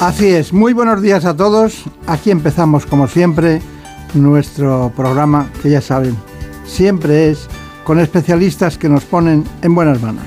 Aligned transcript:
Así 0.00 0.28
es, 0.28 0.52
muy 0.52 0.74
buenos 0.74 1.00
días 1.00 1.24
a 1.24 1.34
todos. 1.34 1.84
Aquí 2.06 2.30
empezamos 2.30 2.84
como 2.84 3.08
siempre 3.08 3.62
nuestro 4.12 4.92
programa 4.94 5.48
que 5.62 5.70
ya 5.70 5.80
saben, 5.80 6.14
siempre 6.66 7.30
es 7.30 7.48
con 7.82 7.98
especialistas 7.98 8.76
que 8.76 8.90
nos 8.90 9.04
ponen 9.04 9.44
en 9.62 9.74
buenas 9.74 10.02
manos. 10.02 10.22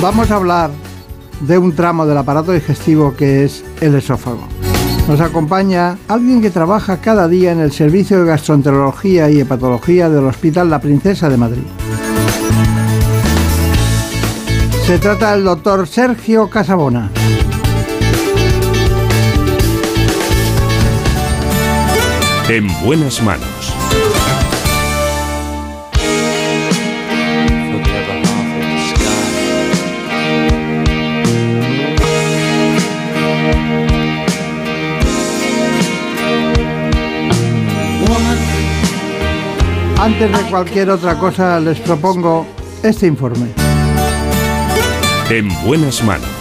Vamos 0.00 0.30
a 0.30 0.36
hablar 0.36 0.70
de 1.40 1.58
un 1.58 1.74
tramo 1.74 2.06
del 2.06 2.16
aparato 2.16 2.52
digestivo 2.52 3.14
que 3.16 3.44
es 3.44 3.62
el 3.82 3.94
esófago. 3.94 4.48
Nos 5.08 5.22
acompaña 5.22 5.96
alguien 6.06 6.42
que 6.42 6.50
trabaja 6.50 7.00
cada 7.00 7.28
día 7.28 7.50
en 7.52 7.60
el 7.60 7.72
Servicio 7.72 8.20
de 8.20 8.26
Gastroenterología 8.26 9.30
y 9.30 9.40
Hepatología 9.40 10.10
del 10.10 10.26
Hospital 10.26 10.68
La 10.68 10.82
Princesa 10.82 11.30
de 11.30 11.38
Madrid. 11.38 11.62
Se 14.84 14.98
trata 14.98 15.32
del 15.32 15.44
doctor 15.44 15.88
Sergio 15.88 16.50
Casabona. 16.50 17.10
En 22.50 22.68
buenas 22.84 23.22
manos. 23.22 23.57
Antes 40.08 40.32
de 40.32 40.50
cualquier 40.50 40.88
otra 40.88 41.18
cosa 41.18 41.60
les 41.60 41.78
propongo 41.80 42.46
este 42.82 43.06
informe. 43.06 43.48
En 45.28 45.48
buenas 45.66 46.02
manos. 46.02 46.37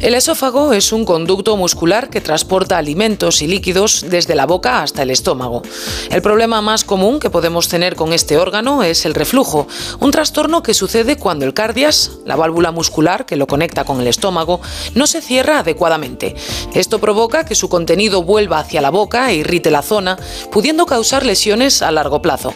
El 0.00 0.14
esófago 0.14 0.72
es 0.72 0.92
un 0.92 1.04
conducto 1.04 1.56
muscular 1.56 2.08
que 2.08 2.20
transporta 2.20 2.78
alimentos 2.78 3.42
y 3.42 3.48
líquidos 3.48 4.06
desde 4.08 4.36
la 4.36 4.46
boca 4.46 4.80
hasta 4.80 5.02
el 5.02 5.10
estómago. 5.10 5.62
El 6.10 6.22
problema 6.22 6.62
más 6.62 6.84
común 6.84 7.18
que 7.18 7.30
podemos 7.30 7.66
tener 7.66 7.96
con 7.96 8.12
este 8.12 8.38
órgano 8.38 8.84
es 8.84 9.04
el 9.06 9.14
reflujo, 9.14 9.66
un 9.98 10.12
trastorno 10.12 10.62
que 10.62 10.72
sucede 10.72 11.16
cuando 11.16 11.44
el 11.44 11.52
cardias, 11.52 12.12
la 12.24 12.36
válvula 12.36 12.70
muscular 12.70 13.26
que 13.26 13.34
lo 13.34 13.48
conecta 13.48 13.84
con 13.84 14.00
el 14.00 14.06
estómago, 14.06 14.60
no 14.94 15.08
se 15.08 15.20
cierra 15.20 15.58
adecuadamente. 15.58 16.36
Esto 16.74 17.00
provoca 17.00 17.44
que 17.44 17.56
su 17.56 17.68
contenido 17.68 18.22
vuelva 18.22 18.60
hacia 18.60 18.80
la 18.80 18.90
boca 18.90 19.32
e 19.32 19.34
irrite 19.34 19.72
la 19.72 19.82
zona, 19.82 20.16
pudiendo 20.52 20.86
causar 20.86 21.26
lesiones 21.26 21.82
a 21.82 21.90
largo 21.90 22.22
plazo. 22.22 22.54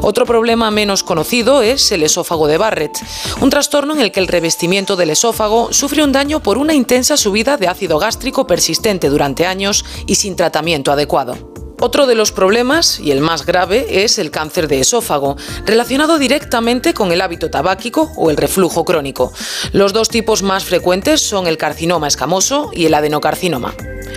Otro 0.00 0.26
problema 0.26 0.72
menos 0.72 1.04
conocido 1.04 1.62
es 1.62 1.92
el 1.92 2.02
esófago 2.02 2.48
de 2.48 2.58
Barrett, 2.58 2.98
un 3.40 3.50
trastorno 3.50 3.94
en 3.94 4.00
el 4.00 4.10
que 4.10 4.18
el 4.18 4.26
revestimiento 4.26 4.96
del 4.96 5.10
esófago 5.10 5.72
sufre 5.72 6.02
un 6.02 6.10
daño 6.10 6.42
por 6.42 6.58
una 6.58 6.71
intensa 6.74 7.16
subida 7.16 7.56
de 7.56 7.68
ácido 7.68 7.98
gástrico 7.98 8.46
persistente 8.46 9.08
durante 9.08 9.46
años 9.46 9.84
y 10.06 10.16
sin 10.16 10.36
tratamiento 10.36 10.92
adecuado. 10.92 11.52
Otro 11.84 12.06
de 12.06 12.14
los 12.14 12.30
problemas, 12.30 13.00
y 13.00 13.10
el 13.10 13.20
más 13.20 13.44
grave, 13.44 14.04
es 14.04 14.18
el 14.18 14.30
cáncer 14.30 14.68
de 14.68 14.78
esófago, 14.78 15.36
relacionado 15.66 16.16
directamente 16.16 16.94
con 16.94 17.10
el 17.10 17.20
hábito 17.20 17.50
tabáquico 17.50 18.12
o 18.16 18.30
el 18.30 18.36
reflujo 18.36 18.84
crónico. 18.84 19.32
Los 19.72 19.92
dos 19.92 20.08
tipos 20.08 20.44
más 20.44 20.64
frecuentes 20.64 21.20
son 21.20 21.48
el 21.48 21.58
carcinoma 21.58 22.06
escamoso 22.06 22.70
y 22.72 22.86
el 22.86 22.94
adenocarcinoma. 22.94 23.74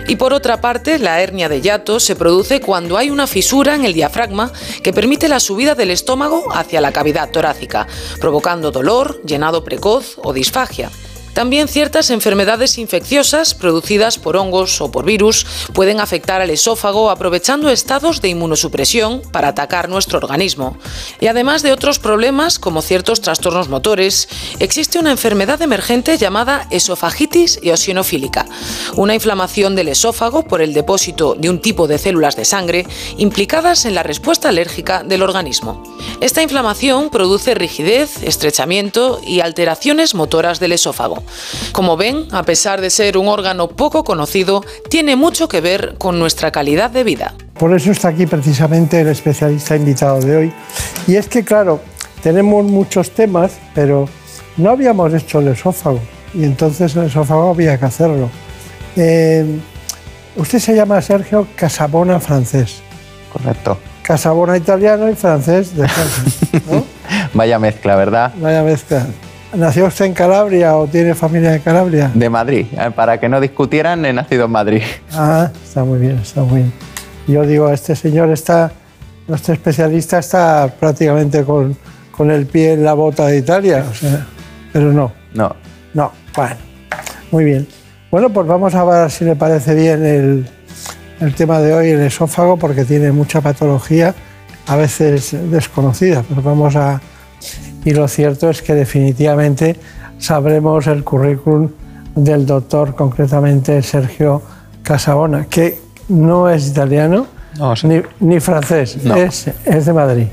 Y 0.08 0.18
por 0.18 0.32
otra 0.32 0.62
parte, 0.62 1.00
la 1.00 1.22
hernia 1.22 1.50
de 1.50 1.62
hiato 1.62 2.00
se 2.00 2.16
produce 2.16 2.62
cuando 2.62 2.98
hay 2.98 3.10
una 3.10 3.26
fisura 3.26 3.74
en 3.74 3.84
el 3.84 3.94
diafragma 3.94 4.52
que 4.84 4.94
permite 4.94 5.28
la 5.28 5.40
subida 5.40 5.74
del 5.74 5.90
estómago 5.90 6.54
hacia 6.54 6.82
la 6.82 6.92
cavidad 6.92 7.32
torácica, 7.32 7.88
provocando 8.22 8.70
dolor, 8.70 9.24
llenado 9.24 9.64
precoz 9.64 10.20
o 10.22 10.34
disfagia. 10.34 10.92
También 11.36 11.68
ciertas 11.68 12.12
enfermedades 12.12 12.78
infecciosas 12.78 13.56
producidas 13.56 14.18
por 14.18 14.38
hongos 14.38 14.80
o 14.80 14.90
por 14.90 15.04
virus 15.04 15.46
pueden 15.74 16.00
afectar 16.00 16.42
al 16.42 16.50
esófago 16.50 17.10
aprovechando 17.10 17.70
estados 17.70 18.22
de 18.22 18.30
inmunosupresión 18.30 19.22
para 19.34 19.50
atacar 19.50 19.90
nuestro 19.90 20.18
organismo. 20.18 20.78
Y 21.20 21.28
además 21.28 21.62
de 21.62 21.74
otros 21.74 22.00
problemas 22.00 22.58
como 22.58 22.82
ciertos 22.82 23.20
trastornos 23.20 23.68
motores, 23.68 24.30
existe 24.60 24.98
una 24.98 25.12
enfermedad 25.12 25.62
emergente 25.62 26.18
llamada 26.18 26.68
esofagitis 26.72 27.60
eosinofílica, 27.62 28.46
una 28.96 29.14
inflamación 29.14 29.76
del 29.76 29.90
esófago 29.90 30.44
por 30.44 30.62
el 30.62 30.74
depósito 30.74 31.36
de 31.36 31.50
un 31.50 31.60
tipo 31.60 31.88
de 31.88 31.98
células 31.98 32.38
de 32.38 32.46
sangre 32.46 32.88
implicadas 33.18 33.84
en 33.84 33.94
la 33.94 34.04
respuesta 34.04 34.48
alérgica 34.48 35.04
del 35.04 35.22
organismo. 35.22 35.84
Esta 36.22 36.42
inflamación 36.42 37.10
produce 37.10 37.56
rigidez, 37.56 38.24
estrechamiento 38.24 39.20
y 39.28 39.42
alteraciones 39.42 40.16
motoras 40.16 40.62
del 40.62 40.72
esófago. 40.72 41.25
Como 41.72 41.98
ven, 41.98 42.28
a 42.32 42.44
pesar 42.44 42.82
de 42.82 42.90
ser 42.90 43.18
un 43.18 43.28
órgano 43.28 43.68
poco 43.70 44.04
conocido, 44.04 44.64
tiene 44.90 45.16
mucho 45.16 45.48
que 45.48 45.62
ver 45.62 45.96
con 45.98 46.20
nuestra 46.20 46.52
calidad 46.52 46.90
de 46.90 47.04
vida. 47.04 47.34
Por 47.58 47.74
eso 47.74 47.92
está 47.92 48.10
aquí 48.10 48.26
precisamente 48.26 49.02
el 49.02 49.08
especialista 49.08 49.76
invitado 49.76 50.20
de 50.20 50.38
hoy. 50.38 50.54
Y 51.08 51.16
es 51.16 51.28
que, 51.28 51.44
claro, 51.44 51.80
tenemos 52.22 52.66
muchos 52.66 53.12
temas, 53.12 53.54
pero 53.74 54.10
no 54.58 54.72
habíamos 54.72 55.14
hecho 55.14 55.40
el 55.40 55.50
esófago. 55.50 56.00
Y 56.34 56.44
entonces 56.44 56.96
el 56.96 57.06
esófago 57.06 57.50
había 57.50 57.78
que 57.78 57.86
hacerlo. 57.86 58.30
Eh, 58.96 59.60
usted 60.36 60.60
se 60.60 60.76
llama 60.76 61.02
Sergio 61.02 61.48
Casabona 61.56 62.20
francés. 62.20 62.82
Correcto. 63.32 63.78
Casabona 64.02 64.56
italiano 64.56 65.10
y 65.10 65.16
francés 65.16 65.76
de 65.76 65.88
Francia, 65.88 66.62
¿no? 66.70 66.86
Vaya 67.34 67.58
mezcla, 67.58 67.96
¿verdad? 67.96 68.34
Vaya 68.38 68.62
mezcla. 68.64 69.08
¿Nació 69.58 69.86
usted 69.86 70.06
en 70.06 70.14
Calabria 70.14 70.76
o 70.76 70.88
tiene 70.88 71.16
familia 71.16 71.56
en 71.56 71.62
Calabria? 71.62 72.12
De 72.14 72.30
Madrid. 72.30 72.66
Eh, 72.74 72.92
Para 72.96 73.20
que 73.20 73.30
no 73.30 73.40
discutieran, 73.40 74.06
he 74.06 74.12
nacido 74.14 74.46
en 74.46 74.52
Madrid. 74.52 74.82
Ah, 75.14 75.50
está 75.64 75.84
muy 75.84 76.00
bien, 76.00 76.18
está 76.20 76.42
muy 76.42 76.58
bien. 76.62 76.74
Yo 77.28 77.46
digo, 77.46 77.70
este 77.72 77.96
señor 77.96 78.30
está, 78.32 78.72
nuestro 79.28 79.54
especialista 79.54 80.20
está 80.20 80.68
prácticamente 80.80 81.44
con, 81.44 81.76
con 82.12 82.32
el 82.32 82.46
pie 82.46 82.74
en 82.74 82.84
la 82.84 82.94
bota 82.94 83.28
de 83.28 83.38
Italia, 83.38 83.86
o 83.90 83.94
sea, 83.94 84.26
pero 84.74 84.92
no, 84.92 85.12
No. 85.34 85.56
no, 85.94 86.12
bueno, 86.36 86.56
muy 87.32 87.46
bien. 87.46 87.68
Bueno, 88.12 88.30
pues 88.30 88.46
vamos 88.48 88.76
a 88.76 88.84
ver 88.84 89.10
si 89.10 89.26
le 89.26 89.36
parece 89.36 89.74
bien 89.74 90.06
el, 90.06 90.48
el 91.22 91.34
tema 91.34 91.60
de 91.60 91.74
hoy, 91.74 91.90
el 91.90 92.02
esófago, 92.02 92.58
porque 92.58 92.86
tiene 92.86 93.12
mucha 93.12 93.42
patología, 93.42 94.14
a 94.68 94.76
veces 94.76 95.36
desconocida, 95.50 96.24
pero 96.28 96.42
vamos 96.42 96.76
a... 96.76 97.00
Y 97.86 97.92
lo 97.92 98.08
cierto 98.08 98.50
es 98.50 98.62
que 98.62 98.74
definitivamente 98.74 99.78
sabremos 100.18 100.88
el 100.88 101.04
currículum 101.04 101.70
del 102.16 102.46
doctor, 102.46 102.96
concretamente 102.96 103.82
Sergio 103.82 104.42
Casabona, 104.84 105.46
que 105.46 105.80
no 106.10 106.50
es 106.50 106.68
italiano 106.68 107.28
No, 107.58 107.76
sí. 107.76 107.88
ni, 107.88 108.02
ni 108.20 108.40
francés, 108.40 108.98
No. 109.04 109.16
es, 109.16 109.50
es 109.66 109.86
de 109.86 109.94
Madrid. 109.94 110.28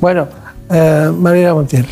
Bueno, 0.00 0.26
eh, 0.70 1.10
Marina 1.16 1.54
Montiel. 1.54 1.86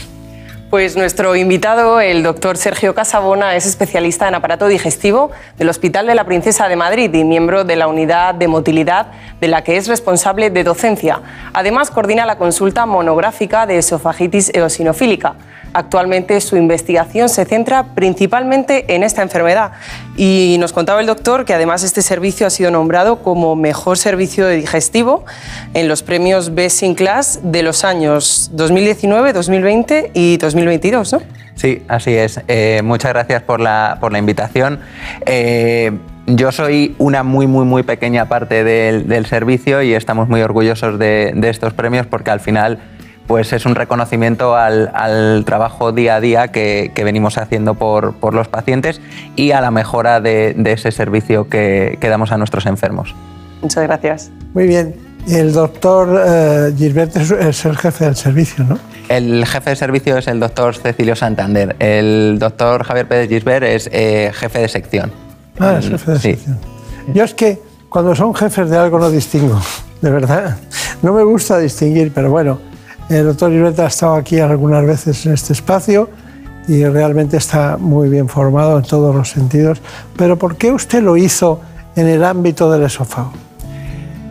Pues 0.74 0.96
nuestro 0.96 1.36
invitado, 1.36 2.00
el 2.00 2.24
doctor 2.24 2.56
Sergio 2.56 2.96
Casabona, 2.96 3.54
es 3.54 3.64
especialista 3.64 4.26
en 4.26 4.34
aparato 4.34 4.66
digestivo 4.66 5.30
del 5.56 5.68
Hospital 5.68 6.08
de 6.08 6.16
la 6.16 6.24
Princesa 6.24 6.66
de 6.68 6.74
Madrid 6.74 7.14
y 7.14 7.22
miembro 7.22 7.62
de 7.62 7.76
la 7.76 7.86
unidad 7.86 8.34
de 8.34 8.48
motilidad 8.48 9.06
de 9.40 9.46
la 9.46 9.62
que 9.62 9.76
es 9.76 9.86
responsable 9.86 10.50
de 10.50 10.64
docencia. 10.64 11.20
Además, 11.52 11.92
coordina 11.92 12.26
la 12.26 12.38
consulta 12.38 12.86
monográfica 12.86 13.66
de 13.66 13.78
esofagitis 13.78 14.50
eosinofílica. 14.52 15.36
Actualmente 15.74 16.40
su 16.40 16.56
investigación 16.56 17.28
se 17.28 17.44
centra 17.44 17.94
principalmente 17.94 18.92
en 18.94 19.04
esta 19.04 19.22
enfermedad 19.22 19.72
y 20.16 20.56
nos 20.60 20.72
contaba 20.72 21.00
el 21.00 21.06
doctor 21.06 21.44
que 21.44 21.54
además 21.54 21.82
este 21.82 22.02
servicio 22.02 22.47
ha 22.47 22.50
sido 22.50 22.71
nombrado 22.71 23.22
como 23.22 23.56
mejor 23.56 23.98
servicio 23.98 24.47
de 24.47 24.56
digestivo 24.56 25.24
en 25.74 25.89
los 25.89 26.03
premios 26.03 26.54
Best 26.54 26.83
in 26.83 26.94
Class 26.94 27.41
de 27.42 27.62
los 27.62 27.84
años 27.84 28.50
2019, 28.53 29.33
2020 29.33 30.10
y 30.15 30.36
2022, 30.36 31.12
¿no? 31.12 31.22
Sí, 31.56 31.83
así 31.89 32.15
es. 32.15 32.41
Eh, 32.48 32.83
muchas 32.84 33.12
gracias 33.12 33.42
por 33.42 33.60
la, 33.60 33.98
por 34.00 34.12
la 34.12 34.18
invitación. 34.18 34.80
Eh, 35.27 35.92
yo 36.27 36.53
soy 36.53 36.94
una 36.98 37.22
muy, 37.22 37.47
muy, 37.47 37.65
muy 37.65 37.83
pequeña 37.83 38.28
parte 38.28 38.65
del, 38.65 39.09
del 39.09 39.27
servicio 39.27 39.83
y 39.83 39.94
estamos 39.94 40.28
muy 40.28 40.42
orgullosos 40.42 40.98
de, 40.98 41.33
de 41.34 41.50
estos 41.50 41.74
premios 41.74 42.06
porque 42.06 42.30
al 42.30 42.41
final 42.41 42.78
pues 43.26 43.53
es 43.53 43.65
un 43.66 43.74
reconocimiento 43.74 44.54
al, 44.56 44.91
al 44.94 45.44
trabajo 45.47 45.92
día 45.92 46.16
a 46.16 46.21
día 46.21 46.48
que, 46.48 46.92
que 46.94 47.04
venimos 47.04 47.38
haciendo 47.38 47.74
por, 47.74 48.15
por 48.15 48.34
los 48.34 48.48
pacientes 48.48 49.00
y 49.36 49.53
a 49.53 49.60
la 49.60 49.71
mejora 49.71 50.21
de, 50.21 50.54
de 50.56 50.72
ese 50.72 50.91
servicio 50.92 51.48
que, 51.48 51.97
que 52.00 52.09
damos 52.09 52.32
a 52.32 52.36
nuestros 52.38 52.66
enfermos. 52.66 53.15
Muchas 53.62 53.82
gracias. 53.84 54.30
Muy 54.53 54.66
bien. 54.66 54.94
El 55.26 55.54
doctor 55.54 56.22
eh, 56.26 56.74
Gilbert 56.76 57.16
es, 57.16 57.30
es 57.30 57.65
el 57.65 57.78
jefe 57.78 58.04
del 58.04 58.15
servicio, 58.16 58.62
¿no? 58.65 58.78
El 59.09 59.47
jefe 59.47 59.70
de 59.70 59.77
servicio 59.77 60.18
es 60.18 60.28
el 60.28 60.38
doctor 60.38 60.77
Cecilio 60.77 61.16
Santander. 61.16 61.77
El 61.78 62.36
doctor 62.38 62.84
Javier 62.84 63.09
Pérez 63.09 63.30
Gisbert 63.30 63.65
es 63.65 63.88
eh, 63.91 64.30
jefe 64.34 64.59
de 64.59 64.68
sección. 64.68 65.12
Ah, 65.59 65.77
es 65.78 65.88
jefe 65.88 66.10
de 66.12 66.18
Sí. 66.18 66.30
sección. 66.34 66.59
Yo 67.15 67.24
es 67.24 67.32
que 67.32 67.59
cuando 67.88 68.15
son 68.15 68.34
jefes 68.34 68.68
de 68.68 68.77
algo 68.77 68.98
no 68.98 69.09
distingo, 69.10 69.59
de 70.03 70.10
verdad. 70.10 70.59
No 71.00 71.15
me 71.15 71.22
gusta 71.22 71.59
distinguir, 71.59 72.12
pero 72.15 72.30
bueno. 72.30 72.59
El 73.09 73.27
doctor 73.27 73.53
Irueta 73.53 73.84
ha 73.84 73.89
estado 73.89 74.15
aquí 74.15 74.41
algunas 74.41 74.84
veces 74.86 75.27
en 75.27 75.34
este 75.34 75.53
espacio 75.53 76.09
y 76.66 76.84
realmente 76.84 77.36
está 77.36 77.77
muy 77.77 78.09
bien 78.09 78.28
formado 78.28 78.78
en 78.78 78.84
todos 78.84 79.15
los 79.15 79.28
sentidos. 79.30 79.80
Pero 80.16 80.39
¿por 80.39 80.56
qué 80.56 80.71
usted 80.71 81.03
lo 81.03 81.16
hizo 81.16 81.60
en 81.97 82.09
el 82.09 82.24
ámbito 82.24 82.71
del 82.71 82.84
esófago? 82.84 83.33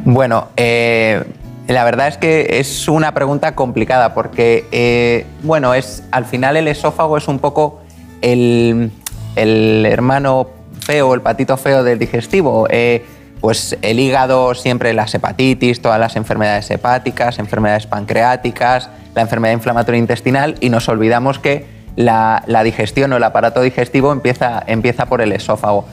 Bueno, 0.06 0.48
eh, 0.58 1.24
la 1.68 1.84
verdad 1.84 2.08
es 2.08 2.18
que 2.18 2.60
es 2.60 2.88
una 2.88 3.14
pregunta 3.14 3.56
complicada 3.56 4.14
porque, 4.14 4.66
eh, 4.72 5.26
bueno, 5.44 5.74
es, 5.74 6.04
al 6.12 6.26
final 6.26 6.58
el 6.58 6.68
esófago 6.68 7.18
es 7.18 7.28
un 7.28 7.40
poco 7.40 7.82
el, 8.22 8.92
hermano 9.36 10.48
feo, 10.80 11.14
el 11.14 11.22
patito 11.22 11.56
feo 11.58 11.84
del 11.84 12.00
digestivo. 12.00 12.68
Eh, 12.70 13.06
pues 13.44 13.78
el 13.82 14.00
hígado, 14.00 14.54
siempre 14.54 14.94
las 14.94 15.14
hepatitis, 15.14 15.82
todas 15.82 16.00
las 16.00 16.16
enfermedades 16.16 16.72
hepáticas, 16.72 17.40
enfermedades 17.40 17.86
pancreáticas, 17.88 18.90
la 19.14 19.22
enfermedad 19.22 19.54
inflamatoria 19.54 20.00
intestinal 20.00 20.56
y 20.62 20.70
nos 20.70 20.88
olvidamos 20.88 21.40
que 21.40 21.66
la, 21.98 22.42
digestión 22.64 23.12
o 23.12 23.18
el 23.18 23.24
aparato 23.26 23.62
digestivo 23.62 24.14
empieza, 24.14 24.64
empieza 24.66 25.08
por 25.08 25.20
el 25.20 25.34
esófago. 25.34 25.86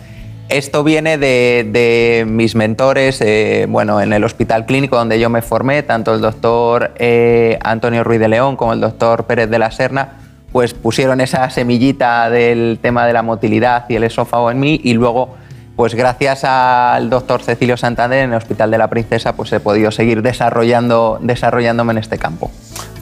Esto 0.48 0.84
viene 0.84 1.18
de, 1.18 2.24
mis 2.24 2.54
mentores, 2.54 3.20
eh, 3.20 3.66
bueno, 3.68 4.00
en 4.00 4.12
el 4.12 4.22
hospital 4.22 4.64
clínico 4.64 4.94
donde 4.94 5.18
yo 5.18 5.28
me 5.28 5.42
formé, 5.42 5.82
tanto 5.82 6.14
el 6.14 6.20
doctor 6.20 6.92
eh, 6.98 7.58
Antonio 7.64 8.04
Ruiz 8.04 8.20
de 8.20 8.28
León 8.28 8.54
como 8.54 8.74
el 8.74 8.80
doctor 8.80 9.24
Pérez 9.24 9.50
de 9.50 9.58
la 9.58 9.72
Serna, 9.72 10.20
pues 10.52 10.72
pusieron 10.72 11.20
esa 11.20 11.50
semillita 11.50 12.30
del 12.30 12.78
tema 12.80 13.06
de 13.06 13.12
la 13.12 13.22
motilidad 13.22 13.86
y 13.88 13.96
el 13.96 14.04
esófago 14.04 14.52
en 14.52 14.60
mí 14.60 14.80
y 14.84 14.92
luego 14.92 15.39
pues 15.80 15.94
gracias 15.94 16.44
al 16.44 17.08
doctor 17.08 17.42
Cecilio 17.42 17.74
Santander 17.74 18.24
en 18.24 18.32
el 18.32 18.36
Hospital 18.36 18.70
de 18.70 18.76
la 18.76 18.90
Princesa, 18.90 19.32
pues 19.32 19.50
he 19.54 19.60
podido 19.60 19.90
seguir 19.90 20.20
desarrollando, 20.20 21.18
desarrollándome 21.22 21.92
en 21.92 21.98
este 22.00 22.18
campo. 22.18 22.50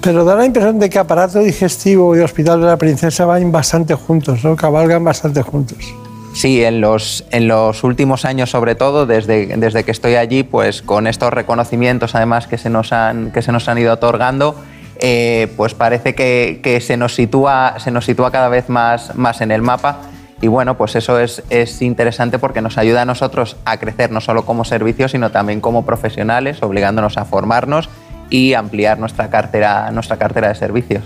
Pero 0.01 0.25
da 0.25 0.37
la 0.37 0.45
impresión 0.47 0.79
de 0.79 0.89
que 0.89 1.01
aparato 1.01 1.41
digestivo 1.41 2.17
y 2.17 2.21
Hospital 2.21 2.61
de 2.61 2.69
la 2.69 2.77
Princesa 2.77 3.25
van 3.25 3.51
bastante 3.51 3.95
juntos, 3.97 4.45
¿no? 4.45 4.55
cabalgan 4.55 5.03
bastante 5.03 5.43
juntos. 5.43 5.93
Sí, 6.35 6.63
en 6.63 6.81
los, 6.81 7.25
en 7.33 7.49
los 7.49 7.83
últimos 7.83 8.25
años, 8.25 8.51
sobre 8.51 8.77
todo, 8.77 9.07
desde, 9.07 9.47
desde 9.57 9.83
que 9.83 9.91
estoy 9.91 10.15
allí, 10.15 10.45
pues 10.45 10.81
con 10.81 11.09
estos 11.09 11.33
reconocimientos 11.33 12.15
además 12.15 12.47
que 12.47 12.59
se 12.59 12.71
nos 12.71 12.93
han, 12.93 13.33
que 13.33 13.43
se 13.43 13.51
nos 13.51 13.69
han 13.69 13.79
ido 13.79 13.95
otorgando, 13.95 14.55
eh, 15.01 15.53
pues 15.57 15.75
parece 15.75 16.15
que, 16.15 16.61
que, 16.63 16.81
se, 16.81 16.97
nos 16.97 17.17
sitúa, 17.17 17.75
se 17.81 17.91
nos 17.91 18.05
sitúa 18.05 18.31
cada 18.31 18.49
vez 18.49 18.69
más, 18.69 19.17
más 19.17 19.41
en 19.41 19.51
el 19.51 19.63
mapa 19.63 20.03
y 20.41 20.47
bueno, 20.47 20.77
pues 20.77 20.95
eso 20.95 21.19
es, 21.19 21.43
interesante 21.83 22.39
porque 22.39 22.63
nos 22.63 22.79
ayuda 22.79 23.03
a 23.03 23.05
nosotros 23.05 23.57
a 23.65 23.79
crecer 23.79 24.13
no 24.13 24.21
solo 24.21 24.45
como 24.45 24.65
servicio, 24.65 25.09
sino 25.09 25.31
también 25.31 25.61
como 25.61 25.85
profesionales, 25.85 26.63
obligándonos 26.63 27.17
a 27.19 27.25
formarnos 27.25 27.89
y 28.31 28.55
ampliar 28.55 28.99
nuestra 28.99 29.31
cartera, 29.31 29.91
nuestra 29.91 30.17
cartera 30.17 30.49
de 30.49 30.55
servicios. 30.55 31.03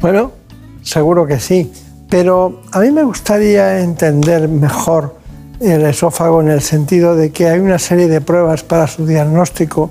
Bueno, 0.00 0.32
seguro 0.82 1.26
que 1.26 1.40
sí, 1.40 1.72
pero 2.08 2.62
a 2.72 2.80
mí 2.80 2.90
me 2.90 3.02
gustaría 3.02 3.80
entender 3.80 4.48
mejor 4.48 5.16
el 5.60 5.82
esófago 5.82 6.40
en 6.40 6.50
el 6.50 6.60
sentido 6.60 7.16
de 7.16 7.32
que 7.32 7.48
hay 7.48 7.58
una 7.58 7.78
serie 7.78 8.08
de 8.08 8.20
pruebas 8.20 8.62
para 8.62 8.86
su 8.86 9.06
diagnóstico. 9.06 9.90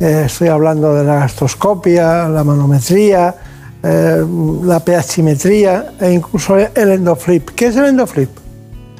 Eh, 0.00 0.24
estoy 0.26 0.48
hablando 0.48 0.94
de 0.94 1.04
la 1.04 1.16
gastroscopia, 1.16 2.28
la 2.28 2.44
manometría, 2.44 3.34
eh, 3.82 4.24
la 4.64 4.80
pHimetría 4.80 5.92
e 6.00 6.12
incluso 6.12 6.56
el 6.56 6.90
endoflip. 6.90 7.50
¿Qué 7.50 7.66
es 7.66 7.76
el 7.76 7.86
endoflip? 7.86 8.30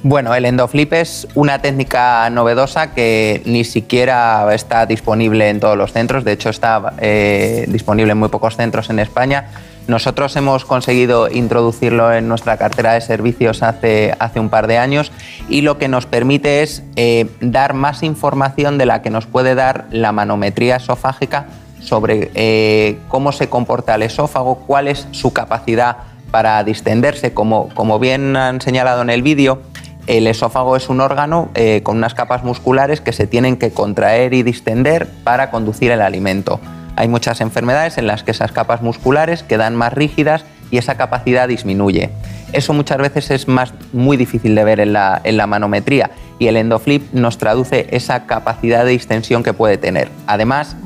Bueno, 0.04 0.32
el 0.34 0.44
endoflip 0.44 0.92
es 0.92 1.26
una 1.34 1.60
técnica 1.60 2.30
novedosa 2.30 2.94
que 2.94 3.42
ni 3.44 3.64
siquiera 3.64 4.54
está 4.54 4.86
disponible 4.86 5.48
en 5.48 5.58
todos 5.58 5.76
los 5.76 5.92
centros, 5.92 6.24
de 6.24 6.32
hecho 6.32 6.50
está 6.50 6.94
eh, 6.98 7.64
disponible 7.68 8.12
en 8.12 8.18
muy 8.18 8.28
pocos 8.28 8.56
centros 8.56 8.90
en 8.90 9.00
España. 9.00 9.48
Nosotros 9.88 10.36
hemos 10.36 10.64
conseguido 10.64 11.28
introducirlo 11.30 12.12
en 12.12 12.28
nuestra 12.28 12.58
cartera 12.58 12.92
de 12.92 13.00
servicios 13.00 13.62
hace, 13.62 14.14
hace 14.18 14.38
un 14.38 14.50
par 14.50 14.66
de 14.66 14.78
años 14.78 15.10
y 15.48 15.62
lo 15.62 15.78
que 15.78 15.88
nos 15.88 16.06
permite 16.06 16.62
es 16.62 16.84
eh, 16.94 17.26
dar 17.40 17.74
más 17.74 18.02
información 18.02 18.78
de 18.78 18.86
la 18.86 19.02
que 19.02 19.10
nos 19.10 19.26
puede 19.26 19.54
dar 19.54 19.86
la 19.90 20.12
manometría 20.12 20.76
esofágica 20.76 21.46
sobre 21.88 22.30
eh, 22.34 22.98
cómo 23.08 23.32
se 23.32 23.48
comporta 23.48 23.94
el 23.94 24.02
esófago, 24.02 24.56
cuál 24.66 24.88
es 24.88 25.08
su 25.10 25.32
capacidad 25.32 25.96
para 26.30 26.62
distenderse. 26.62 27.32
Como, 27.32 27.70
como 27.74 27.98
bien 27.98 28.36
han 28.36 28.60
señalado 28.60 29.02
en 29.02 29.10
el 29.10 29.22
vídeo, 29.22 29.62
el 30.06 30.26
esófago 30.26 30.76
es 30.76 30.88
un 30.88 31.00
órgano 31.00 31.48
eh, 31.54 31.82
con 31.82 31.96
unas 31.96 32.14
capas 32.14 32.44
musculares 32.44 33.00
que 33.00 33.12
se 33.12 33.26
tienen 33.26 33.56
que 33.56 33.70
contraer 33.70 34.34
y 34.34 34.42
distender 34.42 35.08
para 35.24 35.50
conducir 35.50 35.90
el 35.90 36.02
alimento. 36.02 36.60
Hay 36.96 37.08
muchas 37.08 37.40
enfermedades 37.40 37.96
en 37.96 38.06
las 38.06 38.22
que 38.22 38.32
esas 38.32 38.52
capas 38.52 38.82
musculares 38.82 39.42
quedan 39.42 39.74
más 39.74 39.92
rígidas 39.92 40.44
y 40.70 40.78
esa 40.78 40.96
capacidad 40.96 41.48
disminuye. 41.48 42.10
Eso 42.52 42.72
muchas 42.72 42.98
veces 42.98 43.30
es 43.30 43.48
más, 43.48 43.72
muy 43.92 44.16
difícil 44.16 44.54
de 44.54 44.64
ver 44.64 44.80
en 44.80 44.92
la, 44.92 45.20
en 45.24 45.36
la 45.36 45.46
manometría 45.46 46.10
y 46.38 46.48
el 46.48 46.56
endoflip 46.56 47.12
nos 47.12 47.38
traduce 47.38 47.86
esa 47.90 48.26
capacidad 48.26 48.84
de 48.84 48.92
distensión 48.92 49.42
que 49.42 49.52
puede 49.52 49.76
tener. 49.76 50.10
Además, 50.26 50.76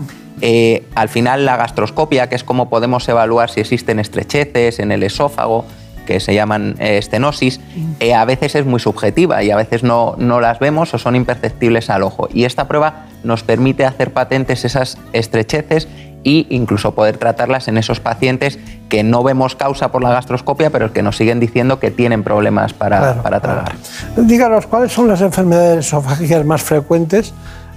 eh, 0.44 0.84
al 0.96 1.08
final 1.08 1.46
la 1.46 1.56
gastroscopia, 1.56 2.28
que 2.28 2.34
es 2.34 2.42
como 2.42 2.68
podemos 2.68 3.08
evaluar 3.08 3.48
si 3.48 3.60
existen 3.60 4.00
estrecheces 4.00 4.80
en 4.80 4.90
el 4.90 5.04
esófago, 5.04 5.64
que 6.04 6.18
se 6.18 6.34
llaman 6.34 6.74
eh, 6.80 6.98
estenosis, 6.98 7.60
eh, 8.00 8.12
a 8.12 8.24
veces 8.24 8.56
es 8.56 8.66
muy 8.66 8.80
subjetiva 8.80 9.44
y 9.44 9.52
a 9.52 9.56
veces 9.56 9.84
no, 9.84 10.16
no, 10.18 10.40
las 10.40 10.58
vemos 10.58 10.92
o 10.94 10.98
son 10.98 11.14
imperceptibles 11.14 11.90
al 11.90 12.02
ojo. 12.02 12.28
Y 12.34 12.42
esta 12.42 12.66
prueba 12.66 13.06
nos 13.22 13.44
permite 13.44 13.84
hacer 13.84 14.12
patentes 14.12 14.64
esas 14.64 14.98
estrecheces 15.12 15.86
e 16.24 16.46
incluso 16.50 16.92
poder 16.92 17.18
tratarlas 17.18 17.68
en 17.68 17.78
esos 17.78 18.00
pacientes 18.00 18.58
que 18.88 19.04
no 19.04 19.22
vemos 19.22 19.54
causa 19.54 19.92
por 19.92 20.02
la 20.02 20.10
gastroscopia, 20.10 20.70
pero 20.70 20.92
que 20.92 21.02
nos 21.02 21.16
siguen 21.16 21.38
diciendo 21.38 21.78
que 21.78 21.92
tienen 21.92 22.24
problemas 22.24 22.72
para, 22.72 23.22
para 23.22 23.38
tragar. 23.38 23.72
Díganos, 24.16 24.66
¿cuáles 24.66 24.92
son 24.92 25.06
las 25.06 25.20
enfermedades 25.20 25.86
esofágicas 25.86 26.44
más 26.44 26.62
frecuentes? 26.62 27.32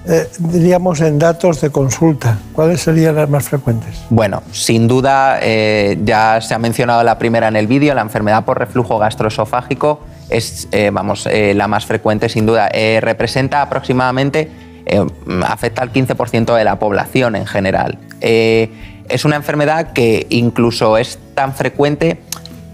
Eh, 0.07 0.27
diríamos, 0.37 1.01
en 1.01 1.17
datos 1.17 1.61
de 1.61 1.71
consulta? 1.71 2.37
¿Cuáles 2.53 2.81
serían 2.81 3.15
las 3.15 3.29
más 3.29 3.49
frecuentes? 3.49 4.03
Bueno, 4.09 4.43
sin 4.51 4.87
duda, 4.87 5.39
eh, 5.41 5.97
ya 6.03 6.41
se 6.41 6.53
ha 6.53 6.59
mencionado 6.59 7.03
la 7.03 7.17
primera 7.17 7.47
en 7.47 7.55
el 7.55 7.67
vídeo, 7.67 7.93
la 7.95 8.01
enfermedad 8.01 8.45
por 8.45 8.59
reflujo 8.59 8.99
gastroesofágico 8.99 10.01
es, 10.29 10.67
eh, 10.71 10.89
vamos, 10.91 11.27
la 11.31 11.67
más 11.67 11.85
frecuente 11.85 12.29
sin 12.29 12.45
duda. 12.45 12.69
representa 12.99 13.61
aproximadamente, 13.61 14.49
afecta 15.45 15.81
al 15.81 15.91
15% 15.91 16.55
de 16.55 16.63
la 16.63 16.77
población 16.79 17.35
en 17.35 17.45
general. 17.45 17.99
es 18.21 19.23
una 19.23 19.35
enfermedad 19.35 19.93
que 19.93 20.25
incluso 20.29 20.97
es 20.97 21.19
tan 21.35 21.53
frecuente 21.53 22.19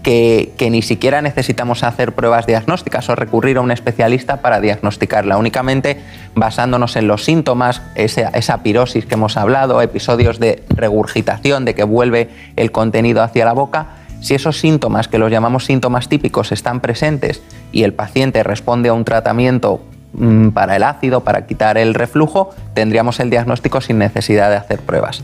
que, 0.02 0.68
ni 0.70 0.82
siquiera 0.82 1.22
necesitamos 1.22 1.84
hacer 1.84 2.12
pruebas 2.12 2.46
diagnósticas 2.46 3.08
o 3.08 3.14
recurrir 3.14 3.56
a 3.56 3.60
un 3.60 3.70
especialista 3.70 4.42
para 4.42 4.60
diagnosticarla, 4.60 5.36
únicamente 5.36 6.00
basándonos 6.34 6.96
en 6.96 7.06
los 7.06 7.24
síntomas, 7.24 7.82
esa, 7.94 8.28
esa 8.30 8.62
pirosis 8.62 9.06
que 9.06 9.14
hemos 9.14 9.36
hablado, 9.36 9.80
episodios 9.80 10.38
de 10.38 10.62
regurgitación, 10.68 11.64
de 11.64 11.74
que 11.74 11.84
vuelve 11.84 12.30
el 12.56 12.72
contenido 12.72 13.22
hacia 13.22 13.44
la 13.44 13.52
boca. 13.52 13.86
Si 14.20 14.34
esos 14.34 14.58
síntomas, 14.58 15.08
que 15.08 15.18
los 15.18 15.30
llamamos 15.30 15.64
síntomas 15.64 16.08
típicos, 16.08 16.52
están 16.52 16.80
presentes 16.80 17.42
y 17.72 17.84
el 17.84 17.92
paciente 17.92 18.42
responde 18.42 18.88
a 18.88 18.92
un 18.92 19.04
tratamiento 19.04 19.82
mm, 20.12 20.50
para 20.50 20.76
el 20.76 20.82
ácido, 20.82 21.20
para 21.20 21.46
quitar 21.46 21.78
el 21.78 21.94
reflujo, 21.94 22.50
tendríamos 22.74 23.20
el 23.20 23.30
diagnóstico 23.30 23.80
sin 23.80 23.98
necesidad 23.98 24.50
de 24.50 24.56
hacer 24.56 24.80
pruebas. 24.80 25.22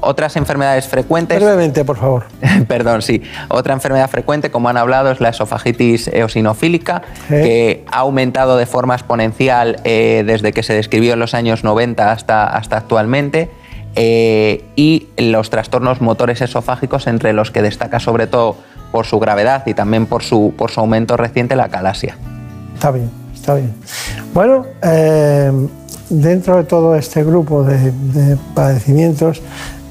Otras 0.00 0.36
enfermedades 0.36 0.86
frecuentes. 0.86 1.38
Brevemente, 1.38 1.84
por 1.84 1.96
favor. 1.96 2.24
Perdón, 2.68 3.02
sí. 3.02 3.22
Otra 3.48 3.74
enfermedad 3.74 4.08
frecuente, 4.08 4.50
como 4.50 4.68
han 4.68 4.76
hablado, 4.76 5.10
es 5.10 5.20
la 5.20 5.30
esofagitis 5.30 6.08
eosinofílica, 6.08 7.02
que 7.28 7.84
ha 7.90 7.98
aumentado 7.98 8.56
de 8.56 8.66
forma 8.66 8.94
exponencial 8.94 9.80
eh, 9.84 10.22
desde 10.26 10.52
que 10.52 10.62
se 10.62 10.74
describió 10.74 11.14
en 11.14 11.18
los 11.18 11.34
años 11.34 11.64
90 11.64 12.12
hasta, 12.12 12.46
hasta 12.46 12.76
actualmente. 12.76 13.50
Eh, 13.96 14.64
y 14.76 15.08
los 15.16 15.50
trastornos 15.50 16.00
motores 16.00 16.40
esofágicos, 16.40 17.06
entre 17.08 17.32
los 17.32 17.50
que 17.50 17.62
destaca 17.62 17.98
sobre 17.98 18.28
todo 18.28 18.56
por 18.92 19.06
su 19.06 19.18
gravedad 19.18 19.66
y 19.66 19.74
también 19.74 20.06
por 20.06 20.22
su, 20.22 20.54
por 20.56 20.70
su 20.70 20.80
aumento 20.80 21.16
reciente 21.16 21.56
la 21.56 21.68
calasia. 21.68 22.16
Está 22.74 22.92
bien, 22.92 23.10
está 23.34 23.54
bien. 23.54 23.74
Bueno, 24.32 24.66
eh, 24.82 25.50
dentro 26.10 26.56
de 26.56 26.64
todo 26.64 26.94
este 26.94 27.24
grupo 27.24 27.64
de, 27.64 27.90
de 27.90 28.36
padecimientos, 28.54 29.42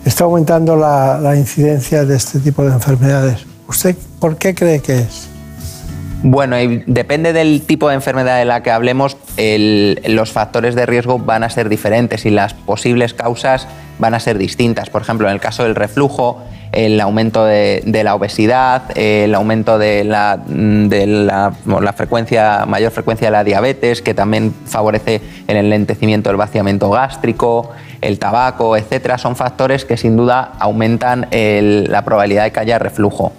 está 0.08 0.24
aumentando 0.24 0.76
la, 0.76 1.36
incidencia 1.36 2.06
de 2.06 2.16
este 2.16 2.40
tipo 2.40 2.64
de 2.64 2.72
enfermedades. 2.72 3.46
¿Usted 3.68 3.96
por 4.20 4.38
qué 4.38 4.56
cree 4.56 4.80
que 4.80 5.00
es? 5.00 5.28
Bueno, 6.24 6.56
depende 6.88 7.32
del 7.34 7.62
tipo 7.62 7.90
de 7.90 7.96
enfermedad 7.96 8.40
de 8.40 8.46
la 8.46 8.64
que 8.64 8.72
hablemos, 8.72 9.18
los 9.38 10.32
factores 10.32 10.74
de 10.76 10.86
riesgo 10.86 11.20
van 11.20 11.44
a 11.44 11.50
ser 11.50 11.70
diferentes 11.70 12.26
y 12.26 12.32
las 12.32 12.54
posibles 12.54 13.14
causas 13.14 13.68
van 14.00 14.14
a 14.14 14.20
ser 14.20 14.38
distintas. 14.38 14.90
Por 14.90 15.02
ejemplo, 15.02 15.28
en 15.28 15.34
el 15.34 15.40
caso 15.40 15.64
del 15.64 15.76
reflujo, 15.76 16.42
el 16.72 17.00
aumento 17.02 17.46
de, 17.46 17.82
la 18.04 18.16
obesidad, 18.16 18.84
el 18.96 19.34
aumento 19.36 19.78
de, 19.78 20.04
la, 20.04 20.38
de 20.48 21.08
la, 21.08 21.54
frecuencia, 21.96 22.66
mayor 22.68 22.92
frecuencia 22.92 23.28
de 23.28 23.32
la 23.32 23.44
diabetes, 23.44 24.02
que 24.02 24.14
también 24.14 24.54
favorece 24.66 25.22
el 25.48 25.58
enlentecimiento 25.58 26.30
del 26.30 26.38
vaciamiento 26.38 26.90
gástrico, 26.90 27.72
el 28.02 28.20
tabaco, 28.20 28.78
etcétera, 28.78 29.18
son 29.18 29.36
factores 29.36 29.86
que 29.86 29.98
sin 29.98 30.18
duda 30.18 30.54
aumentan 30.60 31.28
la 31.32 32.04
probabilidad 32.04 32.44
de 32.44 32.52
que 32.52 32.60
haya 32.60 32.80
reflujo. 32.80 33.34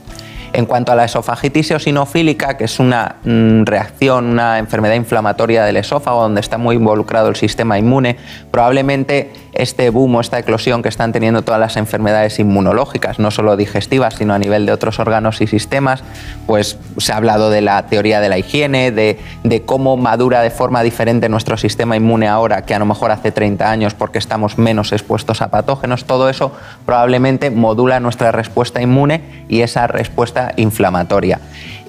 En 0.58 0.66
cuanto 0.66 0.90
a 0.90 0.96
la 0.96 1.04
esofagitis 1.04 1.70
eosinofílica, 1.70 2.56
que 2.56 2.64
es 2.64 2.80
una 2.80 3.14
mm, 3.22 3.62
reacción, 3.62 4.26
una 4.26 4.58
enfermedad 4.58 4.96
inflamatoria 4.96 5.64
del 5.64 5.76
esófago 5.76 6.22
donde 6.22 6.40
está 6.40 6.58
muy 6.58 6.74
involucrado 6.74 7.28
el 7.28 7.36
sistema 7.36 7.78
inmune, 7.78 8.16
probablemente 8.50 9.30
este 9.52 9.88
boom 9.90 10.16
o 10.16 10.20
esta 10.20 10.36
eclosión 10.40 10.82
que 10.82 10.88
están 10.88 11.12
teniendo 11.12 11.42
todas 11.42 11.60
las 11.60 11.76
enfermedades 11.76 12.40
inmunológicas, 12.40 13.20
no 13.20 13.30
solo 13.30 13.56
digestivas, 13.56 14.14
sino 14.14 14.34
a 14.34 14.38
nivel 14.40 14.66
de 14.66 14.72
otros 14.72 14.98
órganos 14.98 15.40
y 15.40 15.46
sistemas, 15.46 16.02
pues 16.48 16.76
se 16.96 17.12
ha 17.12 17.18
hablado 17.18 17.50
de 17.50 17.60
la 17.60 17.86
teoría 17.86 18.18
de 18.18 18.28
la 18.28 18.38
higiene, 18.38 18.90
de, 18.90 19.20
de 19.44 19.62
cómo 19.62 19.96
madura 19.96 20.40
de 20.40 20.50
forma 20.50 20.82
diferente 20.82 21.28
nuestro 21.28 21.56
sistema 21.56 21.96
inmune 21.96 22.26
ahora 22.26 22.62
que 22.62 22.74
a 22.74 22.80
lo 22.80 22.86
mejor 22.86 23.12
hace 23.12 23.30
30 23.30 23.70
años 23.70 23.94
porque 23.94 24.18
estamos 24.18 24.58
menos 24.58 24.90
expuestos 24.90 25.40
a 25.40 25.50
patógenos, 25.52 26.04
todo 26.04 26.28
eso 26.28 26.50
probablemente 26.84 27.50
modula 27.50 28.00
nuestra 28.00 28.32
respuesta 28.32 28.82
inmune 28.82 29.44
y 29.48 29.60
esa 29.60 29.86
respuesta 29.86 30.47
inflamatoria. 30.56 31.40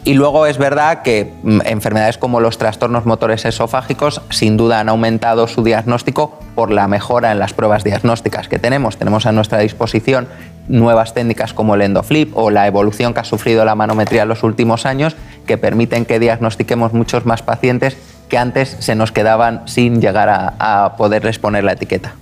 Y 0.06 0.14
luego 0.14 0.46
es 0.46 0.58
verdad 0.58 1.02
que 1.02 1.34
mm, 1.44 1.60
enfermedades 1.66 2.18
como 2.18 2.40
los 2.40 2.58
trastornos 2.58 3.06
motores 3.06 3.46
esofágicos 3.46 4.22
sin 4.30 4.58
duda 4.58 4.80
han 4.80 4.90
aumentado 4.90 5.48
su 5.48 5.64
diagnóstico 5.64 6.40
por 6.56 6.72
la 6.72 6.88
mejora 6.88 7.32
en 7.32 7.40
las 7.40 7.54
pruebas 7.54 7.84
diagnósticas 7.84 8.48
que 8.48 8.60
tenemos. 8.60 8.98
Tenemos 8.98 9.26
a 9.26 9.32
nuestra 9.32 9.60
disposición 9.60 10.28
nuevas 10.68 11.14
técnicas 11.14 11.54
como 11.54 11.76
el 11.76 11.82
endoflip 11.82 12.36
o 12.38 12.50
la 12.50 12.68
evolución 12.68 13.14
que 13.14 13.20
ha 13.20 13.24
sufrido 13.26 13.66
la 13.66 13.76
manometría 13.76 14.24
en 14.24 14.30
los 14.30 14.44
últimos 14.44 14.86
años 14.86 15.16
que 15.46 15.58
permiten 15.58 16.06
que 16.06 16.20
diagnostiquemos 16.20 16.94
muchos 16.94 17.26
más 17.26 17.42
pacientes 17.42 17.98
que 18.30 18.38
antes 18.38 18.78
se 18.80 18.96
nos 18.96 19.12
quedaban 19.12 19.64
sin 19.68 20.00
llegar 20.00 20.30
a, 20.30 20.96
poderles 20.96 21.40
poner 21.40 21.64
la 21.64 21.74
etiqueta. 21.74 22.14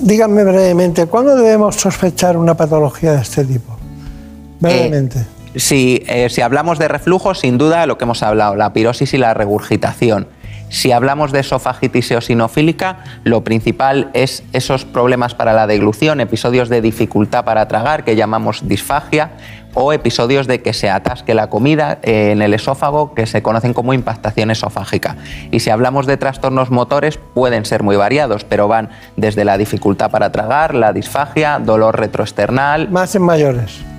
Díganme 0.00 0.42
brevemente, 0.44 1.06
¿cuándo 1.06 1.36
debemos 1.36 1.76
sospechar 1.76 2.36
una 2.36 2.54
patología 2.54 3.12
de 3.12 3.22
este 3.22 3.44
tipo? 3.44 3.76
Brevemente. 4.60 5.20
Eh, 5.20 5.43
eh, 5.54 6.28
si, 6.30 6.40
hablamos 6.42 6.78
de 6.78 6.88
reflujo, 6.88 7.34
sin 7.34 7.58
duda 7.58 7.86
lo 7.86 7.96
que 7.96 8.04
hemos 8.04 8.22
hablado, 8.22 8.56
la 8.56 8.72
pirosis 8.72 9.14
y 9.14 9.18
la 9.18 9.34
regurgitación. 9.34 10.26
Si 10.68 10.90
hablamos 10.90 11.30
de 11.30 11.40
esofagitis 11.40 12.10
eosinofílica, 12.10 12.98
lo 13.22 13.44
principal 13.44 14.10
es 14.12 14.42
esos 14.52 14.84
problemas 14.84 15.34
para 15.34 15.52
la 15.52 15.68
deglución, 15.68 16.20
episodios 16.20 16.68
de 16.68 16.80
dificultad 16.80 17.44
para 17.44 17.68
tragar, 17.68 18.02
que 18.02 18.16
llamamos 18.16 18.66
disfagia, 18.66 19.32
o 19.74 19.92
episodios 19.92 20.46
de 20.46 20.62
que 20.62 20.72
se 20.72 20.88
atasque 20.90 21.34
la 21.34 21.48
comida 21.48 21.98
eh, 22.02 22.30
en 22.32 22.42
el 22.42 22.54
esófago, 22.54 23.14
que 23.14 23.26
se 23.26 23.42
conocen 23.42 23.74
como 23.74 23.92
impactación 23.92 24.50
esofágica. 24.50 25.16
Y 25.50 25.60
si 25.60 25.70
hablamos 25.70 26.06
de 26.06 26.16
trastornos 26.16 26.70
motores, 26.70 27.18
pueden 27.34 27.64
ser 27.64 27.82
muy 27.82 27.96
variados, 27.96 28.44
pero 28.44 28.66
van 28.66 28.90
desde 29.16 29.44
la 29.44 29.58
dificultad 29.58 30.10
para 30.10 30.32
tragar, 30.32 30.74
la 30.74 30.92
disfagia, 30.92 31.58
dolor 31.58 31.98
retroesternal. 31.98 32.88
Más 32.90 33.14
en 33.14 33.22
mayores. 33.22 33.93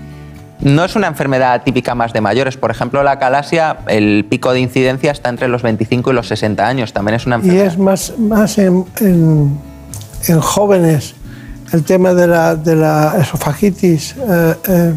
No 0.61 0.85
es 0.85 0.95
una 0.95 1.07
enfermedad 1.07 1.61
típica 1.63 1.95
más 1.95 2.13
de 2.13 2.21
mayores. 2.21 2.57
Por 2.57 2.71
ejemplo, 2.71 3.03
la 3.03 3.19
calasia, 3.19 3.77
el 3.87 4.25
pico 4.29 4.53
de 4.53 4.61
incidencia 4.61 5.11
está 5.11 5.29
entre 5.29 5.47
los 5.47 5.61
25 5.61 6.11
y 6.11 6.13
los 6.13 6.27
60 6.27 6.65
años. 6.65 6.93
También 6.93 7.15
es 7.15 7.25
una 7.25 7.35
enfermedad. 7.35 7.63
Y 7.63 7.67
es 7.67 7.77
más, 7.77 8.13
más 8.17 8.57
en, 8.57 8.85
jóvenes 10.39 11.15
el 11.73 11.83
tema 11.83 12.13
de 12.13 12.27
la, 12.27 12.55
de 12.55 12.75
la 12.75 13.15
esofagitis 13.19 14.15
eh, 14.27 14.93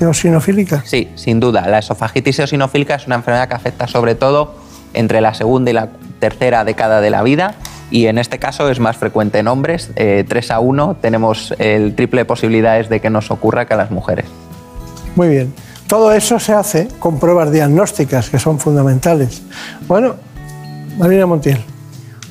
eosinofílica. 0.00 0.82
Sí, 0.84 1.10
sin 1.14 1.38
duda. 1.38 1.68
La 1.68 1.78
esofagitis 1.78 2.40
eosinofílica 2.40 2.96
es 2.96 3.06
una 3.06 3.16
enfermedad 3.16 3.48
que 3.48 3.54
afecta 3.54 3.86
sobre 3.86 4.14
todo 4.14 4.56
entre 4.94 5.20
la 5.20 5.34
segunda 5.34 5.70
y 5.70 5.74
la 5.74 5.88
tercera 6.18 6.64
década 6.64 7.00
de 7.00 7.10
la 7.10 7.22
vida 7.22 7.54
y 7.90 8.06
en 8.06 8.18
este 8.18 8.38
caso 8.38 8.68
es 8.70 8.80
más 8.80 8.96
frecuente 8.96 9.38
en 9.38 9.48
hombres. 9.48 9.90
3 9.94 9.96
eh, 9.96 10.52
a 10.52 10.60
1 10.60 10.96
tenemos 11.00 11.54
el 11.58 11.94
triple 11.94 12.22
de 12.22 12.24
posibilidades 12.24 12.88
de 12.88 13.00
que 13.00 13.10
nos 13.10 13.30
ocurra 13.30 13.66
que 13.66 13.74
a 13.74 13.76
las 13.76 13.90
mujeres. 13.90 14.26
Muy 15.18 15.30
bien. 15.30 15.52
Todo 15.88 16.12
eso 16.12 16.38
se 16.38 16.52
hace 16.52 16.86
con 17.00 17.18
pruebas 17.18 17.50
diagnósticas 17.50 18.30
que 18.30 18.38
son 18.38 18.60
fundamentales. 18.60 19.42
Bueno, 19.88 20.14
Marina 20.96 21.26
Montiel. 21.26 21.58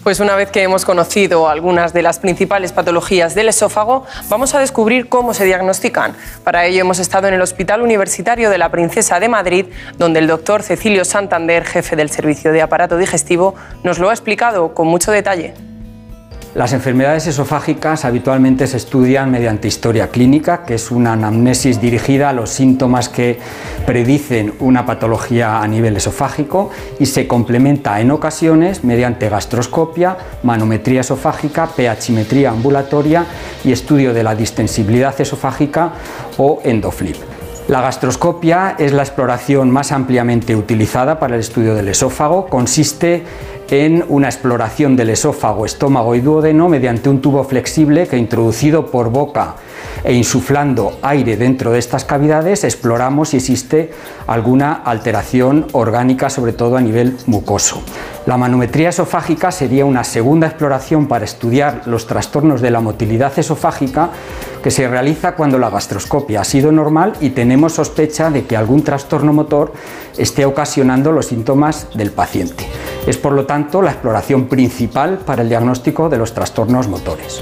Pues 0.03 0.21
una 0.21 0.37
vez 0.37 0.51
que 0.51 0.63
hemos 0.63 0.85
conocido 0.85 1.49
algunas 1.49 1.91
de 1.91 2.01
las 2.01 2.19
principales 2.19 2.71
patologías 2.71 3.35
del 3.35 3.49
esófago, 3.49 4.05
vamos 4.29 4.55
a 4.55 4.59
descubrir 4.59 5.09
cómo 5.09 5.33
se 5.33 5.43
diagnostican. 5.43 6.13
Para 6.45 6.65
ello 6.65 6.79
hemos 6.79 6.99
estado 6.99 7.27
en 7.27 7.33
el 7.33 7.41
Hospital 7.41 7.81
Universitario 7.81 8.49
de 8.49 8.57
la 8.57 8.71
Princesa 8.71 9.19
de 9.19 9.27
Madrid, 9.27 9.65
donde 9.97 10.19
el 10.19 10.27
doctor 10.27 10.63
Cecilio 10.63 11.03
Santander, 11.03 11.65
jefe 11.65 11.97
del 11.97 12.09
Servicio 12.09 12.53
de 12.53 12.61
Aparato 12.61 12.95
Digestivo, 12.95 13.53
nos 13.83 13.99
lo 13.99 14.09
ha 14.09 14.13
explicado 14.13 14.73
con 14.73 14.87
mucho 14.87 15.11
detalle. 15.11 15.55
Las 16.57 16.73
enfermedades 16.73 17.27
esofágicas 17.27 18.03
habitualmente 18.03 18.65
se 18.65 18.77
estudian 18.77 19.29
mediante 19.29 19.67
historia 19.67 20.09
clínica, 20.09 20.65
que 20.65 20.73
es 20.73 20.89
una 20.89 21.13
anamnesis 21.13 21.79
dirigida 21.79 22.29
a 22.29 22.33
los 22.33 22.49
síntomas 22.49 23.09
que 23.09 23.37
predicen 23.85 24.55
una 24.59 24.83
patología 24.83 25.61
a 25.61 25.67
nivel 25.67 25.97
esofágico 25.97 26.71
y 26.97 27.05
se 27.05 27.27
complementa 27.27 28.01
en 28.01 28.09
ocasiones 28.09 28.83
mediante 28.83 29.29
gastroscopia, 29.29 30.17
manometría 30.41 31.01
esofágica, 31.01 31.67
pHimetría 31.67 32.49
ambulatoria 32.49 33.27
y 33.63 33.71
estudio 33.71 34.11
de 34.15 34.23
la 34.23 34.33
distensibilidad 34.33 35.13
esofágica 35.21 35.91
o 36.37 36.59
endoflip. 36.63 37.17
La 37.67 37.81
gastroscopia 37.81 38.77
es 38.79 38.93
la 38.93 39.03
exploración 39.03 39.69
más 39.69 39.91
ampliamente 39.91 40.55
utilizada 40.55 41.19
para 41.19 41.35
el 41.35 41.41
estudio 41.41 41.75
del 41.75 41.89
esófago. 41.89 42.47
Consiste 42.47 43.25
en 43.69 44.05
una 44.07 44.27
exploración 44.27 44.95
del 44.95 45.09
esófago, 45.09 45.65
estómago 45.65 46.15
y 46.15 46.21
duodeno 46.21 46.69
mediante 46.69 47.09
un 47.09 47.21
tubo 47.21 47.43
flexible 47.43 48.07
que 48.07 48.17
introducido 48.17 48.87
por 48.87 49.09
boca 49.09 49.55
e 50.03 50.13
insuflando 50.13 50.99
aire 51.01 51.37
dentro 51.37 51.71
de 51.71 51.79
estas 51.79 52.05
cavidades 52.05 52.63
exploramos 52.63 53.29
si 53.29 53.37
existe 53.37 53.91
alguna 54.25 54.73
alteración 54.73 55.67
orgánica, 55.73 56.29
sobre 56.29 56.53
todo 56.53 56.77
a 56.77 56.81
nivel 56.81 57.17
mucoso. 57.25 57.81
La 58.27 58.35
manometría 58.35 58.89
esofágica 58.89 59.53
sería 59.53 59.85
una 59.85 60.03
segunda 60.03 60.47
exploración 60.47 61.07
para 61.07 61.23
estudiar 61.23 61.83
los 61.85 62.07
trastornos 62.07 62.59
de 62.59 62.71
la 62.71 62.81
motilidad 62.81 63.31
esofágica 63.39 64.09
que 64.61 64.69
se 64.69 64.85
realiza 64.85 65.35
cuando 65.35 65.57
la 65.57 65.69
gastroscopia 65.69 66.41
ha 66.41 66.43
sido 66.43 66.73
normal 66.73 67.13
y 67.21 67.29
tenemos 67.29 67.75
sospecha 67.75 68.29
de 68.29 68.43
que 68.43 68.57
algún 68.57 68.83
trastorno 68.83 69.31
motor 69.31 69.71
esté 70.17 70.43
ocasionando 70.43 71.13
los 71.13 71.27
síntomas 71.27 71.87
del 71.93 72.11
paciente. 72.11 72.67
Es 73.07 73.15
por 73.15 73.31
lo 73.31 73.45
tanto 73.45 73.81
la 73.81 73.91
exploración 73.91 74.47
principal 74.47 75.19
para 75.19 75.41
el 75.41 75.47
diagnóstico 75.47 76.09
de 76.09 76.17
los 76.17 76.33
trastornos 76.33 76.89
motores. 76.89 77.41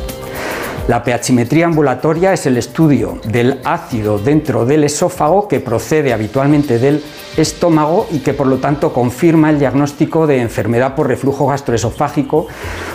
La 0.88 1.04
pHimetría 1.04 1.66
ambulatoria 1.66 2.32
es 2.34 2.46
el 2.46 2.58
estudio 2.58 3.18
del 3.28 3.60
ácido 3.64 4.20
dentro 4.20 4.68
del 4.68 4.84
esófago 4.84 5.48
que 5.48 5.60
procede 5.60 6.14
habitualmente 6.14 6.78
del 6.78 7.04
estómago 7.36 8.06
y 8.12 8.20
que 8.20 8.36
por 8.36 8.46
lo 8.46 8.58
tanto 8.58 8.94
confirma 8.94 9.50
el 9.50 9.58
diagnóstico 9.58 10.28
de 10.28 10.42
enfermedad 10.42 10.94
por 10.94 11.08
reflujo 11.08 11.48
gastroesofágico 11.48 12.46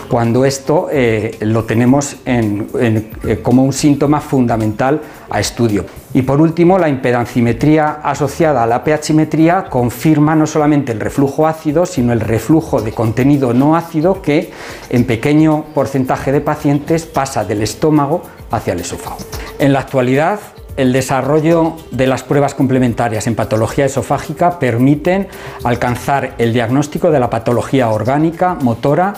cuando 0.07 0.45
esto 0.45 0.87
eh, 0.89 1.37
lo 1.41 1.65
tenemos 1.65 2.15
eh, 2.25 3.39
como 3.43 3.65
un 3.65 3.73
síntoma 3.73 4.21
fundamental 4.21 5.01
a 5.29 5.41
estudio. 5.41 5.83
Y 6.13 6.23
por 6.23 6.41
último, 6.41 6.77
la 6.77 6.89
impedancimetría 6.89 7.99
asociada 8.03 8.63
a 8.63 8.67
la 8.67 8.83
pHimetría 8.83 9.65
confirma 9.69 10.35
no 10.35 10.45
solamente 10.45 10.91
el 10.91 10.99
reflujo 10.99 11.47
ácido, 11.47 11.85
sino 11.85 12.11
el 12.11 12.19
reflujo 12.19 12.81
de 12.81 12.91
contenido 12.91 13.53
no 13.53 13.77
ácido 13.77 14.21
que 14.21 14.51
en 14.89 15.05
pequeño 15.05 15.65
porcentaje 15.73 16.31
de 16.31 16.41
pacientes 16.41 17.05
pasa 17.05 17.45
del 17.45 17.61
estómago 17.61 18.23
hacia 18.51 18.73
el 18.73 18.81
esófago. 18.81 19.17
En 19.57 19.71
la 19.71 19.79
actualidad, 19.79 20.39
el 20.77 20.93
desarrollo 20.93 21.73
de 21.91 22.07
las 22.07 22.23
pruebas 22.23 22.55
complementarias 22.55 23.27
en 23.27 23.35
patología 23.35 23.85
esofágica 23.85 24.59
permiten 24.59 25.27
alcanzar 25.63 26.35
el 26.37 26.53
diagnóstico 26.53 27.11
de 27.11 27.19
la 27.19 27.29
patología 27.29 27.89
orgánica, 27.89 28.55
motora 28.55 29.13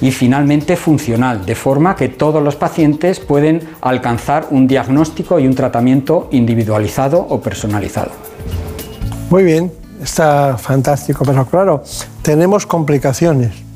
y 0.00 0.10
finalmente 0.10 0.76
funcional, 0.76 1.46
de 1.46 1.54
forma 1.54 1.96
que 1.96 2.08
todos 2.08 2.42
los 2.42 2.56
pacientes 2.56 3.20
pueden 3.20 3.68
alcanzar 3.80 4.46
un 4.50 4.66
diagnóstico 4.66 5.38
y 5.38 5.46
un 5.46 5.54
tratamiento 5.54 6.28
individualizado 6.30 7.18
o 7.20 7.40
personalizado. 7.40 8.10
Muy 9.30 9.44
bien, 9.44 9.72
está 10.02 10.56
fantástico, 10.56 11.24
pero 11.24 11.44
claro, 11.46 11.82
tenemos 12.22 12.66
complicaciones. 12.66 13.67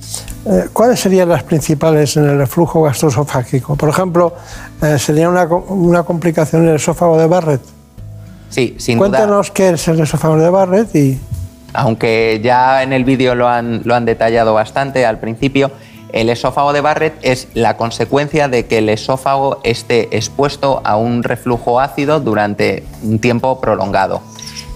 Eh, 0.44 0.68
¿Cuáles 0.72 0.98
serían 1.00 1.28
las 1.28 1.44
principales 1.44 2.16
en 2.16 2.28
el 2.28 2.38
reflujo 2.38 2.82
gastroesofágico? 2.82 3.76
Por 3.76 3.88
ejemplo, 3.88 4.34
eh, 4.82 4.98
¿sería 4.98 5.28
una, 5.28 5.44
una, 5.44 6.02
complicación 6.02 6.62
en 6.62 6.70
el 6.70 6.76
esófago 6.76 7.16
de 7.16 7.26
Barrett? 7.26 7.60
Sí, 8.50 8.74
sin 8.78 8.98
Cuéntanos 8.98 9.50
qué 9.50 9.70
es 9.70 9.88
el 9.88 10.00
esófago 10.00 10.36
de 10.36 10.50
Barrett 10.50 10.94
y... 10.94 11.20
Aunque 11.74 12.40
ya 12.42 12.82
en 12.82 12.92
el 12.92 13.04
vídeo 13.04 13.34
lo 13.34 13.48
han, 13.48 13.80
lo 13.84 13.94
han 13.94 14.04
detallado 14.04 14.52
bastante 14.52 15.06
al 15.06 15.20
principio, 15.20 15.70
El 16.12 16.28
esófago 16.28 16.74
de 16.74 16.82
Barrett 16.82 17.14
es 17.22 17.48
la 17.54 17.78
consecuencia 17.78 18.46
de 18.46 18.66
que 18.66 18.78
el 18.78 18.90
esófago 18.90 19.60
esté 19.64 20.14
expuesto 20.14 20.82
a 20.84 20.96
un 20.96 21.22
reflujo 21.22 21.80
ácido 21.80 22.20
durante 22.20 22.84
un 23.02 23.18
tiempo 23.18 23.60
prolongado. 23.62 24.20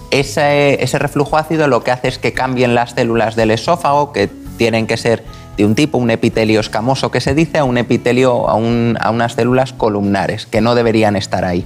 Ese, 0.09 0.79
reflujo 0.93 1.37
ácido 1.37 1.67
lo 1.67 1.83
que 1.83 1.91
hace 1.91 2.07
es 2.07 2.17
que 2.17 2.33
cambien 2.33 2.73
las 2.73 2.91
células 2.91 3.35
del 3.35 3.51
esófago, 3.51 4.11
que 4.13 4.29
tienen 4.57 4.87
que 4.87 4.97
ser 4.97 5.23
de 5.57 5.65
un 5.65 5.75
tipo, 5.75 5.97
un 5.97 6.11
epitelio 6.11 6.59
escamoso 6.59 7.11
que 7.11 7.19
se 7.19 7.33
dice, 7.33 7.57
a 7.57 7.63
un 7.63 7.77
epitelio, 7.77 8.47
a, 8.47 8.53
a 8.53 9.11
unas 9.11 9.33
células 9.33 9.73
columnares, 9.73 10.45
que 10.45 10.61
no 10.61 10.75
deberían 10.75 11.15
estar 11.15 11.43
ahí. 11.43 11.65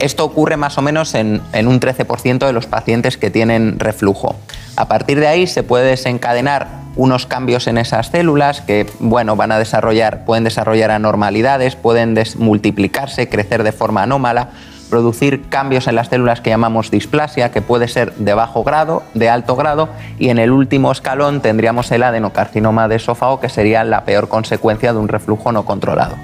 Esto 0.00 0.24
ocurre 0.24 0.56
más 0.56 0.78
o 0.78 0.82
menos 0.82 1.14
en, 1.14 1.40
un 1.52 1.80
13% 1.80 2.46
de 2.46 2.52
los 2.52 2.66
pacientes 2.66 3.16
que 3.16 3.30
tienen 3.30 3.80
reflujo. 3.80 4.36
A 4.76 4.86
partir 4.86 5.18
de 5.18 5.26
ahí 5.26 5.48
se 5.48 5.64
puede 5.64 5.88
desencadenar 5.88 6.68
unos 6.94 7.26
cambios 7.26 7.66
en 7.66 7.78
esas 7.78 8.08
células 8.08 8.60
que 8.60 8.86
bueno, 9.00 9.34
van 9.34 9.50
a 9.50 9.58
desarrollar, 9.58 10.24
pueden 10.24 10.44
desarrollar 10.44 10.92
anormalidades, 10.92 11.74
pueden 11.74 12.16
multiplicarse, 12.36 13.28
crecer 13.28 13.64
de 13.64 13.72
forma 13.72 14.04
anómala 14.04 14.50
producir 14.88 15.48
cambios 15.48 15.86
en 15.86 15.94
las 15.94 16.08
células 16.08 16.40
que 16.40 16.50
llamamos 16.50 16.90
displasia, 16.90 17.50
que 17.50 17.62
puede 17.62 17.88
ser 17.88 18.14
de 18.14 18.34
bajo 18.34 18.64
grado, 18.64 19.02
de 19.14 19.28
alto 19.28 19.56
grado, 19.56 19.88
y 20.18 20.30
en 20.30 20.38
el 20.38 20.50
último 20.50 20.90
escalón 20.92 21.40
tendríamos 21.40 21.90
el 21.92 22.02
adenocarcinoma 22.02 22.88
de 22.88 22.96
esófago, 22.96 23.40
que 23.40 23.48
sería 23.48 23.84
la 23.84 24.04
peor 24.04 24.28
consecuencia 24.28 24.92
de 24.92 24.98
un 24.98 25.08
reflujo 25.08 25.52
no 25.52 25.64
controlado. 25.64 26.16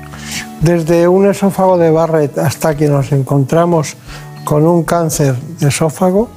Desde 0.61 1.09
un 1.09 1.29
esófago 1.29 1.79
de 1.79 1.91
Barrett 1.91 2.39
hasta 2.39 2.75
que 2.77 2.89
nos 2.89 3.13
encontramos 3.13 3.97
con 4.45 4.67
un 4.67 4.85
cáncer 4.85 5.37
de 5.37 5.69
esófago, 5.69 6.31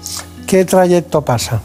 ¿qué 0.45 0.65
trayecto 0.65 1.23
pasa? 1.23 1.61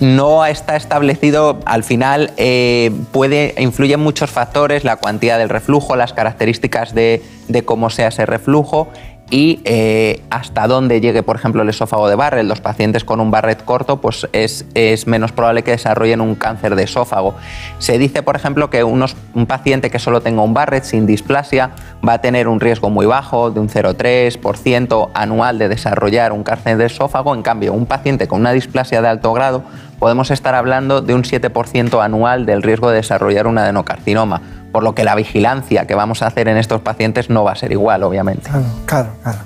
no 0.00 0.46
está 0.46 0.76
establecido, 0.76 1.60
al 1.66 1.84
final 1.84 2.32
eh, 2.38 2.90
puede, 3.12 3.54
influyen 3.58 4.00
muchos 4.00 4.30
factores, 4.30 4.82
la 4.82 4.96
cuantía 4.96 5.36
del 5.36 5.50
reflujo, 5.50 5.94
las 5.94 6.14
características 6.14 6.94
de, 6.94 7.22
de, 7.48 7.64
cómo 7.64 7.90
sea 7.90 8.08
ese 8.08 8.24
reflujo 8.24 8.88
y 9.30 9.60
eh, 9.64 10.22
hasta 10.30 10.66
dónde 10.66 11.00
llegue, 11.00 11.22
por 11.22 11.36
ejemplo, 11.36 11.62
el 11.62 11.68
esófago 11.68 12.08
de 12.08 12.16
Barrett. 12.16 12.44
Los 12.44 12.60
pacientes 12.60 13.04
con 13.04 13.20
un 13.20 13.30
Barrett 13.30 13.64
corto 13.64 14.00
pues 14.00 14.28
es, 14.32 14.66
menos 15.06 15.32
probable 15.32 15.62
que 15.62 15.70
desarrollen 15.70 16.20
un 16.20 16.34
cáncer 16.34 16.74
de 16.74 16.82
esófago. 16.82 17.34
Se 17.78 17.96
dice, 17.96 18.22
por 18.22 18.34
ejemplo, 18.36 18.70
que 18.70 18.82
un 18.82 19.46
paciente 19.46 19.90
que 19.90 19.98
solo 19.98 20.20
tenga 20.20 20.42
un 20.42 20.52
Barrett 20.52 20.84
sin 20.84 21.06
displasia 21.06 21.70
va 22.06 22.14
a 22.14 22.20
tener 22.20 22.48
un 22.48 22.58
riesgo 22.58 22.90
muy 22.90 23.06
bajo, 23.06 23.50
de 23.50 23.60
un 23.60 23.68
0,3% 23.68 25.10
anual 25.14 25.58
de 25.58 25.68
desarrollar 25.68 26.32
un 26.32 26.42
cáncer 26.42 26.76
de 26.76 26.86
esófago. 26.86 27.34
En 27.34 27.42
cambio, 27.42 27.72
un 27.72 27.86
paciente 27.86 28.26
con 28.26 28.40
una 28.40 28.52
displasia 28.52 29.00
de 29.00 29.08
alto 29.08 29.32
grado 29.32 29.62
podemos 30.00 30.32
estar 30.32 30.56
hablando 30.56 31.00
de 31.00 31.14
un 31.14 31.22
7% 31.22 32.04
anual 32.04 32.46
del 32.46 32.62
riesgo 32.62 32.90
de 32.90 32.96
desarrollar 32.96 33.46
un 33.46 33.58
adenocarcinoma 33.58 34.42
por 34.72 34.82
lo 34.82 34.94
que 34.94 35.04
la 35.04 35.14
vigilancia 35.14 35.86
que 35.86 35.94
vamos 35.94 36.22
a 36.22 36.26
hacer 36.26 36.48
en 36.48 36.56
estos 36.56 36.80
pacientes 36.80 37.30
no 37.30 37.44
va 37.44 37.52
a 37.52 37.56
ser 37.56 37.72
igual, 37.72 38.02
obviamente. 38.02 38.50
Claro, 38.50 38.66
claro, 38.86 39.08
claro. 39.22 39.38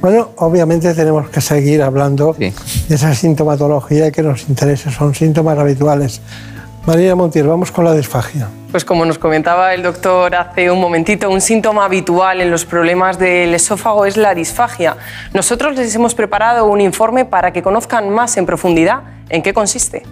Bueno, 0.00 0.30
obviamente 0.36 0.92
tenemos 0.94 1.30
que 1.30 1.40
seguir 1.40 1.82
hablando 1.82 2.34
de 2.36 2.52
esa 2.88 3.14
sintomatología 3.14 4.10
que 4.10 4.22
nos 4.22 4.48
interesa, 4.48 4.90
son 4.90 5.14
síntomas 5.14 5.56
habituales. 5.58 6.20
María 6.84 7.14
Montiel, 7.14 7.46
vamos 7.46 7.70
con 7.70 7.84
la 7.84 7.94
disfagia. 7.94 8.48
Pues 8.72 8.84
como 8.84 9.04
nos 9.04 9.16
comentaba 9.16 9.72
el 9.72 9.84
doctor 9.84 10.34
hace 10.34 10.68
un 10.68 10.80
momentito, 10.80 11.30
un 11.30 11.40
síntoma 11.40 11.84
habitual 11.84 12.40
en 12.40 12.50
los 12.50 12.64
problemas 12.64 13.20
del 13.20 13.54
esófago 13.54 14.04
es 14.04 14.16
la 14.16 14.34
disfagia. 14.34 14.96
Nosotros 15.32 15.76
les 15.76 15.94
hemos 15.94 16.16
preparado 16.16 16.66
un 16.66 16.80
informe 16.80 17.24
para 17.24 17.52
que 17.52 17.62
conozcan 17.62 18.10
más 18.10 18.36
en 18.36 18.46
profundidad 18.46 19.02
en 19.28 19.42
qué 19.42 19.54
consiste. 19.54 20.02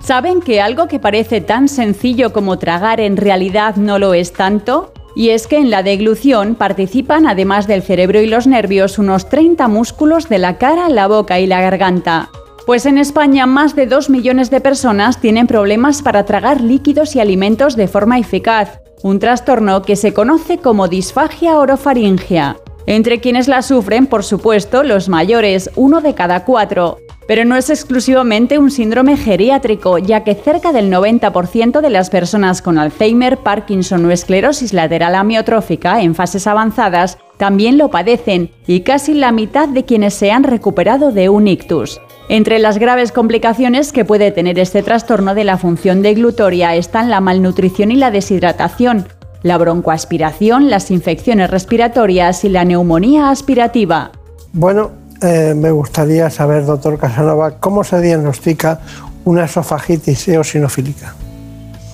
¿Saben 0.00 0.40
que 0.40 0.60
algo 0.60 0.86
que 0.86 1.00
parece 1.00 1.40
tan 1.40 1.66
sencillo 1.66 2.32
como 2.32 2.60
tragar 2.60 3.00
en 3.00 3.16
realidad 3.16 3.74
no 3.74 3.98
lo 3.98 4.14
es 4.14 4.32
tanto? 4.32 4.92
Y 5.16 5.30
es 5.30 5.48
que 5.48 5.56
en 5.56 5.68
la 5.68 5.82
deglución 5.82 6.54
participan, 6.54 7.26
además 7.26 7.66
del 7.66 7.82
cerebro 7.82 8.20
y 8.20 8.28
los 8.28 8.46
nervios, 8.46 9.00
unos 9.00 9.28
30 9.28 9.66
músculos 9.66 10.28
de 10.28 10.38
la 10.38 10.58
cara, 10.58 10.88
la 10.88 11.08
boca 11.08 11.40
y 11.40 11.48
la 11.48 11.60
garganta. 11.60 12.30
Pues 12.68 12.84
en 12.84 12.98
España 12.98 13.46
más 13.46 13.74
de 13.74 13.86
2 13.86 14.10
millones 14.10 14.50
de 14.50 14.60
personas 14.60 15.22
tienen 15.22 15.46
problemas 15.46 16.02
para 16.02 16.26
tragar 16.26 16.60
líquidos 16.60 17.16
y 17.16 17.20
alimentos 17.20 17.76
de 17.76 17.88
forma 17.88 18.18
eficaz, 18.18 18.82
un 19.02 19.18
trastorno 19.18 19.80
que 19.80 19.96
se 19.96 20.12
conoce 20.12 20.58
como 20.58 20.86
disfagia 20.86 21.56
orofaringia. 21.56 22.58
Entre 22.84 23.20
quienes 23.20 23.48
la 23.48 23.62
sufren, 23.62 24.06
por 24.06 24.22
supuesto, 24.22 24.82
los 24.82 25.08
mayores, 25.08 25.70
uno 25.76 26.02
de 26.02 26.14
cada 26.14 26.44
cuatro, 26.44 26.98
pero 27.26 27.46
no 27.46 27.56
es 27.56 27.70
exclusivamente 27.70 28.58
un 28.58 28.70
síndrome 28.70 29.16
geriátrico, 29.16 29.96
ya 29.96 30.22
que 30.22 30.34
cerca 30.34 30.70
del 30.70 30.92
90% 30.92 31.80
de 31.80 31.88
las 31.88 32.10
personas 32.10 32.60
con 32.60 32.76
Alzheimer, 32.76 33.38
Parkinson 33.38 34.04
o 34.04 34.10
esclerosis 34.10 34.74
lateral 34.74 35.14
amiotrófica 35.14 36.02
en 36.02 36.14
fases 36.14 36.46
avanzadas 36.46 37.16
también 37.38 37.78
lo 37.78 37.88
padecen 37.88 38.50
y 38.66 38.80
casi 38.80 39.14
la 39.14 39.32
mitad 39.32 39.68
de 39.70 39.86
quienes 39.86 40.12
se 40.12 40.32
han 40.32 40.42
recuperado 40.42 41.12
de 41.12 41.30
un 41.30 41.48
ictus. 41.48 41.98
Entre 42.30 42.58
las 42.58 42.76
graves 42.76 43.10
complicaciones 43.10 43.90
que 43.90 44.04
puede 44.04 44.30
tener 44.30 44.58
este 44.58 44.82
trastorno 44.82 45.34
de 45.34 45.44
la 45.44 45.56
función 45.56 46.02
deglutoria 46.02 46.74
están 46.74 47.08
la 47.08 47.22
malnutrición 47.22 47.90
y 47.90 47.96
la 47.96 48.10
deshidratación, 48.10 49.08
la 49.42 49.56
broncoaspiración, 49.56 50.68
las 50.68 50.90
infecciones 50.90 51.50
respiratorias 51.50 52.44
y 52.44 52.50
la 52.50 52.66
neumonía 52.66 53.30
aspirativa. 53.30 54.12
Bueno, 54.52 54.90
eh, 55.22 55.54
me 55.56 55.70
gustaría 55.70 56.28
saber, 56.28 56.66
doctor 56.66 56.98
Casanova, 56.98 57.52
cómo 57.60 57.82
se 57.82 57.98
diagnostica 58.02 58.80
una 59.24 59.46
esofagitis 59.46 60.28
eosinofílica. 60.28 61.14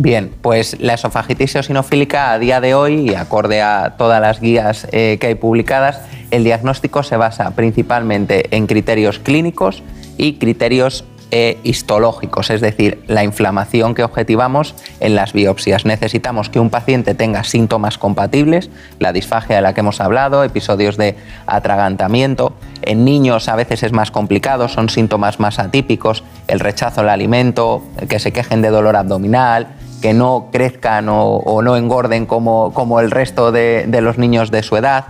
Bien, 0.01 0.33
pues 0.43 0.81
la 0.81 0.95
esofagitis 0.95 1.55
eosinofílica 1.55 2.33
a 2.33 2.41
día 2.41 2.61
de 2.61 2.75
hoy, 2.75 3.11
y 3.11 3.15
acorde 3.15 3.63
a 3.63 3.95
todas 3.97 4.21
las 4.21 4.41
guías 4.41 4.89
eh, 4.91 5.17
que 5.21 5.29
hay 5.29 5.35
publicadas, 5.37 6.01
el 6.33 6.43
diagnóstico 6.43 7.05
se 7.05 7.17
basa 7.17 7.53
principalmente 7.53 8.49
en 8.51 8.67
criterios 8.67 9.21
clínicos 9.21 9.85
y 10.17 10.35
criterios 10.35 11.05
e 11.31 11.59
histológicos, 11.65 12.51
es 12.51 12.61
decir, 12.61 13.03
la 13.09 13.25
inflamación 13.25 13.95
que 13.95 14.05
objetivamos 14.05 14.77
en 15.01 15.17
las 15.17 15.33
biopsias. 15.33 15.85
Necesitamos 15.85 16.49
que 16.49 16.61
un 16.61 16.71
paciente 16.71 17.17
tenga 17.17 17.43
síntomas 17.43 17.99
compatibles, 17.99 18.71
la 19.01 19.13
disfagia 19.13 19.57
de 19.57 19.63
la 19.63 19.75
que 19.75 19.81
hemos 19.81 20.01
hablado, 20.01 20.45
episodios 20.45 20.97
de 20.97 21.17
atragantamiento. 21.47 22.53
En 22.83 23.05
niños 23.05 23.49
a 23.49 23.57
veces 23.57 23.83
es 23.83 23.91
más 23.91 24.13
complicado, 24.13 24.69
son 24.69 24.89
síntomas 24.89 25.41
más 25.41 25.59
atípicos, 25.59 26.23
el 26.47 26.61
rechazo 26.61 27.01
al 27.01 27.09
alimento, 27.09 27.83
que 28.09 28.21
se 28.21 28.33
quejen 28.33 28.63
de 28.63 28.71
dolor 28.71 28.95
abdominal, 28.95 29.75
que 30.01 30.15
no 30.15 30.51
crezcan 30.53 31.09
o, 31.09 31.63
no 31.63 31.77
engorden 31.77 32.27
como, 32.27 32.73
como 32.73 33.01
el 33.01 33.11
resto 33.11 33.51
de 33.51 34.01
los 34.03 34.19
niños 34.19 34.53
de 34.53 34.63
su 34.63 34.77
edad 34.77 35.07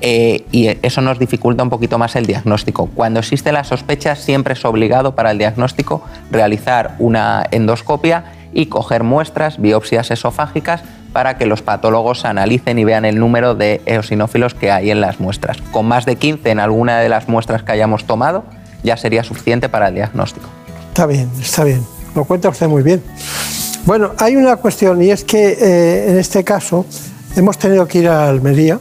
eh, 0.00 0.44
y 0.52 0.68
eso 0.82 1.00
nos 1.00 1.18
dificulta 1.18 1.62
un 1.62 1.70
poquito 1.70 1.98
más 1.98 2.16
el 2.16 2.26
diagnóstico. 2.26 2.86
Cuando 2.94 3.20
existe 3.20 3.52
la 3.52 3.64
sospecha, 3.64 4.14
siempre 4.14 4.54
es 4.54 4.64
obligado 4.64 5.14
para 5.14 5.30
el 5.30 5.38
diagnóstico 5.38 6.02
realizar 6.30 6.96
una 6.98 7.46
endoscopia 7.50 8.24
y 8.52 8.66
coger 8.66 9.02
muestras, 9.02 9.60
biopsias 9.60 10.10
esofágicas, 10.10 10.82
para 11.12 11.38
que 11.38 11.46
los 11.46 11.62
patólogos 11.62 12.26
analicen 12.26 12.78
y 12.78 12.84
vean 12.84 13.06
el 13.06 13.18
número 13.18 13.54
de 13.54 13.80
eosinófilos 13.86 14.52
que 14.52 14.70
hay 14.70 14.90
en 14.90 15.00
las 15.00 15.18
muestras. 15.18 15.56
Con 15.72 15.86
más 15.86 16.04
de 16.04 16.16
15 16.16 16.50
en 16.50 16.60
alguna 16.60 17.00
de 17.00 17.08
las 17.08 17.26
muestras 17.26 17.62
que 17.62 17.72
hayamos 17.72 18.04
tomado, 18.04 18.44
ya 18.82 18.98
sería 18.98 19.24
suficiente 19.24 19.70
para 19.70 19.88
el 19.88 19.94
diagnóstico. 19.94 20.46
Está 20.88 21.06
bien, 21.06 21.30
está 21.40 21.64
bien. 21.64 21.82
Lo 22.14 22.24
cuenta 22.24 22.50
usted 22.50 22.68
muy 22.68 22.82
bien. 22.82 23.02
Bueno, 23.86 24.12
hay 24.18 24.36
una 24.36 24.56
cuestión 24.56 25.00
y 25.02 25.10
es 25.10 25.24
que 25.24 25.52
eh, 25.52 26.10
en 26.10 26.18
este 26.18 26.44
caso 26.44 26.84
hemos 27.34 27.56
tenido 27.56 27.86
que 27.86 27.98
ir 27.98 28.08
a 28.08 28.28
Almería 28.28 28.78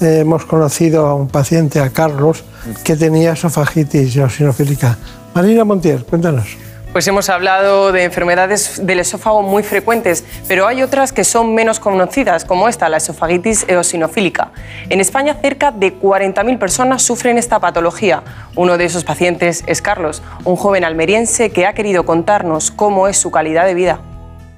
hemos 0.00 0.44
conocido 0.44 1.06
a 1.06 1.14
un 1.14 1.28
paciente, 1.28 1.80
a 1.80 1.90
Carlos, 1.90 2.44
que 2.84 2.96
tenía 2.96 3.32
esofagitis 3.32 4.16
eosinofílica. 4.16 4.96
Marina 5.34 5.64
Montiel, 5.64 6.04
cuéntanos. 6.04 6.56
Pues 6.94 7.08
hemos 7.08 7.28
hablado 7.28 7.90
de 7.90 8.04
enfermedades 8.04 8.86
del 8.86 9.00
esófago 9.00 9.42
muy 9.42 9.64
frecuentes, 9.64 10.22
pero 10.46 10.68
hay 10.68 10.80
otras 10.80 11.12
que 11.12 11.24
son 11.24 11.52
menos 11.52 11.80
conocidas, 11.80 12.44
como 12.44 12.68
esta, 12.68 12.88
la 12.88 12.98
esofagitis 12.98 13.64
eosinofílica. 13.66 14.52
En 14.90 15.00
España, 15.00 15.36
cerca 15.42 15.72
de 15.72 15.98
40.000 15.98 16.56
personas 16.56 17.02
sufren 17.02 17.36
esta 17.36 17.58
patología. 17.58 18.22
Uno 18.54 18.78
de 18.78 18.84
esos 18.84 19.02
pacientes 19.02 19.64
es 19.66 19.82
Carlos, 19.82 20.22
un 20.44 20.54
joven 20.54 20.84
almeriense 20.84 21.50
que 21.50 21.66
ha 21.66 21.72
querido 21.72 22.06
contarnos 22.06 22.70
cómo 22.70 23.08
es 23.08 23.16
su 23.16 23.32
calidad 23.32 23.66
de 23.66 23.74
vida. 23.74 23.98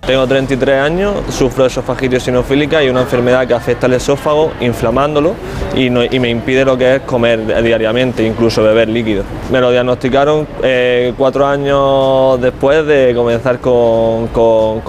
Tengo 0.07 0.25
33 0.25 0.81
años, 0.81 1.15
sufro 1.31 1.65
de 1.65 1.69
esofagitis 1.69 2.23
sinofílica 2.23 2.81
y 2.81 2.89
una 2.89 3.01
enfermedad 3.01 3.45
que 3.45 3.55
afecta 3.55 3.87
al 3.87 3.95
esófago, 3.95 4.53
inflamándolo 4.61 5.35
y, 5.75 5.91
me 5.91 6.31
impide 6.31 6.65
lo 6.65 6.79
que 6.79 6.95
es 6.95 7.01
comer 7.03 7.45
diariamente, 7.61 8.25
incluso 8.25 8.63
beber 8.63 8.89
líquido. 8.89 9.25
Me 9.51 9.61
lo 9.61 9.73
diagnosticaron 9.73 10.47
eh, 10.63 11.13
cuatro 11.19 11.45
años 11.45 12.41
después 12.41 12.87
de 12.87 13.15
comenzar 13.17 13.59
con, 13.59 14.31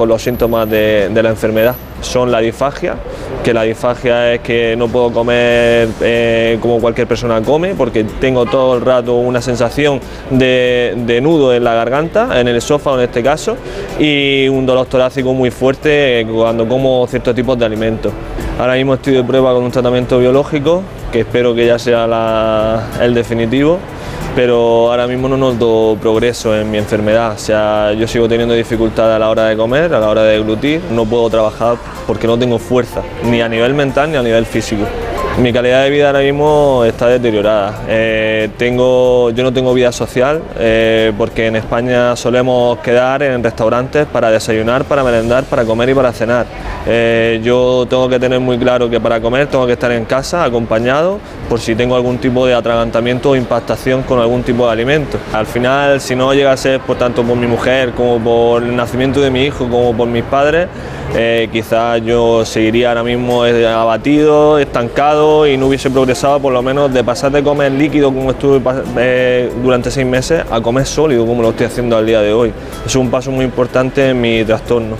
los 0.08 0.22
síntomas 0.22 0.70
de, 0.70 1.10
la 1.12 1.30
enfermedad. 1.30 1.74
Son 2.02 2.32
la 2.32 2.40
disfagia, 2.40 2.96
que 3.44 3.54
la 3.54 3.64
disfagia 3.64 4.34
es 4.34 4.42
que 4.42 4.76
no 4.78 4.88
puedo 4.88 5.12
comer 5.12 5.90
eh, 6.02 6.58
como 6.62 6.80
cualquier 6.80 7.08
persona 7.08 7.42
come, 7.42 7.74
porque 7.76 8.04
tengo 8.04 8.46
todo 8.46 8.76
el 8.76 8.82
rato 8.82 9.16
una 9.16 9.42
sensación 9.42 10.00
de, 10.30 10.94
de 10.96 11.22
nudo 11.22 11.54
en 11.54 11.64
la 11.64 11.74
garganta, 11.74 12.40
en 12.40 12.48
el 12.48 12.56
esófago 12.58 12.98
en 12.98 13.06
este 13.06 13.24
caso, 13.24 13.58
y 14.00 14.48
un 14.48 14.66
dolor 14.66 14.86
torácico 14.86 15.34
muy 15.34 15.52
fuerte 15.52 16.26
cuando 16.32 16.68
como 16.68 17.08
ciertos 17.08 17.34
tipos 17.34 17.58
de 17.58 17.66
alimentos. 17.66 18.14
Ahora 18.60 18.76
mismo 18.76 18.96
estoy 18.96 19.14
de 19.14 19.24
prueba 19.24 19.54
con 19.54 19.64
un 19.64 19.72
tratamiento 19.72 20.20
biológico, 20.20 20.84
que 21.12 21.22
espero 21.22 21.54
que 21.56 21.66
ya 21.66 21.80
sea 21.80 22.88
el 23.02 23.14
definitivo, 23.14 23.80
pero 24.38 24.91
ahora 24.91 25.08
mismo 25.08 25.28
no 25.28 25.36
noto 25.36 25.97
progreso 26.00 26.56
en 26.56 26.69
mi 26.69 26.78
enfermedad. 26.78 27.32
O 27.32 27.39
sea, 27.39 27.93
yo 27.93 28.08
sigo 28.08 28.30
teniendo 28.30 28.54
dificultad 28.54 29.15
a 29.15 29.17
la 29.17 29.32
hora 29.32 29.45
de 29.45 29.58
comer, 29.58 29.91
a 29.95 30.00
la 30.00 30.08
hora 30.08 30.21
de 30.21 30.34
deglutir, 30.34 30.80
no 30.91 31.06
puedo 31.06 31.28
trabajar 31.28 31.78
porque 32.06 32.28
no 32.28 32.38
tengo 32.38 32.60
fuerza, 32.60 33.02
ni 33.23 33.41
a 33.41 33.50
nivel 33.50 33.73
mental 33.73 34.12
ni 34.12 34.17
a 34.17 34.21
nivel 34.21 34.45
físico. 34.45 34.84
Mi 35.39 35.54
calidad 35.54 35.84
de 35.84 35.91
vida 35.91 36.08
ahora 36.08 36.21
mismo 36.21 36.84
está 36.84 37.06
deteriorada. 37.10 37.84
Eh, 37.88 38.50
tengo, 38.58 39.30
yo 39.30 39.43
no 39.43 39.54
tengo 39.54 39.71
vida 39.71 39.91
social 39.91 40.41
eh, 40.58 41.13
porque 41.15 41.45
en 41.45 41.56
España 41.58 42.15
solemos 42.15 42.80
quedar 42.80 43.21
en 43.21 43.43
restaurantes 43.43 44.08
para 44.08 44.32
desayunar, 44.32 44.86
para 44.86 45.04
merendar, 45.04 45.43
para 45.43 45.63
comer 45.63 45.89
y 45.89 45.93
para 45.93 46.12
cenar. 46.12 46.47
Eh, 46.88 47.39
yo 47.43 47.86
tengo 47.88 48.10
que 48.10 48.19
tener 48.19 48.39
muy 48.39 48.58
claro 48.58 48.89
que 48.89 49.00
para 49.00 49.21
comer 49.21 49.45
tengo 49.45 49.67
que 49.67 49.73
estar 49.73 49.91
en 49.91 50.06
casa 50.06 50.43
acompañado 50.43 51.19
por 51.47 51.60
si 51.60 51.76
tengo 51.76 51.95
algún 51.95 52.17
tipo 52.17 52.47
de 52.47 52.56
atragantamiento 52.56 53.30
o 53.30 53.36
impactación 53.36 54.02
con 54.02 54.19
algún 54.19 54.41
tipo 54.41 54.65
de 54.65 54.71
alimento. 54.71 55.19
Al 55.34 55.45
final, 55.45 56.02
si 56.02 56.15
no 56.15 56.34
llega 56.34 56.52
a 56.52 56.58
ser 56.58 56.80
por 56.80 56.97
tanto 56.97 57.21
por 57.21 57.38
mi 57.38 57.45
mujer 57.45 57.91
como 57.91 58.17
por 58.17 58.63
el 58.63 58.76
nacimiento 58.76 59.21
de 59.21 59.30
mi 59.30 59.43
hijo 59.43 59.69
como 59.69 59.95
por 59.95 60.08
mis 60.08 60.23
padres, 60.23 60.67
eh, 61.15 61.50
quizás 61.52 62.02
yo 62.04 62.46
seguiría 62.46 62.89
ahora 62.89 63.04
mismo 63.04 63.43
abatido, 63.43 64.60
estancado 64.60 65.48
y 65.48 65.58
no 65.58 65.67
hubiese 65.67 65.89
progresado 65.89 66.39
por 66.39 66.54
lo 66.54 66.62
menos 66.62 66.93
de 66.93 67.04
pasar 67.04 67.32
de 67.32 67.43
comer 67.43 67.72
líquido 67.72 68.13
como 68.13 68.32
estuve 68.32 68.62
eh, 68.98 69.52
durante 69.63 69.89
seis 69.89 70.06
meses 70.06 70.43
a 70.50 70.62
comer 70.62 70.86
sólido 70.86 71.26
como 71.26 71.41
lo 71.41 71.52
estoy 71.52 71.67
haciendo 71.67 71.98
al 71.98 72.06
día 72.06 72.22
de 72.22 72.34
hoy. 72.34 72.54
Es 72.86 72.96
un 72.96 73.10
paso 73.10 73.32
muy 73.32 73.46
importante 73.46 74.10
en 74.10 74.22
mi 74.22 74.43
trastorno. 74.43 74.96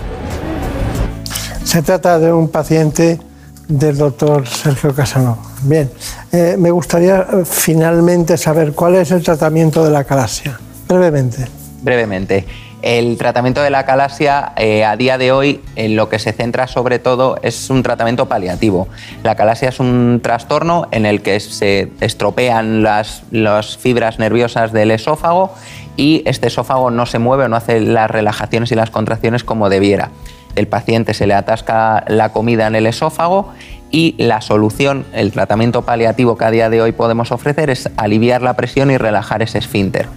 Se 1.63 1.82
trata 1.82 2.17
de 2.17 2.32
un 2.32 2.50
paciente 2.50 3.20
del 3.67 3.98
doctor 3.98 4.48
Sergio 4.48 4.93
Casanova. 4.96 5.38
Bien, 5.63 5.89
eh, 6.32 6.56
me 6.58 6.72
gustaría 6.72 7.20
eh, 7.22 7.43
finalmente 7.46 8.38
saber 8.38 8.74
cuál 8.74 8.96
es 8.96 9.12
el 9.12 9.22
tratamiento 9.22 9.84
de 9.84 9.91
la 9.91 10.04
calasia. 10.04 10.58
Brevemente. 10.88 11.46
Brevemente. 11.82 12.46
El 12.84 13.18
tratamiento 13.18 13.62
de 13.63 13.72
la 13.72 13.86
calasia 13.86 14.54
eh, 14.56 14.86
a 14.86 14.96
día 14.96 15.18
de 15.18 15.32
hoy 15.32 15.62
en 15.76 15.96
lo 15.96 16.10
que 16.10 16.20
se 16.20 16.32
centra 16.32 16.68
sobre 16.68 17.00
todo 17.00 17.40
es 17.42 17.72
un 17.72 17.82
tratamiento 17.82 18.28
paliativo. 18.28 18.88
La 19.24 19.36
calasia 19.36 19.70
es 19.70 19.80
un 19.80 20.20
trastorno 20.22 20.88
en 20.92 21.08
el 21.08 21.22
que 21.22 21.40
se 21.40 21.92
estropean 22.02 22.84
las, 22.84 23.24
las 23.32 23.78
fibras 23.78 24.20
nerviosas 24.20 24.72
del 24.74 24.92
esófago 24.92 25.54
y 25.96 26.22
este 26.26 26.48
esófago 26.48 26.92
no 26.92 27.08
se 27.08 27.18
mueve 27.18 27.46
o 27.46 27.48
no 27.48 27.56
hace 27.56 27.80
las 27.82 28.12
relajaciones 28.12 28.72
y 28.72 28.76
las 28.76 28.92
contracciones 28.92 29.44
como 29.44 29.70
debiera. 29.70 30.12
El 30.56 30.68
paciente 30.68 31.16
se 31.16 31.26
le 31.26 31.34
atasca 31.34 32.06
la 32.08 32.32
comida 32.32 32.68
en 32.68 32.76
el 32.76 32.86
esófago 32.86 33.54
y 33.90 34.16
la 34.18 34.42
solución, 34.42 35.06
el 35.13 35.32
tratamiento 35.32 35.84
paliativo 35.84 36.38
que 36.38 36.46
a 36.46 36.52
día 36.52 36.70
de 36.70 36.82
hoy 36.82 36.92
podemos 36.92 37.32
ofrecer 37.32 37.72
es 37.72 37.90
aliviar 37.98 38.44
la 38.44 38.56
presión 38.56 38.92
y 38.92 38.98
relajar 38.98 39.42
ese 39.42 39.58
esfínter. 39.58 40.08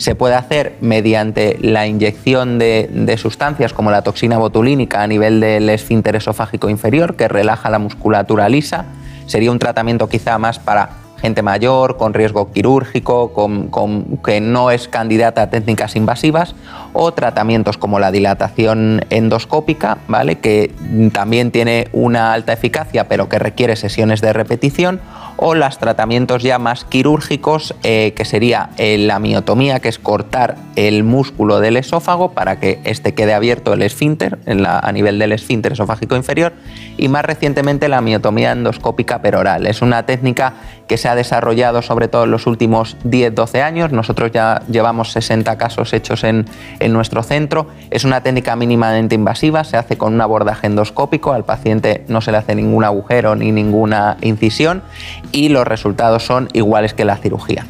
Se 0.00 0.14
puede 0.14 0.34
hacer 0.34 0.76
mediante 0.80 1.58
la 1.60 1.86
inyección 1.86 2.58
de, 2.58 2.88
de 2.90 3.18
sustancias 3.18 3.74
como 3.74 3.90
la 3.90 4.00
toxina 4.00 4.38
botulínica 4.38 5.02
a 5.02 5.06
nivel 5.06 5.40
del 5.40 5.68
esfínter 5.68 6.16
esofágico 6.16 6.70
inferior, 6.70 7.16
que 7.16 7.28
relaja 7.28 7.68
la 7.68 7.78
musculatura 7.78 8.48
lisa. 8.48 8.86
Sería 9.26 9.50
un 9.52 9.58
tratamiento 9.58 10.08
quizá 10.08 10.38
más 10.38 10.58
para 10.58 10.88
gente 11.20 11.42
mayor, 11.42 11.98
con 11.98 12.14
riesgo 12.14 12.50
quirúrgico, 12.50 13.34
con- 13.34 13.68
con- 13.68 14.16
que 14.24 14.40
no 14.40 14.70
es 14.70 14.88
candidata 14.88 15.42
a 15.42 15.50
técnicas 15.50 15.94
invasivas, 15.94 16.54
o 16.94 17.12
tratamientos 17.12 17.76
como 17.76 17.98
la 18.00 18.10
dilatación 18.10 19.04
endoscópica, 19.10 19.98
¿vale? 20.08 20.38
que 20.38 20.72
también 21.12 21.50
tiene 21.50 21.88
una 21.92 22.32
alta 22.32 22.54
eficacia, 22.54 23.06
pero 23.06 23.28
que 23.28 23.38
requiere 23.38 23.76
sesiones 23.76 24.22
de 24.22 24.32
repetición, 24.32 24.98
o 25.42 25.54
los 25.54 25.78
tratamientos 25.78 26.42
ya 26.42 26.58
más 26.58 26.84
quirúrgicos, 26.84 27.74
eh, 27.82 28.12
que 28.14 28.26
sería 28.26 28.70
eh, 28.76 28.98
la 28.98 29.18
miotomía, 29.18 29.80
que 29.80 29.88
es 29.88 29.98
cortar 29.98 30.56
el 30.76 31.02
músculo 31.02 31.60
del 31.60 31.78
esófago 31.78 32.32
para 32.32 32.60
que 32.60 32.78
este 32.84 33.14
quede 33.14 33.32
abierto 33.32 33.72
el 33.72 33.82
esfínter, 33.82 34.38
a 34.46 34.92
nivel 34.92 35.18
del 35.18 35.32
esfínter 35.32 35.72
esofágico 35.72 36.14
inferior, 36.14 36.52
y 36.98 37.08
más 37.08 37.24
recientemente 37.24 37.88
la 37.88 38.02
miotomía 38.02 38.52
endoscópica 38.52 39.22
peroral. 39.22 39.66
Es 39.66 39.80
una 39.80 40.04
técnica 40.04 40.54
que 40.86 40.98
se 40.98 41.08
ha 41.08 41.14
desarrollado 41.14 41.82
sobre 41.82 42.08
todo 42.08 42.24
en 42.24 42.32
los 42.32 42.46
últimos 42.46 42.96
10-12 43.04 43.62
años. 43.62 43.92
Nosotros 43.92 44.32
ya 44.32 44.62
llevamos 44.68 45.12
60 45.12 45.56
casos 45.56 45.92
hechos 45.92 46.24
en, 46.24 46.46
en 46.80 46.92
nuestro 46.92 47.22
centro. 47.22 47.68
Es 47.90 48.04
una 48.04 48.22
técnica 48.22 48.56
mínimamente 48.56 49.14
invasiva, 49.14 49.64
se 49.64 49.76
hace 49.76 49.96
con 49.96 50.12
un 50.12 50.20
abordaje 50.20 50.66
endoscópico, 50.66 51.32
al 51.32 51.44
paciente 51.44 52.04
no 52.08 52.20
se 52.20 52.32
le 52.32 52.38
hace 52.38 52.54
ningún 52.56 52.84
agujero 52.84 53.36
ni 53.36 53.52
ninguna 53.52 54.16
incisión 54.20 54.82
y 55.32 55.48
los 55.48 55.66
resultados 55.66 56.24
son 56.24 56.48
iguales 56.52 56.94
que 56.94 57.04
la 57.04 57.16
cirugía. 57.16 57.66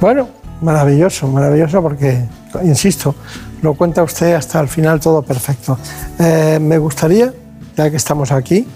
Bueno, 0.00 0.28
maravilloso, 0.60 1.26
maravilloso 1.28 1.82
porque, 1.82 2.24
insisto, 2.62 3.14
lo 3.62 3.74
cuenta 3.74 4.02
usted 4.02 4.34
hasta 4.34 4.60
el 4.60 4.68
final 4.68 5.00
todo 5.00 5.22
perfecto. 5.22 5.78
Eh, 6.18 6.58
me 6.60 6.78
gustaría, 6.78 7.32
ya 7.76 7.90
que 7.90 7.96
estamos 7.96 8.32
aquí, 8.32 8.66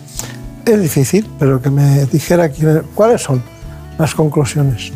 es 0.65 0.81
difícil, 0.83 1.27
pero 1.39 1.61
que 1.63 1.71
me 1.71 2.05
dijera 2.07 2.49
quién- 2.51 2.83
cuáles 2.95 3.23
son 3.23 3.43
las 3.99 4.15
conclusiones 4.15 4.93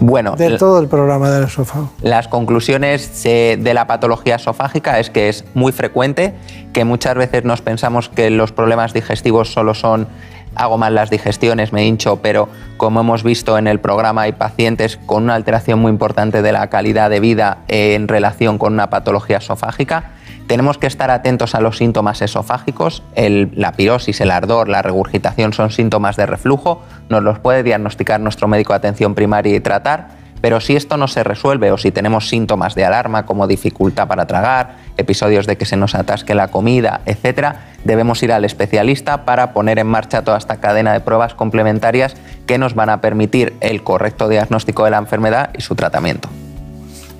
Bueno, 0.00 0.34
de 0.36 0.56
todo 0.56 0.80
el 0.80 0.88
programa 0.88 1.30
del 1.30 1.44
esófago. 1.44 1.92
Las 2.00 2.26
conclusiones 2.28 3.10
eh, 3.24 3.58
de 3.60 3.74
la 3.74 3.86
patología 3.86 4.36
esofágica 4.36 4.98
es 4.98 5.10
que 5.10 5.28
es 5.28 5.44
muy 5.54 5.72
frecuente, 5.72 6.34
que 6.72 6.84
muchas 6.86 7.14
veces 7.14 7.44
nos 7.44 7.60
pensamos 7.60 8.08
que 8.08 8.30
los 8.30 8.52
problemas 8.52 8.94
digestivos 8.94 9.52
solo 9.52 9.74
son 9.74 10.08
hago 10.54 10.78
mal 10.78 10.94
las 10.94 11.10
digestiones, 11.10 11.72
me 11.72 11.86
hincho, 11.86 12.16
pero 12.16 12.48
como 12.76 13.00
hemos 13.00 13.22
visto 13.22 13.58
en 13.58 13.66
el 13.66 13.80
programa 13.80 14.22
hay 14.22 14.32
pacientes 14.32 14.98
con 15.06 15.24
una 15.24 15.34
alteración 15.34 15.78
muy 15.78 15.90
importante 15.90 16.42
de 16.42 16.52
la 16.52 16.68
calidad 16.68 17.10
de 17.10 17.20
vida 17.20 17.58
en 17.68 18.08
relación 18.08 18.58
con 18.58 18.72
una 18.72 18.90
patología 18.90 19.38
esofágica. 19.38 20.12
Tenemos 20.46 20.78
que 20.78 20.88
estar 20.88 21.12
atentos 21.12 21.54
a 21.54 21.60
los 21.60 21.76
síntomas 21.76 22.22
esofágicos. 22.22 23.04
La 23.14 23.70
pirosis, 23.72 24.20
el 24.20 24.32
ardor, 24.32 24.68
la 24.68 24.82
regurgitación 24.82 25.52
son 25.52 25.70
síntomas 25.70 26.16
de 26.16 26.26
reflujo. 26.26 26.82
Nos 27.08 27.22
los 27.22 27.38
puede 27.38 27.62
diagnosticar 27.62 28.18
nuestro 28.18 28.48
médico 28.48 28.72
de 28.72 28.78
atención 28.78 29.14
primaria 29.14 29.54
y 29.54 29.60
tratar. 29.60 30.08
Pero 30.40 30.60
si 30.60 30.74
esto 30.74 30.96
no 30.96 31.06
se 31.06 31.22
resuelve 31.22 31.70
o 31.70 31.78
si 31.78 31.92
tenemos 31.92 32.28
síntomas 32.28 32.74
de 32.74 32.84
alarma 32.84 33.26
como 33.26 33.46
dificultad 33.46 34.08
para 34.08 34.26
tragar, 34.26 34.76
episodios 34.96 35.46
de 35.46 35.56
que 35.56 35.66
se 35.66 35.76
nos 35.76 35.94
atasque 35.94 36.34
la 36.34 36.48
comida, 36.48 37.02
etcétera, 37.06 37.69
debemos 37.84 38.22
ir 38.22 38.32
al 38.32 38.44
especialista 38.44 39.24
para 39.24 39.52
poner 39.52 39.78
en 39.78 39.86
marcha 39.86 40.22
toda 40.22 40.38
esta 40.38 40.56
cadena 40.56 40.92
de 40.92 41.00
pruebas 41.00 41.34
complementarias 41.34 42.14
que 42.46 42.58
nos 42.58 42.74
van 42.74 42.90
a 42.90 43.00
permitir 43.00 43.54
el 43.60 43.82
correcto 43.82 44.28
diagnóstico 44.28 44.84
de 44.84 44.90
la 44.90 44.98
enfermedad 44.98 45.50
y 45.56 45.62
su 45.62 45.74
tratamiento. 45.74 46.28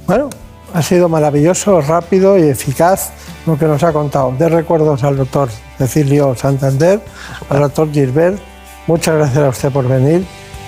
Bueno, 0.07 0.31
ha 0.75 0.83
sido 0.83 1.09
maravilloso, 1.09 1.81
rápido 1.81 2.38
y 2.38 2.42
eficaz 2.42 3.12
lo 3.46 3.59
que 3.59 3.66
nos 3.66 3.83
ha 3.83 3.92
contado. 3.92 4.33
De 4.38 4.49
recuerdos 4.49 5.03
al 5.05 5.16
doctor 5.16 5.49
Cecilio 5.79 6.35
Santander, 6.35 7.01
al 7.49 7.61
doctor 7.61 7.90
Gilbert. 7.92 8.38
Muchas 8.87 9.16
gracias 9.16 9.44
a 9.44 9.49
usted 9.49 9.70
por 9.70 9.88
venir. 9.88 10.25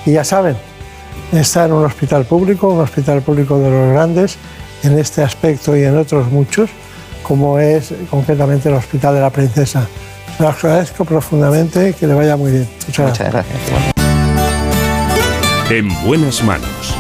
Y 0.07 0.12
ya 0.12 0.24
saben, 0.24 0.57
está 1.33 1.66
en 1.66 1.72
un 1.72 1.85
hospital 1.85 2.24
público, 2.24 2.68
un 2.68 2.81
hospital 2.81 3.22
público 3.22 3.59
de 3.59 3.70
los 3.70 3.92
grandes, 3.92 4.37
en 4.83 4.98
este 4.98 5.22
aspecto 5.22 5.76
y 5.76 5.85
en 5.85 5.96
otros 5.96 6.31
muchos, 6.31 6.70
como 7.22 7.58
es 7.58 7.94
concretamente 8.11 8.68
el 8.68 8.74
Hospital 8.74 9.14
de 9.14 9.20
la 9.20 9.30
Princesa. 9.30 9.87
Le 10.38 10.46
agradezco 10.46 11.04
profundamente, 11.04 11.94
que 11.94 12.06
le 12.06 12.14
vaya 12.14 12.37
muy 12.37 12.52
bien. 12.52 12.68
Muchas 12.87 13.18
gracias. 13.18 13.28
Muchas 13.28 13.32
gracias. 13.32 13.92
En 15.70 15.88
buenas 16.04 16.42
manos. 16.42 16.96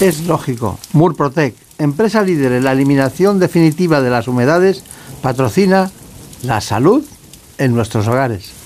Es 0.00 0.26
lógico. 0.26 0.78
Murprotec, 0.92 1.54
empresa 1.78 2.22
líder 2.22 2.52
en 2.52 2.64
la 2.64 2.72
eliminación 2.72 3.38
definitiva 3.38 4.00
de 4.00 4.10
las 4.10 4.28
humedades, 4.28 4.82
patrocina 5.22 5.90
la 6.42 6.60
salud 6.60 7.04
en 7.58 7.74
nuestros 7.74 8.08
hogares. 8.08 8.61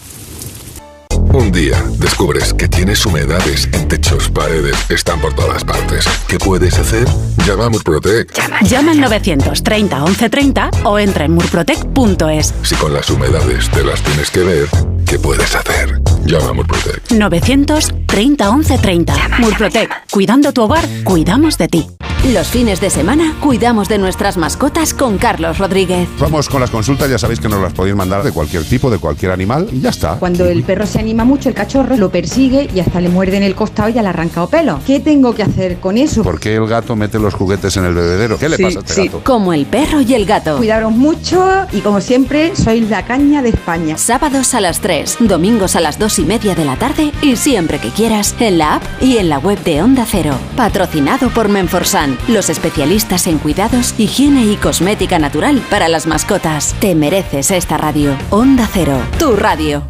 Un 1.37 1.53
día 1.53 1.77
descubres 1.99 2.55
que 2.55 2.67
tienes 2.67 3.05
humedades 3.05 3.69
en 3.75 3.87
techos, 3.89 4.31
paredes, 4.31 4.75
están 4.89 5.21
por 5.21 5.35
todas 5.35 5.63
partes. 5.65 6.07
¿Qué 6.29 6.39
puedes 6.39 6.79
hacer? 6.79 7.07
Llama 7.47 7.67
a 7.67 7.69
Murprotec. 7.69 8.33
Llama 8.63 8.93
al 8.93 9.01
930 9.03 9.99
1130 9.99 10.71
o 10.85 10.99
entra 10.99 11.27
en 11.27 11.33
murprotec.es. 11.33 12.55
Si 12.63 12.75
con 12.77 12.95
las 12.95 13.11
humedades 13.11 13.69
te 13.69 13.85
las 13.85 14.01
tienes 14.01 14.31
que 14.31 14.45
ver, 14.45 14.69
¿qué 15.07 15.19
puedes 15.19 15.55
hacer? 15.55 16.01
Llama 16.25 16.49
a 16.51 16.53
Murprotec. 16.53 17.11
930 17.13 18.51
1130. 18.53 19.15
Murprotec. 19.39 19.91
Cuidando 20.11 20.53
tu 20.53 20.63
hogar, 20.63 20.85
cuidamos 21.05 21.59
de 21.59 21.69
ti. 21.69 21.87
Los 22.33 22.49
fines 22.49 22.81
de 22.81 22.91
semana 22.91 23.37
cuidamos 23.41 23.89
de 23.89 23.99
nuestras 23.99 24.37
mascotas 24.37 24.95
con 24.95 25.17
Carlos 25.17 25.59
Rodríguez. 25.59 26.09
Vamos 26.19 26.49
con 26.49 26.61
las 26.61 26.71
consultas, 26.71 27.09
ya 27.09 27.19
sabéis 27.19 27.39
que 27.39 27.49
nos 27.49 27.63
las 27.63 27.73
podéis 27.73 27.95
mandar 27.95 28.25
de 28.25 28.33
cualquier 28.33 28.65
tipo, 28.65 28.91
de 28.91 28.99
cualquier 28.99 29.31
animal 29.31 29.69
y 29.71 29.81
ya 29.81 29.91
está. 29.91 30.15
Cuando 30.17 30.45
el 30.47 30.65
perro 30.65 30.87
se 30.87 30.99
anima 30.99 31.25
mucho, 31.25 31.49
el 31.49 31.55
cachorro 31.55 31.97
lo 31.97 32.11
persigue 32.11 32.69
y 32.75 32.81
hasta 32.81 33.01
le 33.01 33.11
muerde 33.11 33.37
en 33.37 33.45
el 33.45 33.55
costado 33.55 33.91
y 33.91 33.93
ya 33.93 34.03
le 34.03 34.09
arranca 34.09 34.45
pelo. 34.49 34.81
¿Qué 34.85 34.99
tengo 34.99 35.37
que 35.37 35.45
hacer 35.45 35.77
con 35.79 35.99
eso? 35.99 36.25
¿Por 36.25 36.41
qué 36.41 36.57
el 36.57 36.67
gato 36.67 36.97
mete 36.97 37.21
los 37.21 37.33
juguetes 37.33 37.77
en 37.77 37.85
el 37.85 37.95
bebedero? 37.95 38.39
¿Qué 38.39 38.49
le 38.49 38.57
Sí, 38.57 38.63
pasa 38.65 38.79
a 38.79 38.83
este 38.83 38.95
sí. 38.95 39.07
gato? 39.07 39.21
Como 39.23 39.53
el 39.53 39.67
perro 39.67 40.01
y 40.01 40.15
el 40.15 40.27
gato. 40.27 40.57
Cuidaros 40.57 40.91
mucho 40.93 41.49
y 41.71 41.81
como 41.81 42.01
siempre, 42.01 42.57
sois 42.57 42.91
la 42.91 43.05
caña 43.05 43.41
de 43.43 43.51
España. 43.51 43.97
Sábados 43.99 44.53
a 44.55 44.61
las 44.61 44.81
3, 44.97 45.17
domingos 45.29 45.77
a 45.77 45.81
las 45.81 45.99
2 45.99 46.21
y 46.21 46.25
media 46.25 46.55
de 46.55 46.65
la 46.65 46.77
tarde 46.77 47.13
y 47.23 47.37
siempre 47.37 47.79
que 47.79 47.91
quieras 47.91 48.35
en 48.41 48.59
la 48.59 48.77
app 48.77 48.83
y 49.01 49.19
en 49.19 49.29
la 49.29 49.39
web 49.39 49.63
de 49.63 49.83
Onda 49.83 50.07
Cero. 50.09 50.39
Patrocinado 50.57 51.29
por 51.31 51.49
Menforsan, 51.49 52.17
los 52.29 52.49
especialistas 52.49 53.27
en 53.27 53.39
cuidados, 53.39 53.95
higiene 53.99 54.45
y 54.47 54.57
cosmética 54.57 55.19
natural 55.19 55.63
para 55.71 55.89
las 55.89 56.07
mascotas. 56.07 56.75
Te 56.81 56.95
mereces 56.95 57.51
esta 57.51 57.77
radio. 57.77 58.17
Onda 58.31 58.69
Cero, 58.73 58.99
tu 59.19 59.37
radio. 59.37 59.83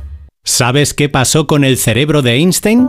¿Sabes 0.43 0.95
qué 0.95 1.09
pasó 1.09 1.47
con 1.47 1.65
el 1.65 1.77
cerebro 1.77 2.23
de 2.23 2.35
Einstein? 2.35 2.89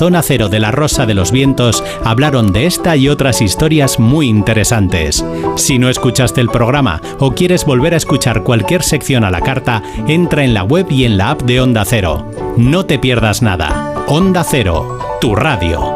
Zona 0.01 0.23
Cero 0.23 0.49
de 0.49 0.59
la 0.59 0.71
Rosa 0.71 1.05
de 1.05 1.13
los 1.13 1.31
Vientos 1.31 1.83
hablaron 2.03 2.51
de 2.51 2.65
esta 2.65 2.95
y 2.95 3.07
otras 3.07 3.39
historias 3.39 3.99
muy 3.99 4.29
interesantes. 4.29 5.23
Si 5.57 5.77
no 5.77 5.89
escuchaste 5.89 6.41
el 6.41 6.49
programa 6.49 6.99
o 7.19 7.35
quieres 7.35 7.65
volver 7.65 7.93
a 7.93 7.97
escuchar 7.97 8.41
cualquier 8.41 8.81
sección 8.81 9.23
a 9.23 9.29
la 9.29 9.41
carta, 9.41 9.83
entra 10.07 10.43
en 10.43 10.55
la 10.55 10.63
web 10.63 10.87
y 10.89 11.05
en 11.05 11.19
la 11.19 11.29
app 11.29 11.43
de 11.43 11.61
Onda 11.61 11.85
Cero. 11.85 12.31
No 12.57 12.87
te 12.87 12.97
pierdas 12.97 13.43
nada. 13.43 13.93
Onda 14.07 14.43
Cero, 14.43 15.19
tu 15.21 15.35
radio. 15.35 15.93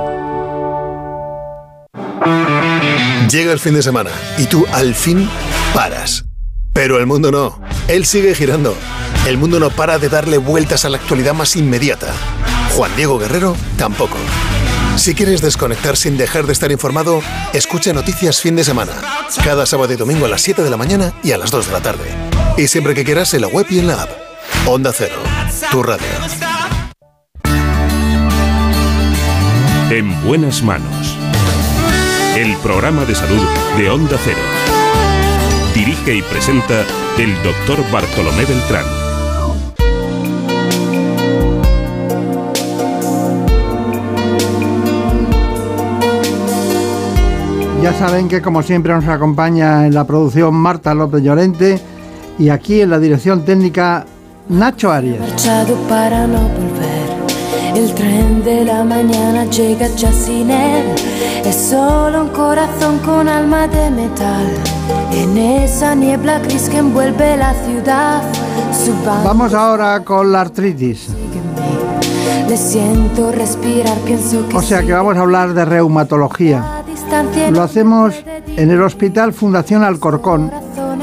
Llega 3.31 3.53
el 3.53 3.59
fin 3.59 3.73
de 3.73 3.81
semana 3.81 4.11
y 4.37 4.45
tú 4.45 4.67
al 4.71 4.93
fin 4.93 5.27
paras. 5.73 6.25
Pero 6.73 6.99
el 6.99 7.07
mundo 7.07 7.31
no. 7.31 7.59
Él 7.87 8.05
sigue 8.05 8.35
girando. 8.35 8.75
El 9.27 9.39
mundo 9.39 9.59
no 9.59 9.71
para 9.71 9.97
de 9.97 10.09
darle 10.09 10.37
vueltas 10.37 10.85
a 10.85 10.89
la 10.89 10.97
actualidad 10.97 11.33
más 11.33 11.55
inmediata. 11.55 12.13
Juan 12.75 12.93
Diego 12.97 13.17
Guerrero 13.17 13.55
tampoco. 13.77 14.17
Si 14.97 15.15
quieres 15.15 15.41
desconectar 15.41 15.95
sin 15.95 16.17
dejar 16.17 16.45
de 16.45 16.51
estar 16.51 16.73
informado, 16.73 17.21
escucha 17.53 17.93
Noticias 17.93 18.41
Fin 18.41 18.57
de 18.57 18.65
Semana. 18.65 18.91
Cada 19.45 19.65
sábado 19.65 19.93
y 19.93 19.95
domingo 19.95 20.25
a 20.25 20.27
las 20.27 20.41
7 20.41 20.61
de 20.61 20.69
la 20.69 20.75
mañana 20.75 21.13
y 21.23 21.31
a 21.31 21.37
las 21.37 21.51
2 21.51 21.67
de 21.67 21.71
la 21.71 21.81
tarde. 21.81 22.03
Y 22.57 22.67
siempre 22.67 22.93
que 22.93 23.05
quieras 23.05 23.33
en 23.33 23.41
la 23.41 23.47
web 23.47 23.65
y 23.69 23.79
en 23.79 23.87
la 23.87 24.01
app. 24.03 24.09
Onda 24.65 24.91
Cero. 24.93 25.15
Tu 25.71 25.83
radio. 25.83 26.05
En 29.89 30.25
buenas 30.25 30.61
manos. 30.61 31.17
El 32.35 32.57
programa 32.57 33.05
de 33.05 33.15
salud 33.15 33.47
de 33.77 33.89
Onda 33.89 34.17
Cero. 34.21 34.37
Dirige 35.73 36.15
y 36.15 36.21
presenta 36.23 36.85
el 37.17 37.41
doctor 37.41 37.89
Bartolomé 37.89 38.43
Beltrán. 38.43 38.94
Ya 47.85 47.93
saben 47.93 48.27
que 48.27 48.41
como 48.41 48.63
siempre 48.63 48.95
nos 48.95 49.07
acompaña 49.07 49.85
en 49.85 49.93
la 49.93 50.05
producción 50.05 50.55
Marta 50.55 50.95
López 50.95 51.21
Llorente 51.21 51.79
y 52.39 52.49
aquí 52.49 52.81
en 52.81 52.89
la 52.89 52.97
dirección 52.97 53.45
técnica 53.45 54.07
Nacho 54.49 54.91
Arias. 54.91 55.19
marchado 55.19 55.75
para 55.87 56.25
no 56.25 56.39
volver. 56.39 57.75
El 57.75 57.93
tren 57.93 58.43
de 58.43 58.65
la 58.65 58.83
mañana 58.83 59.45
llega 59.51 59.85
ya 59.95 60.11
sin 60.11 60.49
él. 60.49 60.95
Es 61.45 61.55
solo 61.55 62.23
un 62.23 62.29
corazón 62.29 62.97
con 63.05 63.29
alma 63.29 63.67
de 63.67 63.91
metal. 63.91 64.47
En 65.11 65.37
esa 65.37 65.93
niebla 65.93 66.39
gris 66.39 66.67
que 66.67 66.79
envuelve 66.79 67.37
la 67.37 67.53
ciudad. 67.53 68.23
Su 68.73 68.93
banda 69.05 69.25
Vamos 69.25 69.53
ahora 69.53 70.03
con 70.03 70.31
la 70.31 70.41
artritis. 70.41 71.09
le 72.49 72.57
siento 72.57 73.31
respirar, 73.31 73.95
pienso 73.99 74.49
que 74.49 74.57
O 74.57 74.61
sea 74.63 74.81
que 74.81 74.91
vamos 74.91 75.15
a 75.17 75.21
hablar 75.21 75.53
de 75.53 75.65
reumatología. 75.65 76.74
Lo 77.51 77.63
hacemos 77.63 78.13
en 78.57 78.71
el 78.71 78.81
Hospital 78.81 79.31
Fundación 79.31 79.83
Alcorcón 79.83 80.51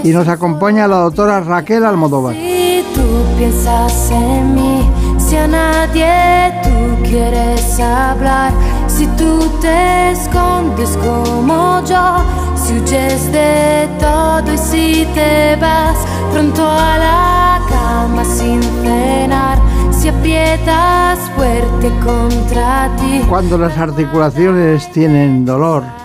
y 0.04 0.10
nos 0.10 0.28
acompaña 0.28 0.86
la 0.86 0.96
doctora 0.96 1.40
Raquel 1.40 1.86
Almodóvar. 1.86 2.34
Si 2.34 2.84
tú 2.94 3.02
piensas 3.38 4.10
en 4.10 4.54
mí, 4.54 4.90
si 5.18 5.36
a 5.36 5.46
nadie 5.46 6.52
tú 6.62 7.02
quieres 7.08 7.80
hablar, 7.80 8.52
si 8.88 9.06
tú 9.18 9.48
te 9.62 10.10
escondes 10.10 10.90
como 10.98 11.82
yo, 11.86 12.18
si 12.56 12.74
huyes 12.74 13.32
de 13.32 13.88
todo 13.98 14.52
y 14.52 14.58
si 14.58 15.08
te 15.14 15.56
vas 15.56 15.96
pronto 16.30 16.68
a 16.68 16.98
la 16.98 17.60
cama 17.70 18.24
sin 18.24 18.62
cenar, 18.82 19.58
si 19.90 20.08
aprietas 20.08 21.18
fuerte 21.36 21.90
contra 22.04 22.90
ti. 22.98 23.22
Cuando 23.30 23.56
las 23.56 23.78
articulaciones 23.78 24.92
tienen 24.92 25.46
dolor 25.46 26.01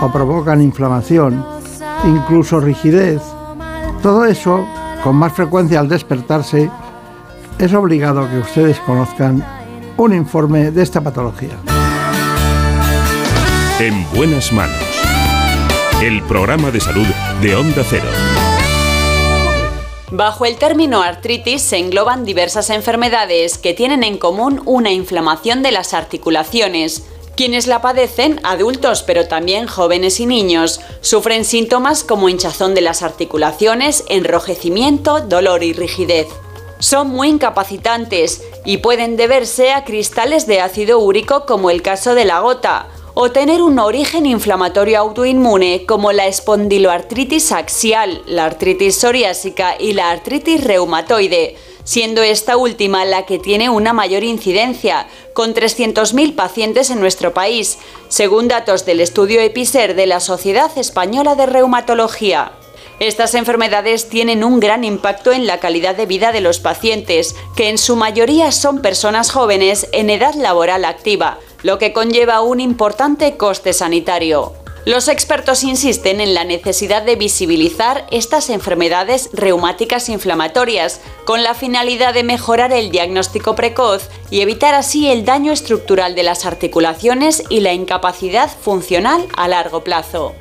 o 0.00 0.12
provocan 0.12 0.60
inflamación, 0.60 1.44
incluso 2.04 2.60
rigidez, 2.60 3.22
todo 4.02 4.24
eso, 4.24 4.66
con 5.02 5.16
más 5.16 5.32
frecuencia 5.32 5.80
al 5.80 5.88
despertarse, 5.88 6.70
es 7.58 7.74
obligado 7.74 8.28
que 8.30 8.38
ustedes 8.38 8.78
conozcan 8.80 9.44
un 9.96 10.14
informe 10.14 10.70
de 10.70 10.82
esta 10.82 11.00
patología. 11.00 11.56
En 13.80 14.08
buenas 14.14 14.52
manos. 14.52 14.76
El 16.02 16.22
programa 16.22 16.70
de 16.70 16.80
salud 16.80 17.06
de 17.40 17.54
Onda 17.56 17.82
Cero. 17.88 18.08
Bajo 20.12 20.44
el 20.46 20.56
término 20.56 21.02
artritis 21.02 21.62
se 21.62 21.78
engloban 21.78 22.24
diversas 22.24 22.70
enfermedades 22.70 23.58
que 23.58 23.74
tienen 23.74 24.04
en 24.04 24.18
común 24.18 24.62
una 24.64 24.92
inflamación 24.92 25.62
de 25.62 25.72
las 25.72 25.94
articulaciones. 25.94 27.06
Quienes 27.36 27.66
la 27.66 27.82
padecen, 27.82 28.40
adultos 28.44 29.02
pero 29.02 29.28
también 29.28 29.66
jóvenes 29.66 30.20
y 30.20 30.26
niños, 30.26 30.80
sufren 31.02 31.44
síntomas 31.44 32.02
como 32.02 32.30
hinchazón 32.30 32.74
de 32.74 32.80
las 32.80 33.02
articulaciones, 33.02 34.04
enrojecimiento, 34.08 35.20
dolor 35.20 35.62
y 35.62 35.74
rigidez. 35.74 36.28
Son 36.78 37.08
muy 37.08 37.28
incapacitantes 37.28 38.42
y 38.64 38.78
pueden 38.78 39.16
deberse 39.16 39.72
a 39.72 39.84
cristales 39.84 40.46
de 40.46 40.62
ácido 40.62 40.98
úrico 40.98 41.44
como 41.44 41.68
el 41.68 41.82
caso 41.82 42.14
de 42.14 42.24
la 42.24 42.40
gota, 42.40 42.88
o 43.18 43.32
tener 43.32 43.62
un 43.62 43.78
origen 43.78 44.26
inflamatorio 44.26 44.98
autoinmune 44.98 45.86
como 45.86 46.12
la 46.12 46.26
espondiloartritis 46.26 47.50
axial, 47.50 48.20
la 48.26 48.44
artritis 48.44 48.96
psoriásica 48.96 49.74
y 49.80 49.94
la 49.94 50.10
artritis 50.10 50.62
reumatoide, 50.62 51.56
siendo 51.82 52.22
esta 52.22 52.58
última 52.58 53.06
la 53.06 53.24
que 53.24 53.38
tiene 53.38 53.70
una 53.70 53.94
mayor 53.94 54.22
incidencia, 54.22 55.08
con 55.32 55.54
300.000 55.54 56.34
pacientes 56.34 56.90
en 56.90 57.00
nuestro 57.00 57.32
país, 57.32 57.78
según 58.08 58.48
datos 58.48 58.84
del 58.84 59.00
estudio 59.00 59.40
EPISER 59.40 59.96
de 59.96 60.06
la 60.06 60.20
Sociedad 60.20 60.70
Española 60.76 61.36
de 61.36 61.46
Reumatología. 61.46 62.52
Estas 63.00 63.34
enfermedades 63.34 64.10
tienen 64.10 64.44
un 64.44 64.60
gran 64.60 64.84
impacto 64.84 65.32
en 65.32 65.46
la 65.46 65.58
calidad 65.58 65.96
de 65.96 66.04
vida 66.04 66.32
de 66.32 66.42
los 66.42 66.60
pacientes, 66.60 67.34
que 67.56 67.70
en 67.70 67.78
su 67.78 67.96
mayoría 67.96 68.52
son 68.52 68.82
personas 68.82 69.30
jóvenes 69.30 69.88
en 69.92 70.10
edad 70.10 70.34
laboral 70.34 70.84
activa, 70.84 71.38
lo 71.62 71.78
que 71.78 71.92
conlleva 71.92 72.42
un 72.42 72.60
importante 72.60 73.36
coste 73.36 73.72
sanitario. 73.72 74.52
Los 74.86 75.08
expertos 75.08 75.64
insisten 75.64 76.20
en 76.20 76.32
la 76.32 76.44
necesidad 76.44 77.02
de 77.02 77.16
visibilizar 77.16 78.06
estas 78.12 78.50
enfermedades 78.50 79.30
reumáticas 79.32 80.08
inflamatorias, 80.08 81.00
con 81.24 81.42
la 81.42 81.54
finalidad 81.54 82.14
de 82.14 82.22
mejorar 82.22 82.72
el 82.72 82.92
diagnóstico 82.92 83.56
precoz 83.56 84.08
y 84.30 84.42
evitar 84.42 84.74
así 84.74 85.08
el 85.08 85.24
daño 85.24 85.50
estructural 85.50 86.14
de 86.14 86.22
las 86.22 86.46
articulaciones 86.46 87.42
y 87.50 87.60
la 87.60 87.72
incapacidad 87.72 88.48
funcional 88.48 89.26
a 89.36 89.48
largo 89.48 89.82
plazo. 89.82 90.34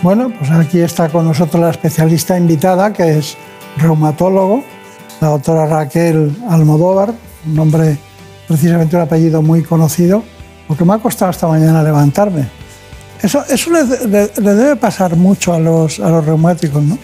Bueno, 0.00 0.32
pues 0.38 0.50
aquí 0.50 0.80
está 0.80 1.10
con 1.10 1.26
nosotros 1.26 1.62
la 1.62 1.70
especialista 1.70 2.38
invitada, 2.38 2.90
que 2.90 3.18
es 3.18 3.36
reumatólogo, 3.76 4.64
la 5.20 5.28
doctora 5.28 5.66
Raquel 5.66 6.34
Almodóvar, 6.48 7.12
un 7.46 7.54
nombre, 7.54 7.98
precisamente 8.48 8.96
un 8.96 9.02
apellido 9.02 9.42
muy 9.42 9.62
conocido, 9.62 10.22
lo 10.68 10.76
que 10.76 10.84
me 10.84 10.94
ha 10.94 10.98
costado 10.98 11.30
esta 11.30 11.46
mañana 11.46 11.82
levantarme. 11.82 12.46
Eso, 13.22 13.42
eso 13.48 13.70
le, 13.70 13.84
le- 14.08 14.30
le 14.36 14.54
debe 14.54 14.76
pasar 14.76 15.16
mucho 15.16 15.52
a 15.54 15.58
los, 15.58 15.98
a 16.00 16.08
los 16.10 16.24
reumáticos, 16.24 16.82
¿no? 16.82 16.98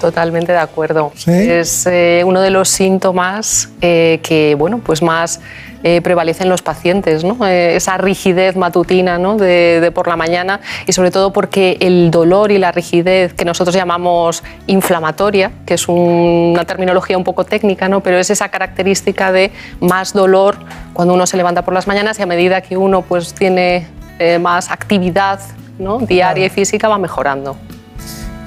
Totalmente 0.00 0.52
de 0.52 0.58
acuerdo. 0.58 1.10
Sí. 1.16 1.30
Es 1.32 1.86
eh, 1.86 2.22
uno 2.24 2.40
de 2.40 2.50
los 2.50 2.68
síntomas 2.68 3.68
eh, 3.80 4.20
que 4.22 4.54
bueno, 4.56 4.78
pues 4.78 5.02
más 5.02 5.40
eh, 5.82 6.00
prevalece 6.02 6.42
en 6.42 6.48
los 6.48 6.62
pacientes, 6.62 7.22
¿no? 7.24 7.46
Eh, 7.46 7.76
esa 7.76 7.96
rigidez 7.98 8.56
matutina 8.56 9.18
¿no? 9.18 9.36
de, 9.36 9.80
de 9.80 9.90
por 9.92 10.08
la 10.08 10.16
mañana 10.16 10.60
y 10.86 10.92
sobre 10.92 11.10
todo 11.10 11.32
porque 11.32 11.76
el 11.80 12.10
dolor 12.10 12.50
y 12.50 12.58
la 12.58 12.72
rigidez 12.72 13.32
que 13.34 13.44
nosotros 13.44 13.74
llamamos 13.76 14.42
inflamatoria, 14.66 15.52
que 15.66 15.74
es 15.74 15.88
un- 15.88 16.52
una 16.54 16.64
terminología 16.64 17.16
un 17.16 17.24
poco 17.24 17.44
técnica, 17.44 17.88
¿no? 17.88 18.00
pero 18.00 18.18
es 18.18 18.30
esa 18.30 18.48
característica 18.48 19.30
de 19.32 19.52
más 19.80 20.12
dolor 20.12 20.56
cuando 20.92 21.14
uno 21.14 21.26
se 21.26 21.36
levanta 21.36 21.62
por 21.64 21.74
las 21.74 21.86
mañanas 21.86 22.18
y 22.18 22.22
a 22.22 22.26
medida 22.26 22.60
que 22.60 22.76
uno 22.76 23.02
pues, 23.02 23.32
tiene 23.34 23.86
eh, 24.18 24.38
más 24.38 24.70
actividad 24.70 25.38
¿no? 25.78 25.98
diaria 25.98 26.46
y 26.46 26.50
física 26.50 26.88
va 26.88 26.98
mejorando. 26.98 27.56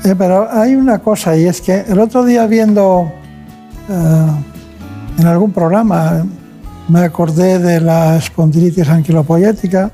Eh, 0.04 0.16
pero 0.18 0.50
hay 0.52 0.76
una 0.76 1.00
cosa, 1.00 1.38
y 1.38 1.46
es 1.46 1.62
que 1.62 1.86
el 1.88 2.00
otro 2.00 2.26
día 2.26 2.46
viendo 2.48 3.12
eh, 3.90 4.28
en 5.20 5.28
algún 5.28 5.52
programa, 5.54 6.26
me 6.88 7.02
acordé 7.02 7.60
de 7.60 7.80
la 7.80 8.18
espondilitis 8.18 8.88
anquilopoyética 8.90 9.92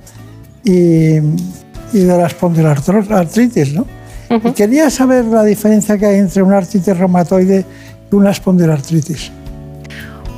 y, 0.63 1.17
y 1.17 1.99
de 1.99 2.17
la 2.17 2.27
espondiloartritis, 2.27 3.73
¿no? 3.73 3.85
Y 4.29 4.51
quería 4.51 4.89
saber 4.89 5.25
la 5.25 5.43
diferencia 5.43 5.97
que 5.97 6.05
hay 6.05 6.17
entre 6.17 6.43
una 6.43 6.57
artritis 6.57 6.97
reumatoide 6.97 7.65
y 8.11 8.15
una 8.15 8.31
espondiloartritis. 8.31 9.31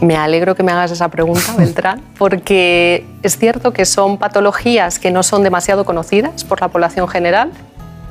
Me 0.02 0.16
alegro 0.16 0.56
que 0.56 0.64
me 0.64 0.72
hagas 0.72 0.92
esa 0.92 1.10
pregunta, 1.10 1.56
Beltrán, 1.58 2.02
porque 2.18 3.06
es 3.24 3.38
cierto 3.38 3.74
que 3.74 3.86
son 3.86 4.18
patologías 4.18 5.00
que 5.00 5.12
no 5.12 5.24
son 5.24 5.44
demasiado 5.44 5.86
conocidas 5.86 6.44
por 6.44 6.62
la 6.62 6.70
población 6.70 7.08
general, 7.08 7.52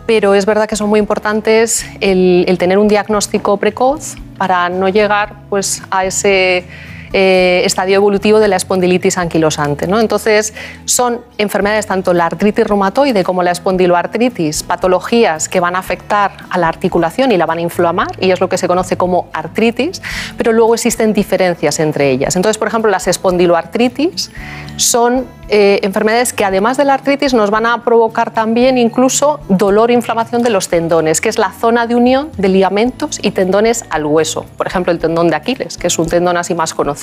pero 0.07 0.35
es 0.35 0.47
verdad 0.47 0.69
que 0.69 0.77
son 0.77 0.89
muy 0.89 1.01
importantes 1.01 1.87
el, 2.01 2.45
el 2.49 2.59
tener 2.59 2.79
un 2.79 2.89
diagnóstico 2.89 3.57
precoz 3.57 4.17
para 4.37 4.69
no 4.69 4.89
llegar 4.89 5.35
pues, 5.49 5.83
a 5.91 6.05
ese 6.05 6.65
eh, 7.13 7.63
estadio 7.65 7.97
evolutivo 7.97 8.41
de 8.41 8.49
la 8.49 8.57
espondilitis 8.57 9.19
anquilosante. 9.19 9.87
¿no? 9.87 10.01
Entonces, 10.01 10.55
son 10.85 11.21
enfermedades, 11.39 11.87
tanto 11.87 12.13
la 12.13 12.27
artritis 12.27 12.67
reumatoide 12.67 13.25
como 13.25 13.43
la 13.43 13.51
espondiloartritis, 13.51 14.63
patologías 14.63 15.49
que 15.49 15.61
van 15.61 15.77
a 15.77 15.79
afectar 15.79 16.33
a 16.51 16.59
la 16.59 16.69
articulación 16.69 17.33
y 17.33 17.37
la 17.37 17.47
van 17.47 17.59
a 17.59 17.63
inflamar, 17.63 18.09
y 18.21 18.31
es 18.31 18.41
lo 18.41 18.49
que 18.49 18.59
se 18.59 18.69
conoce 18.69 18.97
como 18.97 19.29
artritis, 19.33 20.03
pero 20.37 20.53
luego 20.53 20.75
existen 20.75 21.13
diferencias 21.13 21.81
entre 21.81 22.11
ellas. 22.11 22.37
Entonces, 22.37 22.59
por 22.59 22.69
ejemplo, 22.69 22.91
las 22.91 23.07
espondiloartritis 23.07 24.31
son 24.77 25.27
eh, 25.49 25.81
enfermedades 25.83 26.33
que 26.35 26.45
además 26.45 26.77
de 26.77 26.85
la 26.85 26.95
artritis 26.95 27.33
nos 27.33 27.51
van 27.51 27.65
a 27.65 27.83
provocar 27.83 28.33
también 28.33 28.77
incluso 28.77 29.41
dolor 29.49 29.91
e 29.91 29.95
inflamación 29.95 30.43
de 30.43 30.51
los 30.51 30.69
tendones, 30.69 31.21
que 31.21 31.31
es 31.31 31.39
la 31.39 31.53
zona 31.53 31.87
de 31.87 31.95
unión 31.95 32.31
de 32.37 32.49
ligamentos 32.49 33.19
y 33.23 33.31
tendones 33.31 33.85
al 33.89 34.05
hueso. 34.05 34.45
Por 34.57 34.67
ejemplo, 34.67 34.93
el 34.93 34.99
tendón 34.99 35.29
de 35.29 35.37
Aquiles, 35.37 35.79
que 35.79 35.87
es 35.87 35.99
un 35.99 36.07
tendón 36.07 36.37
así 36.37 36.55
más 36.55 36.75
conocido. 36.75 36.98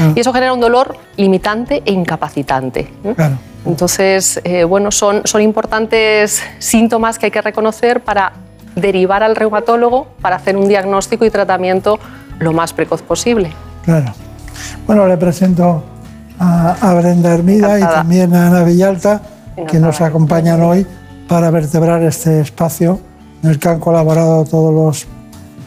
Ah. 0.00 0.12
Y 0.14 0.20
eso 0.20 0.32
genera 0.32 0.52
un 0.52 0.60
dolor 0.60 0.96
limitante 1.16 1.82
e 1.84 1.92
incapacitante. 1.92 2.90
¿no? 3.02 3.14
Claro. 3.14 3.38
Entonces, 3.66 4.40
eh, 4.44 4.64
bueno, 4.64 4.90
son, 4.90 5.22
son 5.24 5.40
importantes 5.40 6.42
síntomas 6.58 7.18
que 7.18 7.26
hay 7.26 7.32
que 7.32 7.40
reconocer 7.42 8.02
para 8.02 8.32
derivar 8.76 9.22
al 9.22 9.36
reumatólogo 9.36 10.08
para 10.20 10.36
hacer 10.36 10.56
un 10.56 10.68
diagnóstico 10.68 11.24
y 11.24 11.30
tratamiento 11.30 11.98
lo 12.38 12.52
más 12.52 12.72
precoz 12.72 13.02
posible. 13.02 13.52
Claro. 13.84 14.12
Bueno, 14.86 15.06
le 15.06 15.16
presento 15.16 15.84
a, 16.38 16.76
a 16.80 16.94
Brenda 16.94 17.32
Hermida 17.32 17.78
y 17.78 17.82
también 17.82 18.34
a 18.34 18.48
Ana 18.48 18.64
Villalta, 18.64 19.22
que 19.70 19.78
nos 19.78 20.00
acompañan 20.00 20.60
hoy 20.60 20.86
para 21.28 21.50
vertebrar 21.50 22.02
este 22.02 22.40
espacio 22.40 23.00
en 23.42 23.50
el 23.50 23.58
que 23.58 23.68
han 23.68 23.78
colaborado 23.78 24.44
todas 24.44 24.74
las 24.74 25.06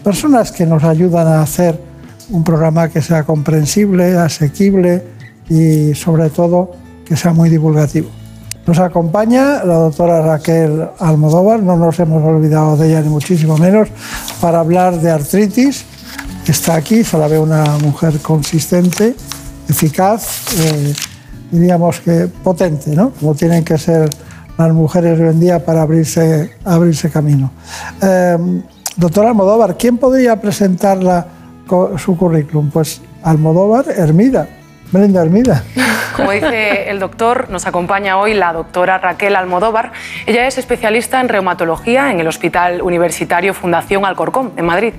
personas 0.03 0.51
que 0.51 0.65
nos 0.65 0.83
ayudan 0.83 1.27
a 1.27 1.41
hacer 1.41 1.86
un 2.29 2.43
programa 2.43 2.89
que 2.89 3.01
sea 3.01 3.23
comprensible, 3.23 4.17
asequible 4.17 5.03
y 5.49 5.93
sobre 5.93 6.29
todo 6.29 6.71
que 7.05 7.15
sea 7.15 7.33
muy 7.33 7.49
divulgativo. 7.49 8.09
Nos 8.65 8.79
acompaña 8.79 9.63
la 9.63 9.75
doctora 9.75 10.21
Raquel 10.21 10.89
Almodóvar, 10.99 11.63
no 11.63 11.77
nos 11.77 11.97
hemos 11.99 12.21
olvidado 12.21 12.75
de 12.75 12.89
ella 12.89 13.01
ni 13.01 13.07
muchísimo 13.07 13.57
menos, 13.57 13.87
para 14.41 14.59
hablar 14.59 14.99
de 14.99 15.09
artritis. 15.09 15.85
Está 16.45 16.75
aquí, 16.75 17.03
se 17.03 17.17
la 17.17 17.27
ve 17.27 17.39
una 17.39 17.63
mujer 17.77 18.19
consistente, 18.19 19.15
eficaz, 19.69 20.53
eh, 20.59 20.93
diríamos 21.49 22.01
que 22.01 22.27
potente, 22.43 22.93
¿no? 22.93 23.11
Como 23.11 23.35
tienen 23.35 23.63
que 23.63 23.77
ser 23.77 24.09
las 24.57 24.73
mujeres 24.73 25.17
hoy 25.17 25.27
en 25.27 25.39
día 25.39 25.63
para 25.63 25.83
abrirse, 25.83 26.51
abrirse 26.65 27.09
camino. 27.09 27.51
Eh, 28.01 28.37
doctora 28.97 29.29
Almodóvar, 29.29 29.77
¿quién 29.77 29.97
podría 29.97 30.41
presentarla 30.41 31.36
su 31.97 32.17
currículum? 32.17 32.69
Pues 32.69 33.01
Almodóvar 33.23 33.85
Hermida, 33.89 34.47
Brenda 34.91 35.21
Hermida. 35.21 35.63
Como 36.15 36.31
dice 36.31 36.89
el 36.89 36.99
doctor, 36.99 37.47
nos 37.49 37.67
acompaña 37.67 38.17
hoy 38.17 38.33
la 38.33 38.51
doctora 38.51 38.97
Raquel 38.97 39.35
Almodóvar. 39.35 39.91
Ella 40.25 40.47
es 40.47 40.57
especialista 40.57 41.21
en 41.21 41.29
reumatología 41.29 42.11
en 42.11 42.19
el 42.19 42.27
Hospital 42.27 42.81
Universitario 42.81 43.53
Fundación 43.53 44.03
Alcorcón, 44.03 44.53
en 44.57 44.65
Madrid. 44.65 44.93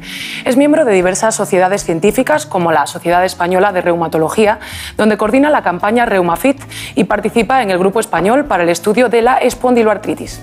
Es 0.44 0.57
miembro 0.57 0.85
de 0.85 0.92
diversas 0.92 1.35
sociedades 1.35 1.83
científicas, 1.83 2.46
como 2.46 2.70
la 2.70 2.87
Sociedad 2.87 3.24
Española 3.24 3.72
de 3.72 3.81
Reumatología, 3.81 4.61
donde 4.96 5.16
coordina 5.16 5.50
la 5.50 5.62
campaña 5.62 6.07
ReumaFit 6.07 6.61
y 6.94 7.04
participa 7.04 7.62
en 7.62 7.70
el 7.70 7.78
Grupo 7.78 7.98
Español 7.98 8.44
para 8.44 8.62
el 8.62 8.68
estudio 8.68 9.09
de 9.09 9.22
la 9.22 9.38
espondiloartritis. 9.38 10.40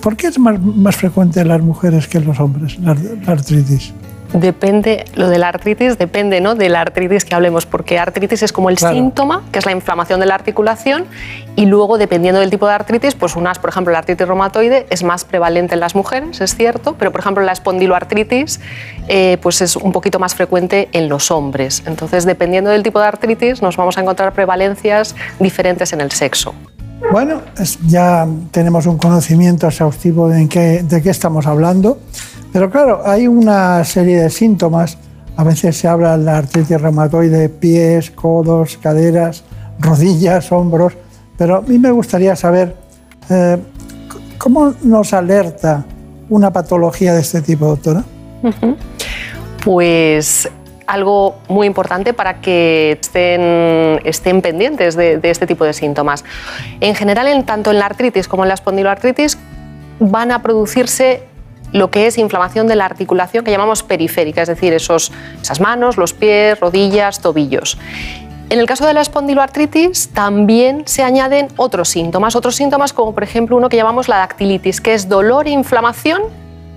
¿Por 0.00 0.16
qué 0.16 0.28
es 0.28 0.38
más, 0.38 0.60
más 0.60 0.96
frecuente 0.96 1.40
en 1.40 1.48
las 1.48 1.60
mujeres 1.60 2.06
que 2.06 2.18
en 2.18 2.26
los 2.26 2.38
hombres 2.38 2.78
la, 2.78 2.94
la 2.94 3.32
artritis? 3.32 3.92
Depende, 4.32 5.04
lo 5.14 5.28
de 5.28 5.38
la 5.38 5.48
artritis 5.48 5.98
depende 5.98 6.40
¿no? 6.40 6.54
de 6.54 6.68
la 6.70 6.80
artritis 6.80 7.24
que 7.24 7.34
hablemos, 7.34 7.66
porque 7.66 7.98
artritis 7.98 8.42
es 8.42 8.52
como 8.52 8.70
el 8.70 8.76
Claro. 8.76 8.94
síntoma, 8.94 9.42
que 9.52 9.58
es 9.58 9.66
la 9.66 9.72
inflamación 9.72 10.20
de 10.20 10.26
la 10.26 10.34
articulación, 10.34 11.04
y 11.54 11.66
luego, 11.66 11.98
dependiendo 11.98 12.40
del 12.40 12.48
tipo 12.48 12.66
de 12.66 12.72
artritis, 12.72 13.14
pues 13.14 13.36
unas, 13.36 13.58
por 13.58 13.68
ejemplo, 13.68 13.92
la 13.92 13.98
artritis 13.98 14.26
reumatoide 14.26 14.86
es 14.88 15.02
más 15.02 15.24
prevalente 15.24 15.74
en 15.74 15.80
las 15.80 15.94
mujeres, 15.94 16.40
es 16.40 16.56
cierto, 16.56 16.94
pero 16.98 17.12
por 17.12 17.20
ejemplo 17.20 17.44
la 17.44 17.52
espondiloartritis 17.52 18.60
eh, 19.08 19.36
pues 19.42 19.60
es 19.60 19.76
un 19.76 19.92
poquito 19.92 20.18
más 20.18 20.34
frecuente 20.34 20.88
en 20.92 21.08
los 21.10 21.30
hombres. 21.30 21.82
Entonces, 21.86 22.24
dependiendo 22.24 22.70
del 22.70 22.82
tipo 22.82 23.00
de 23.00 23.06
artritis, 23.06 23.60
nos 23.60 23.76
vamos 23.76 23.98
a 23.98 24.00
encontrar 24.00 24.32
prevalencias 24.32 25.14
diferentes 25.40 25.92
en 25.92 26.00
el 26.00 26.10
sexo. 26.10 26.54
Bueno, 27.10 27.42
ya 27.86 28.26
tenemos 28.52 28.86
un 28.86 28.96
conocimiento 28.96 29.66
exhaustivo 29.66 30.28
de, 30.28 30.42
en 30.42 30.48
qué, 30.48 30.82
de 30.82 31.02
qué 31.02 31.10
estamos 31.10 31.46
hablando, 31.46 31.98
pero 32.52 32.70
claro, 32.70 33.02
hay 33.04 33.26
una 33.26 33.82
serie 33.84 34.20
de 34.20 34.30
síntomas. 34.30 34.98
A 35.36 35.44
veces 35.44 35.76
se 35.76 35.88
habla 35.88 36.18
de 36.18 36.24
la 36.24 36.38
artritis 36.38 36.80
reumatoide, 36.80 37.48
pies, 37.48 38.10
codos, 38.10 38.76
caderas, 38.76 39.44
rodillas, 39.78 40.52
hombros, 40.52 40.92
pero 41.38 41.56
a 41.56 41.60
mí 41.62 41.78
me 41.78 41.90
gustaría 41.90 42.36
saber 42.36 42.76
eh, 43.30 43.58
cómo 44.38 44.74
nos 44.82 45.12
alerta 45.14 45.84
una 46.28 46.52
patología 46.52 47.14
de 47.14 47.20
este 47.20 47.40
tipo, 47.40 47.66
doctora. 47.66 48.04
Pues 49.64 50.48
algo 50.86 51.36
muy 51.48 51.66
importante 51.66 52.12
para 52.12 52.40
que 52.40 52.98
estén, 53.00 54.42
pendientes 54.42 54.96
de, 54.96 55.20
este 55.22 55.46
tipo 55.46 55.64
de 55.64 55.72
síntomas. 55.72 56.24
En 56.80 56.94
general, 56.94 57.28
en, 57.28 57.44
tanto 57.44 57.70
en 57.70 57.78
la 57.78 57.86
artritis 57.86 58.28
como 58.28 58.44
en 58.44 58.48
la 58.48 58.54
espondiloartritis, 58.54 59.38
van 60.00 60.32
a 60.32 60.42
producirse 60.42 61.22
lo 61.72 61.90
que 61.90 62.06
es 62.06 62.18
inflamación 62.18 62.66
de 62.66 62.76
la 62.76 62.84
articulación 62.84 63.44
que 63.44 63.50
llamamos 63.50 63.82
periférica, 63.82 64.42
es 64.42 64.48
decir, 64.48 64.72
esos, 64.72 65.12
esas 65.40 65.60
manos, 65.60 65.96
los 65.96 66.12
pies, 66.12 66.60
rodillas, 66.60 67.20
tobillos. 67.20 67.78
En 68.50 68.58
el 68.58 68.66
caso 68.66 68.86
de 68.86 68.92
la 68.92 69.00
espondiloartritis 69.00 70.10
también 70.10 70.82
se 70.84 71.02
añaden 71.02 71.48
otros 71.56 71.88
síntomas, 71.88 72.36
otros 72.36 72.54
síntomas 72.54 72.92
como 72.92 73.14
por 73.14 73.22
ejemplo 73.22 73.56
uno 73.56 73.70
que 73.70 73.78
llamamos 73.78 74.08
la 74.08 74.18
dactilitis, 74.18 74.82
que 74.82 74.92
es 74.92 75.08
dolor 75.08 75.46
e 75.46 75.50
inflamación 75.50 76.22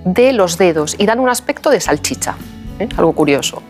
de 0.05 0.31
los 0.31 0.58
dedos 0.58 0.95
y 0.97 1.05
dan 1.05 1.19
un 1.19 1.27
aspecto 1.27 1.69
de 1.69 1.81
salchicha, 1.81 2.36
¿eh? 2.79 2.88
algo 2.95 3.12
curioso. 3.12 3.62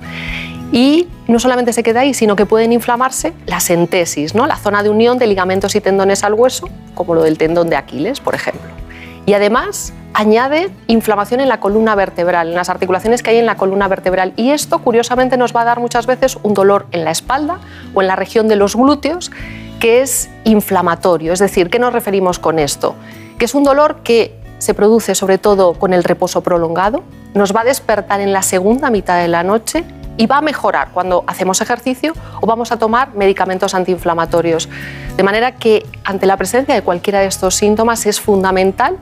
Y 0.71 1.07
no 1.27 1.39
solamente 1.39 1.73
se 1.73 1.81
queda 1.81 2.01
ahí, 2.01 2.13
sino 2.13 2.35
que 2.35 2.45
pueden 2.45 2.73
inflamarse 2.73 3.33
las 3.47 3.71
entesis, 3.71 4.35
¿no? 4.35 4.45
la 4.45 4.57
zona 4.57 4.83
de 4.83 4.89
unión 4.89 5.17
de 5.17 5.25
ligamentos 5.25 5.73
y 5.75 5.81
tendones 5.81 6.23
al 6.23 6.33
hueso, 6.35 6.69
como 6.93 7.15
lo 7.15 7.23
del 7.23 7.39
tendón 7.39 7.69
de 7.69 7.75
Aquiles, 7.75 8.19
por 8.19 8.35
ejemplo. 8.35 8.84
Y 9.25 9.33
además 9.33 9.93
añade 10.13 10.69
inflamación 10.88 11.41
en 11.41 11.49
la 11.49 11.59
columna 11.59 11.95
vertebral, 11.95 12.49
en 12.49 12.55
las 12.55 12.69
articulaciones 12.69 13.21
que 13.21 13.31
hay 13.31 13.38
en 13.38 13.45
la 13.45 13.57
columna 13.57 13.88
vertebral. 13.88 14.33
Y 14.38 14.51
esto, 14.51 14.79
curiosamente, 14.79 15.35
nos 15.38 15.55
va 15.55 15.61
a 15.61 15.65
dar 15.65 15.79
muchas 15.79 16.05
veces 16.05 16.38
un 16.43 16.53
dolor 16.53 16.88
en 16.91 17.03
la 17.03 17.11
espalda 17.11 17.59
o 17.93 18.01
en 18.01 18.07
la 18.07 18.15
región 18.15 18.47
de 18.47 18.55
los 18.55 18.75
glúteos, 18.75 19.31
que 19.79 20.01
es 20.01 20.30
inflamatorio. 20.45 21.34
Es 21.34 21.39
decir, 21.39 21.69
¿qué 21.69 21.80
nos 21.80 21.91
referimos 21.91 22.39
con 22.39 22.59
esto? 22.59 22.95
Que 23.38 23.45
es 23.45 23.55
un 23.55 23.63
dolor 23.63 23.97
que 24.03 24.36
se 24.57 24.73
produce 24.73 25.15
sobre 25.15 25.38
todo 25.38 25.73
con 25.73 25.93
el 25.93 26.03
reposo 26.03 26.41
prolongado, 26.41 27.03
nos 27.34 27.53
va 27.53 27.61
a 27.61 27.65
despertar 27.65 28.21
en 28.21 28.32
la 28.32 28.41
segunda 28.41 28.89
mitad 28.89 29.19
de 29.19 29.28
la 29.28 29.43
noche 29.43 29.84
y 30.18 30.28
va 30.28 30.38
a 30.38 30.41
mejorar 30.41 30.89
cuando 30.93 31.24
hacemos 31.28 31.61
ejercicio 31.61 32.13
o 32.41 32.47
vamos 32.47 32.72
a 32.72 32.78
tomar 32.78 33.13
medicamentos 33.16 33.74
antiinflamatorios. 33.76 34.70
De 35.18 35.24
manera 35.24 35.53
que 35.53 35.86
ante 36.03 36.26
la 36.26 36.38
presencia 36.38 36.74
de 36.74 36.82
cualquiera 36.82 37.20
de 37.20 37.28
estos 37.28 37.55
síntomas 37.55 38.05
es 38.05 38.20
fundamental 38.20 38.97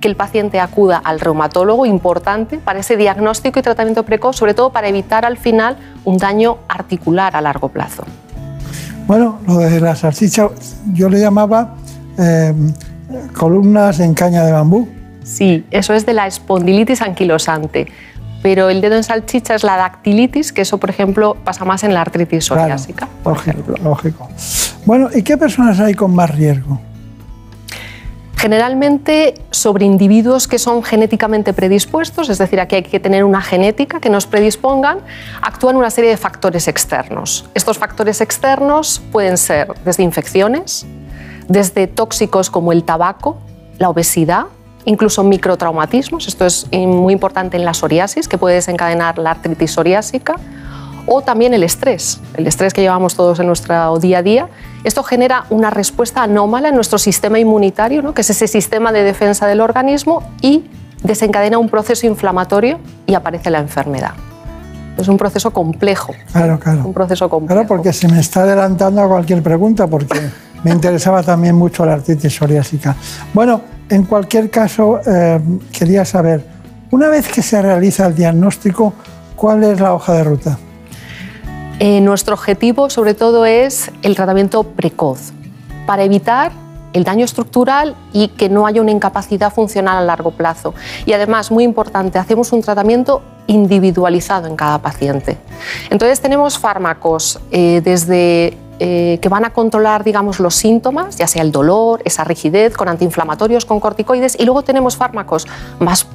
que 0.00 0.08
el 0.08 0.16
paciente 0.16 0.60
acuda 0.60 0.98
al 0.98 1.20
reumatólogo, 1.20 1.86
importante 1.86 2.58
para 2.58 2.80
ese 2.80 2.96
diagnóstico 2.96 3.58
y 3.58 3.62
tratamiento 3.62 4.04
precoz, 4.04 4.36
sobre 4.36 4.54
todo 4.54 4.70
para 4.70 4.88
evitar 4.88 5.24
al 5.24 5.36
final 5.36 5.76
un 6.04 6.18
daño 6.18 6.58
articular 6.68 7.34
a 7.34 7.40
largo 7.40 7.68
plazo. 7.68 8.04
Bueno, 9.06 9.38
lo 9.46 9.58
de 9.58 9.80
la 9.80 9.96
salchicha 9.96 10.48
yo 10.92 11.08
le 11.08 11.18
llamaba 11.18 11.74
eh, 12.18 12.54
columnas 13.36 14.00
en 14.00 14.14
caña 14.14 14.44
de 14.44 14.52
bambú. 14.52 14.88
Sí, 15.24 15.64
eso 15.70 15.94
es 15.94 16.06
de 16.06 16.14
la 16.14 16.26
espondilitis 16.26 17.02
anquilosante. 17.02 17.88
Pero 18.42 18.70
el 18.70 18.80
dedo 18.80 18.96
en 18.96 19.02
salchicha 19.02 19.54
es 19.54 19.64
la 19.64 19.76
dactilitis, 19.76 20.52
que 20.52 20.62
eso, 20.62 20.78
por 20.78 20.90
ejemplo, 20.90 21.36
pasa 21.44 21.64
más 21.64 21.82
en 21.84 21.92
la 21.94 22.02
artritis 22.02 22.44
psoriásica. 22.44 23.08
por 23.22 23.36
ejemplo. 23.36 23.74
lógico. 23.82 24.28
Bueno, 24.84 25.08
¿y 25.14 25.22
qué 25.22 25.36
personas 25.36 25.80
hay 25.80 25.94
con 25.94 26.14
más 26.14 26.34
riesgo? 26.34 26.80
Generalmente 28.38 29.34
sobre 29.50 29.84
individuos 29.84 30.46
que 30.46 30.60
son 30.60 30.84
genéticamente 30.84 31.52
predispuestos, 31.52 32.28
es 32.28 32.38
decir, 32.38 32.60
aquí 32.60 32.76
hay 32.76 32.82
que 32.84 33.00
tener 33.00 33.24
una 33.24 33.40
genética 33.42 33.98
que 33.98 34.10
nos 34.10 34.26
predispongan, 34.26 35.00
actúan 35.42 35.74
una 35.74 35.90
serie 35.90 36.10
de 36.10 36.16
factores 36.16 36.68
externos. 36.68 37.50
Estos 37.54 37.78
factores 37.78 38.20
externos 38.20 39.02
pueden 39.10 39.36
ser 39.38 39.74
desde 39.84 40.04
infecciones, 40.04 40.86
desde 41.48 41.88
tóxicos 41.88 42.48
como 42.48 42.70
el 42.70 42.84
tabaco, 42.84 43.38
la 43.78 43.88
obesidad, 43.88 44.44
incluso 44.88 45.22
microtraumatismos, 45.22 46.28
esto 46.28 46.46
es 46.46 46.66
muy 46.72 47.12
importante 47.12 47.58
en 47.58 47.64
la 47.64 47.74
psoriasis, 47.74 48.26
que 48.26 48.38
puede 48.38 48.54
desencadenar 48.54 49.18
la 49.18 49.32
artritis 49.32 49.72
psoriásica, 49.72 50.36
o 51.06 51.20
también 51.22 51.52
el 51.52 51.62
estrés, 51.62 52.20
el 52.34 52.46
estrés 52.46 52.72
que 52.72 52.80
llevamos 52.80 53.14
todos 53.14 53.38
en 53.38 53.46
nuestro 53.46 53.98
día 53.98 54.18
a 54.18 54.22
día. 54.22 54.48
Esto 54.84 55.02
genera 55.02 55.44
una 55.50 55.70
respuesta 55.70 56.22
anómala 56.22 56.70
en 56.70 56.74
nuestro 56.74 56.98
sistema 56.98 57.38
inmunitario, 57.38 58.02
¿no? 58.02 58.14
que 58.14 58.22
es 58.22 58.30
ese 58.30 58.48
sistema 58.48 58.90
de 58.92 59.02
defensa 59.02 59.46
del 59.46 59.60
organismo, 59.60 60.22
y 60.40 60.64
desencadena 61.02 61.58
un 61.58 61.68
proceso 61.68 62.06
inflamatorio 62.06 62.78
y 63.06 63.14
aparece 63.14 63.50
la 63.50 63.58
enfermedad. 63.58 64.12
Es 64.96 65.06
un 65.06 65.16
proceso 65.16 65.52
complejo. 65.52 66.14
Claro, 66.32 66.58
claro. 66.58 66.84
Un 66.84 66.94
proceso 66.94 67.28
complejo. 67.28 67.54
Claro, 67.54 67.68
porque 67.68 67.92
se 67.92 68.08
me 68.08 68.20
está 68.20 68.42
adelantando 68.42 69.02
a 69.02 69.08
cualquier 69.08 69.42
pregunta, 69.42 69.86
porque 69.86 70.18
me 70.64 70.70
interesaba 70.70 71.22
también 71.22 71.54
mucho 71.54 71.84
la 71.84 71.94
artritis 71.94 72.34
psoriásica. 72.34 72.96
Bueno, 73.32 73.60
en 73.88 74.04
cualquier 74.04 74.50
caso, 74.50 75.00
eh, 75.06 75.40
quería 75.72 76.04
saber, 76.04 76.44
una 76.90 77.08
vez 77.08 77.28
que 77.28 77.42
se 77.42 77.60
realiza 77.62 78.06
el 78.06 78.14
diagnóstico, 78.14 78.92
¿cuál 79.36 79.64
es 79.64 79.80
la 79.80 79.94
hoja 79.94 80.14
de 80.14 80.24
ruta? 80.24 80.58
Eh, 81.80 82.00
nuestro 82.00 82.34
objetivo 82.34 82.90
sobre 82.90 83.14
todo 83.14 83.46
es 83.46 83.90
el 84.02 84.16
tratamiento 84.16 84.64
precoz 84.64 85.32
para 85.86 86.02
evitar 86.02 86.50
el 86.92 87.04
daño 87.04 87.24
estructural 87.24 87.94
y 88.12 88.28
que 88.28 88.48
no 88.48 88.66
haya 88.66 88.80
una 88.80 88.90
incapacidad 88.90 89.52
funcional 89.52 89.98
a 89.98 90.00
largo 90.00 90.32
plazo. 90.32 90.74
Y 91.06 91.12
además, 91.12 91.50
muy 91.50 91.64
importante, 91.64 92.18
hacemos 92.18 92.52
un 92.52 92.62
tratamiento 92.62 93.22
individualizado 93.46 94.46
en 94.46 94.56
cada 94.56 94.78
paciente. 94.78 95.38
Entonces 95.90 96.20
tenemos 96.20 96.58
fármacos 96.58 97.40
eh, 97.50 97.80
desde 97.84 98.56
eh, 98.78 99.18
que 99.20 99.28
van 99.28 99.44
a 99.44 99.50
controlar, 99.50 100.04
digamos, 100.04 100.40
los 100.40 100.54
síntomas, 100.54 101.16
ya 101.16 101.26
sea 101.26 101.42
el 101.42 101.52
dolor, 101.52 102.00
esa 102.04 102.24
rigidez, 102.24 102.76
con 102.76 102.88
antiinflamatorios, 102.88 103.64
con 103.64 103.80
corticoides, 103.80 104.36
y 104.38 104.44
luego 104.44 104.62
tenemos 104.62 104.96
fármacos 104.96 105.46
más 105.78 106.06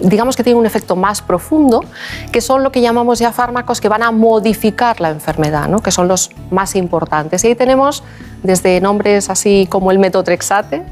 digamos 0.00 0.36
que 0.36 0.42
tienen 0.42 0.58
un 0.58 0.66
efecto 0.66 0.96
más 0.96 1.20
profundo, 1.22 1.84
que 2.32 2.40
son 2.40 2.62
lo 2.62 2.72
que 2.72 2.80
llamamos 2.80 3.18
ya 3.18 3.32
fármacos 3.32 3.80
que 3.80 3.88
van 3.88 4.02
a 4.02 4.10
modificar 4.10 5.00
la 5.00 5.10
enfermedad, 5.10 5.68
¿no? 5.68 5.80
que 5.80 5.90
son 5.90 6.08
los 6.08 6.30
más 6.50 6.74
importantes. 6.76 7.44
Y 7.44 7.48
ahí 7.48 7.54
tenemos 7.54 8.02
desde 8.42 8.80
nombres 8.80 9.28
así 9.28 9.66
como 9.68 9.90
el 9.90 9.98
metotrexate, 9.98 10.82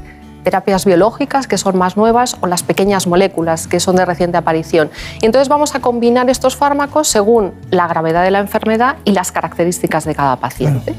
terapias 0.43 0.85
biológicas 0.85 1.47
que 1.47 1.57
son 1.57 1.77
más 1.77 1.97
nuevas 1.97 2.37
o 2.41 2.47
las 2.47 2.63
pequeñas 2.63 3.07
moléculas 3.07 3.67
que 3.67 3.79
son 3.79 3.95
de 3.95 4.05
reciente 4.05 4.37
aparición. 4.37 4.89
Y 5.21 5.25
entonces 5.25 5.49
vamos 5.49 5.75
a 5.75 5.79
combinar 5.79 6.29
estos 6.29 6.55
fármacos 6.55 7.07
según 7.07 7.53
la 7.69 7.87
gravedad 7.87 8.23
de 8.23 8.31
la 8.31 8.39
enfermedad 8.39 8.97
y 9.05 9.11
las 9.11 9.31
características 9.31 10.05
de 10.05 10.15
cada 10.15 10.37
paciente. 10.37 10.95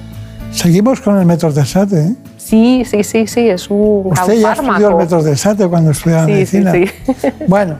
Seguimos 0.52 1.00
con 1.00 1.18
el 1.18 1.26
metotrexate. 1.26 2.00
¿eh? 2.00 2.14
Sí, 2.36 2.84
sí, 2.84 3.04
sí, 3.04 3.26
sí, 3.26 3.48
es 3.48 3.70
un 3.70 4.10
Usted 4.12 4.40
ya 4.40 4.52
estudió 4.52 5.00
el 5.00 5.68
cuando 5.68 5.90
estudiaba 5.92 6.26
medicina. 6.26 6.72
Sí, 6.72 6.86
sí. 6.86 7.28
Bueno, 7.46 7.78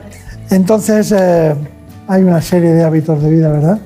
entonces 0.49 1.11
eh, 1.11 1.53
hay 2.07 2.23
una 2.23 2.41
serie 2.41 2.71
de 2.71 2.83
hábitos 2.83 3.21
de 3.21 3.29
vida, 3.29 3.49
¿verdad? 3.49 3.79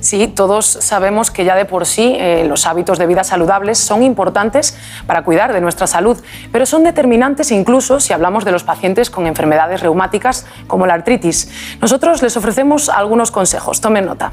Sí, 0.00 0.28
todos 0.28 0.66
sabemos 0.66 1.30
que 1.30 1.44
ya 1.44 1.54
de 1.54 1.66
por 1.66 1.84
sí 1.84 2.16
eh, 2.18 2.46
los 2.48 2.66
hábitos 2.66 2.98
de 2.98 3.06
vida 3.06 3.22
saludables 3.22 3.78
son 3.78 4.02
importantes 4.02 4.76
para 5.06 5.24
cuidar 5.24 5.52
de 5.52 5.60
nuestra 5.60 5.86
salud, 5.86 6.18
pero 6.50 6.64
son 6.64 6.84
determinantes 6.84 7.50
incluso 7.50 8.00
si 8.00 8.14
hablamos 8.14 8.46
de 8.46 8.52
los 8.52 8.64
pacientes 8.64 9.10
con 9.10 9.26
enfermedades 9.26 9.80
reumáticas 9.82 10.46
como 10.66 10.86
la 10.86 10.94
artritis. 10.94 11.50
Nosotros 11.82 12.22
les 12.22 12.36
ofrecemos 12.36 12.88
algunos 12.88 13.30
consejos, 13.30 13.82
tomen 13.82 14.06
nota. 14.06 14.32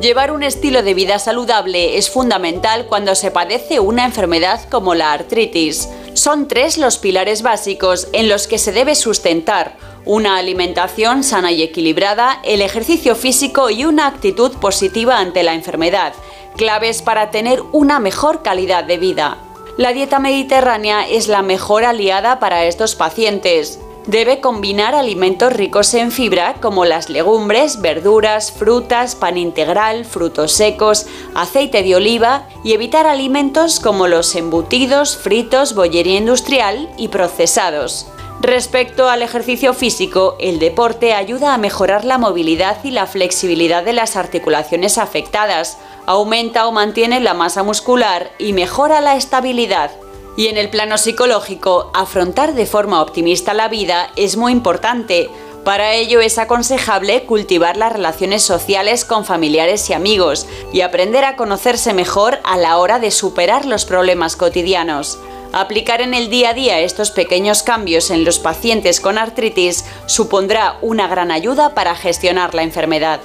Llevar 0.00 0.32
un 0.32 0.42
estilo 0.42 0.82
de 0.82 0.94
vida 0.94 1.18
saludable 1.18 1.96
es 1.96 2.10
fundamental 2.10 2.86
cuando 2.86 3.14
se 3.14 3.30
padece 3.30 3.80
una 3.80 4.04
enfermedad 4.04 4.60
como 4.68 4.94
la 4.94 5.12
artritis. 5.12 5.88
Son 6.12 6.46
tres 6.46 6.78
los 6.78 6.98
pilares 6.98 7.42
básicos 7.42 8.08
en 8.12 8.28
los 8.28 8.46
que 8.46 8.58
se 8.58 8.72
debe 8.72 8.94
sustentar 8.96 9.76
una 10.06 10.36
alimentación 10.36 11.24
sana 11.24 11.52
y 11.52 11.62
equilibrada, 11.62 12.40
el 12.44 12.62
ejercicio 12.62 13.16
físico 13.16 13.70
y 13.70 13.84
una 13.84 14.06
actitud 14.06 14.52
positiva 14.58 15.18
ante 15.18 15.42
la 15.42 15.54
enfermedad, 15.54 16.12
claves 16.56 17.02
para 17.02 17.30
tener 17.30 17.62
una 17.72 18.00
mejor 18.00 18.42
calidad 18.42 18.84
de 18.84 18.98
vida. 18.98 19.38
La 19.76 19.92
dieta 19.92 20.18
mediterránea 20.18 21.08
es 21.08 21.26
la 21.26 21.42
mejor 21.42 21.84
aliada 21.84 22.38
para 22.38 22.64
estos 22.64 22.94
pacientes. 22.94 23.80
Debe 24.06 24.40
combinar 24.40 24.94
alimentos 24.94 25.52
ricos 25.52 25.94
en 25.94 26.12
fibra 26.12 26.56
como 26.60 26.84
las 26.84 27.08
legumbres, 27.08 27.80
verduras, 27.80 28.52
frutas, 28.52 29.14
pan 29.14 29.38
integral, 29.38 30.04
frutos 30.04 30.52
secos, 30.52 31.06
aceite 31.34 31.82
de 31.82 31.96
oliva 31.96 32.46
y 32.62 32.74
evitar 32.74 33.06
alimentos 33.06 33.80
como 33.80 34.06
los 34.06 34.34
embutidos, 34.36 35.16
fritos, 35.16 35.74
bollería 35.74 36.18
industrial 36.18 36.90
y 36.98 37.08
procesados. 37.08 38.06
Respecto 38.40 39.08
al 39.08 39.22
ejercicio 39.22 39.72
físico, 39.74 40.36
el 40.38 40.58
deporte 40.58 41.14
ayuda 41.14 41.54
a 41.54 41.58
mejorar 41.58 42.04
la 42.04 42.18
movilidad 42.18 42.82
y 42.84 42.90
la 42.90 43.06
flexibilidad 43.06 43.84
de 43.84 43.92
las 43.92 44.16
articulaciones 44.16 44.98
afectadas, 44.98 45.78
aumenta 46.06 46.66
o 46.66 46.72
mantiene 46.72 47.20
la 47.20 47.32
masa 47.32 47.62
muscular 47.62 48.30
y 48.38 48.52
mejora 48.52 49.00
la 49.00 49.16
estabilidad. 49.16 49.92
Y 50.36 50.48
en 50.48 50.58
el 50.58 50.68
plano 50.68 50.98
psicológico, 50.98 51.90
afrontar 51.94 52.54
de 52.54 52.66
forma 52.66 53.00
optimista 53.00 53.54
la 53.54 53.68
vida 53.68 54.10
es 54.16 54.36
muy 54.36 54.52
importante. 54.52 55.30
Para 55.64 55.94
ello 55.94 56.20
es 56.20 56.36
aconsejable 56.36 57.24
cultivar 57.24 57.76
las 57.76 57.92
relaciones 57.92 58.42
sociales 58.42 59.04
con 59.04 59.24
familiares 59.24 59.88
y 59.88 59.94
amigos 59.94 60.46
y 60.72 60.82
aprender 60.82 61.24
a 61.24 61.36
conocerse 61.36 61.94
mejor 61.94 62.40
a 62.44 62.58
la 62.58 62.76
hora 62.78 62.98
de 62.98 63.10
superar 63.10 63.64
los 63.64 63.84
problemas 63.84 64.36
cotidianos. 64.36 65.18
Aplicar 65.56 66.00
en 66.00 66.14
el 66.14 66.30
día 66.30 66.50
a 66.50 66.54
día 66.54 66.80
estos 66.80 67.12
pequeños 67.12 67.62
cambios 67.62 68.10
en 68.10 68.24
los 68.24 68.40
pacientes 68.40 68.98
con 68.98 69.18
artritis 69.18 69.84
supondrá 70.06 70.78
una 70.82 71.06
gran 71.06 71.30
ayuda 71.30 71.74
para 71.74 71.94
gestionar 71.94 72.56
la 72.56 72.64
enfermedad. 72.64 73.20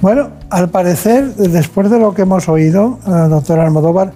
Bueno, 0.00 0.30
al 0.48 0.70
parecer, 0.70 1.34
después 1.34 1.90
de 1.90 1.98
lo 1.98 2.14
que 2.14 2.22
hemos 2.22 2.48
oído, 2.48 2.98
eh, 3.06 3.10
doctora 3.28 3.66
Almodóvar, 3.66 4.14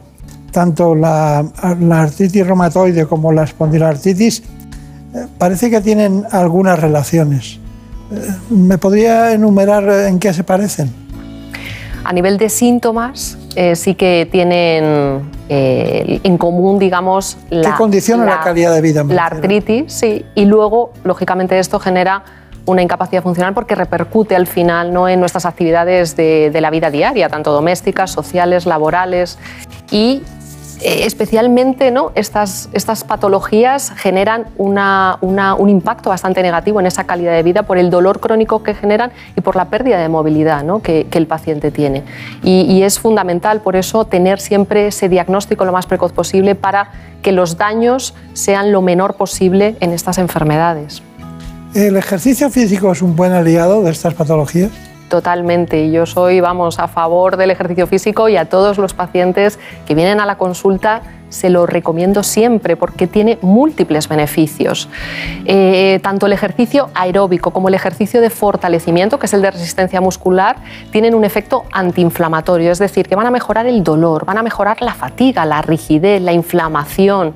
tanto 0.52 0.94
la, 0.94 1.44
artritis 1.90 2.46
reumatoide 2.46 3.04
como 3.04 3.30
la 3.30 3.44
espondiloartritis 3.44 4.38
eh, 4.38 5.26
parece 5.36 5.68
que 5.68 5.82
tienen 5.82 6.24
algunas 6.30 6.78
relaciones. 6.78 7.60
Eh, 8.10 8.26
¿Me 8.48 8.78
podría 8.78 9.34
enumerar 9.34 9.86
en 10.08 10.18
qué 10.18 10.32
se 10.32 10.44
parecen? 10.44 10.90
A 12.04 12.12
nivel 12.14 12.38
de 12.38 12.48
síntomas, 12.48 13.36
sí 13.74 13.94
que 13.94 14.28
tienen 14.30 15.30
en 15.48 16.38
común, 16.38 16.78
digamos, 16.78 17.38
la, 17.50 17.70
¿Qué 17.70 17.76
condiciona 17.76 18.24
la, 18.24 18.40
calidad 18.40 18.74
de 18.74 18.80
vida? 18.80 19.04
La 19.04 19.26
artritis, 19.26 19.92
sí, 19.92 20.24
y 20.34 20.44
luego, 20.44 20.92
lógicamente, 21.04 21.58
esto 21.58 21.78
genera 21.78 22.24
una 22.66 22.82
incapacidad 22.82 23.22
funcional 23.22 23.54
porque 23.54 23.74
repercute 23.74 24.36
al 24.36 24.46
final 24.46 24.92
¿no? 24.92 25.08
en 25.08 25.20
nuestras 25.20 25.46
actividades 25.46 26.16
de, 26.16 26.50
de 26.50 26.60
la 26.60 26.70
vida 26.70 26.90
diaria, 26.90 27.28
tanto 27.28 27.52
domésticas, 27.52 28.10
sociales, 28.10 28.66
laborales, 28.66 29.38
y 29.90 30.22
eh, 30.82 31.06
especialmente 31.06 31.90
¿no? 31.90 32.12
estas, 32.14 32.68
estas 32.72 33.04
patologías 33.04 33.92
generan 33.96 34.46
un 34.58 35.68
impacto 35.68 36.10
bastante 36.10 36.42
negativo 36.42 36.80
en 36.80 36.86
esa 36.86 37.04
calidad 37.04 37.32
de 37.32 37.42
vida 37.42 37.62
por 37.62 37.78
el 37.78 37.90
dolor 37.90 38.20
crónico 38.20 38.62
que 38.62 38.74
generan 38.74 39.10
y 39.36 39.40
por 39.40 39.56
la 39.56 39.66
pérdida 39.66 39.98
de 39.98 40.08
movilidad 40.08 40.64
que, 40.82 41.06
el 41.16 41.26
paciente 41.26 41.70
tiene. 41.70 42.02
Y, 42.42 42.82
es 42.82 42.98
fundamental 43.00 43.62
por 43.62 43.74
eso 43.74 44.04
tener 44.04 44.38
siempre 44.38 44.88
ese 44.88 45.08
diagnóstico 45.08 45.64
lo 45.64 45.72
más 45.72 45.86
precoz 45.86 46.12
posible 46.12 46.54
para 46.54 46.90
que 47.22 47.32
los 47.32 47.56
daños 47.56 48.14
sean 48.34 48.70
lo 48.70 48.82
menor 48.82 49.14
posible 49.14 49.76
en 49.80 49.92
estas 49.92 50.18
enfermedades. 50.18 51.02
¿El 51.74 51.96
ejercicio 51.96 52.50
físico 52.50 52.92
es 52.92 53.00
un 53.00 53.16
buen 53.16 53.32
aliado 53.32 53.82
de 53.82 53.90
estas 53.90 54.14
patologías? 54.14 54.70
Totalmente. 55.08 55.90
Yo 55.92 56.04
soy, 56.04 56.40
vamos, 56.40 56.80
a 56.80 56.88
favor 56.88 57.36
del 57.36 57.52
ejercicio 57.52 57.86
físico 57.86 58.28
y 58.28 58.36
a 58.36 58.46
todos 58.46 58.76
los 58.76 58.92
pacientes 58.92 59.58
que 59.86 59.94
vienen 59.94 60.20
a 60.20 60.26
la 60.26 60.36
consulta 60.36 61.02
se 61.28 61.50
lo 61.50 61.66
recomiendo 61.66 62.22
siempre 62.22 62.76
porque 62.76 63.06
tiene 63.06 63.38
múltiples 63.42 64.08
beneficios. 64.08 64.88
Eh, 65.44 66.00
tanto 66.02 66.26
el 66.26 66.32
ejercicio 66.32 66.90
aeróbico 66.94 67.50
como 67.50 67.68
el 67.68 67.74
ejercicio 67.74 68.20
de 68.20 68.30
fortalecimiento, 68.30 69.18
que 69.18 69.26
es 69.26 69.34
el 69.34 69.42
de 69.42 69.50
resistencia 69.50 70.00
muscular, 70.00 70.56
tienen 70.90 71.14
un 71.14 71.24
efecto 71.24 71.64
antiinflamatorio, 71.72 72.72
es 72.72 72.78
decir, 72.78 73.08
que 73.08 73.14
van 73.14 73.26
a 73.26 73.30
mejorar 73.30 73.66
el 73.66 73.84
dolor, 73.84 74.24
van 74.24 74.38
a 74.38 74.42
mejorar 74.42 74.82
la 74.82 74.94
fatiga, 74.94 75.44
la 75.44 75.62
rigidez, 75.62 76.20
la 76.22 76.32
inflamación. 76.32 77.34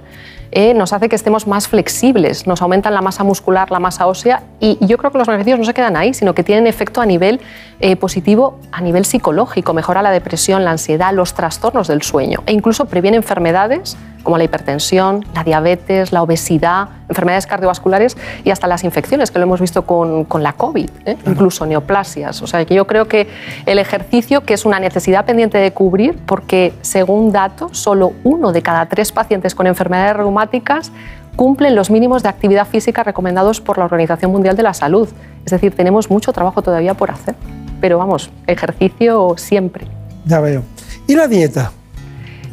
Eh, 0.52 0.74
nos 0.74 0.92
hace 0.92 1.08
que 1.08 1.14
estemos 1.14 1.46
más 1.46 1.68
flexibles, 1.68 2.46
nos 2.48 2.60
aumentan 2.60 2.92
la 2.92 3.02
masa 3.02 3.22
muscular, 3.22 3.70
la 3.70 3.78
masa 3.78 4.08
ósea 4.08 4.42
y 4.58 4.78
yo 4.84 4.98
creo 4.98 5.12
que 5.12 5.18
los 5.18 5.28
beneficios 5.28 5.60
no 5.60 5.64
se 5.64 5.74
quedan 5.74 5.96
ahí, 5.96 6.12
sino 6.12 6.34
que 6.34 6.42
tienen 6.42 6.66
efecto 6.66 7.00
a 7.00 7.06
nivel 7.06 7.40
eh, 7.78 7.94
positivo, 7.94 8.58
a 8.72 8.80
nivel 8.80 9.04
psicológico, 9.04 9.74
mejora 9.74 10.02
la 10.02 10.10
depresión, 10.10 10.64
la 10.64 10.72
ansiedad, 10.72 11.14
los 11.14 11.34
trastornos 11.34 11.86
del 11.86 12.02
sueño 12.02 12.42
e 12.46 12.52
incluso 12.52 12.86
previene 12.86 13.16
enfermedades 13.16 13.96
como 14.22 14.38
la 14.38 14.44
hipertensión, 14.44 15.24
la 15.34 15.44
diabetes, 15.44 16.12
la 16.12 16.22
obesidad, 16.22 16.88
enfermedades 17.08 17.46
cardiovasculares 17.46 18.16
y 18.44 18.50
hasta 18.50 18.66
las 18.66 18.84
infecciones, 18.84 19.30
que 19.30 19.38
lo 19.38 19.44
hemos 19.44 19.60
visto 19.60 19.82
con, 19.82 20.26
la 20.42 20.52
COVID, 20.52 20.90
¿eh? 21.06 21.16
incluso 21.26 21.66
neoplasias. 21.66 22.42
O 22.42 22.46
sea, 22.46 22.64
que 22.64 22.74
yo 22.74 22.86
creo 22.86 23.08
que 23.08 23.28
el 23.66 23.78
ejercicio, 23.78 24.42
que 24.42 24.54
es 24.54 24.64
una 24.64 24.80
necesidad 24.80 25.24
pendiente 25.24 25.58
de 25.58 25.72
cubrir, 25.72 26.18
porque 26.26 26.72
según 26.82 27.32
datos, 27.32 27.78
solo 27.78 28.12
uno 28.24 28.52
de 28.52 28.62
cada 28.62 28.86
tres 28.86 29.12
pacientes 29.12 29.54
con 29.54 29.66
enfermedades 29.66 30.16
reumáticas 30.16 30.92
cumplen 31.36 31.74
los 31.74 31.90
mínimos 31.90 32.22
de 32.22 32.28
actividad 32.28 32.66
física 32.66 33.02
recomendados 33.02 33.60
por 33.60 33.78
la 33.78 33.84
Organización 33.84 34.30
Mundial 34.30 34.56
de 34.56 34.62
la 34.62 34.74
Salud. 34.74 35.08
Es 35.44 35.52
decir, 35.52 35.74
tenemos 35.74 36.10
mucho 36.10 36.32
trabajo 36.32 36.62
todavía 36.62 36.94
por 36.94 37.10
hacer. 37.10 37.34
Pero 37.80 37.98
vamos, 37.98 38.30
ejercicio 38.46 39.34
siempre. 39.38 39.86
Ya 40.26 40.40
veo. 40.40 40.62
¿Y 41.06 41.14
la 41.14 41.26
dieta? 41.26 41.72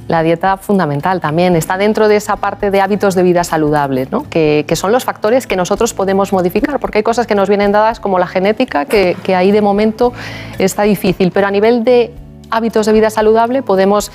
La 0.08 0.24
dieta 0.24 0.58
fundamental 0.58 1.20
también. 1.20 1.55
Está 1.55 1.78
dentro 1.78 2.08
de 2.08 2.16
esa 2.16 2.38
parte 2.38 2.72
de 2.72 2.82
hábitos 2.82 3.16
de 3.16 3.24
vida 3.24 3.43
saludables, 3.43 4.12
¿no? 4.12 4.28
que, 4.30 4.66
son 4.76 4.91
los 4.91 5.03
factores 5.03 5.47
que 5.47 5.55
nosotros 5.55 5.93
podemos 5.93 6.32
modificar, 6.34 6.80
porque 6.80 6.99
hay 6.99 7.03
cosas 7.03 7.28
que 7.28 7.36
nos 7.36 7.49
vienen 7.49 7.72
dadas 7.72 7.99
como 7.99 8.20
la 8.20 8.28
genética, 8.28 8.86
que, 8.86 9.16
ahí 9.36 9.51
de 9.51 9.62
momento 9.62 10.14
está 10.60 10.84
difícil, 10.84 11.32
pero 11.32 11.47
a 11.47 11.51
nivel 11.51 11.84
de 11.84 12.14
hábitos 12.49 12.86
de 12.86 12.93
vida 12.93 13.10
saludable 13.10 13.62
podemos 13.62 14.12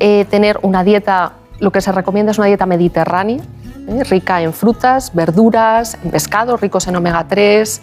eh, 0.00 0.26
tener 0.28 0.58
una 0.62 0.82
dieta, 0.82 1.32
lo 1.60 1.70
que 1.70 1.80
se 1.80 1.92
recomienda 1.92 2.32
es 2.32 2.38
una 2.38 2.48
dieta 2.48 2.66
mediterránea, 2.66 3.42
¿eh? 3.88 4.04
rica 4.04 4.42
en 4.42 4.52
frutas, 4.52 5.14
verduras, 5.14 5.96
en 6.02 6.10
pescado, 6.10 6.56
ricos 6.56 6.86
en 6.88 6.96
omega 6.96 7.26
3, 7.28 7.82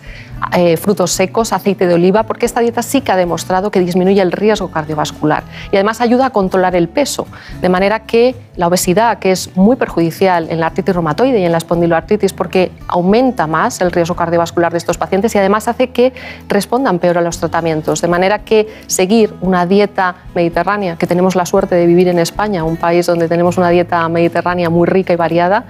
eh, 0.56 0.78
frutos 0.78 1.12
secos, 1.12 1.54
aceite 1.54 1.88
de 1.88 1.94
oliva, 1.94 2.24
porque 2.24 2.46
esta 2.46 2.60
dieta 2.60 2.82
sí 2.82 3.02
que 3.02 3.12
ha 3.12 3.16
demostrado 3.16 3.72
que 3.72 3.80
disminuye 3.80 4.22
el 4.22 4.32
riesgo 4.32 4.72
cardiovascular 4.72 5.44
y 5.72 5.76
además 5.76 6.02
ayuda 6.02 6.28
a 6.28 6.30
controlar 6.32 6.76
el 6.76 6.90
peso, 6.90 7.28
de 7.62 7.70
manera 7.70 8.02
que 8.02 8.36
la 8.56 8.68
obesidad, 8.68 9.20
que 9.20 9.32
es 9.32 9.56
muy 9.56 9.76
perjudicial 9.76 10.48
en 10.50 10.60
la 10.60 10.68
artritis 10.68 10.94
reumatoide 10.94 11.40
y 11.40 11.46
en 11.46 11.52
la 11.52 11.58
espondiloartritis 11.58 12.34
porque 12.34 12.72
aumenta 12.88 13.48
más 13.48 13.82
el 13.82 13.92
riesgo 13.92 14.16
cardiovascular 14.16 14.72
de 14.72 14.78
estos 14.78 14.98
pacientes 14.98 15.34
y 15.36 15.38
además 15.38 15.68
hace 15.68 15.90
que 15.90 16.14
respondan 16.48 17.00
peor 17.00 17.18
a 17.18 17.22
los 17.22 17.40
tratamientos, 17.40 18.02
de 18.02 18.08
manera 18.08 18.40
que 18.40 18.68
seguir 18.88 19.34
una 19.42 19.66
dieta 19.66 20.16
mediterránea, 20.36 20.98
que 20.98 21.08
tenemos 21.08 21.36
la 21.36 21.46
suerte 21.46 21.76
de 21.76 21.86
vivir 21.86 22.08
en 22.08 22.20
España, 22.20 22.64
un 22.64 22.78
país 22.78 23.06
donde 23.06 23.28
tenemos 23.28 23.58
una 23.58 23.70
dieta 23.70 24.08
mediterránea 24.10 24.70
muy 24.70 24.88
rica 24.88 25.14
y 25.14 25.16
variada, 25.16 25.66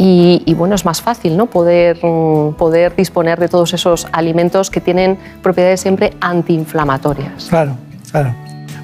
y, 0.00 0.54
bueno, 0.54 0.76
es 0.76 0.84
más 0.84 1.02
fácil 1.02 1.36
¿no? 1.36 1.46
poder, 1.46 1.98
mm, 2.02 2.54
poder 2.54 2.94
disponer 2.94 3.40
de 3.40 3.48
todos 3.48 3.74
esos 3.74 4.06
alimentos 4.12 4.70
que 4.70 4.80
tienen 4.80 5.18
propiedades 5.42 5.80
siempre 5.80 6.12
antiinflamatorias. 6.20 7.46
Claro, 7.48 7.76
claro. 8.12 8.34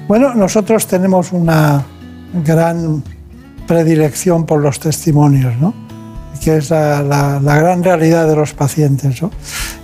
Bueno, 0.09 0.35
nosotros 0.35 0.85
tenemos 0.87 1.31
una 1.31 1.83
gran 2.43 3.01
predilección 3.65 4.45
por 4.45 4.61
los 4.61 4.79
testimonios, 4.79 5.55
¿no? 5.57 5.73
que 6.43 6.57
es 6.57 6.69
la, 6.69 7.39
gran 7.41 7.83
realidad 7.83 8.27
de 8.27 8.35
los 8.35 8.53
pacientes. 8.53 9.21
¿no? 9.21 9.31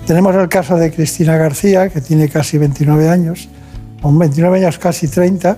Tenemos 0.06 0.36
el 0.36 0.50
caso 0.50 0.76
de 0.76 0.92
Cristina 0.92 1.38
García, 1.38 1.90
que 1.90 2.02
tiene 2.02 2.30
casi 2.30 2.58
29 2.58 3.10
años, 3.10 3.50
con 4.02 4.20
29 4.20 4.58
años 4.60 4.78
casi 4.78 5.08
30, 5.08 5.58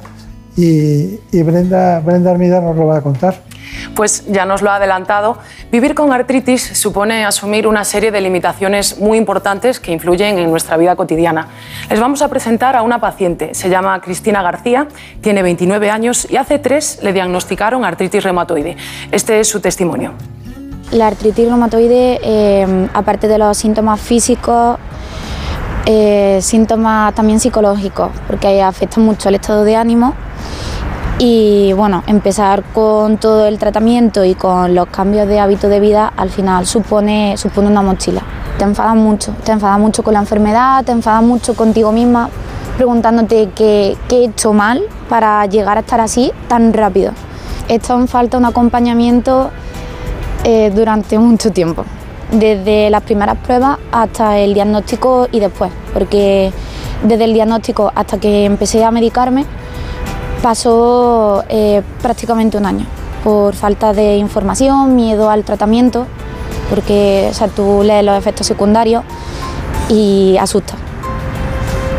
y, 0.55 1.19
y 1.31 1.43
Brenda, 1.43 1.99
Brenda 1.99 2.31
Armida 2.31 2.61
nos 2.61 2.75
lo 2.75 2.87
va 2.87 2.97
a 2.97 3.01
contar. 3.01 3.35
Pues 3.95 4.25
ya 4.27 4.45
nos 4.45 4.61
lo 4.61 4.71
ha 4.71 4.75
adelantado, 4.75 5.37
vivir 5.71 5.95
con 5.95 6.11
artritis 6.11 6.61
supone 6.61 7.25
asumir 7.25 7.67
una 7.67 7.83
serie 7.83 8.11
de 8.11 8.21
limitaciones 8.21 8.99
muy 8.99 9.17
importantes 9.17 9.79
que 9.79 9.91
influyen 9.91 10.37
en 10.37 10.49
nuestra 10.49 10.77
vida 10.77 10.95
cotidiana. 10.95 11.47
Les 11.89 11.99
vamos 11.99 12.21
a 12.21 12.27
presentar 12.27 12.75
a 12.75 12.81
una 12.81 12.99
paciente, 12.99 13.53
se 13.53 13.69
llama 13.69 13.99
Cristina 14.01 14.41
García, 14.41 14.87
tiene 15.21 15.43
29 15.43 15.89
años 15.89 16.27
y 16.29 16.37
hace 16.37 16.59
tres 16.59 16.99
le 17.01 17.13
diagnosticaron 17.13 17.85
artritis 17.85 18.23
reumatoide. 18.23 18.77
Este 19.11 19.39
es 19.39 19.47
su 19.47 19.59
testimonio. 19.59 20.13
La 20.91 21.07
artritis 21.07 21.47
reumatoide, 21.47 22.19
eh, 22.23 22.87
aparte 22.93 23.27
de 23.27 23.37
los 23.37 23.57
síntomas 23.57 23.99
físicos, 23.99 24.77
eh, 25.85 26.39
síntomas 26.41 27.13
también 27.15 27.39
psicológicos, 27.39 28.11
porque 28.27 28.61
afecta 28.61 28.99
mucho 28.99 29.29
el 29.29 29.35
estado 29.35 29.63
de 29.63 29.75
ánimo 29.75 30.13
y 31.19 31.73
bueno, 31.73 32.03
empezar 32.07 32.63
con 32.73 33.17
todo 33.17 33.45
el 33.45 33.59
tratamiento 33.59 34.23
y 34.25 34.35
con 34.35 34.73
los 34.73 34.87
cambios 34.87 35.27
de 35.27 35.39
hábito 35.39 35.69
de 35.69 35.79
vida 35.79 36.11
al 36.15 36.29
final 36.29 36.65
supone, 36.65 37.37
supone 37.37 37.67
una 37.67 37.81
mochila. 37.81 38.23
Te 38.57 38.63
enfadas 38.63 38.95
mucho, 38.95 39.33
te 39.43 39.51
enfadas 39.51 39.79
mucho 39.79 40.03
con 40.03 40.13
la 40.13 40.19
enfermedad, 40.19 40.83
te 40.83 40.91
enfadas 40.91 41.23
mucho 41.23 41.55
contigo 41.55 41.91
misma, 41.91 42.29
preguntándote 42.77 43.49
qué, 43.55 43.95
he 44.09 44.25
hecho 44.25 44.53
mal 44.53 44.83
para 45.09 45.45
llegar 45.45 45.77
a 45.77 45.81
estar 45.81 46.01
así 46.01 46.31
tan 46.47 46.73
rápido. 46.73 47.11
Esto 47.67 47.95
en 47.95 48.07
falta 48.07 48.37
un 48.37 48.45
acompañamiento 48.45 49.51
eh, 50.43 50.71
durante 50.75 51.17
mucho 51.19 51.51
tiempo, 51.51 51.85
desde 52.31 52.89
las 52.89 53.03
primeras 53.03 53.37
pruebas 53.37 53.77
hasta 53.91 54.39
el 54.39 54.53
diagnóstico 54.53 55.27
y 55.31 55.39
después, 55.39 55.71
porque 55.93 56.51
desde 57.03 57.23
el 57.23 57.33
diagnóstico 57.33 57.91
hasta 57.95 58.17
que 58.17 58.45
empecé 58.45 58.83
a 58.83 58.91
medicarme, 58.91 59.45
pasó 60.43 61.45
eh, 61.47 61.81
prácticamente 62.01 62.57
un 62.57 62.65
año 62.65 62.85
por 63.23 63.55
falta 63.55 63.93
de 63.93 64.17
información, 64.17 64.93
miedo 64.93 65.29
al 65.29 65.45
tratamiento, 65.45 66.05
porque 66.69 67.29
o 67.31 67.33
sea, 67.33 67.47
tú 67.47 67.81
lees 67.81 68.03
los 68.03 68.17
efectos 68.17 68.45
secundarios 68.45 69.05
y 69.87 70.35
asusta. 70.37 70.73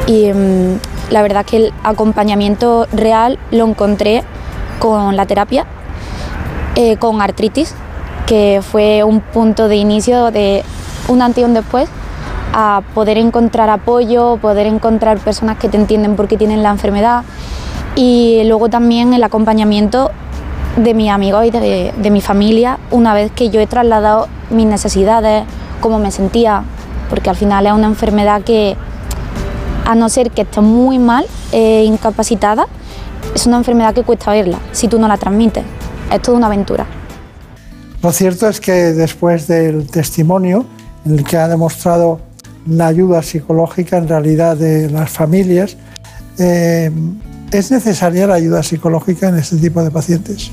Y 0.06 0.30
mm, 0.30 0.78
la 1.10 1.22
verdad 1.22 1.46
que 1.46 1.56
el 1.56 1.72
acompañamiento 1.82 2.86
real 2.92 3.38
lo 3.50 3.66
encontré 3.66 4.22
con 4.78 5.16
la 5.16 5.24
terapia, 5.24 5.64
eh, 6.76 6.98
con 6.98 7.22
artritis, 7.22 7.74
que 8.26 8.60
fue 8.62 9.04
un 9.04 9.20
punto 9.20 9.68
de 9.68 9.76
inicio 9.76 10.30
de 10.30 10.62
un 11.08 11.22
antes 11.22 11.40
y 11.42 11.44
un 11.46 11.54
después 11.54 11.88
a 12.52 12.82
poder 12.94 13.16
encontrar 13.16 13.70
apoyo, 13.70 14.36
poder 14.36 14.66
encontrar 14.66 15.18
personas 15.18 15.56
que 15.56 15.70
te 15.70 15.78
entienden 15.78 16.14
por 16.14 16.28
qué 16.28 16.36
tienen 16.36 16.62
la 16.62 16.70
enfermedad 16.70 17.24
y 17.96 18.42
luego 18.44 18.68
también 18.68 19.12
el 19.14 19.22
acompañamiento 19.22 20.10
de 20.76 20.94
mis 20.94 21.10
amigos 21.10 21.44
y 21.46 21.50
de, 21.50 22.10
mi 22.10 22.20
familia 22.20 22.78
una 22.90 23.14
vez 23.14 23.30
que 23.30 23.50
yo 23.50 23.60
he 23.60 23.66
trasladado 23.66 24.28
mis 24.50 24.66
necesidades, 24.66 25.44
cómo 25.80 25.98
me 25.98 26.10
sentía, 26.10 26.64
porque 27.08 27.30
al 27.30 27.36
final 27.36 27.66
es 27.66 27.72
una 27.72 27.86
enfermedad 27.86 28.42
que, 28.42 28.76
a 29.84 29.94
no 29.94 30.08
ser 30.08 30.30
que 30.30 30.42
esté 30.42 30.60
muy 30.60 30.98
mal, 30.98 31.26
eh, 31.52 31.84
incapacitada, 31.84 32.66
es 33.34 33.46
una 33.46 33.56
enfermedad 33.56 33.94
que 33.94 34.02
cuesta 34.02 34.32
verla 34.32 34.58
si 34.72 34.88
tú 34.88 34.98
no 34.98 35.08
la 35.08 35.16
transmites. 35.16 35.64
Es 36.12 36.22
toda 36.22 36.36
una 36.36 36.46
aventura. 36.46 36.86
Lo 38.02 38.12
cierto 38.12 38.48
es 38.48 38.60
que 38.60 38.72
después 38.72 39.46
del 39.46 39.86
testimonio 39.88 40.66
en 41.06 41.18
el 41.18 41.24
que 41.24 41.38
ha 41.38 41.48
demostrado 41.48 42.20
la 42.66 42.86
ayuda 42.86 43.22
psicológica 43.22 43.96
en 43.96 44.08
realidad 44.08 44.56
de 44.56 44.90
las 44.90 45.10
familias, 45.10 45.76
eh, 46.38 46.90
¿Es 47.54 47.70
necesaria 47.70 48.26
la 48.26 48.34
ayuda 48.34 48.64
psicológica 48.64 49.28
en 49.28 49.38
este 49.38 49.56
tipo 49.58 49.80
de 49.84 49.92
pacientes? 49.92 50.50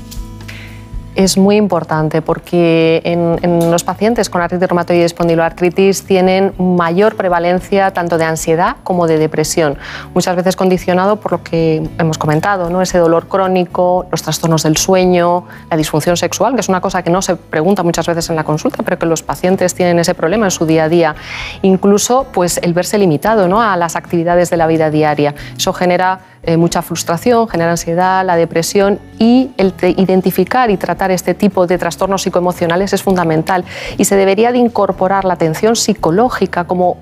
es 1.14 1.36
muy 1.36 1.56
importante 1.56 2.22
porque 2.22 3.02
en, 3.04 3.70
los 3.70 3.84
pacientes 3.84 4.30
con 4.30 4.40
artritis 4.40 4.68
reumatoide 4.68 5.02
y 5.02 5.04
espondiloartritis 5.04 6.04
tienen 6.04 6.54
mayor 6.58 7.16
prevalencia 7.16 7.90
tanto 7.92 8.18
de 8.18 8.24
ansiedad 8.24 8.76
como 8.82 9.06
de 9.06 9.18
depresión, 9.18 9.76
muchas 10.14 10.36
veces 10.36 10.56
condicionado 10.56 11.16
por 11.16 11.32
lo 11.32 11.42
que 11.42 11.86
hemos 11.98 12.18
comentado, 12.18 12.70
¿no? 12.70 12.80
ese 12.80 12.98
dolor 12.98 13.28
crónico, 13.28 14.06
los 14.10 14.22
trastornos 14.22 14.62
del 14.62 14.76
sueño, 14.76 15.44
la 15.70 15.76
disfunción 15.76 16.16
sexual, 16.16 16.54
que 16.54 16.60
es 16.60 16.68
una 16.68 16.80
cosa 16.80 17.02
que 17.02 17.10
no 17.10 17.20
se 17.20 17.36
pregunta 17.36 17.82
muchas 17.82 18.06
veces 18.06 18.30
en 18.30 18.36
la 18.36 18.44
consulta, 18.44 18.82
pero 18.82 18.98
que 18.98 19.06
los 19.06 19.22
pacientes 19.22 19.74
tienen 19.74 19.98
ese 19.98 20.14
problema 20.14 20.46
en 20.46 20.50
su 20.50 20.64
día 20.64 20.84
a 20.84 20.88
día. 20.88 21.14
Incluso 21.62 22.26
pues, 22.32 22.58
el 22.62 22.72
verse 22.72 22.96
limitado 22.98 23.48
¿no? 23.48 23.60
a 23.60 23.76
las 23.76 23.96
actividades 23.96 24.50
de 24.50 24.56
la 24.56 24.66
vida 24.66 24.90
diaria. 24.90 25.34
Eso 25.56 25.72
genera 25.72 26.20
eh, 26.44 26.56
mucha 26.56 26.82
frustración, 26.82 27.46
genera 27.46 27.70
ansiedad, 27.70 28.24
la 28.26 28.34
depresión 28.34 28.98
y 29.20 29.52
el 29.58 29.72
identificar 29.96 30.70
y 30.70 30.76
tratar 30.76 31.12
este 31.12 31.34
tipo 31.34 31.68
de 31.68 31.78
trastornos 31.78 32.22
psicoemocionales 32.22 32.92
es 32.92 33.00
fundamental 33.00 33.64
y 33.96 34.06
se 34.06 34.16
debería 34.16 34.50
de 34.50 34.58
incorporar 34.58 35.24
la 35.24 35.34
atención 35.34 35.76
psicológica 35.76 36.64
como, 36.64 36.96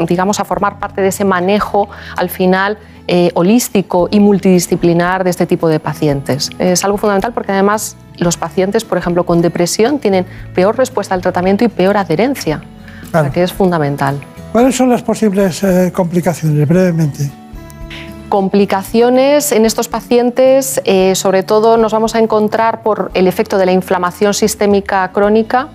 digamos, 0.00 0.38
a 0.38 0.44
formar 0.44 0.78
parte 0.78 1.00
de 1.00 1.08
ese 1.08 1.24
manejo 1.24 1.88
al 2.16 2.28
final 2.28 2.76
eh, 3.08 3.30
holístico 3.32 4.08
y 4.10 4.20
multidisciplinar 4.20 5.24
de 5.24 5.30
este 5.30 5.46
tipo 5.46 5.68
de 5.68 5.80
pacientes. 5.80 6.50
Es 6.58 6.84
algo 6.84 6.98
fundamental 6.98 7.32
porque 7.32 7.52
además 7.52 7.96
los 8.18 8.36
pacientes, 8.36 8.84
por 8.84 8.98
ejemplo, 8.98 9.24
con 9.24 9.40
depresión 9.40 9.98
tienen 9.98 10.26
peor 10.54 10.76
respuesta 10.76 11.14
al 11.14 11.22
tratamiento 11.22 11.64
y 11.64 11.68
peor 11.68 11.96
adherencia, 11.96 12.62
que 13.32 13.42
es 13.42 13.52
fundamental. 13.52 14.20
¿Cuáles 14.52 14.76
son 14.76 14.90
las 14.90 15.02
posibles 15.02 15.64
eh, 15.64 15.90
complicaciones, 15.92 16.68
brevemente? 16.68 17.43
Complicaciones 18.28 19.52
en 19.52 19.64
estos 19.64 19.88
pacientes, 19.88 20.80
eh, 20.84 21.14
sobre 21.14 21.42
todo 21.42 21.76
nos 21.76 21.92
vamos 21.92 22.14
a 22.14 22.18
encontrar 22.18 22.82
por 22.82 23.10
el 23.14 23.28
efecto 23.28 23.58
de 23.58 23.66
la 23.66 23.72
inflamación 23.72 24.34
sistémica 24.34 25.10
crónica, 25.12 25.68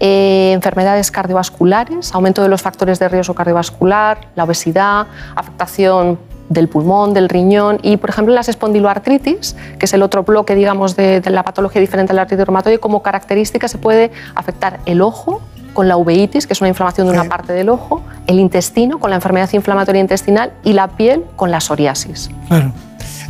eh, 0.00 0.52
enfermedades 0.52 1.10
cardiovasculares, 1.10 2.12
aumento 2.12 2.42
de 2.42 2.48
los 2.48 2.60
factores 2.60 2.98
de 2.98 3.08
riesgo 3.08 3.34
cardiovascular, 3.34 4.28
la 4.34 4.44
obesidad, 4.44 5.06
afectación 5.34 6.18
del 6.48 6.68
pulmón, 6.68 7.14
del 7.14 7.28
riñón 7.28 7.78
y, 7.82 7.96
por 7.96 8.10
ejemplo, 8.10 8.34
las 8.34 8.48
espondiloartritis, 8.48 9.56
que 9.78 9.86
es 9.86 9.92
el 9.94 10.02
otro 10.02 10.22
bloque, 10.22 10.54
digamos, 10.54 10.96
de, 10.96 11.22
la 11.26 11.42
patología 11.44 11.80
diferente 11.80 12.12
a 12.12 12.16
la 12.16 12.22
artritis 12.22 12.46
reumatoide, 12.46 12.78
como 12.78 13.02
característica 13.02 13.68
se 13.68 13.78
puede 13.78 14.10
afectar 14.34 14.80
el 14.86 15.00
ojo 15.00 15.40
con 15.76 15.88
la 15.88 15.98
uveitis, 15.98 16.46
que 16.46 16.54
es 16.54 16.60
una 16.62 16.68
inflamación 16.68 17.06
de 17.06 17.12
una 17.12 17.24
parte 17.24 17.52
del 17.52 17.68
ojo, 17.68 18.02
el 18.26 18.40
intestino 18.40 18.98
con 18.98 19.10
la 19.10 19.16
enfermedad 19.16 19.52
inflamatoria 19.52 20.00
intestinal 20.00 20.54
y 20.64 20.72
la 20.72 20.88
piel 20.88 21.22
con 21.36 21.50
la 21.50 21.60
psoriasis. 21.60 22.30
Claro. 22.48 22.72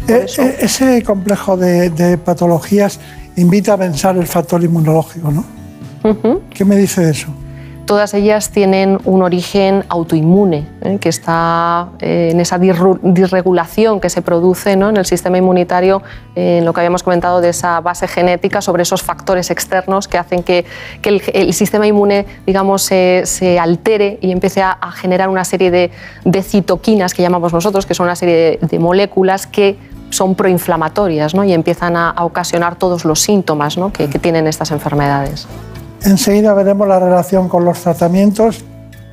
Eh, 0.07 0.26
eh, 0.38 0.57
ese 0.61 1.03
complejo 1.03 1.57
de, 1.57 2.16
patologías 2.24 3.01
invita 3.34 3.72
a 3.72 3.78
pensar 3.78 4.16
el 4.16 4.28
factor 4.28 4.62
inmunológico, 4.62 5.32
¿no? 5.32 5.44
¿Qué 6.51 6.64
me 6.64 6.76
dice 6.76 7.05
de 7.05 7.11
eso? 7.11 7.34
Todas 7.87 8.14
ellas 8.14 8.51
tienen 8.51 8.99
un 9.05 9.22
origen 9.22 9.84
autoinmune, 9.89 10.66
¿eh? 10.82 10.99
que 11.01 11.09
está 11.09 11.91
eh, 12.01 12.30
en 12.32 12.41
esa 12.41 12.59
disregulación 12.59 14.01
que 14.01 14.11
se 14.11 14.22
produce 14.22 14.72
en 14.72 14.82
el 14.82 15.07
sistema 15.07 15.39
inmunitario, 15.39 16.03
en 16.34 16.64
lo 16.64 16.72
que 16.72 16.80
habíamos 16.80 17.03
comentado 17.03 17.41
de 17.41 17.51
esa 17.51 17.80
base 17.80 18.09
genética 18.09 18.61
sobre 18.61 18.82
esos 18.82 19.03
factores 19.03 19.51
externos 19.51 20.09
que 20.09 20.18
hacen 20.18 20.43
que, 20.43 20.66
el, 21.03 21.53
sistema 21.55 21.87
inmune 21.87 22.26
digamos, 22.45 22.82
se, 22.82 23.59
altere 23.61 24.18
y 24.20 24.32
empiece 24.32 24.62
a, 24.62 24.76
generar 24.93 25.28
una 25.28 25.45
serie 25.45 25.70
de, 25.70 26.43
citoquinas 26.43 27.14
que 27.14 27.22
llamamos 27.22 27.53
nosotros, 27.53 27.87
que 27.87 27.95
son 27.95 28.05
una 28.05 28.16
serie 28.16 28.59
de, 28.61 28.78
moléculas 28.78 29.47
que 29.47 29.78
son 30.11 30.34
proinflamatorias 30.34 31.34
y 31.34 31.53
empiezan 31.53 31.97
a, 31.97 32.14
ocasionar 32.24 32.76
todos 32.76 33.05
los 33.05 33.20
síntomas 33.20 33.76
que 33.93 34.18
tienen 34.18 34.47
estas 34.47 34.72
enfermedades. 34.72 35.47
Enseguida 36.05 36.55
veremos 36.55 36.86
la 36.86 37.01
relación 37.01 37.49
con 37.49 37.64
los 37.64 37.80
tratamientos. 37.80 38.64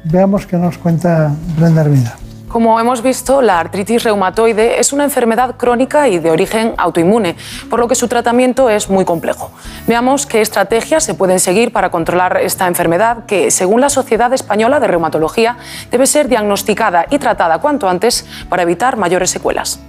Veamos 0.03 0.45
qué 0.45 0.57
nos 0.57 0.77
cuenta 0.77 1.31
Brenda 1.57 1.81
Hermida. 1.81 2.17
Como 2.53 2.79
hemos 2.79 3.01
visto, 3.01 3.41
la 3.41 3.59
artritis 3.59 4.03
reumatoide 4.03 4.79
es 4.79 4.93
una 4.93 5.05
enfermedad 5.05 5.55
crónica 5.57 6.07
y 6.07 6.19
de 6.19 6.29
origen 6.29 6.75
autoinmune, 6.77 7.35
por 7.67 7.79
lo 7.79 7.87
que 7.87 7.95
su 7.95 8.07
tratamiento 8.07 8.69
es 8.69 8.91
muy 8.91 9.05
complejo. 9.05 9.49
Veamos 9.87 10.27
qué 10.27 10.39
estrategias 10.39 11.03
se 11.03 11.15
pueden 11.15 11.39
seguir 11.39 11.73
para 11.73 11.89
controlar 11.89 12.37
esta 12.37 12.67
enfermedad 12.67 13.25
que, 13.25 13.49
según 13.49 13.81
la 13.81 13.89
Sociedad 13.89 14.31
Española 14.33 14.79
de 14.79 14.85
Reumatología, 14.85 15.57
debe 15.89 16.05
ser 16.05 16.27
diagnosticada 16.27 17.07
y 17.09 17.17
tratada 17.17 17.57
cuanto 17.57 17.89
antes 17.89 18.23
para 18.49 18.61
evitar 18.61 18.97
mayores 18.97 19.31
secuelas. 19.31 19.79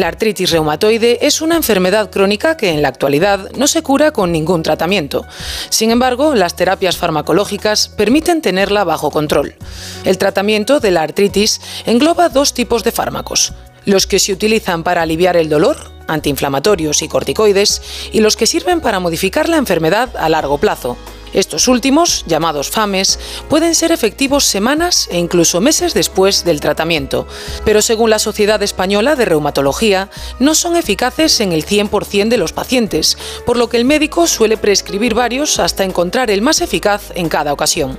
La 0.00 0.08
artritis 0.08 0.50
reumatoide 0.50 1.18
es 1.26 1.42
una 1.42 1.56
enfermedad 1.56 2.10
crónica 2.10 2.56
que 2.56 2.70
en 2.70 2.80
la 2.80 2.88
actualidad 2.88 3.50
no 3.58 3.66
se 3.66 3.82
cura 3.82 4.12
con 4.12 4.32
ningún 4.32 4.62
tratamiento. 4.62 5.26
Sin 5.68 5.90
embargo, 5.90 6.34
las 6.34 6.56
terapias 6.56 6.96
farmacológicas 6.96 7.88
permiten 7.88 8.40
tenerla 8.40 8.84
bajo 8.84 9.10
control. 9.10 9.56
El 10.06 10.16
tratamiento 10.16 10.80
de 10.80 10.90
la 10.90 11.02
artritis 11.02 11.60
engloba 11.84 12.30
dos 12.30 12.54
tipos 12.54 12.82
de 12.82 12.92
fármacos, 12.92 13.52
los 13.84 14.06
que 14.06 14.18
se 14.18 14.32
utilizan 14.32 14.84
para 14.84 15.02
aliviar 15.02 15.36
el 15.36 15.50
dolor, 15.50 15.76
antiinflamatorios 16.08 17.02
y 17.02 17.08
corticoides, 17.08 17.82
y 18.10 18.20
los 18.20 18.38
que 18.38 18.46
sirven 18.46 18.80
para 18.80 19.00
modificar 19.00 19.50
la 19.50 19.58
enfermedad 19.58 20.16
a 20.16 20.30
largo 20.30 20.56
plazo, 20.56 20.96
estos 21.32 21.68
últimos, 21.68 22.24
llamados 22.26 22.70
FAMES, 22.70 23.18
pueden 23.48 23.74
ser 23.74 23.92
efectivos 23.92 24.44
semanas 24.44 25.08
e 25.10 25.18
incluso 25.18 25.60
meses 25.60 25.94
después 25.94 26.44
del 26.44 26.60
tratamiento, 26.60 27.26
pero 27.64 27.82
según 27.82 28.10
la 28.10 28.18
Sociedad 28.18 28.62
Española 28.62 29.16
de 29.16 29.24
Reumatología, 29.24 30.10
no 30.38 30.54
son 30.54 30.76
eficaces 30.76 31.40
en 31.40 31.52
el 31.52 31.64
100% 31.64 32.28
de 32.28 32.38
los 32.38 32.52
pacientes, 32.52 33.16
por 33.46 33.56
lo 33.56 33.68
que 33.68 33.76
el 33.76 33.84
médico 33.84 34.26
suele 34.26 34.56
prescribir 34.56 35.14
varios 35.14 35.58
hasta 35.58 35.84
encontrar 35.84 36.30
el 36.30 36.42
más 36.42 36.60
eficaz 36.60 37.12
en 37.14 37.28
cada 37.28 37.52
ocasión. 37.52 37.98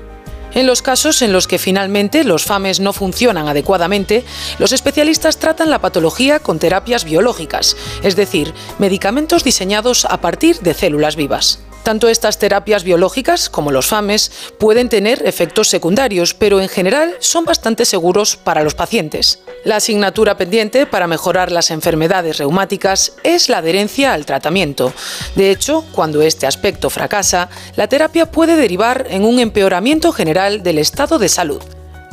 En 0.53 0.67
los 0.67 0.81
casos 0.81 1.21
en 1.21 1.31
los 1.31 1.47
que 1.47 1.57
finalmente 1.57 2.25
los 2.25 2.43
FAMES 2.43 2.81
no 2.81 2.91
funcionan 2.91 3.47
adecuadamente, 3.47 4.25
los 4.59 4.73
especialistas 4.73 5.37
tratan 5.37 5.69
la 5.69 5.79
patología 5.79 6.39
con 6.39 6.59
terapias 6.59 7.05
biológicas, 7.05 7.77
es 8.03 8.17
decir, 8.17 8.53
medicamentos 8.77 9.45
diseñados 9.45 10.05
a 10.05 10.19
partir 10.19 10.59
de 10.59 10.73
células 10.73 11.15
vivas. 11.15 11.59
Tanto 11.83 12.09
estas 12.09 12.37
terapias 12.37 12.83
biológicas 12.83 13.49
como 13.49 13.71
los 13.71 13.87
FAMES 13.87 14.31
pueden 14.59 14.87
tener 14.87 15.25
efectos 15.25 15.67
secundarios, 15.67 16.35
pero 16.35 16.61
en 16.61 16.69
general 16.69 17.15
son 17.19 17.43
bastante 17.43 17.85
seguros 17.85 18.37
para 18.37 18.63
los 18.63 18.75
pacientes. 18.75 19.39
La 19.65 19.77
asignatura 19.77 20.37
pendiente 20.37 20.85
para 20.85 21.07
mejorar 21.07 21.51
las 21.51 21.71
enfermedades 21.71 22.37
reumáticas 22.37 23.13
es 23.23 23.49
la 23.49 23.59
adherencia 23.59 24.13
al 24.13 24.27
tratamiento. 24.27 24.93
De 25.35 25.49
hecho, 25.49 25.83
cuando 25.91 26.21
este 26.21 26.45
aspecto 26.45 26.91
fracasa, 26.91 27.49
la 27.75 27.87
terapia 27.87 28.31
puede 28.31 28.55
derivar 28.55 29.07
en 29.09 29.23
un 29.23 29.39
empeoramiento 29.39 30.11
general 30.11 30.40
del 30.49 30.79
estado 30.79 31.19
de 31.19 31.29
salud. 31.29 31.61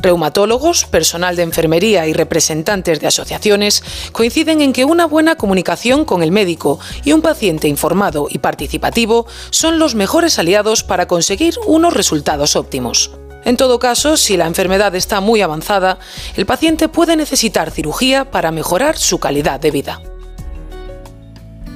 Reumatólogos, 0.01 0.85
personal 0.85 1.35
de 1.35 1.43
enfermería 1.43 2.07
y 2.07 2.13
representantes 2.13 3.01
de 3.01 3.07
asociaciones 3.07 3.83
coinciden 4.11 4.61
en 4.61 4.71
que 4.71 4.85
una 4.85 5.05
buena 5.05 5.35
comunicación 5.35 6.05
con 6.05 6.23
el 6.23 6.31
médico 6.31 6.79
y 7.03 7.11
un 7.11 7.21
paciente 7.21 7.67
informado 7.67 8.27
y 8.29 8.37
participativo 8.37 9.25
son 9.49 9.79
los 9.79 9.95
mejores 9.95 10.39
aliados 10.39 10.83
para 10.83 11.07
conseguir 11.07 11.55
unos 11.65 11.93
resultados 11.93 12.55
óptimos. 12.55 13.11
En 13.43 13.57
todo 13.57 13.79
caso, 13.79 14.15
si 14.15 14.37
la 14.37 14.47
enfermedad 14.47 14.95
está 14.95 15.21
muy 15.21 15.41
avanzada, 15.41 15.97
el 16.37 16.45
paciente 16.45 16.87
puede 16.87 17.15
necesitar 17.15 17.71
cirugía 17.71 18.29
para 18.31 18.51
mejorar 18.51 18.97
su 18.97 19.19
calidad 19.19 19.59
de 19.59 19.71
vida. 19.71 20.01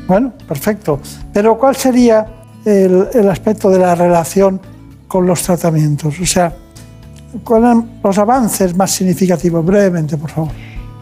Bueno, 0.07 0.33
perfecto. 0.47 0.99
Pero 1.33 1.57
¿cuál 1.57 1.75
sería 1.75 2.27
el, 2.65 3.29
aspecto 3.29 3.69
de 3.69 3.79
la 3.79 3.95
relación 3.95 4.61
con 5.13 5.27
los 5.27 5.43
tratamientos? 5.43 6.19
O 6.19 6.25
sea, 6.25 6.51
¿Cuáles 7.43 7.83
los 8.03 8.17
avances 8.17 8.75
más 8.75 8.89
significativos? 8.89 9.63
Brevemente, 9.63 10.17
por 10.17 10.31
favor. 10.31 10.51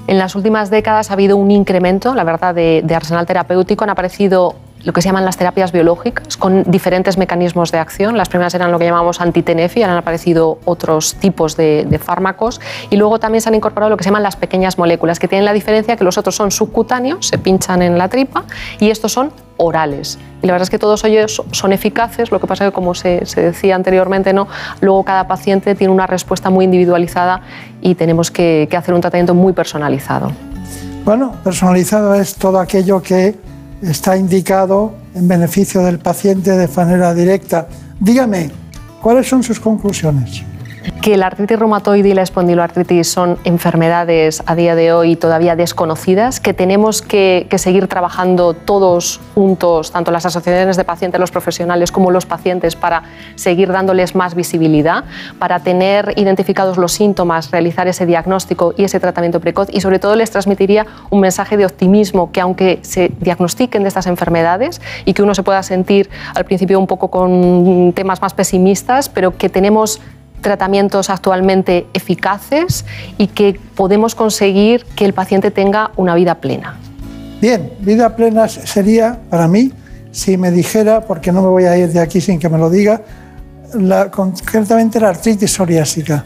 En 0.08 0.18
las 0.18 0.36
últimas 0.36 0.70
décadas 0.70 1.10
ha 1.10 1.14
habido 1.14 1.38
un 1.38 1.50
incremento, 1.50 2.14
la 2.14 2.26
verdad, 2.26 2.54
de, 2.54 2.84
arsenal 2.94 3.26
terapéutico. 3.26 3.86
Han 3.86 3.90
aparecido 3.90 4.56
lo 4.84 4.94
que 4.94 5.02
se 5.02 5.10
llaman 5.10 5.26
las 5.26 5.38
terapias 5.38 5.72
biológicas, 5.72 6.38
con 6.38 6.64
diferentes 6.64 7.18
mecanismos 7.18 7.72
de 7.72 7.80
acción. 7.80 8.18
Las 8.18 8.30
primeras 8.30 8.54
eran 8.54 8.72
lo 8.72 8.80
que 8.80 8.86
llamamos 8.86 9.22
antitenefi, 9.22 9.84
han 9.84 9.92
aparecido 9.92 10.60
otros 10.66 11.16
tipos 11.16 11.56
de, 11.58 11.86
de, 11.88 12.00
fármacos. 12.00 12.60
Y 12.90 12.98
luego 12.98 13.20
también 13.20 13.42
se 13.42 13.50
han 13.50 13.56
incorporado 13.56 13.90
lo 13.90 13.98
que 13.98 14.04
se 14.04 14.10
llaman 14.10 14.24
las 14.24 14.36
pequeñas 14.36 14.78
moléculas, 14.78 15.20
que 15.20 15.28
tienen 15.28 15.46
la 15.46 15.54
diferencia 15.54 15.96
que 15.96 16.04
los 16.04 16.18
otros 16.18 16.36
son 16.36 16.52
subcutáneos, 16.52 17.28
se 17.28 17.38
pinchan 17.38 17.82
en 17.82 17.98
la 17.98 18.10
tripa, 18.10 18.44
y 18.80 18.90
estos 18.90 19.12
son 19.12 19.32
orales. 19.62 20.18
Y 20.42 20.48
la 20.48 20.54
verdad 20.54 20.64
es 20.64 20.70
que 20.70 20.80
todos 20.80 21.04
ellos 21.04 21.44
son 21.52 21.72
eficaces, 21.72 22.32
lo 22.32 22.40
que 22.40 22.48
pasa 22.48 22.66
es 22.66 22.72
que, 22.72 22.74
como 22.74 22.96
se, 22.96 23.22
decía 23.36 23.76
anteriormente, 23.76 24.34
¿no? 24.34 24.48
luego 24.82 25.04
cada 25.04 25.28
paciente 25.28 25.76
tiene 25.76 25.94
una 25.94 26.08
respuesta 26.08 26.50
muy 26.50 26.66
individualizada 26.66 27.42
y 27.82 27.96
tenemos 27.96 28.32
que, 28.32 28.68
hacer 28.76 28.94
un 28.94 29.02
tratamiento 29.02 29.36
muy 29.36 29.54
personalizado. 29.54 30.32
Bueno, 31.06 31.36
personalizado 31.44 32.16
es 32.16 32.36
todo 32.36 32.60
aquello 32.60 33.02
que 33.02 33.36
está 33.82 34.18
indicado 34.18 34.94
en 35.16 35.28
beneficio 35.28 35.82
del 35.84 36.00
paciente 36.00 36.52
de 36.52 36.68
manera 36.68 37.14
directa. 37.14 37.68
Dígame, 38.00 38.52
¿cuáles 39.02 39.28
son 39.28 39.44
sus 39.44 39.60
conclusiones? 39.60 40.44
Que 41.02 41.18
la 41.18 41.28
artritis 41.28 41.58
reumatoide 41.58 42.10
y 42.10 42.14
la 42.14 42.22
espondiloartritis 42.22 43.12
son 43.12 43.40
enfermedades 43.44 44.44
a 44.46 44.56
día 44.56 44.76
de 44.76 44.94
hoy 44.94 45.16
todavía 45.16 45.56
desconocidas, 45.56 46.40
que 46.40 46.54
tenemos 46.54 47.02
que, 47.02 47.48
seguir 47.58 47.88
trabajando 47.88 48.54
todos 48.54 49.20
juntos, 49.34 49.92
tanto 49.92 50.12
las 50.12 50.26
asociaciones 50.26 50.78
de 50.78 50.84
pacientes, 50.84 51.20
los 51.20 51.32
profesionales 51.32 51.92
como 51.92 52.12
los 52.12 52.26
pacientes, 52.26 52.76
para 52.76 53.04
seguir 53.36 53.72
dándoles 53.72 54.16
más 54.16 54.36
visibilidad, 54.36 55.06
para 55.40 55.60
tener 55.60 56.14
identificados 56.18 56.78
los 56.78 56.92
síntomas, 56.92 57.50
realizar 57.52 57.88
ese 57.88 58.06
diagnóstico 58.06 58.74
y 58.78 58.84
ese 58.84 59.00
tratamiento 59.00 59.40
precoz. 59.40 59.70
Y 59.72 59.82
sobre 59.82 59.98
todo 59.98 60.16
les 60.16 60.30
transmitiría 60.30 60.86
un 61.10 61.20
mensaje 61.20 61.58
de 61.58 61.66
optimismo 61.66 62.32
que 62.32 62.42
aunque 62.42 62.80
se 62.84 63.12
diagnostiquen 63.20 63.84
de 63.84 63.88
estas 63.88 64.08
enfermedades 64.08 64.82
y 65.06 65.14
que 65.14 65.24
uno 65.24 65.34
se 65.34 65.44
pueda 65.44 65.64
sentir 65.64 66.10
al 66.36 66.46
principio 66.46 66.80
un 66.80 66.88
poco 66.88 67.10
con 67.10 67.94
temas 67.96 68.22
más 68.22 68.34
pesimistas, 68.34 69.10
pero 69.10 69.36
que 69.36 69.50
tenemos 69.50 70.00
tratamientos 70.42 71.10
actualmente 71.10 71.88
eficaces 71.94 72.86
y 73.18 73.28
que 73.28 73.60
podemos 73.76 74.16
conseguir 74.16 74.86
que 74.96 75.06
el 75.06 75.14
paciente 75.14 75.52
tenga 75.52 75.92
una 75.96 76.16
vida 76.16 76.36
plena. 76.36 76.78
Bien, 77.42 77.72
vida 77.80 78.16
plena 78.16 78.48
sería 78.48 79.20
para 79.30 79.48
mí 79.48 79.72
si 80.12 80.38
me 80.38 80.52
dijera, 80.52 81.02
porque 81.02 81.32
no 81.32 81.42
me 81.42 81.48
voy 81.48 81.64
a 81.64 81.78
ir 81.78 81.90
de 81.92 82.00
aquí 82.00 82.22
sin 82.22 82.38
que 82.38 82.50
me 82.50 82.58
lo 82.58 82.70
diga, 82.70 83.02
la, 83.74 84.12
concretamente 84.12 85.00
la 85.00 85.10
artritis 85.10 85.52
psoriásica. 85.52 86.26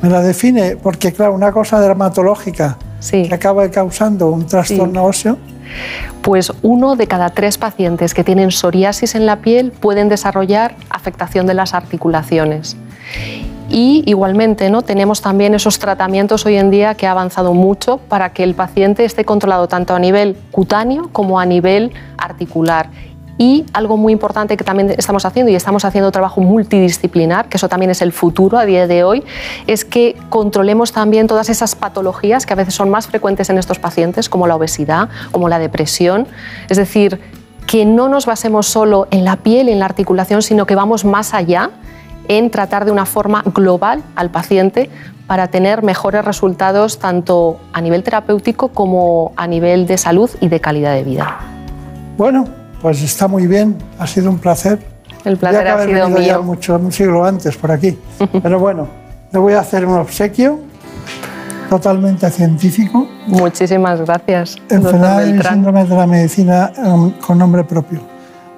Me 0.00 0.08
la 0.08 0.22
define 0.22 0.76
porque, 0.76 1.12
claro, 1.12 1.34
una 1.34 1.50
cosa 1.50 1.80
dermatológica 1.80 2.78
que 3.10 3.34
acaba 3.34 3.68
causando 3.70 4.30
un 4.30 4.46
trastorno 4.46 5.04
óseo. 5.04 5.36
Pues 6.22 6.52
uno 6.62 6.96
de 6.96 7.06
cada 7.06 7.30
tres 7.30 7.58
pacientes 7.58 8.14
que 8.14 8.24
tienen 8.24 8.50
psoriasis 8.50 9.14
en 9.14 9.26
la 9.26 9.36
piel 9.36 9.72
pueden 9.72 10.08
desarrollar 10.08 10.74
afectación 10.90 11.46
de 11.46 11.54
las 11.54 11.74
articulaciones. 11.74 12.76
Y 13.70 14.02
igualmente 14.06 14.70
¿no? 14.70 14.82
tenemos 14.82 15.20
también 15.20 15.54
esos 15.54 15.78
tratamientos 15.78 16.46
hoy 16.46 16.56
en 16.56 16.70
día 16.70 16.94
que 16.94 17.06
ha 17.06 17.10
avanzado 17.10 17.52
mucho 17.52 17.98
para 17.98 18.32
que 18.32 18.42
el 18.42 18.54
paciente 18.54 19.04
esté 19.04 19.24
controlado 19.24 19.68
tanto 19.68 19.94
a 19.94 19.98
nivel 19.98 20.36
cutáneo 20.50 21.10
como 21.12 21.38
a 21.38 21.44
nivel 21.44 21.92
articular. 22.16 22.88
Y 23.38 23.64
algo 23.72 23.96
muy 23.96 24.12
importante 24.12 24.56
que 24.56 24.64
también 24.64 24.90
estamos 24.98 25.24
haciendo, 25.24 25.50
y 25.50 25.54
estamos 25.54 25.84
haciendo 25.84 26.10
trabajo 26.10 26.40
multidisciplinar, 26.40 27.48
que 27.48 27.56
eso 27.56 27.68
también 27.68 27.90
es 27.90 28.02
el 28.02 28.12
futuro 28.12 28.58
a 28.58 28.66
día 28.66 28.88
de 28.88 29.04
hoy, 29.04 29.24
es 29.68 29.84
que 29.84 30.16
controlemos 30.28 30.92
también 30.92 31.28
todas 31.28 31.48
esas 31.48 31.76
patologías 31.76 32.44
que 32.44 32.52
a 32.52 32.56
veces 32.56 32.74
son 32.74 32.90
más 32.90 33.06
frecuentes 33.06 33.48
en 33.48 33.58
estos 33.58 33.78
pacientes, 33.78 34.28
como 34.28 34.48
la 34.48 34.56
obesidad, 34.56 35.08
como 35.30 35.48
la 35.48 35.60
depresión. 35.60 36.26
Es 36.68 36.76
decir, 36.76 37.20
que 37.68 37.84
no 37.84 38.08
nos 38.08 38.26
basemos 38.26 38.66
solo 38.66 39.06
en 39.10 39.24
la 39.24 39.36
piel, 39.36 39.68
en 39.68 39.78
la 39.78 39.84
articulación, 39.84 40.42
sino 40.42 40.66
que 40.66 40.74
vamos 40.74 41.04
más 41.04 41.32
allá 41.32 41.70
en 42.26 42.50
tratar 42.50 42.84
de 42.84 42.90
una 42.90 43.06
forma 43.06 43.42
global 43.54 44.02
al 44.16 44.30
paciente 44.30 44.90
para 45.26 45.48
tener 45.48 45.82
mejores 45.82 46.24
resultados 46.24 46.98
tanto 46.98 47.60
a 47.72 47.80
nivel 47.80 48.02
terapéutico 48.02 48.68
como 48.68 49.32
a 49.36 49.46
nivel 49.46 49.86
de 49.86 49.98
salud 49.98 50.30
y 50.40 50.48
de 50.48 50.60
calidad 50.60 50.94
de 50.94 51.04
vida. 51.04 51.36
Bueno, 52.16 52.46
pues 52.80 53.02
está 53.02 53.28
muy 53.28 53.46
bien, 53.46 53.76
ha 53.98 54.06
sido 54.06 54.30
un 54.30 54.38
placer. 54.38 54.78
El 55.24 55.36
placer 55.36 55.66
ha 55.66 55.84
sido 55.84 56.08
mío. 56.08 56.20
Ya 56.20 56.38
mucho, 56.40 56.76
un 56.76 56.92
siglo 56.92 57.24
antes 57.24 57.56
por 57.56 57.70
aquí. 57.70 57.98
Pero 58.42 58.58
bueno, 58.58 58.88
le 59.32 59.38
voy 59.38 59.54
a 59.54 59.60
hacer 59.60 59.84
un 59.84 59.98
obsequio 59.98 60.60
totalmente 61.68 62.30
científico. 62.30 63.06
Muchísimas 63.26 64.00
gracias. 64.00 64.56
Enfermedad 64.70 65.26
y 65.26 65.42
síndrome 65.42 65.84
de 65.84 65.94
la 65.94 66.06
medicina 66.06 66.72
um, 66.76 67.10
con 67.12 67.38
nombre 67.38 67.64
propio. 67.64 68.00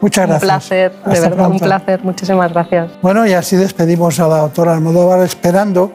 Muchas 0.01 0.29
gracias. 0.29 0.43
Un 0.43 0.49
placer, 0.49 0.93
de 1.05 1.21
verdad, 1.21 1.51
un 1.51 1.59
placer. 1.59 2.01
Muchísimas 2.05 2.53
gracias. 2.53 2.91
Bueno, 3.03 3.27
y 3.27 3.33
así 3.33 3.57
despedimos 3.57 4.19
a 4.21 4.29
la 4.29 4.39
doctora 4.39 4.75
Almodóvar 4.75 5.21
esperando 5.21 5.93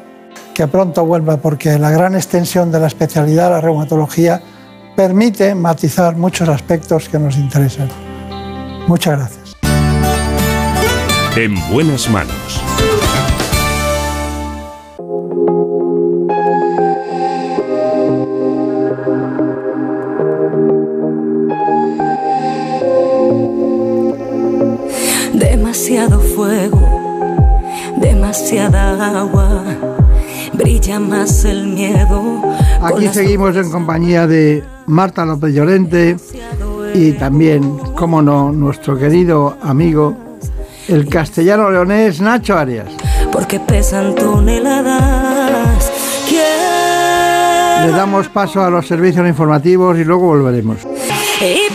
que 0.54 0.68
pronto 0.68 1.06
vuelva, 1.06 1.38
porque 1.38 1.78
la 1.80 1.90
gran 1.90 2.16
extensión 2.16 2.72
de 2.72 2.80
la 2.80 2.88
especialidad, 2.88 3.50
la 3.50 3.62
reumatología, 3.62 4.42
permite 4.96 5.54
matizar 5.56 6.16
muchos 6.16 6.48
aspectos 6.48 7.10
que 7.10 7.20
nos 7.20 7.38
interesan. 7.38 7.90
Muchas 8.88 9.18
gracias. 9.18 9.56
En 11.36 11.56
buenas 11.72 12.10
manos. 12.10 12.62
demasiado 25.76 26.20
fuego, 26.22 26.80
demasiada 27.98 29.20
agua, 29.20 29.64
brilla 30.54 31.00
más 31.00 31.44
el 31.44 31.68
miedo. 31.68 32.42
Aquí 32.82 33.10
seguimos 33.10 33.56
en 33.58 33.70
compañía 33.70 34.26
de 34.26 34.64
Marta 34.86 35.26
López 35.26 35.54
Llorente 35.54 36.16
y 36.96 37.12
también, 37.12 37.78
como 37.93 38.22
no, 38.22 38.54
nuestro 38.54 38.98
querido 38.98 39.58
amigo, 39.62 40.16
el 40.88 41.10
castellano 41.10 41.70
leonés 41.70 42.22
Nacho 42.22 42.58
Arias. 42.58 42.88
Porque 43.34 43.60
pesan 43.60 44.16
toneladas. 44.16 45.91
Le 47.86 47.91
damos 47.91 48.30
paso 48.30 48.64
a 48.64 48.70
los 48.70 48.88
servicios 48.88 49.28
informativos 49.28 50.00
y 50.00 50.06
luego 50.06 50.28
volveremos. 50.28 50.78
Y 51.41 51.70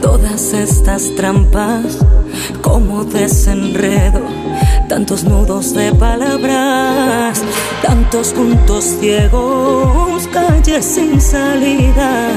todas 0.00 0.52
estas 0.52 1.14
trampas 1.14 1.98
como 2.60 3.04
desenredo, 3.04 4.20
tantos 4.88 5.22
nudos 5.22 5.74
de 5.74 5.92
palabras, 5.92 7.40
tantos 7.82 8.32
puntos 8.32 8.84
ciegos, 8.84 10.26
calles 10.32 10.84
sin 10.84 11.20
salida, 11.20 12.30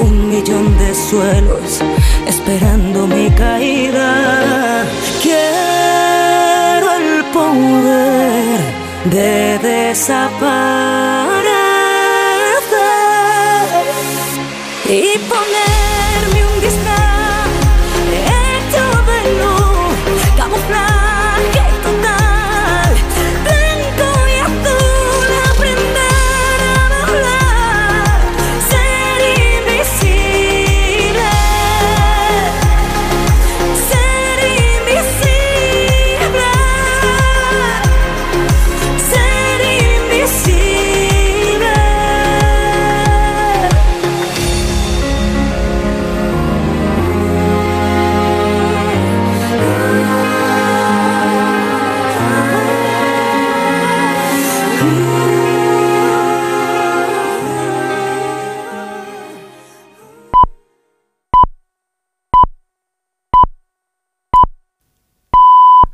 un 0.00 0.30
millón 0.30 0.78
de 0.78 0.94
suelos 0.94 1.80
esperando 2.28 3.08
mi 3.08 3.28
caída. 3.30 4.84
Quiero 5.20 6.92
el 6.92 7.24
poder 7.32 8.60
de 9.10 9.58
desaparecer 9.58 11.39
y 14.92 15.18
ponerme 15.18 15.49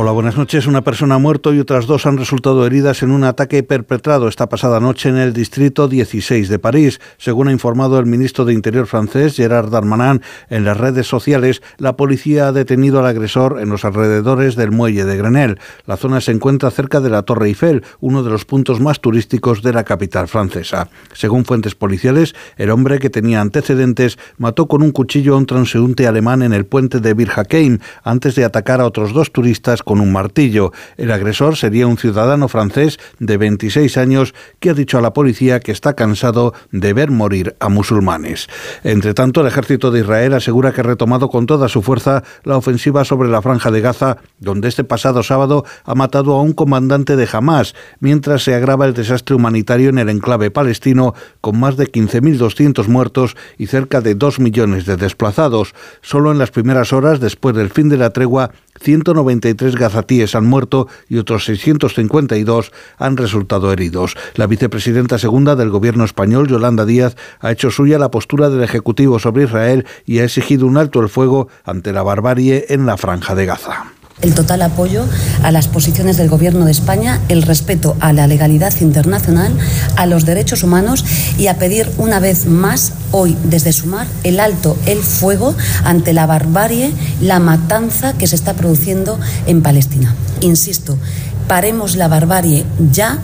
Hola, 0.00 0.12
buenas 0.12 0.36
noches. 0.36 0.68
Una 0.68 0.84
persona 0.84 1.16
ha 1.16 1.18
muerto 1.18 1.52
y 1.52 1.58
otras 1.58 1.88
dos 1.88 2.06
han 2.06 2.18
resultado 2.18 2.64
heridas 2.64 3.02
en 3.02 3.10
un 3.10 3.24
ataque 3.24 3.64
perpetrado 3.64 4.28
esta 4.28 4.48
pasada 4.48 4.78
noche 4.78 5.08
en 5.08 5.16
el 5.16 5.32
distrito 5.32 5.88
16 5.88 6.48
de 6.48 6.60
París. 6.60 7.00
Según 7.16 7.48
ha 7.48 7.52
informado 7.52 7.98
el 7.98 8.06
ministro 8.06 8.44
de 8.44 8.52
Interior 8.52 8.86
francés, 8.86 9.34
Gerard 9.34 9.70
Darmanin, 9.70 10.22
en 10.50 10.64
las 10.64 10.76
redes 10.76 11.08
sociales, 11.08 11.62
la 11.78 11.96
policía 11.96 12.46
ha 12.46 12.52
detenido 12.52 13.00
al 13.00 13.06
agresor 13.06 13.58
en 13.60 13.70
los 13.70 13.84
alrededores 13.84 14.54
del 14.54 14.70
muelle 14.70 15.04
de 15.04 15.16
Grenelle. 15.16 15.58
La 15.84 15.96
zona 15.96 16.20
se 16.20 16.30
encuentra 16.30 16.70
cerca 16.70 17.00
de 17.00 17.10
la 17.10 17.22
Torre 17.22 17.48
Eiffel, 17.48 17.82
uno 17.98 18.22
de 18.22 18.30
los 18.30 18.44
puntos 18.44 18.78
más 18.78 19.00
turísticos 19.00 19.62
de 19.62 19.72
la 19.72 19.82
capital 19.82 20.28
francesa. 20.28 20.90
Según 21.12 21.44
fuentes 21.44 21.74
policiales, 21.74 22.36
el 22.56 22.70
hombre 22.70 23.00
que 23.00 23.10
tenía 23.10 23.40
antecedentes 23.40 24.16
mató 24.36 24.68
con 24.68 24.84
un 24.84 24.92
cuchillo 24.92 25.34
a 25.34 25.38
un 25.38 25.46
transeúnte 25.46 26.06
alemán 26.06 26.42
en 26.42 26.52
el 26.52 26.66
puente 26.66 27.00
de 27.00 27.14
Bir 27.14 27.32
Hakeim 27.34 27.80
antes 28.04 28.36
de 28.36 28.44
atacar 28.44 28.80
a 28.80 28.86
otros 28.86 29.12
dos 29.12 29.32
turistas 29.32 29.82
con 29.88 30.00
un 30.02 30.12
martillo. 30.12 30.70
El 30.98 31.10
agresor 31.10 31.56
sería 31.56 31.86
un 31.86 31.96
ciudadano 31.96 32.48
francés 32.48 32.98
de 33.20 33.38
26 33.38 33.96
años 33.96 34.34
que 34.60 34.68
ha 34.68 34.74
dicho 34.74 34.98
a 34.98 35.00
la 35.00 35.14
policía 35.14 35.60
que 35.60 35.72
está 35.72 35.94
cansado 35.94 36.52
de 36.70 36.92
ver 36.92 37.10
morir 37.10 37.56
a 37.58 37.70
musulmanes. 37.70 38.48
Entre 38.84 39.14
tanto, 39.14 39.40
el 39.40 39.46
ejército 39.46 39.90
de 39.90 40.00
Israel 40.00 40.34
asegura 40.34 40.72
que 40.72 40.82
ha 40.82 40.84
retomado 40.84 41.30
con 41.30 41.46
toda 41.46 41.68
su 41.68 41.80
fuerza 41.80 42.22
la 42.44 42.58
ofensiva 42.58 43.06
sobre 43.06 43.30
la 43.30 43.40
franja 43.40 43.70
de 43.70 43.80
Gaza, 43.80 44.18
donde 44.38 44.68
este 44.68 44.84
pasado 44.84 45.22
sábado 45.22 45.64
ha 45.84 45.94
matado 45.94 46.34
a 46.34 46.42
un 46.42 46.52
comandante 46.52 47.16
de 47.16 47.26
Hamas, 47.32 47.74
mientras 47.98 48.42
se 48.42 48.54
agrava 48.54 48.84
el 48.84 48.92
desastre 48.92 49.36
humanitario 49.36 49.88
en 49.88 49.96
el 49.96 50.10
enclave 50.10 50.50
palestino, 50.50 51.14
con 51.40 51.58
más 51.58 51.78
de 51.78 51.90
15.200 51.90 52.88
muertos 52.88 53.36
y 53.56 53.68
cerca 53.68 54.02
de 54.02 54.14
2 54.14 54.38
millones 54.38 54.84
de 54.84 54.98
desplazados. 54.98 55.74
Solo 56.02 56.30
en 56.30 56.36
las 56.36 56.50
primeras 56.50 56.92
horas 56.92 57.20
después 57.20 57.56
del 57.56 57.70
fin 57.70 57.88
de 57.88 57.96
la 57.96 58.10
tregua, 58.10 58.50
193 58.80 59.76
gazatíes 59.76 60.34
han 60.34 60.46
muerto 60.46 60.88
y 61.08 61.18
otros 61.18 61.44
652 61.44 62.72
han 62.98 63.16
resultado 63.16 63.72
heridos. 63.72 64.16
La 64.34 64.46
vicepresidenta 64.46 65.18
segunda 65.18 65.56
del 65.56 65.70
gobierno 65.70 66.04
español, 66.04 66.48
Yolanda 66.48 66.84
Díaz, 66.84 67.16
ha 67.40 67.52
hecho 67.52 67.70
suya 67.70 67.98
la 67.98 68.10
postura 68.10 68.50
del 68.50 68.62
Ejecutivo 68.62 69.18
sobre 69.18 69.44
Israel 69.44 69.86
y 70.06 70.18
ha 70.18 70.24
exigido 70.24 70.66
un 70.66 70.76
alto 70.76 71.00
el 71.00 71.08
fuego 71.08 71.48
ante 71.64 71.92
la 71.92 72.02
barbarie 72.02 72.66
en 72.68 72.86
la 72.86 72.96
franja 72.96 73.34
de 73.34 73.46
Gaza 73.46 73.97
el 74.22 74.34
total 74.34 74.62
apoyo 74.62 75.04
a 75.42 75.50
las 75.52 75.68
posiciones 75.68 76.16
del 76.16 76.28
Gobierno 76.28 76.64
de 76.64 76.72
España, 76.72 77.20
el 77.28 77.42
respeto 77.42 77.96
a 78.00 78.12
la 78.12 78.26
legalidad 78.26 78.72
internacional, 78.80 79.56
a 79.96 80.06
los 80.06 80.24
derechos 80.24 80.62
humanos 80.62 81.04
y 81.38 81.46
a 81.46 81.58
pedir 81.58 81.90
una 81.98 82.20
vez 82.20 82.46
más 82.46 82.92
hoy 83.12 83.36
desde 83.44 83.72
Sumar 83.72 84.06
el 84.24 84.40
alto 84.40 84.76
el 84.86 84.98
fuego 84.98 85.54
ante 85.84 86.12
la 86.12 86.26
barbarie, 86.26 86.92
la 87.20 87.38
matanza 87.38 88.12
que 88.14 88.26
se 88.26 88.36
está 88.36 88.54
produciendo 88.54 89.18
en 89.46 89.62
Palestina. 89.62 90.14
Insisto, 90.40 90.98
paremos 91.46 91.96
la 91.96 92.08
barbarie 92.08 92.64
ya 92.92 93.18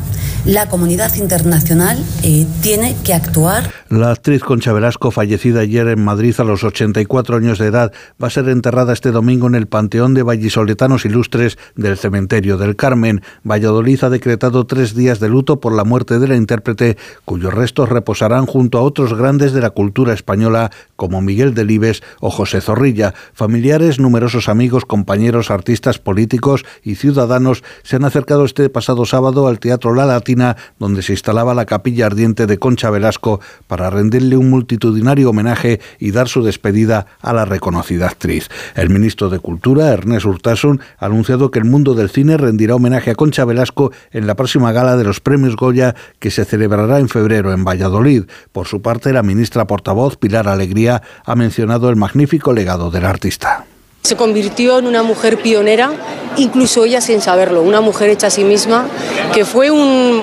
la 0.45 0.69
comunidad 0.69 1.15
internacional 1.15 1.99
eh, 2.23 2.47
tiene 2.61 2.95
que 3.03 3.15
actuar. 3.15 3.73
La 3.95 4.11
actriz 4.11 4.43
Concha 4.43 4.73
Velasco, 4.73 5.13
fallecida 5.13 5.61
ayer 5.61 5.87
en 5.87 6.05
Madrid 6.05 6.35
a 6.39 6.45
los 6.45 6.65
84 6.65 7.37
años 7.37 7.61
de 7.61 7.67
edad, 7.67 7.93
va 8.21 8.27
a 8.27 8.31
ser 8.31 8.49
enterrada 8.49 8.93
este 8.93 9.13
domingo 9.13 9.47
en 9.47 9.55
el 9.55 9.69
Panteón 9.69 10.15
de 10.15 10.25
Vallisoletanos 10.25 11.05
Ilustres 11.05 11.59
del 11.77 11.97
Cementerio 11.97 12.59
del 12.59 12.75
Carmen. 12.75 13.23
Valladolid 13.45 14.03
ha 14.03 14.11
decretado 14.11 14.67
tres 14.67 14.97
días 14.97 15.21
de 15.21 15.29
luto 15.29 15.61
por 15.61 15.73
la 15.73 15.85
muerte 15.85 16.19
de 16.19 16.27
la 16.27 16.35
intérprete, 16.35 16.97
cuyos 17.25 17.55
restos 17.55 17.89
reposarán 17.89 18.47
junto 18.47 18.79
a 18.79 18.83
otros 18.83 19.15
grandes 19.15 19.53
de 19.53 19.61
la 19.61 19.71
cultura 19.71 20.13
española 20.13 20.73
como 20.97 21.23
Miguel 21.23 21.55
Delibes 21.55 22.03
o 22.19 22.31
José 22.31 22.61
Zorrilla. 22.61 23.15
Familiares, 23.33 24.01
numerosos 24.01 24.49
amigos, 24.49 24.87
compañeros, 24.87 25.53
artistas, 25.53 26.01
políticos 26.01 26.65
y 26.83 26.97
ciudadanos 26.97 27.63
se 27.85 27.95
han 27.95 28.05
acercado 28.05 28.45
este 28.45 28.69
pasado 28.71 29.05
sábado 29.05 29.47
al 29.47 29.61
Teatro 29.61 29.95
La 29.95 30.05
Latina 30.05 30.57
donde 30.81 31.03
se 31.03 31.13
instalaba 31.13 31.55
la 31.55 31.67
capilla 31.67 32.07
ardiente 32.07 32.49
de 32.49 32.59
Concha 32.59 32.91
Velasco 32.91 33.39
para 33.69 33.84
rendirle 33.91 34.37
un 34.37 34.51
multitudinario 34.51 35.31
homenaje 35.31 35.81
y 35.99 36.11
dar 36.11 36.29
su 36.29 36.43
despedida 36.43 37.07
a 37.21 37.33
la 37.33 37.45
reconocida 37.45 38.07
actriz. 38.07 38.49
El 38.75 38.91
ministro 38.91 39.31
de 39.31 39.39
Cultura, 39.39 39.93
Ernest 39.93 40.27
Urtasun, 40.27 40.81
ha 40.99 41.07
anunciado 41.07 41.51
que 41.51 41.59
el 41.59 41.65
mundo 41.65 41.95
del 41.95 42.11
cine 42.11 42.37
rendirá 42.37 42.75
homenaje 42.75 43.11
a 43.11 43.15
Concha 43.15 43.45
Velasco 43.45 43.93
en 44.11 44.27
la 44.27 44.37
próxima 44.37 44.73
gala 44.73 44.97
de 44.97 45.05
los 45.05 45.21
premios 45.21 45.57
Goya 45.57 45.95
que 46.19 46.31
se 46.31 46.45
celebrará 46.45 46.99
en 46.99 47.09
febrero 47.09 47.53
en 47.53 47.65
Valladolid. 47.65 48.25
Por 48.53 48.67
su 48.67 48.83
parte, 48.83 49.13
la 49.13 49.23
ministra 49.23 49.67
portavoz, 49.67 50.17
Pilar 50.17 50.49
Alegría, 50.49 51.03
ha 51.25 51.35
mencionado 51.35 51.91
el 51.91 51.97
magnífico 51.97 52.53
legado 52.53 52.91
del 52.91 53.05
artista. 53.05 53.67
Se 54.07 54.17
convirtió 54.17 54.79
en 54.79 54.87
una 54.87 55.03
mujer 55.03 55.39
pionera, 55.39 55.91
incluso 56.37 56.85
ella 56.85 57.01
sin 57.01 57.23
saberlo, 57.23 57.63
una 57.63 57.81
mujer 57.81 58.11
hecha 58.11 58.27
a 58.27 58.31
sí 58.31 58.45
misma, 58.45 58.87
que 59.33 59.47
fue 59.47 59.71
un, 59.71 60.23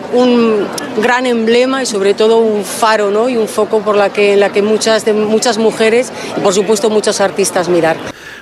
gran 1.02 1.26
emblema 1.26 1.82
y 1.82 1.88
sobre 1.88 2.14
todo 2.14 2.38
un 2.38 2.64
faro 2.64 3.10
¿no? 3.10 3.28
y 3.28 3.38
un 3.38 3.48
foco 3.48 3.82
por 3.82 3.96
la 3.96 4.14
que, 4.14 4.34
en 4.34 4.40
la 4.40 4.52
que 4.52 4.62
muchas, 4.62 5.12
muchas 5.12 5.58
mujeres 5.58 6.14
y 6.38 6.42
por 6.42 6.54
supuesto 6.54 6.92
muchos 6.92 7.22
artistas 7.22 7.70
mirar. 7.70 7.98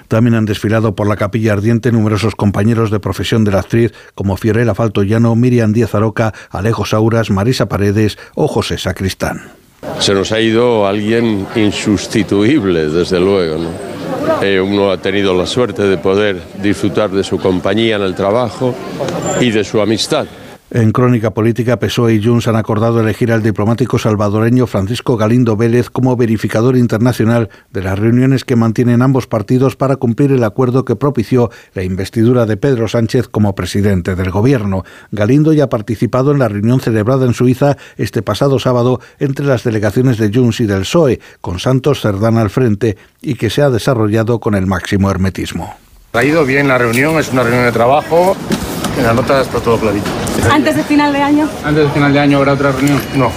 También 0.09 0.35
han 0.35 0.43
desfilado 0.43 0.93
por 0.93 1.07
la 1.07 1.15
capilla 1.15 1.53
ardiente 1.53 1.93
numerosos 1.93 2.35
compañeros 2.35 2.91
de 2.91 2.99
profesión 2.99 3.45
de 3.45 3.51
la 3.51 3.59
actriz 3.59 3.93
como 4.15 4.35
Fiorella 4.35 4.75
Faltoyano, 4.75 5.37
Miriam 5.37 5.71
Díaz 5.71 5.95
Aroca, 5.95 6.33
Alejo 6.49 6.83
Sauras, 6.83 7.29
Marisa 7.29 7.69
Paredes 7.69 8.17
o 8.35 8.49
José 8.49 8.77
Sacristán. 8.77 9.58
Se 9.99 10.13
nos 10.13 10.31
ha 10.31 10.39
ido 10.39 10.85
alguien 10.87 11.47
insustituible, 11.55 12.89
desde 12.89 13.19
luego. 13.19 13.57
Eh, 14.41 14.59
uno 14.59 14.91
ha 14.91 14.97
tenido 14.97 15.33
la 15.33 15.45
suerte 15.45 15.83
de 15.83 15.97
poder 15.97 16.41
disfrutar 16.61 17.09
de 17.09 17.23
su 17.23 17.37
compañía 17.37 17.97
en 17.97 18.03
el 18.03 18.15
trabajo 18.15 18.73
y 19.41 19.51
de 19.51 19.63
su 19.63 19.81
amistad. 19.81 20.25
En 20.71 20.91
Crónica 20.91 21.31
Política, 21.31 21.79
PSOE 21.79 22.13
y 22.13 22.23
Junts 22.23 22.47
han 22.47 22.55
acordado 22.55 22.99
elegir 22.99 23.31
al 23.31 23.41
diplomático 23.41 23.97
salvadoreño 23.97 24.67
Francisco 24.67 25.17
Galindo 25.17 25.57
Vélez 25.57 25.89
como 25.89 26.15
verificador 26.15 26.77
internacional 26.77 27.49
de 27.71 27.81
las 27.81 27.97
reuniones 27.97 28.45
que 28.45 28.55
mantienen 28.55 29.01
ambos 29.01 29.25
partidos 29.25 29.75
para 29.75 29.95
cumplir 29.95 30.31
el 30.31 30.43
acuerdo 30.43 30.85
que 30.85 30.95
propició 30.95 31.49
la 31.73 31.81
investidura 31.81 32.45
de 32.45 32.55
Pedro 32.55 32.87
Sánchez 32.87 33.27
como 33.29 33.55
presidente 33.55 34.13
del 34.13 34.29
gobierno. 34.29 34.83
Galindo 35.11 35.53
ya 35.53 35.63
ha 35.63 35.69
participado 35.69 36.33
en 36.33 36.37
la 36.37 36.49
reunión 36.49 36.79
celebrada 36.79 37.25
en 37.25 37.33
Suiza 37.33 37.75
este 37.97 38.21
pasado 38.21 38.59
sábado 38.59 39.01
entre 39.17 39.47
las 39.47 39.63
delegaciones 39.63 40.19
de 40.19 40.31
Junts 40.31 40.59
y 40.59 40.67
del 40.67 40.81
PSOE, 40.81 41.19
con 41.41 41.57
Santos 41.57 42.01
Cerdán 42.01 42.37
al 42.37 42.51
frente, 42.51 42.95
y 43.23 43.33
que 43.33 43.49
se 43.49 43.63
ha 43.63 43.71
desarrollado 43.71 44.39
con 44.39 44.53
el 44.53 44.67
máximo 44.67 45.09
hermetismo. 45.09 45.77
Ha 46.13 46.23
ido 46.23 46.45
bien 46.45 46.67
la 46.67 46.77
reunión, 46.77 47.17
es 47.17 47.33
una 47.33 47.41
reunión 47.41 47.65
de 47.65 47.71
trabajo 47.71 48.37
en 48.99 49.05
la 49.05 49.13
nota 49.13 49.41
está 49.41 49.59
todo 49.59 49.79
clarito. 49.79 50.09
¿Antes 50.51 50.75
de 50.75 50.83
final 50.83 51.13
de 51.13 51.21
año? 51.21 51.49
¿Antes 51.63 51.85
de 51.85 51.89
final 51.91 52.13
de 52.13 52.19
año 52.19 52.37
habrá 52.37 52.53
otra 52.53 52.71
reunión? 52.71 53.01
No. 53.15 53.31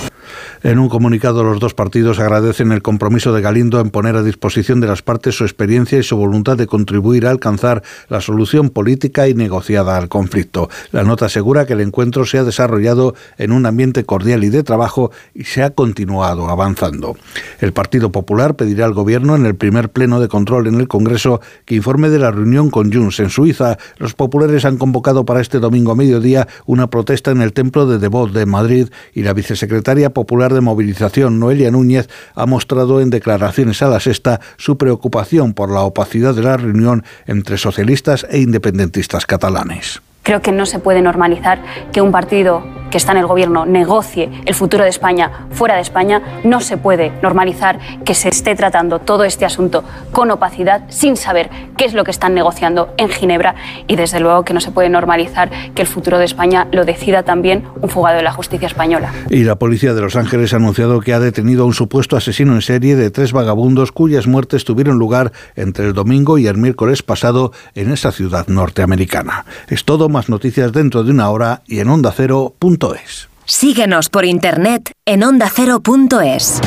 En 0.64 0.78
un 0.78 0.88
comunicado, 0.88 1.42
los 1.42 1.58
dos 1.58 1.74
partidos 1.74 2.20
agradecen 2.20 2.70
el 2.70 2.82
compromiso 2.82 3.32
de 3.32 3.42
Galindo 3.42 3.80
en 3.80 3.90
poner 3.90 4.14
a 4.14 4.22
disposición 4.22 4.80
de 4.80 4.86
las 4.86 5.02
partes 5.02 5.34
su 5.34 5.42
experiencia 5.42 5.98
y 5.98 6.04
su 6.04 6.16
voluntad 6.16 6.56
de 6.56 6.68
contribuir 6.68 7.26
a 7.26 7.30
alcanzar 7.30 7.82
la 8.08 8.20
solución 8.20 8.70
política 8.70 9.26
y 9.26 9.34
negociada 9.34 9.96
al 9.96 10.08
conflicto. 10.08 10.70
La 10.92 11.02
nota 11.02 11.26
asegura 11.26 11.66
que 11.66 11.72
el 11.72 11.80
encuentro 11.80 12.24
se 12.26 12.38
ha 12.38 12.44
desarrollado 12.44 13.16
en 13.38 13.50
un 13.50 13.66
ambiente 13.66 14.04
cordial 14.04 14.44
y 14.44 14.50
de 14.50 14.62
trabajo 14.62 15.10
y 15.34 15.44
se 15.44 15.64
ha 15.64 15.70
continuado 15.70 16.48
avanzando. 16.48 17.16
El 17.60 17.72
Partido 17.72 18.12
Popular 18.12 18.54
pedirá 18.54 18.84
al 18.84 18.94
Gobierno 18.94 19.34
en 19.34 19.46
el 19.46 19.56
primer 19.56 19.88
pleno 19.88 20.20
de 20.20 20.28
control 20.28 20.68
en 20.68 20.76
el 20.76 20.86
Congreso 20.86 21.40
que 21.64 21.74
informe 21.74 22.08
de 22.08 22.20
la 22.20 22.30
reunión 22.30 22.70
con 22.70 22.92
Junts 22.92 23.18
en 23.18 23.30
Suiza. 23.30 23.78
Los 23.98 24.14
populares 24.14 24.64
han 24.64 24.78
convocado 24.78 25.24
para 25.24 25.40
este 25.40 25.58
domingo 25.58 25.90
a 25.90 25.96
mediodía 25.96 26.46
una 26.66 26.86
protesta 26.86 27.32
en 27.32 27.42
el 27.42 27.52
Templo 27.52 27.86
de 27.86 27.98
Devot 27.98 28.30
de 28.30 28.46
Madrid 28.46 28.90
y 29.12 29.24
la 29.24 29.32
vicesecretaria 29.32 30.14
popular 30.14 30.51
de 30.53 30.61
movilización, 30.61 31.38
Noelia 31.38 31.70
Núñez, 31.70 32.09
ha 32.34 32.46
mostrado 32.46 33.00
en 33.00 33.11
declaraciones 33.11 33.82
a 33.82 33.88
la 33.88 34.00
sexta 34.00 34.40
su 34.57 34.78
preocupación 34.78 35.55
por 35.55 35.70
la 35.70 35.80
opacidad 35.82 36.34
de 36.34 36.42
la 36.42 36.57
reunión 36.57 37.05
entre 37.26 37.59
socialistas 37.59 38.26
e 38.30 38.40
independentistas 38.40 39.26
catalanes. 39.26 40.03
Creo 40.22 40.40
que 40.40 40.52
no 40.52 40.66
se 40.66 40.78
puede 40.78 41.02
normalizar 41.02 41.58
que 41.92 42.00
un 42.00 42.12
partido 42.12 42.62
que 42.92 42.98
está 42.98 43.12
en 43.12 43.18
el 43.18 43.26
gobierno 43.26 43.64
negocie 43.64 44.30
el 44.44 44.54
futuro 44.54 44.84
de 44.84 44.90
España 44.90 45.48
fuera 45.50 45.76
de 45.76 45.80
España. 45.80 46.40
No 46.44 46.60
se 46.60 46.76
puede 46.76 47.10
normalizar 47.22 47.78
que 48.04 48.14
se 48.14 48.28
esté 48.28 48.54
tratando 48.54 48.98
todo 48.98 49.24
este 49.24 49.46
asunto 49.46 49.82
con 50.12 50.30
opacidad 50.30 50.82
sin 50.90 51.16
saber 51.16 51.48
qué 51.78 51.86
es 51.86 51.94
lo 51.94 52.04
que 52.04 52.10
están 52.10 52.34
negociando 52.34 52.92
en 52.98 53.08
Ginebra 53.08 53.54
y 53.88 53.96
desde 53.96 54.20
luego 54.20 54.44
que 54.44 54.52
no 54.52 54.60
se 54.60 54.72
puede 54.72 54.90
normalizar 54.90 55.50
que 55.74 55.80
el 55.80 55.88
futuro 55.88 56.18
de 56.18 56.26
España 56.26 56.68
lo 56.70 56.84
decida 56.84 57.22
también 57.22 57.64
un 57.80 57.88
fugado 57.88 58.18
de 58.18 58.22
la 58.22 58.32
justicia 58.32 58.66
española. 58.66 59.10
Y 59.30 59.44
la 59.44 59.56
policía 59.56 59.94
de 59.94 60.02
Los 60.02 60.14
Ángeles 60.14 60.52
ha 60.52 60.56
anunciado 60.56 61.00
que 61.00 61.14
ha 61.14 61.18
detenido 61.18 61.62
a 61.62 61.66
un 61.66 61.72
supuesto 61.72 62.18
asesino 62.18 62.52
en 62.54 62.60
serie 62.60 62.94
de 62.94 63.10
tres 63.10 63.32
vagabundos 63.32 63.90
cuyas 63.90 64.26
muertes 64.26 64.66
tuvieron 64.66 64.98
lugar 64.98 65.32
entre 65.56 65.86
el 65.86 65.94
domingo 65.94 66.36
y 66.36 66.46
el 66.46 66.58
miércoles 66.58 67.02
pasado 67.02 67.52
en 67.74 67.90
esa 67.90 68.12
ciudad 68.12 68.48
norteamericana. 68.48 69.46
Es 69.68 69.86
todo 69.86 70.10
más 70.12 70.28
noticias 70.28 70.72
dentro 70.72 71.02
de 71.02 71.10
una 71.10 71.28
hora 71.30 71.62
y 71.66 71.80
en 71.80 71.88
ondacero.es. 71.88 73.28
Síguenos 73.44 74.08
por 74.08 74.24
internet 74.24 74.92
en 75.04 75.24
ondacero.es. 75.24 76.60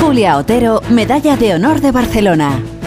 Julia 0.00 0.36
Otero, 0.36 0.82
Medalla 0.90 1.36
de 1.36 1.54
Honor 1.54 1.80
de 1.80 1.92
Barcelona. 1.92 2.60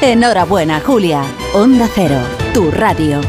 Enhorabuena, 0.00 0.80
Julia. 0.80 1.22
Onda 1.52 1.86
Cero, 1.94 2.16
tu 2.54 2.70
radio. 2.70 3.20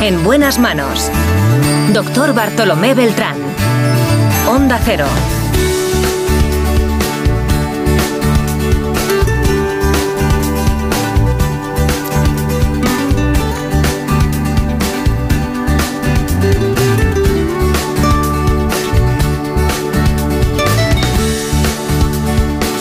En 0.00 0.22
buenas 0.22 0.60
manos. 0.60 1.10
Doctor 1.92 2.32
Bartolomé 2.32 2.94
Beltrán. 2.94 3.36
Onda 4.48 4.78
Cero. 4.84 5.06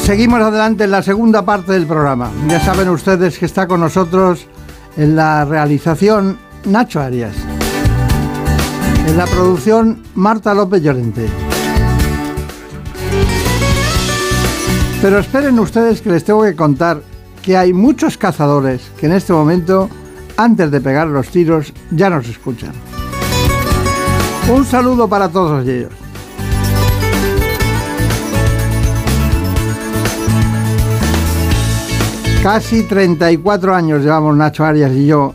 Seguimos 0.05 0.39
adelante 0.39 0.83
en 0.83 0.91
la 0.91 1.01
segunda 1.01 1.43
parte 1.43 1.71
del 1.71 1.87
programa. 1.87 2.29
Ya 2.47 2.59
saben 2.59 2.89
ustedes 2.89 3.39
que 3.39 3.47
está 3.47 3.65
con 3.65 3.79
nosotros 3.79 4.45
en 4.97 5.15
la 5.15 5.45
realización 5.45 6.37
Nacho 6.63 7.01
Arias. 7.01 7.35
En 9.07 9.17
la 9.17 9.25
producción 9.25 10.03
Marta 10.13 10.53
López 10.53 10.83
Llorente. 10.83 11.25
Pero 15.01 15.17
esperen 15.17 15.57
ustedes 15.57 16.01
que 16.01 16.11
les 16.11 16.23
tengo 16.23 16.43
que 16.43 16.55
contar 16.55 17.01
que 17.41 17.57
hay 17.57 17.73
muchos 17.73 18.15
cazadores 18.15 18.91
que 18.99 19.07
en 19.07 19.13
este 19.13 19.33
momento, 19.33 19.89
antes 20.37 20.69
de 20.69 20.81
pegar 20.81 21.07
los 21.07 21.29
tiros, 21.29 21.73
ya 21.89 22.11
nos 22.11 22.27
escuchan. 22.27 22.73
Un 24.53 24.65
saludo 24.65 25.09
para 25.09 25.29
todos 25.29 25.67
ellos. 25.67 26.04
Casi 32.45 32.83
34 32.83 33.73
años 33.73 34.03
llevamos 34.03 34.37
Nacho 34.37 34.63
Arias 34.63 34.91
y 34.91 35.07
yo 35.07 35.33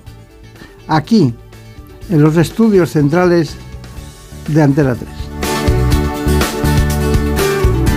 aquí, 0.87 1.35
en 2.09 2.23
los 2.23 2.37
estudios 2.37 2.93
centrales 2.93 3.57
de 4.47 4.63
Antena 4.63 4.95
3. 4.95 5.09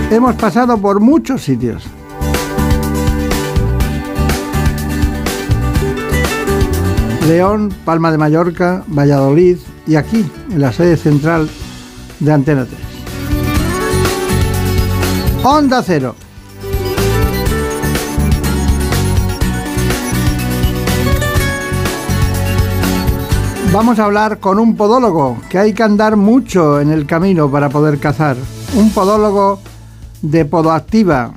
Hemos 0.10 0.34
pasado 0.34 0.80
por 0.80 1.00
muchos 1.00 1.44
sitios. 1.44 1.84
León, 7.28 7.72
Palma 7.86 8.12
de 8.12 8.18
Mallorca, 8.18 8.84
Valladolid 8.88 9.60
y 9.86 9.94
aquí, 9.96 10.26
en 10.50 10.60
la 10.60 10.74
sede 10.74 10.98
central 10.98 11.48
de 12.20 12.34
Antena 12.34 12.66
3. 12.66 12.80
Onda 15.44 15.84
Cero. 15.84 16.16
Vamos 23.74 23.98
a 23.98 24.06
hablar 24.06 24.38
con 24.38 24.60
un 24.60 24.78
podólogo, 24.78 25.42
que 25.50 25.58
hay 25.58 25.74
que 25.74 25.82
andar 25.82 26.16
mucho 26.16 26.80
en 26.80 26.92
el 26.92 27.08
camino 27.08 27.50
para 27.50 27.70
poder 27.70 27.98
cazar. 27.98 28.38
Un 28.76 28.92
podólogo 28.92 29.60
de 30.22 30.46
Podoactiva. 30.46 31.34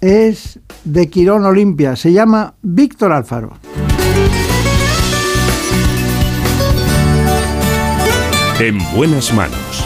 Es 0.00 0.58
de 0.84 1.10
Quirón 1.10 1.44
Olimpia. 1.44 1.94
Se 1.94 2.10
llama 2.10 2.54
Víctor 2.62 3.12
Alfaro. 3.12 3.50
En 8.58 8.78
buenas 8.96 9.30
manos. 9.34 9.84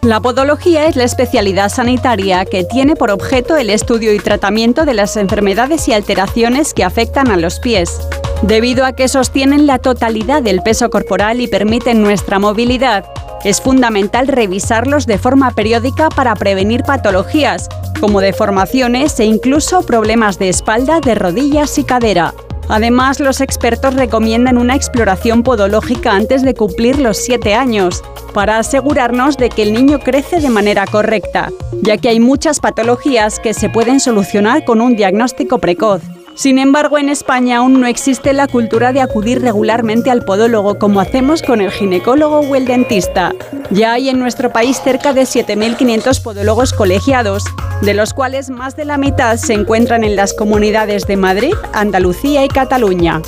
La 0.00 0.20
podología 0.20 0.86
es 0.86 0.96
la 0.96 1.04
especialidad 1.04 1.68
sanitaria 1.68 2.46
que 2.46 2.64
tiene 2.64 2.96
por 2.96 3.10
objeto 3.10 3.58
el 3.58 3.68
estudio 3.68 4.14
y 4.14 4.18
tratamiento 4.18 4.86
de 4.86 4.94
las 4.94 5.18
enfermedades 5.18 5.88
y 5.88 5.92
alteraciones 5.92 6.72
que 6.72 6.84
afectan 6.84 7.30
a 7.30 7.36
los 7.36 7.60
pies. 7.60 8.00
Debido 8.42 8.84
a 8.84 8.92
que 8.92 9.06
sostienen 9.06 9.68
la 9.68 9.78
totalidad 9.78 10.42
del 10.42 10.62
peso 10.62 10.90
corporal 10.90 11.40
y 11.40 11.46
permiten 11.46 12.02
nuestra 12.02 12.40
movilidad, 12.40 13.04
es 13.44 13.60
fundamental 13.60 14.26
revisarlos 14.26 15.06
de 15.06 15.16
forma 15.16 15.52
periódica 15.52 16.08
para 16.08 16.34
prevenir 16.34 16.82
patologías, 16.82 17.68
como 18.00 18.20
deformaciones 18.20 19.18
e 19.20 19.24
incluso 19.24 19.82
problemas 19.82 20.40
de 20.40 20.48
espalda, 20.48 20.98
de 20.98 21.14
rodillas 21.14 21.78
y 21.78 21.84
cadera. 21.84 22.34
Además, 22.68 23.20
los 23.20 23.40
expertos 23.40 23.94
recomiendan 23.94 24.58
una 24.58 24.74
exploración 24.74 25.44
podológica 25.44 26.12
antes 26.12 26.42
de 26.42 26.54
cumplir 26.54 26.98
los 26.98 27.18
7 27.18 27.54
años, 27.54 28.02
para 28.34 28.58
asegurarnos 28.58 29.36
de 29.36 29.50
que 29.50 29.62
el 29.62 29.72
niño 29.72 30.00
crece 30.00 30.40
de 30.40 30.48
manera 30.48 30.86
correcta, 30.86 31.50
ya 31.82 31.96
que 31.96 32.08
hay 32.08 32.18
muchas 32.18 32.58
patologías 32.58 33.38
que 33.38 33.54
se 33.54 33.68
pueden 33.68 34.00
solucionar 34.00 34.64
con 34.64 34.80
un 34.80 34.96
diagnóstico 34.96 35.58
precoz. 35.58 36.02
Sin 36.34 36.58
embargo, 36.58 36.96
en 36.96 37.10
España 37.10 37.58
aún 37.58 37.80
no 37.80 37.86
existe 37.86 38.32
la 38.32 38.48
cultura 38.48 38.92
de 38.92 39.02
acudir 39.02 39.42
regularmente 39.42 40.10
al 40.10 40.24
podólogo 40.24 40.78
como 40.78 41.00
hacemos 41.00 41.42
con 41.42 41.60
el 41.60 41.70
ginecólogo 41.70 42.40
o 42.40 42.56
el 42.56 42.64
dentista. 42.64 43.32
Ya 43.70 43.92
hay 43.92 44.08
en 44.08 44.18
nuestro 44.18 44.50
país 44.50 44.80
cerca 44.82 45.12
de 45.12 45.22
7.500 45.22 46.22
podólogos 46.22 46.72
colegiados, 46.72 47.44
de 47.82 47.94
los 47.94 48.14
cuales 48.14 48.48
más 48.48 48.76
de 48.76 48.86
la 48.86 48.96
mitad 48.96 49.36
se 49.36 49.52
encuentran 49.52 50.04
en 50.04 50.16
las 50.16 50.32
comunidades 50.32 51.06
de 51.06 51.16
Madrid, 51.16 51.54
Andalucía 51.74 52.44
y 52.44 52.48
Cataluña. 52.48 53.20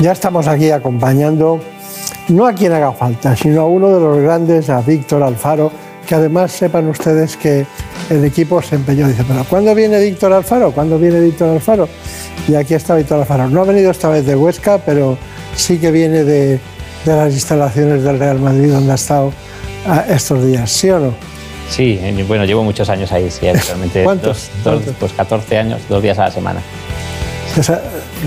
Ya 0.00 0.12
estamos 0.12 0.48
aquí 0.48 0.70
acompañando 0.70 1.60
no 2.28 2.46
a 2.46 2.54
quien 2.54 2.72
haga 2.72 2.92
falta, 2.92 3.36
sino 3.36 3.60
a 3.60 3.66
uno 3.66 3.88
de 3.88 4.00
los 4.00 4.18
grandes, 4.18 4.70
a 4.70 4.80
Víctor 4.80 5.22
Alfaro, 5.22 5.70
que 6.06 6.14
además 6.14 6.52
sepan 6.52 6.88
ustedes 6.88 7.36
que 7.36 7.66
el 8.10 8.24
equipo 8.24 8.60
se 8.62 8.76
empeñó. 8.76 9.08
Dice, 9.08 9.24
pero 9.26 9.44
¿cuándo 9.44 9.74
viene 9.74 10.00
Víctor 10.00 10.32
Alfaro? 10.32 10.72
¿Cuándo 10.72 10.98
viene 10.98 11.20
Víctor 11.20 11.50
Alfaro? 11.50 11.88
Y 12.48 12.54
aquí 12.54 12.74
está 12.74 12.94
Víctor 12.94 13.20
Alfaro. 13.20 13.48
No 13.48 13.62
ha 13.62 13.64
venido 13.64 13.90
esta 13.90 14.08
vez 14.08 14.24
de 14.26 14.36
Huesca, 14.36 14.78
pero 14.78 15.16
sí 15.56 15.78
que 15.78 15.90
viene 15.90 16.24
de, 16.24 16.60
de 17.04 17.16
las 17.16 17.32
instalaciones 17.32 18.02
del 18.02 18.18
Real 18.18 18.38
Madrid, 18.38 18.70
donde 18.72 18.92
ha 18.92 18.96
estado 18.96 19.32
ah, 19.86 20.04
estos 20.08 20.44
días, 20.46 20.70
¿sí 20.70 20.90
o 20.90 20.98
no? 20.98 21.14
Sí, 21.68 21.98
bueno, 22.28 22.44
llevo 22.44 22.62
muchos 22.62 22.88
años 22.88 23.10
ahí, 23.10 23.28
sí, 23.30 23.48
actualmente. 23.48 24.04
¿Cuántos? 24.04 24.50
Dos, 24.62 24.84
dos, 24.86 24.94
pues 25.00 25.12
14 25.12 25.58
años, 25.58 25.80
dos 25.88 26.02
días 26.02 26.18
a 26.18 26.26
la 26.26 26.30
semana. 26.30 26.60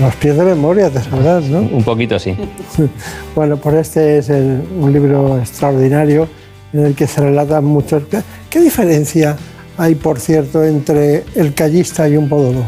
Los 0.00 0.14
pies 0.16 0.36
de 0.36 0.44
memoria, 0.44 0.90
te 0.90 1.00
sabrás, 1.00 1.44
¿no? 1.44 1.60
Un 1.60 1.84
poquito, 1.84 2.18
sí. 2.18 2.36
Bueno, 3.34 3.56
pues 3.58 3.76
este 3.76 4.18
es 4.18 4.28
el- 4.28 4.62
un 4.78 4.92
libro 4.92 5.38
extraordinario 5.38 6.28
en 6.72 6.86
el 6.86 6.94
que 6.94 7.06
se 7.06 7.20
relatan 7.20 7.64
muchos... 7.64 8.02
¿Qué, 8.10 8.20
qué 8.48 8.60
diferencia 8.60 9.36
hay, 9.80 9.94
por 9.94 10.20
cierto, 10.20 10.62
entre 10.62 11.24
el 11.34 11.54
callista 11.54 12.06
y 12.06 12.14
un 12.14 12.28
podólogo? 12.28 12.66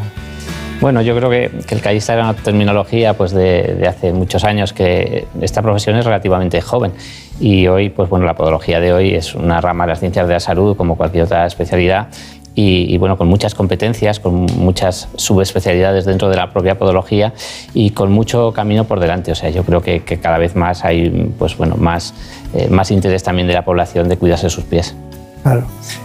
Bueno, 0.80 1.02
yo 1.02 1.14
creo 1.14 1.28
que, 1.28 1.50
que 1.66 1.74
el 1.74 1.82
callista 1.82 2.14
era 2.14 2.24
una 2.24 2.34
terminología 2.34 3.12
pues, 3.14 3.32
de, 3.32 3.74
de 3.78 3.86
hace 3.86 4.14
muchos 4.14 4.44
años, 4.44 4.72
que 4.72 5.26
esta 5.42 5.60
profesión 5.60 5.96
es 5.96 6.06
relativamente 6.06 6.62
joven. 6.62 6.92
Y 7.38 7.66
hoy, 7.66 7.90
pues 7.90 8.08
bueno, 8.08 8.24
la 8.24 8.34
podología 8.34 8.80
de 8.80 8.94
hoy 8.94 9.14
es 9.14 9.34
una 9.34 9.60
rama 9.60 9.84
de 9.84 9.90
las 9.90 10.00
ciencias 10.00 10.26
de 10.26 10.32
la 10.32 10.40
salud, 10.40 10.74
como 10.74 10.96
cualquier 10.96 11.24
otra 11.24 11.44
especialidad, 11.44 12.08
y, 12.54 12.86
y, 12.92 12.96
bueno, 12.96 13.18
con 13.18 13.28
muchas 13.28 13.54
competencias, 13.54 14.18
con 14.18 14.46
muchas 14.46 15.08
subespecialidades 15.16 16.06
dentro 16.06 16.30
de 16.30 16.36
la 16.36 16.50
propia 16.50 16.78
podología 16.78 17.34
y 17.74 17.90
con 17.90 18.10
mucho 18.10 18.52
camino 18.54 18.84
por 18.84 19.00
delante. 19.00 19.32
O 19.32 19.34
sea, 19.34 19.50
yo 19.50 19.64
creo 19.64 19.82
que, 19.82 20.02
que 20.02 20.18
cada 20.18 20.38
vez 20.38 20.56
más 20.56 20.82
hay 20.82 21.30
pues, 21.38 21.58
bueno, 21.58 21.76
más, 21.76 22.14
eh, 22.54 22.68
más 22.68 22.90
interés 22.90 23.22
también 23.22 23.48
de 23.48 23.54
la 23.54 23.66
población 23.66 24.08
de 24.08 24.16
cuidarse 24.16 24.48
sus 24.48 24.64
pies. 24.64 24.94
Claro. 25.42 25.62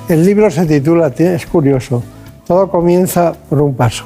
El 0.09 0.25
libro 0.25 0.49
se 0.49 0.65
titula, 0.65 1.07
es 1.17 1.45
curioso, 1.45 2.01
todo 2.47 2.69
comienza 2.69 3.33
por 3.49 3.61
un 3.61 3.75
paso. 3.75 4.05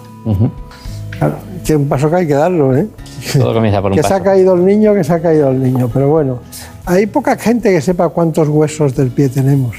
Claro, 1.17 1.35
que 1.65 1.75
un 1.75 1.87
paso 1.87 2.09
que 2.09 2.15
hay 2.17 2.27
que 2.27 2.33
darlo, 2.33 2.75
¿eh? 2.75 2.87
Todo 3.33 3.53
comienza 3.53 3.81
por 3.81 3.91
un 3.91 3.97
que 3.97 4.03
se 4.03 4.09
paso. 4.09 4.21
ha 4.21 4.23
caído 4.23 4.53
el 4.55 4.65
niño, 4.65 4.93
que 4.93 5.03
se 5.03 5.13
ha 5.13 5.21
caído 5.21 5.49
el 5.51 5.61
niño. 5.61 5.89
Pero 5.93 6.09
bueno, 6.09 6.39
hay 6.85 7.05
poca 7.05 7.37
gente 7.37 7.71
que 7.71 7.79
sepa 7.81 8.09
cuántos 8.09 8.47
huesos 8.49 8.95
del 8.95 9.09
pie 9.09 9.29
tenemos. 9.29 9.75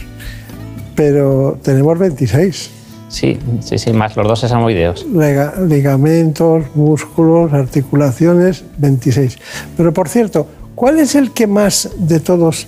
Pero 0.94 1.58
tenemos 1.62 1.98
26. 1.98 2.70
Sí, 3.08 3.38
sí, 3.60 3.76
sí, 3.78 3.92
más 3.92 4.16
los 4.16 4.26
dos 4.26 4.40
sesamoideos. 4.40 5.06
Lega- 5.12 5.54
ligamentos, 5.68 6.64
músculos, 6.74 7.52
articulaciones, 7.52 8.64
26. 8.78 9.38
Pero 9.76 9.92
por 9.92 10.08
cierto, 10.08 10.46
¿cuál 10.74 10.98
es 10.98 11.14
el 11.14 11.32
que 11.32 11.46
más 11.46 11.90
de 11.98 12.20
todos 12.20 12.66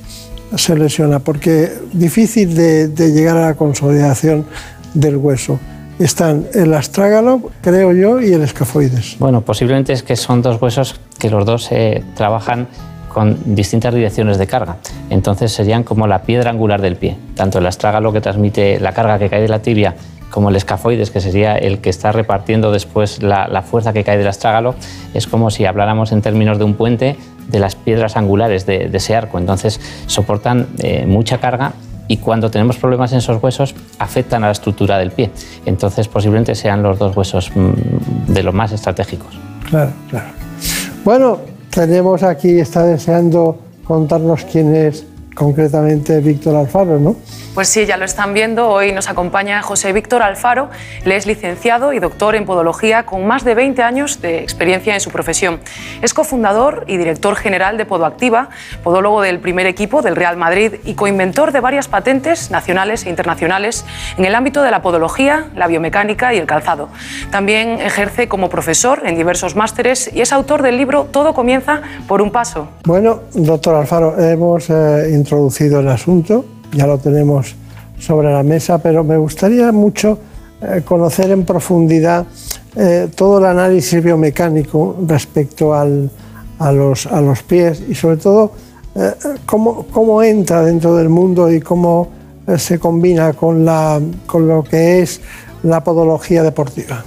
se 0.56 0.76
lesiona? 0.76 1.18
Porque 1.18 1.72
difícil 1.92 2.54
de, 2.54 2.88
llegar 3.12 3.36
a 3.36 3.46
la 3.46 3.54
consolidación 3.54 4.46
del 4.94 5.16
hueso 5.16 5.58
están 5.98 6.46
el 6.54 6.74
astrágalo, 6.74 7.50
creo 7.60 7.92
yo, 7.92 8.20
y 8.20 8.32
el 8.32 8.42
escafoides. 8.42 9.16
Bueno, 9.18 9.42
posiblemente 9.42 9.92
es 9.92 10.02
que 10.02 10.16
son 10.16 10.42
dos 10.42 10.60
huesos 10.60 11.00
que 11.18 11.30
los 11.30 11.46
dos 11.46 11.68
eh, 11.70 12.02
trabajan 12.16 12.66
con 13.14 13.54
distintas 13.54 13.94
direcciones 13.94 14.38
de 14.38 14.46
carga. 14.48 14.78
Entonces 15.08 15.52
serían 15.52 15.84
como 15.84 16.08
la 16.08 16.22
piedra 16.22 16.50
angular 16.50 16.82
del 16.82 16.96
pie. 16.96 17.16
Tanto 17.36 17.60
el 17.60 17.66
astrágalo 17.66 18.12
que 18.12 18.20
transmite 18.20 18.80
la 18.80 18.92
carga 18.92 19.20
que 19.20 19.30
cae 19.30 19.40
de 19.40 19.48
la 19.48 19.62
tibia 19.62 19.94
como 20.34 20.48
el 20.48 20.56
escafoides, 20.56 21.12
que 21.12 21.20
sería 21.20 21.56
el 21.56 21.78
que 21.78 21.90
está 21.90 22.10
repartiendo 22.10 22.72
después 22.72 23.22
la, 23.22 23.62
fuerza 23.62 23.92
que 23.92 24.02
cae 24.02 24.18
del 24.18 24.26
astrágalo, 24.26 24.74
es 25.14 25.28
como 25.28 25.48
si 25.48 25.64
habláramos 25.64 26.10
en 26.10 26.22
términos 26.22 26.58
de 26.58 26.64
un 26.64 26.74
puente 26.74 27.16
de 27.46 27.60
las 27.60 27.76
piedras 27.76 28.16
angulares 28.16 28.66
de, 28.66 28.90
ese 28.92 29.14
arco. 29.14 29.38
Entonces 29.38 29.80
soportan 30.08 30.66
eh, 30.78 31.06
mucha 31.06 31.38
carga 31.38 31.74
y 32.08 32.16
cuando 32.16 32.50
tenemos 32.50 32.78
problemas 32.78 33.12
en 33.12 33.18
esos 33.18 33.40
huesos 33.40 33.76
afectan 34.00 34.42
a 34.42 34.46
la 34.46 34.52
estructura 34.52 34.98
del 34.98 35.12
pie. 35.12 35.30
Entonces 35.66 36.08
posiblemente 36.08 36.56
sean 36.56 36.82
los 36.82 36.98
dos 36.98 37.16
huesos 37.16 37.52
mm, 37.54 38.32
de 38.32 38.42
los 38.42 38.52
más 38.52 38.72
estratégicos. 38.72 39.38
Claro, 39.70 39.92
claro. 40.10 40.26
Bueno, 41.04 41.38
tenemos 41.70 42.24
aquí, 42.24 42.58
está 42.58 42.82
deseando 42.82 43.56
contarnos 43.84 44.44
quién 44.46 44.74
es 44.74 45.06
concretamente 45.34 46.20
Víctor 46.20 46.56
Alfaro, 46.56 46.98
¿no? 46.98 47.16
Pues 47.54 47.68
sí, 47.68 47.86
ya 47.86 47.96
lo 47.96 48.04
están 48.04 48.34
viendo. 48.34 48.68
Hoy 48.68 48.90
nos 48.90 49.08
acompaña 49.08 49.62
José 49.62 49.92
Víctor 49.92 50.22
Alfaro. 50.22 50.70
Él 51.04 51.12
es 51.12 51.24
licenciado 51.26 51.92
y 51.92 52.00
doctor 52.00 52.34
en 52.34 52.46
podología 52.46 53.06
con 53.06 53.26
más 53.26 53.44
de 53.44 53.54
20 53.54 53.82
años 53.82 54.20
de 54.20 54.40
experiencia 54.40 54.94
en 54.94 55.00
su 55.00 55.10
profesión. 55.10 55.60
Es 56.02 56.14
cofundador 56.14 56.84
y 56.88 56.96
director 56.96 57.36
general 57.36 57.76
de 57.76 57.86
Podoactiva, 57.86 58.48
podólogo 58.82 59.22
del 59.22 59.38
primer 59.38 59.66
equipo 59.66 60.02
del 60.02 60.16
Real 60.16 60.36
Madrid 60.36 60.74
y 60.84 60.94
coinventor 60.94 61.52
de 61.52 61.60
varias 61.60 61.86
patentes 61.86 62.50
nacionales 62.50 63.06
e 63.06 63.10
internacionales 63.10 63.84
en 64.18 64.24
el 64.24 64.34
ámbito 64.34 64.62
de 64.62 64.72
la 64.72 64.82
podología, 64.82 65.46
la 65.54 65.68
biomecánica 65.68 66.34
y 66.34 66.38
el 66.38 66.46
calzado. 66.46 66.88
También 67.30 67.80
ejerce 67.80 68.26
como 68.26 68.48
profesor 68.48 69.02
en 69.04 69.14
diversos 69.14 69.54
másteres 69.54 70.10
y 70.12 70.22
es 70.22 70.32
autor 70.32 70.62
del 70.62 70.76
libro 70.76 71.04
Todo 71.04 71.34
comienza 71.34 71.82
por 72.08 72.20
un 72.20 72.32
paso. 72.32 72.66
Bueno, 72.84 73.20
doctor 73.32 73.76
Alfaro, 73.76 74.18
hemos 74.18 74.70
eh, 74.70 75.10
introducido 75.24 75.80
el 75.80 75.88
asunto 75.88 76.44
ya 76.74 76.86
lo 76.86 76.98
tenemos 76.98 77.54
sobre 77.98 78.32
la 78.32 78.42
mesa, 78.42 78.78
pero 78.78 79.04
me 79.04 79.16
gustaría 79.16 79.72
mucho 79.72 80.18
eh, 80.60 80.82
conocer 80.84 81.30
en 81.30 81.44
profundidad 81.44 82.26
eh, 82.76 83.08
todo 83.14 83.38
el 83.38 83.46
análisis 83.46 84.02
biomecánico 84.02 84.96
respecto 85.06 85.74
a, 85.74 85.84
los, 85.84 87.06
a, 87.06 87.20
los, 87.20 87.42
pies 87.42 87.82
y 87.88 87.94
sobre 87.94 88.16
todo 88.16 88.52
eh, 88.94 89.12
cómo, 89.46 89.86
cómo, 89.90 90.22
entra 90.22 90.62
dentro 90.62 90.96
del 90.96 91.08
mundo 91.08 91.50
y 91.50 91.60
cómo 91.60 92.08
se 92.58 92.78
combina 92.78 93.32
con, 93.32 93.64
la, 93.64 94.00
con 94.26 94.46
lo 94.46 94.62
que 94.62 95.00
es 95.00 95.20
la 95.62 95.82
podología 95.82 96.42
deportiva. 96.42 97.02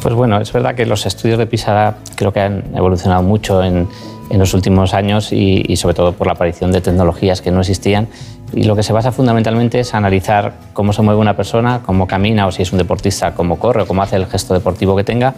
Pues 0.00 0.14
bueno, 0.14 0.40
es 0.40 0.50
verdad 0.50 0.74
que 0.74 0.86
los 0.86 1.04
estudios 1.04 1.38
de 1.38 1.46
pisada 1.46 1.98
creo 2.14 2.32
que 2.32 2.40
han 2.40 2.64
evolucionado 2.74 3.22
mucho 3.22 3.62
en, 3.62 3.86
en 4.30 4.38
los 4.38 4.54
últimos 4.54 4.94
años 4.94 5.32
y, 5.32 5.76
sobre 5.76 5.94
todo 5.94 6.12
por 6.12 6.26
la 6.26 6.34
aparición 6.34 6.72
de 6.72 6.80
tecnologías 6.80 7.40
que 7.40 7.50
no 7.50 7.60
existían 7.60 8.08
y 8.52 8.64
lo 8.64 8.76
que 8.76 8.82
se 8.82 8.92
basa 8.92 9.12
fundamentalmente 9.12 9.80
es 9.80 9.94
analizar 9.94 10.54
cómo 10.72 10.92
se 10.92 11.02
mueve 11.02 11.20
una 11.20 11.36
persona, 11.36 11.82
cómo 11.84 12.06
camina 12.06 12.46
o 12.46 12.52
si 12.52 12.62
es 12.62 12.72
un 12.72 12.78
deportista, 12.78 13.34
cómo 13.34 13.58
corre 13.58 13.82
o 13.82 13.86
cómo 13.86 14.02
hace 14.02 14.16
el 14.16 14.26
gesto 14.26 14.54
deportivo 14.54 14.96
que 14.96 15.04
tenga 15.04 15.34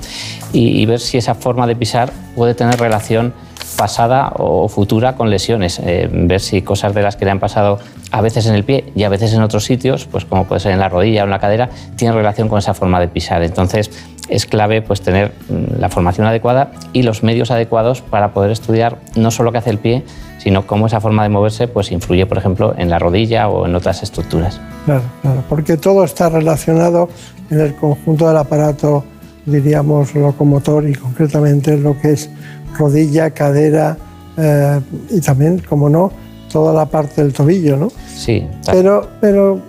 y, 0.53 0.84
ver 0.86 1.01
si 1.01 1.18
esa 1.18 1.34
forma 1.34 1.66
de 1.66 1.76
pisar 1.76 2.12
puede 2.34 2.55
tener 2.55 2.78
relación 2.78 3.32
pasada 3.76 4.32
o 4.36 4.68
futura 4.68 5.14
con 5.14 5.30
lesiones, 5.30 5.80
eh, 5.84 6.09
ver 6.11 6.41
si 6.41 6.62
cosas 6.62 6.95
de 6.95 7.03
las 7.03 7.16
que 7.16 7.24
le 7.24 7.30
han 7.30 7.39
pasado 7.39 7.78
a 8.11 8.20
veces 8.20 8.47
en 8.47 8.55
el 8.55 8.64
pie 8.64 8.93
y 8.95 9.05
a 9.05 9.09
veces 9.09 9.32
en 9.34 9.43
otros 9.43 9.64
sitios, 9.64 10.07
pues 10.07 10.24
como 10.24 10.45
puede 10.45 10.61
ser 10.61 10.72
en 10.72 10.80
la 10.80 10.89
rodilla 10.89 11.22
o 11.22 11.24
en 11.24 11.30
la 11.30 11.39
cadera, 11.39 11.68
tienen 11.97 12.16
relación 12.16 12.49
con 12.49 12.59
esa 12.59 12.74
forma 12.74 13.01
de 13.01 13.09
pisar. 13.09 13.43
Entonces 13.43 13.91
es 14.29 14.47
clave 14.47 14.83
pues 14.83 15.01
tener 15.01 15.33
mm, 15.49 15.81
la 15.81 15.89
formación 15.89 16.26
adecuada 16.26 16.72
y 16.93 17.03
los 17.03 17.22
medios 17.22 17.51
adecuados 17.51 18.03
para 18.03 18.33
poder 18.33 18.51
estudiar 18.51 18.99
no 19.16 19.31
solo 19.31 19.53
qué 19.53 19.59
hace 19.59 19.70
el 19.70 19.79
pie, 19.79 20.05
sino 20.39 20.66
cómo 20.66 20.87
esa 20.87 21.01
forma 21.01 21.22
de 21.22 21.29
moverse 21.29 21.68
pues, 21.68 21.91
influye, 21.93 22.26
por 22.26 22.39
ejemplo, 22.39 22.74
en 22.76 22.91
la 22.91 22.99
rodilla 22.99 23.49
o 23.49 23.66
en 23.66 23.74
otras 23.74 24.03
estructuras. 24.03 24.61
Claro, 24.85 25.03
claro, 25.22 25.45
porque 25.49 25.76
todo 25.76 26.05
está 26.05 26.29
relacionado 26.29 27.09
en 27.51 27.61
el 27.61 27.74
conjunto 27.74 28.29
del 28.29 28.37
aparato, 28.37 29.05
diríamos, 29.47 30.14
locomotor 30.14 30.89
y 30.89 30.95
concretamente 30.95 31.76
lo 31.76 31.99
que 32.01 32.12
es 32.12 32.31
rodilla, 32.79 33.31
cadera 33.31 33.97
eh, 34.37 34.81
y 35.11 35.20
también, 35.20 35.62
como 35.68 35.89
no, 35.89 36.12
toda 36.51 36.72
la 36.72 36.87
parte 36.87 37.22
del 37.22 37.33
tobillo, 37.33 37.76
¿no? 37.76 37.91
Sí. 38.07 38.47
Pero, 38.70 39.09
pero, 39.20 39.61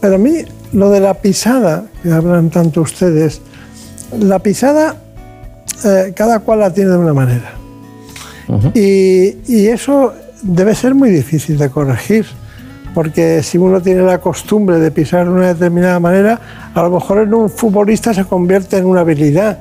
pero 0.00 0.14
a 0.14 0.18
mí 0.18 0.42
lo 0.72 0.90
de 0.90 1.00
la 1.00 1.14
pisada, 1.14 1.84
que 2.02 2.12
hablan 2.12 2.50
tanto 2.50 2.82
ustedes, 2.82 3.40
la 4.20 4.38
pisada 4.38 4.96
eh, 5.84 6.12
cada 6.14 6.40
cual 6.40 6.60
la 6.60 6.72
tiene 6.72 6.90
de 6.90 6.98
una 6.98 7.14
manera 7.14 7.64
y, 8.74 9.66
eso 9.66 10.12
debe 10.42 10.74
ser 10.74 10.94
muy 10.94 11.10
difícil 11.10 11.58
de 11.58 11.70
corregir, 11.70 12.26
porque 12.94 13.42
si 13.42 13.58
uno 13.58 13.80
tiene 13.80 14.02
la 14.02 14.18
costumbre 14.18 14.78
de 14.78 14.90
pisar 14.90 15.26
de 15.26 15.32
una 15.32 15.48
determinada 15.48 15.98
manera, 16.00 16.40
a 16.74 16.82
lo 16.82 16.90
mejor 16.90 17.18
en 17.22 17.34
un 17.34 17.50
futbolista 17.50 18.12
se 18.12 18.24
convierte 18.24 18.76
en 18.76 18.86
una 18.86 19.00
habilidad, 19.00 19.58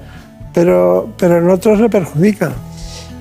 pero, 0.53 1.09
pero 1.17 1.37
en 1.37 1.49
otros 1.49 1.79
le 1.79 1.89
perjudica. 1.89 2.51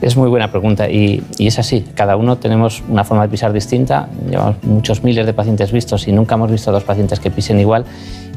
Es 0.00 0.16
muy 0.16 0.28
buena 0.28 0.50
pregunta 0.50 0.90
y, 0.90 1.22
es 1.38 1.60
así. 1.60 1.86
Cada 1.94 2.16
uno 2.16 2.36
tenemos 2.36 2.82
una 2.88 3.04
forma 3.04 3.22
de 3.22 3.28
pisar 3.28 3.52
distinta. 3.52 4.08
Llevamos 4.28 4.56
muchos 4.64 5.04
miles 5.04 5.24
de 5.26 5.32
pacientes 5.32 5.70
vistos 5.70 6.08
y 6.08 6.12
nunca 6.12 6.34
hemos 6.34 6.50
visto 6.50 6.72
dos 6.72 6.82
pacientes 6.82 7.20
que 7.20 7.30
pisen 7.30 7.60
igual. 7.60 7.84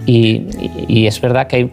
y 0.05 1.07
es 1.07 1.19
verdad 1.19 1.47
que 1.47 1.55
hay 1.55 1.71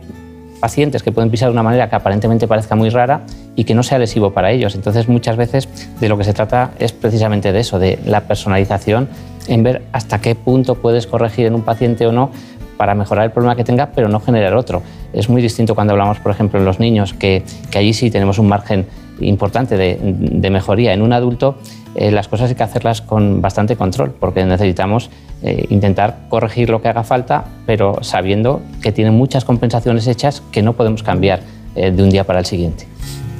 pacientes 0.62 1.02
que 1.02 1.10
pueden 1.10 1.28
pisar 1.28 1.48
de 1.48 1.54
una 1.54 1.64
manera 1.64 1.90
que 1.90 1.96
aparentemente 1.96 2.46
parezca 2.46 2.76
muy 2.76 2.88
rara 2.88 3.22
y 3.56 3.64
que 3.64 3.74
no 3.74 3.82
sea 3.82 3.98
lesivo 3.98 4.30
para 4.30 4.52
ellos. 4.52 4.76
Entonces, 4.76 5.08
muchas 5.08 5.36
veces 5.36 5.68
de 6.00 6.08
lo 6.08 6.16
que 6.16 6.22
se 6.22 6.32
trata 6.32 6.70
es 6.78 6.92
precisamente 6.92 7.52
de 7.52 7.58
eso, 7.58 7.80
de 7.80 7.98
la 8.06 8.20
personalización, 8.20 9.08
en 9.48 9.64
ver 9.64 9.82
hasta 9.90 10.20
qué 10.20 10.36
punto 10.36 10.76
puedes 10.76 11.08
corregir 11.08 11.46
en 11.46 11.56
un 11.56 11.62
paciente 11.62 12.06
o 12.06 12.12
no 12.12 12.30
para 12.76 12.94
mejorar 12.94 13.24
el 13.24 13.32
problema 13.32 13.56
que 13.56 13.64
tenga, 13.64 13.90
pero 13.92 14.08
no 14.08 14.20
generar 14.20 14.54
otro. 14.54 14.82
Es 15.12 15.28
muy 15.28 15.42
distinto 15.42 15.74
cuando 15.74 15.94
hablamos, 15.94 16.20
por 16.20 16.30
ejemplo, 16.30 16.60
en 16.60 16.64
los 16.64 16.78
niños, 16.78 17.12
que, 17.12 17.42
allí 17.74 17.92
sí 17.92 18.12
tenemos 18.12 18.38
un 18.38 18.46
margen 18.46 18.86
importante 19.20 19.76
de 19.76 20.50
mejoría. 20.50 20.92
En 20.92 21.02
un 21.02 21.12
adulto 21.12 21.56
eh, 21.94 22.10
las 22.10 22.28
cosas 22.28 22.50
hay 22.50 22.54
que 22.54 22.62
hacerlas 22.62 23.02
con 23.02 23.42
bastante 23.42 23.76
control, 23.76 24.14
porque 24.18 24.44
necesitamos 24.44 25.10
eh, 25.42 25.66
intentar 25.70 26.26
corregir 26.28 26.70
lo 26.70 26.80
que 26.80 26.88
haga 26.88 27.04
falta, 27.04 27.44
pero 27.66 28.02
sabiendo 28.02 28.62
que 28.80 28.92
tiene 28.92 29.10
muchas 29.10 29.44
compensaciones 29.44 30.06
hechas 30.06 30.42
que 30.52 30.62
no 30.62 30.72
podemos 30.74 31.02
cambiar 31.02 31.40
eh, 31.74 31.90
de 31.90 32.02
un 32.02 32.10
día 32.10 32.24
para 32.24 32.38
el 32.38 32.46
siguiente. 32.46 32.86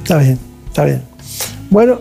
Está 0.03 0.17
bien, 0.17 0.37
está 0.67 0.85
bien. 0.85 1.01
Bueno, 1.69 1.99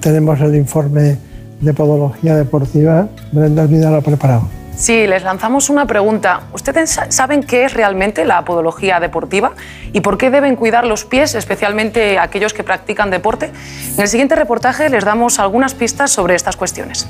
tenemos 0.00 0.40
el 0.40 0.56
informe 0.56 1.16
de 1.60 1.72
podología 1.72 2.34
deportiva. 2.34 3.08
Brenda 3.30 3.66
Vida 3.66 3.88
lo 3.90 3.98
ha 3.98 4.00
preparado. 4.00 4.61
Sí, 4.82 5.06
les 5.06 5.22
lanzamos 5.22 5.70
una 5.70 5.86
pregunta. 5.86 6.40
¿Ustedes 6.52 6.98
saben 7.10 7.44
qué 7.44 7.66
es 7.66 7.72
realmente 7.72 8.24
la 8.24 8.44
podología 8.44 8.98
deportiva 8.98 9.52
y 9.92 10.00
por 10.00 10.18
qué 10.18 10.28
deben 10.28 10.56
cuidar 10.56 10.88
los 10.88 11.04
pies, 11.04 11.36
especialmente 11.36 12.18
aquellos 12.18 12.52
que 12.52 12.64
practican 12.64 13.08
deporte? 13.08 13.52
En 13.94 14.00
el 14.00 14.08
siguiente 14.08 14.34
reportaje 14.34 14.88
les 14.88 15.04
damos 15.04 15.38
algunas 15.38 15.74
pistas 15.74 16.10
sobre 16.10 16.34
estas 16.34 16.56
cuestiones. 16.56 17.06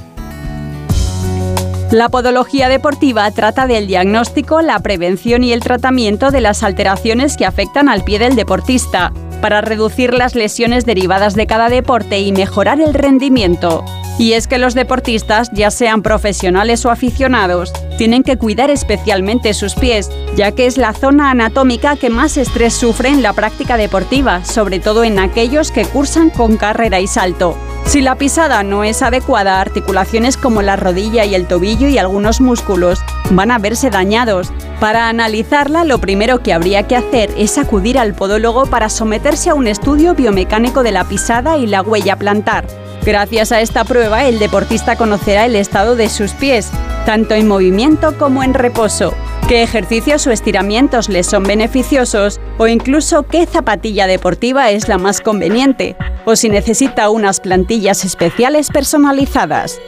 La 1.90 2.10
podología 2.10 2.68
deportiva 2.68 3.30
trata 3.30 3.66
del 3.66 3.86
diagnóstico, 3.86 4.60
la 4.60 4.78
prevención 4.80 5.42
y 5.42 5.54
el 5.54 5.60
tratamiento 5.60 6.30
de 6.30 6.42
las 6.42 6.62
alteraciones 6.62 7.38
que 7.38 7.46
afectan 7.46 7.88
al 7.88 8.04
pie 8.04 8.18
del 8.18 8.36
deportista, 8.36 9.14
para 9.40 9.62
reducir 9.62 10.12
las 10.12 10.34
lesiones 10.34 10.84
derivadas 10.84 11.34
de 11.34 11.46
cada 11.46 11.70
deporte 11.70 12.20
y 12.20 12.32
mejorar 12.32 12.82
el 12.82 12.92
rendimiento. 12.92 13.82
Y 14.22 14.34
es 14.34 14.46
que 14.46 14.58
los 14.58 14.74
deportistas, 14.74 15.50
ya 15.52 15.72
sean 15.72 16.00
profesionales 16.00 16.86
o 16.86 16.92
aficionados, 16.92 17.72
tienen 17.98 18.22
que 18.22 18.38
cuidar 18.38 18.70
especialmente 18.70 19.52
sus 19.52 19.74
pies, 19.74 20.12
ya 20.36 20.52
que 20.52 20.66
es 20.66 20.76
la 20.76 20.92
zona 20.92 21.32
anatómica 21.32 21.96
que 21.96 22.08
más 22.08 22.36
estrés 22.36 22.72
sufre 22.72 23.08
en 23.08 23.20
la 23.20 23.32
práctica 23.32 23.76
deportiva, 23.76 24.44
sobre 24.44 24.78
todo 24.78 25.02
en 25.02 25.18
aquellos 25.18 25.72
que 25.72 25.86
cursan 25.86 26.30
con 26.30 26.56
carrera 26.56 27.00
y 27.00 27.08
salto. 27.08 27.56
Si 27.84 28.00
la 28.00 28.14
pisada 28.14 28.62
no 28.62 28.84
es 28.84 29.02
adecuada, 29.02 29.60
articulaciones 29.60 30.36
como 30.36 30.62
la 30.62 30.76
rodilla 30.76 31.24
y 31.24 31.34
el 31.34 31.48
tobillo 31.48 31.88
y 31.88 31.98
algunos 31.98 32.40
músculos 32.40 33.00
van 33.32 33.50
a 33.50 33.58
verse 33.58 33.90
dañados. 33.90 34.52
Para 34.78 35.08
analizarla, 35.08 35.82
lo 35.82 35.98
primero 35.98 36.44
que 36.44 36.52
habría 36.52 36.84
que 36.84 36.94
hacer 36.94 37.32
es 37.36 37.58
acudir 37.58 37.98
al 37.98 38.14
podólogo 38.14 38.66
para 38.66 38.88
someterse 38.88 39.50
a 39.50 39.54
un 39.54 39.66
estudio 39.66 40.14
biomecánico 40.14 40.84
de 40.84 40.92
la 40.92 41.08
pisada 41.08 41.58
y 41.58 41.66
la 41.66 41.82
huella 41.82 42.14
plantar. 42.14 42.81
Gracias 43.04 43.50
a 43.50 43.60
esta 43.60 43.84
prueba, 43.84 44.26
el 44.28 44.38
deportista 44.38 44.94
conocerá 44.94 45.46
el 45.46 45.56
estado 45.56 45.96
de 45.96 46.08
sus 46.08 46.32
pies, 46.32 46.70
tanto 47.04 47.34
en 47.34 47.48
movimiento 47.48 48.16
como 48.16 48.44
en 48.44 48.54
reposo, 48.54 49.12
qué 49.48 49.64
ejercicios 49.64 50.24
o 50.28 50.30
estiramientos 50.30 51.08
les 51.08 51.26
son 51.26 51.42
beneficiosos 51.42 52.40
o 52.58 52.68
incluso 52.68 53.24
qué 53.24 53.46
zapatilla 53.46 54.06
deportiva 54.06 54.70
es 54.70 54.86
la 54.86 54.98
más 54.98 55.20
conveniente, 55.20 55.96
o 56.24 56.36
si 56.36 56.48
necesita 56.48 57.10
unas 57.10 57.40
plantillas 57.40 58.04
especiales 58.04 58.68
personalizadas. 58.68 59.80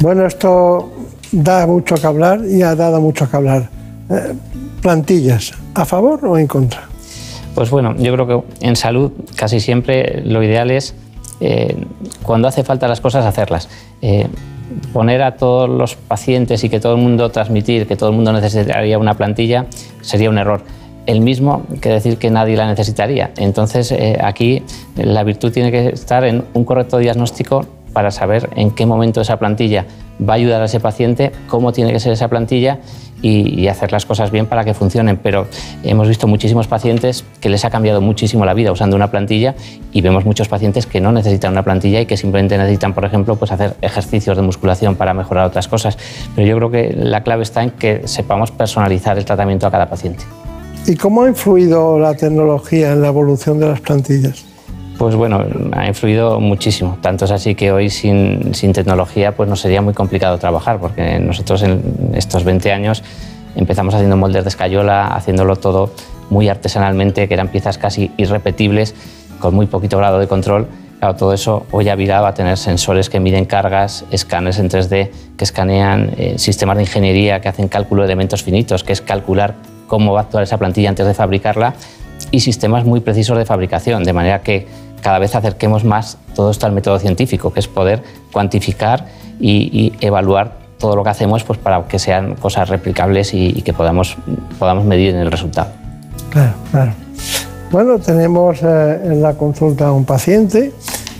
Bueno, 0.00 0.26
esto 0.26 0.92
da 1.32 1.66
mucho 1.66 1.94
que 1.94 2.06
hablar 2.06 2.42
y 2.46 2.62
ha 2.62 2.74
dado 2.74 3.00
mucho 3.00 3.28
que 3.30 3.36
hablar. 3.36 3.70
Eh, 4.10 4.34
plantillas, 4.82 5.52
¿a 5.74 5.86
favor 5.86 6.24
o 6.26 6.36
en 6.36 6.46
contra? 6.46 6.87
Pues 7.54 7.70
bueno, 7.70 7.94
yo 7.98 8.12
creo 8.12 8.26
que 8.26 8.66
en 8.66 8.76
salud 8.76 9.12
casi 9.36 9.60
siempre 9.60 10.22
lo 10.24 10.42
ideal 10.42 10.70
es 10.70 10.94
eh, 11.40 11.76
cuando 12.22 12.48
hace 12.48 12.64
falta 12.64 12.88
las 12.88 13.00
cosas 13.00 13.24
hacerlas. 13.24 13.68
Eh, 14.02 14.28
poner 14.92 15.22
a 15.22 15.36
todos 15.36 15.68
los 15.68 15.96
pacientes 15.96 16.62
y 16.62 16.68
que 16.68 16.78
todo 16.78 16.94
el 16.94 17.00
mundo 17.00 17.30
transmitir 17.30 17.86
que 17.86 17.96
todo 17.96 18.10
el 18.10 18.16
mundo 18.16 18.32
necesitaría 18.32 18.98
una 18.98 19.14
plantilla 19.14 19.66
sería 20.02 20.28
un 20.28 20.36
error 20.36 20.62
el 21.06 21.22
mismo 21.22 21.62
que 21.80 21.88
decir 21.88 22.18
que 22.18 22.30
nadie 22.30 22.54
la 22.54 22.66
necesitaría. 22.66 23.30
Entonces, 23.38 23.94
aquí 24.20 24.62
la 24.94 25.24
virtud 25.24 25.50
tiene 25.50 25.70
que 25.70 25.88
estar 25.88 26.22
en 26.24 26.44
un 26.52 26.66
correcto 26.66 26.98
diagnóstico 26.98 27.64
para 27.92 28.10
saber 28.10 28.50
en 28.56 28.70
qué 28.70 28.86
momento 28.86 29.20
esa 29.20 29.38
plantilla 29.38 29.86
va 30.26 30.34
a 30.34 30.36
ayudar 30.36 30.62
a 30.62 30.64
ese 30.64 30.80
paciente, 30.80 31.32
cómo 31.46 31.72
tiene 31.72 31.92
que 31.92 32.00
ser 32.00 32.12
esa 32.12 32.28
plantilla 32.28 32.78
y, 33.22 33.66
hacer 33.68 33.92
las 33.92 34.06
cosas 34.06 34.30
bien 34.30 34.46
para 34.46 34.64
que 34.64 34.74
funcionen. 34.74 35.18
Pero 35.18 35.46
hemos 35.82 36.08
visto 36.08 36.26
muchísimos 36.26 36.66
pacientes 36.66 37.24
que 37.40 37.48
les 37.48 37.64
ha 37.64 37.70
cambiado 37.70 38.00
muchísimo 38.00 38.44
la 38.44 38.54
vida 38.54 38.72
usando 38.72 38.96
una 38.96 39.10
plantilla 39.10 39.54
y 39.92 40.00
vemos 40.00 40.24
muchos 40.24 40.48
pacientes 40.48 40.86
que 40.86 41.00
no 41.00 41.12
necesitan 41.12 41.52
una 41.52 41.62
plantilla 41.62 42.00
y 42.00 42.06
que 42.06 42.16
simplemente 42.16 42.56
necesitan, 42.56 42.94
por 42.94 43.04
ejemplo, 43.04 43.36
pues 43.36 43.52
hacer 43.52 43.76
ejercicios 43.82 44.36
de 44.36 44.42
musculación 44.42 44.96
para 44.96 45.14
mejorar 45.14 45.46
otras 45.46 45.68
cosas. 45.68 45.98
Pero 46.34 46.46
yo 46.46 46.56
creo 46.56 46.70
que 46.70 46.94
la 46.96 47.22
clave 47.22 47.42
está 47.42 47.62
en 47.62 47.70
que 47.70 48.06
sepamos 48.06 48.50
personalizar 48.50 49.18
el 49.18 49.24
tratamiento 49.24 49.66
a 49.66 49.70
cada 49.70 49.88
paciente. 49.88 50.24
¿Y 50.86 50.96
cómo 50.96 51.24
ha 51.24 51.28
influido 51.28 51.98
la 51.98 52.14
tecnología 52.14 52.92
en 52.92 53.02
la 53.02 53.08
evolución 53.08 53.58
de 53.60 53.68
las 53.68 53.80
plantillas? 53.80 54.47
Pues 54.98 55.14
bueno, 55.14 55.44
ha 55.72 55.86
influido 55.86 56.40
muchísimo. 56.40 56.98
Tanto 57.00 57.26
es 57.26 57.30
así 57.30 57.54
que 57.54 57.70
hoy 57.70 57.88
sin, 57.88 58.50
tecnología 58.72 59.36
pues 59.36 59.48
nos 59.48 59.60
sería 59.60 59.80
muy 59.80 59.94
complicado 59.94 60.38
trabajar, 60.38 60.80
porque 60.80 61.20
nosotros 61.20 61.62
en 61.62 62.10
estos 62.14 62.42
20 62.42 62.72
años 62.72 63.04
empezamos 63.54 63.94
haciendo 63.94 64.16
moldes 64.16 64.42
de 64.42 64.48
escayola, 64.48 65.06
haciéndolo 65.14 65.54
todo 65.54 65.92
muy 66.30 66.48
artesanalmente, 66.48 67.28
que 67.28 67.34
eran 67.34 67.46
piezas 67.46 67.78
casi 67.78 68.10
irrepetibles, 68.16 68.96
con 69.38 69.54
muy 69.54 69.66
poquito 69.66 69.98
grado 69.98 70.18
de 70.18 70.26
control. 70.26 70.66
Claro, 70.98 71.14
todo 71.14 71.32
eso 71.32 71.64
hoy 71.70 71.88
ha 71.88 71.94
virado 71.94 72.26
a 72.26 72.34
tener 72.34 72.58
sensores 72.58 73.08
que 73.08 73.20
miden 73.20 73.44
cargas, 73.44 74.04
escáneres 74.10 74.58
en 74.58 74.68
3D 74.68 75.10
que 75.36 75.44
escanean, 75.44 76.10
eh, 76.18 76.34
sistemas 76.38 76.76
de 76.76 76.82
ingeniería 76.82 77.40
que 77.40 77.48
hacen 77.48 77.68
cálculo 77.68 78.02
de 78.02 78.06
elementos 78.06 78.42
finitos, 78.42 78.82
que 78.82 78.94
es 78.94 79.00
calcular 79.00 79.54
cómo 79.86 80.12
va 80.12 80.20
a 80.20 80.22
actuar 80.24 80.42
esa 80.42 80.58
plantilla 80.58 80.88
antes 80.88 81.06
de 81.06 81.14
fabricarla, 81.14 81.74
y 82.32 82.40
sistemas 82.40 82.84
muy 82.84 82.98
precisos 82.98 83.38
de 83.38 83.44
fabricación, 83.44 84.02
de 84.02 84.12
manera 84.12 84.40
que 84.40 84.87
cada 85.00 85.18
vez 85.18 85.34
acerquemos 85.34 85.84
más 85.84 86.18
todo 86.34 86.50
esto 86.50 86.66
al 86.66 86.72
método 86.72 86.98
científico, 86.98 87.52
que 87.52 87.60
es 87.60 87.68
poder 87.68 88.02
cuantificar 88.32 89.06
y, 89.40 89.92
evaluar 90.00 90.58
todo 90.78 90.94
lo 90.94 91.02
que 91.02 91.10
hacemos 91.10 91.44
pues, 91.44 91.58
para 91.58 91.86
que 91.88 91.98
sean 91.98 92.34
cosas 92.36 92.68
replicables 92.68 93.34
y, 93.34 93.62
que 93.62 93.72
podamos, 93.72 94.16
podamos 94.58 94.84
medir 94.84 95.14
en 95.14 95.20
el 95.20 95.30
resultado. 95.30 95.70
Claro, 96.30 96.52
claro. 96.70 96.92
Bueno, 97.70 97.98
tenemos 97.98 98.62
eh, 98.62 99.00
en 99.04 99.22
la 99.22 99.34
consulta 99.34 99.88
a 99.88 99.92
un 99.92 100.04
paciente 100.04 100.72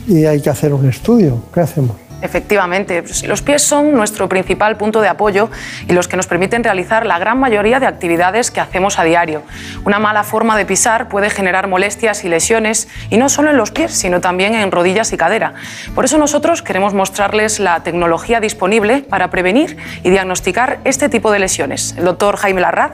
y 0.07 0.25
hay 0.25 0.41
que 0.41 0.51
hacer 0.51 0.73
un 0.73 0.89
estudio. 0.89 1.43
¿Qué 1.53 1.61
hacemos? 1.61 2.08
Efectivamente, 2.21 3.03
pues, 3.03 3.25
los 3.25 3.43
pies 3.43 3.63
son 3.63 3.93
nuestro 3.93 4.29
principal 4.29 4.77
punto 4.77 5.01
de 5.01 5.09
apoyo 5.09 5.51
y 5.87 5.93
los 5.93 6.09
que 6.09 6.17
nos 6.17 6.27
permiten 6.27 6.65
realizar 6.65 7.07
la 7.07 7.19
gran 7.19 7.39
mayoría 7.39 7.79
de 7.79 7.87
actividades 7.87 8.51
que 8.51 8.61
hacemos 8.61 8.99
a 8.99 9.05
diario. 9.05 9.43
Una 9.85 9.99
mala 9.99 10.25
forma 10.25 10.57
de 10.57 10.67
pisar 10.67 11.09
puede 11.09 11.31
generar 11.31 11.69
molestias 11.69 12.25
y 12.25 12.29
lesiones, 12.29 12.89
y 13.11 13.19
no 13.19 13.29
solo 13.29 13.51
en 13.51 13.57
los 13.57 13.71
pies, 13.71 13.93
sino 13.93 14.21
también 14.21 14.55
en 14.55 14.73
rodillas 14.73 15.13
y 15.13 15.17
cadera. 15.17 15.55
Por 15.95 16.05
eso 16.05 16.19
nosotros 16.19 16.63
queremos 16.63 16.93
mostrarles 16.93 17.61
la 17.61 17.81
tecnología 17.85 18.41
disponible 18.41 19.05
para 19.09 19.31
prevenir 19.31 19.77
y 20.03 20.11
diagnosticar 20.11 20.81
este 20.85 21.09
tipo 21.09 21.31
de 21.31 21.39
lesiones. 21.39 21.95
El 21.97 22.05
doctor 22.05 22.37
Jaime 22.37 22.61
Larraz, 22.61 22.93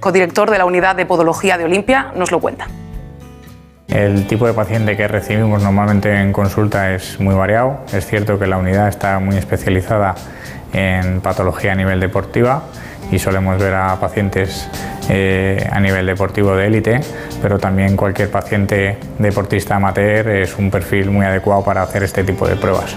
codirector 0.00 0.50
de 0.50 0.58
la 0.58 0.64
Unidad 0.64 0.96
de 0.96 1.06
Podología 1.06 1.56
de 1.56 1.64
Olimpia, 1.64 2.12
nos 2.16 2.32
lo 2.32 2.40
cuenta. 2.40 2.66
El 3.88 4.26
tipo 4.26 4.46
de 4.46 4.54
paciente 4.54 4.96
que 4.96 5.06
recibimos 5.06 5.62
normalmente 5.62 6.14
en 6.20 6.32
consulta 6.32 6.94
es 6.94 7.20
muy 7.20 7.34
variado. 7.34 7.80
Es 7.92 8.06
cierto 8.06 8.38
que 8.38 8.46
la 8.46 8.56
unidad 8.56 8.88
está 8.88 9.18
muy 9.18 9.36
especializada 9.36 10.14
en 10.72 11.20
patología 11.20 11.72
a 11.72 11.74
nivel 11.74 12.00
deportiva 12.00 12.64
y 13.12 13.18
solemos 13.18 13.58
ver 13.58 13.74
a 13.74 14.00
pacientes 14.00 14.68
eh, 15.08 15.68
a 15.70 15.78
nivel 15.80 16.06
deportivo 16.06 16.56
de 16.56 16.66
élite, 16.66 17.00
pero 17.42 17.58
también 17.58 17.96
cualquier 17.96 18.30
paciente 18.30 18.98
deportista 19.18 19.76
amateur 19.76 20.28
es 20.28 20.56
un 20.56 20.70
perfil 20.70 21.10
muy 21.10 21.26
adecuado 21.26 21.62
para 21.62 21.82
hacer 21.82 22.02
este 22.02 22.24
tipo 22.24 22.48
de 22.48 22.56
pruebas. 22.56 22.96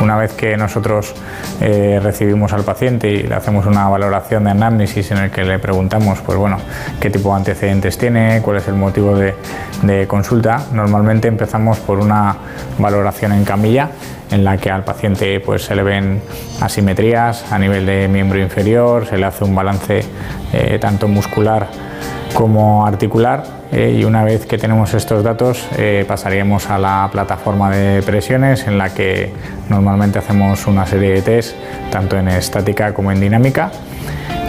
Una 0.00 0.16
vez 0.16 0.32
que 0.32 0.56
nosotros 0.56 1.14
eh, 1.60 1.98
recibimos 2.02 2.52
al 2.52 2.64
paciente 2.64 3.10
y 3.10 3.22
le 3.22 3.34
hacemos 3.34 3.66
una 3.66 3.88
valoración 3.88 4.44
de 4.44 4.50
análisis 4.50 5.10
en 5.10 5.18
el 5.18 5.30
que 5.30 5.44
le 5.44 5.58
preguntamos 5.58 6.20
pues 6.20 6.36
bueno, 6.36 6.58
qué 7.00 7.10
tipo 7.10 7.30
de 7.30 7.36
antecedentes 7.36 7.96
tiene, 7.96 8.40
cuál 8.42 8.58
es 8.58 8.68
el 8.68 8.74
motivo 8.74 9.16
de, 9.16 9.34
consulta, 10.06 10.66
normalmente 10.72 11.28
empezamos 11.28 11.78
por 11.78 11.98
una 11.98 12.36
valoración 12.78 13.32
en 13.32 13.44
camilla 13.44 13.90
en 14.30 14.44
la 14.44 14.56
que 14.58 14.70
al 14.70 14.84
paciente 14.84 15.40
pues, 15.40 15.64
se 15.64 15.74
le 15.74 15.82
ven 15.82 16.20
asimetrías 16.60 17.50
a 17.52 17.58
nivel 17.58 17.86
de 17.86 18.08
miembro 18.08 18.38
inferior, 18.38 19.06
se 19.06 19.16
le 19.16 19.26
hace 19.26 19.44
un 19.44 19.54
balance 19.54 20.02
eh, 20.52 20.78
tanto 20.80 21.08
muscular 21.08 21.68
como 22.34 22.86
articular 22.86 23.44
eh, 23.72 23.96
y 23.98 24.04
una 24.04 24.24
vez 24.24 24.46
que 24.46 24.58
tenemos 24.58 24.94
estos 24.94 25.24
datos 25.24 25.66
eh, 25.76 26.04
pasaríamos 26.06 26.70
a 26.70 26.78
la 26.78 27.08
plataforma 27.10 27.70
de 27.70 28.02
presiones 28.02 28.66
en 28.66 28.78
la 28.78 28.92
que 28.94 29.32
normalmente 29.68 30.18
hacemos 30.18 30.66
una 30.66 30.86
serie 30.86 31.12
de 31.14 31.22
test 31.22 31.56
tanto 31.90 32.16
en 32.16 32.28
estática 32.28 32.94
como 32.94 33.10
en 33.12 33.20
dinámica 33.20 33.70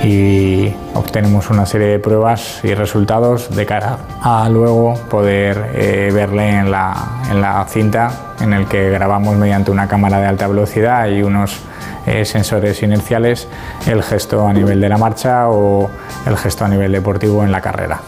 y 0.07 0.73
obtenemos 0.93 1.49
una 1.49 1.65
serie 1.65 1.87
de 1.87 1.99
pruebas 1.99 2.61
y 2.63 2.73
resultados 2.73 3.53
de 3.55 3.65
cara 3.65 3.97
a 4.21 4.47
luego 4.49 4.93
poder 5.09 5.71
eh, 5.73 6.11
verle 6.13 6.49
en 6.49 6.71
la, 6.71 7.23
en 7.29 7.41
la, 7.41 7.65
cinta 7.67 8.33
en 8.39 8.53
el 8.53 8.67
que 8.67 8.89
grabamos 8.89 9.35
mediante 9.35 9.71
una 9.71 9.87
cámara 9.87 10.19
de 10.19 10.27
alta 10.27 10.47
velocidad 10.47 11.07
y 11.07 11.23
unos 11.23 11.59
sensores 12.23 12.81
inerciales 12.83 13.49
el 13.85 14.01
gesto 14.01 14.47
a 14.47 14.53
nivel 14.53 14.79
de 14.79 14.87
la 14.87 14.97
marcha 14.97 15.49
o 15.49 15.89
el 16.25 16.37
gesto 16.37 16.63
a 16.63 16.69
nivel 16.69 16.93
deportivo 16.93 17.43
en 17.43 17.51
la 17.51 17.59
carrera. 17.59 17.99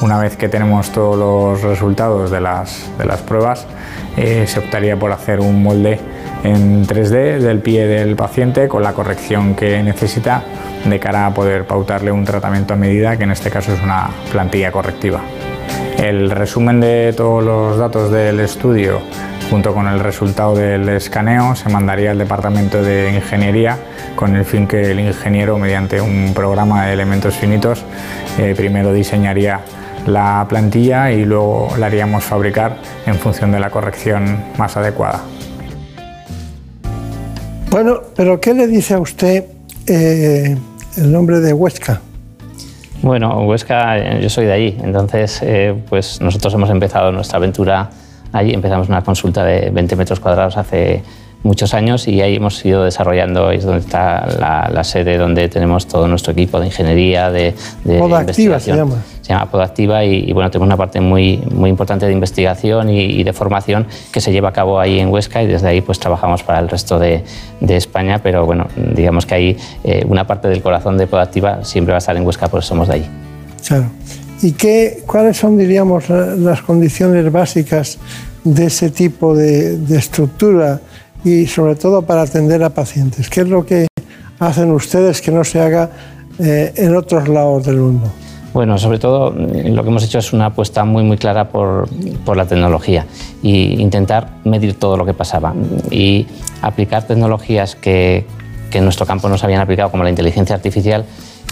Una 0.00 0.16
vez 0.16 0.36
que 0.36 0.48
tenemos 0.48 0.92
todos 0.92 1.18
los 1.18 1.62
resultados 1.62 2.30
de 2.30 2.40
las, 2.40 2.88
de 2.98 3.04
las 3.04 3.20
pruebas, 3.20 3.66
eh, 4.16 4.44
se 4.46 4.60
optaría 4.60 4.96
por 4.96 5.10
hacer 5.10 5.40
un 5.40 5.60
molde 5.60 5.98
en 6.44 6.86
3D 6.86 7.40
del 7.40 7.58
pie 7.58 7.88
del 7.88 8.14
paciente 8.14 8.68
con 8.68 8.84
la 8.84 8.92
corrección 8.92 9.56
que 9.56 9.82
necesita 9.82 10.44
de 10.84 11.00
cara 11.00 11.26
a 11.26 11.34
poder 11.34 11.66
pautarle 11.66 12.12
un 12.12 12.24
tratamiento 12.24 12.74
a 12.74 12.76
medida, 12.76 13.16
que 13.16 13.24
en 13.24 13.30
este 13.30 13.50
caso 13.50 13.72
es 13.72 13.82
una 13.82 14.10
plantilla 14.30 14.72
correctiva. 14.72 15.20
El 15.98 16.30
resumen 16.30 16.80
de 16.80 17.12
todos 17.16 17.42
los 17.42 17.76
datos 17.76 18.10
del 18.10 18.40
estudio 18.40 19.00
junto 19.50 19.72
con 19.74 19.88
el 19.88 20.00
resultado 20.00 20.54
del 20.54 20.88
escaneo 20.90 21.56
se 21.56 21.68
mandaría 21.70 22.10
al 22.10 22.18
departamento 22.18 22.82
de 22.82 23.14
ingeniería 23.14 23.78
con 24.14 24.36
el 24.36 24.44
fin 24.44 24.66
que 24.66 24.90
el 24.90 25.00
ingeniero 25.00 25.58
mediante 25.58 26.00
un 26.00 26.32
programa 26.34 26.86
de 26.86 26.92
elementos 26.92 27.34
finitos 27.34 27.84
eh, 28.38 28.54
primero 28.56 28.92
diseñaría 28.92 29.60
la 30.06 30.46
plantilla 30.48 31.10
y 31.10 31.24
luego 31.24 31.68
la 31.78 31.86
haríamos 31.86 32.24
fabricar 32.24 32.76
en 33.06 33.14
función 33.16 33.52
de 33.52 33.60
la 33.60 33.70
corrección 33.70 34.44
más 34.56 34.76
adecuada. 34.76 35.20
Bueno, 37.70 38.00
pero 38.16 38.40
¿qué 38.40 38.54
le 38.54 38.66
dice 38.66 38.94
a 38.94 39.00
usted 39.00 39.44
eh, 39.88 40.56
el 40.96 41.12
nombre 41.12 41.40
de 41.40 41.52
Huesca? 41.52 42.00
Bueno, 43.02 43.44
Huesca, 43.46 43.98
eh, 43.98 44.20
yo 44.22 44.28
soy 44.28 44.46
de 44.46 44.52
allí, 44.52 44.78
entonces 44.82 45.40
eh, 45.42 45.74
pues 45.88 46.20
nosotros 46.20 46.52
hemos 46.54 46.70
empezado 46.70 47.12
nuestra 47.12 47.38
aventura 47.38 47.90
allí, 48.32 48.52
empezamos 48.52 48.88
una 48.88 49.02
consulta 49.02 49.44
de 49.44 49.70
20 49.70 49.96
metros 49.96 50.20
cuadrados 50.20 50.56
hace 50.56 51.02
muchos 51.42 51.74
años 51.74 52.08
y 52.08 52.20
ahí 52.20 52.36
hemos 52.36 52.64
ido 52.64 52.84
desarrollando, 52.84 53.48
ahí 53.48 53.58
es 53.58 53.64
donde 53.64 53.80
está 53.80 54.26
la, 54.72 54.84
sede 54.84 55.18
donde 55.18 55.48
tenemos 55.48 55.86
todo 55.86 56.08
nuestro 56.08 56.32
equipo 56.32 56.58
de 56.60 56.66
ingeniería, 56.66 57.30
de, 57.30 57.54
de 57.84 58.32
se 58.32 58.72
llama 58.74 58.96
se 59.28 59.34
llama 59.34 59.50
Podactiva 59.50 60.04
y, 60.06 60.32
bueno, 60.32 60.50
tenemos 60.50 60.68
una 60.68 60.78
parte 60.78 61.02
muy, 61.02 61.36
muy 61.52 61.68
importante 61.68 62.06
de 62.06 62.12
investigación 62.12 62.88
y, 62.88 63.22
de 63.22 63.32
formación 63.34 63.86
que 64.10 64.22
se 64.22 64.32
lleva 64.32 64.48
a 64.48 64.52
cabo 64.54 64.80
ahí 64.80 64.98
en 65.00 65.10
Huesca 65.10 65.42
y 65.42 65.46
desde 65.46 65.68
ahí 65.68 65.82
pues 65.82 65.98
trabajamos 65.98 66.42
para 66.42 66.60
el 66.60 66.68
resto 66.70 66.98
de, 66.98 67.22
de 67.60 67.76
España, 67.76 68.22
pero 68.22 68.46
bueno, 68.46 68.68
digamos 68.94 69.26
que 69.26 69.34
ahí 69.34 69.56
eh, 69.84 70.02
una 70.08 70.26
parte 70.26 70.48
del 70.48 70.62
corazón 70.62 70.96
de 70.96 71.06
Podactiva 71.06 71.62
siempre 71.62 71.92
va 71.92 71.96
a 71.96 71.98
estar 71.98 72.16
en 72.16 72.26
Huesca, 72.26 72.48
porque 72.48 72.64
somos 72.64 72.88
de 72.88 72.94
allí. 72.94 73.06
Claro. 73.66 73.90
¿Y 74.40 74.52
qué, 74.52 75.02
cuáles 75.06 75.36
son, 75.36 75.58
diríamos, 75.58 76.08
las 76.08 76.62
condiciones 76.62 77.30
básicas 77.30 77.98
de 78.44 78.64
ese 78.64 78.88
tipo 78.88 79.34
de, 79.36 79.76
de 79.76 79.98
estructura 79.98 80.80
y 81.24 81.46
sobre 81.46 81.74
todo 81.74 82.02
para 82.02 82.22
atender 82.22 82.62
a 82.62 82.70
pacientes? 82.70 83.28
¿Qué 83.28 83.42
es 83.42 83.48
lo 83.48 83.64
que 83.64 83.86
hacen 84.38 84.70
ustedes 84.70 85.20
que 85.20 85.30
no 85.30 85.44
se 85.44 85.60
haga 85.60 85.90
eh, 86.38 86.72
en 86.76 86.96
otros 86.96 87.28
lados 87.28 87.64
del 87.64 87.76
mundo? 87.76 88.10
Bueno, 88.54 88.78
sobre 88.78 88.98
todo 88.98 89.30
mm, 89.30 89.74
lo 89.74 89.82
que 89.82 89.88
hemos 89.88 90.04
hecho 90.04 90.18
es 90.18 90.32
una 90.32 90.46
apuesta 90.46 90.84
muy 90.84 91.02
muy 91.02 91.16
clara 91.16 91.48
por, 91.48 91.88
por 92.24 92.36
la 92.36 92.46
tecnología 92.46 93.06
e 93.42 93.48
intentar 93.48 94.38
medir 94.44 94.78
todo 94.78 94.96
lo 94.96 95.04
que 95.04 95.14
pasaba 95.14 95.54
y 95.90 96.26
aplicar 96.62 97.06
tecnologías 97.06 97.74
que, 97.74 98.26
que 98.70 98.78
en 98.78 98.84
nuestro 98.84 99.06
campo 99.06 99.28
no 99.28 99.38
se 99.38 99.46
habían 99.46 99.60
aplicado, 99.60 99.90
como 99.90 100.04
la 100.04 100.10
inteligencia 100.10 100.54
artificial, 100.54 101.04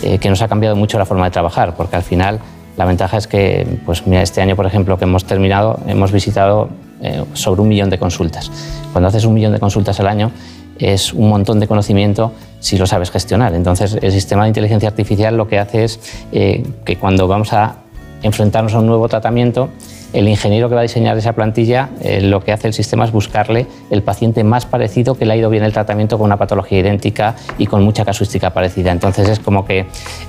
eh, 0.03 0.19
que 0.19 0.29
nos 0.29 0.43
ha 0.43 0.49
cambiado 0.49 0.77
mucho 0.77 0.99
la 0.99 1.07
forma 1.07 1.25
de 1.25 1.31
trabajar, 1.31 1.75
porque 1.77 1.97
al 1.97 2.03
final 2.03 2.41
la 2.77 2.85
ventaja 2.85 3.17
es 3.17 3.27
que, 3.27 3.67
pues 3.87 4.07
mira, 4.07 4.23
este 4.23 4.43
año, 4.43 4.57
por 4.57 4.67
ejemplo, 4.67 4.99
que 4.99 5.05
hemos 5.05 5.25
terminado, 5.25 5.81
hemos 5.87 6.13
visitado 6.13 6.69
eh, 7.03 7.25
sobre 7.35 7.61
un 7.61 7.69
millón 7.69 7.91
de 7.91 7.99
consultas. 7.99 8.51
Cuando 8.93 9.09
haces 9.09 9.25
un 9.27 9.35
millón 9.35 9.53
de 9.53 9.61
consultas 9.61 10.01
al 10.01 10.07
año, 10.07 10.31
es 10.79 11.13
un 11.13 11.29
montón 11.29 11.61
de 11.61 11.67
conocimiento 11.67 12.33
si 12.61 12.79
lo 12.79 12.87
sabes 12.87 13.11
gestionar. 13.11 13.55
Entonces, 13.55 13.99
el 14.01 14.13
sistema 14.13 14.45
de 14.45 14.49
inteligencia 14.49 14.89
artificial 14.89 15.37
lo 15.37 15.47
que 15.47 15.59
hace 15.59 15.85
es 15.85 16.01
eh, 16.33 16.65
que 16.85 16.97
cuando 16.97 17.29
vamos 17.29 17.53
a 17.53 17.77
enfrentarnos 18.23 18.75
a 18.75 18.79
un 18.79 18.87
nuevo 18.87 19.09
tratamiento, 19.09 19.69
el 20.15 20.27
ingeniero 20.27 20.71
que 20.71 20.75
va 20.75 20.81
a 20.81 20.85
diseñar 20.85 21.19
esa 21.19 21.35
plantilla, 21.35 21.91
eh, 22.01 22.23
lo 22.23 22.43
que 22.43 22.53
hace 22.53 22.67
el 22.67 22.73
sistema 22.73 23.05
es 23.05 23.13
buscarle 23.13 23.67
el 23.91 24.03
paciente 24.03 24.43
más 24.43 24.65
parecido 24.65 25.17
que 25.17 25.27
le 25.27 25.35
ha 25.35 25.37
ido 25.37 25.51
bien 25.51 25.65
el 25.65 25.73
tratamiento 25.73 26.17
con 26.17 26.25
una 26.25 26.39
patología 26.39 26.79
idéntica 26.79 27.37
y 27.59 27.67
con 27.67 27.83
mucha 27.85 28.07
casuística 28.07 28.55
parecida. 28.55 28.91
Entonces 28.91 29.29
es 29.29 29.39
como 29.39 29.67
que 29.67 29.85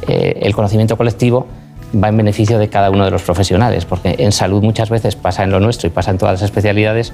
el 0.07 0.53
conocimiento 0.53 0.97
colectivo 0.97 1.47
va 1.95 2.09
en 2.09 2.17
beneficio 2.17 2.59
de 2.59 2.69
cada 2.69 2.89
uno 2.89 3.05
de 3.05 3.11
los 3.11 3.21
profesionales, 3.21 3.85
porque 3.85 4.15
en 4.19 4.31
salud 4.31 4.63
muchas 4.63 4.89
veces 4.89 5.15
pasa 5.15 5.43
en 5.43 5.51
lo 5.51 5.59
nuestro 5.59 5.87
y 5.87 5.91
pasa 5.91 6.11
en 6.11 6.17
todas 6.17 6.33
las 6.33 6.41
especialidades, 6.43 7.13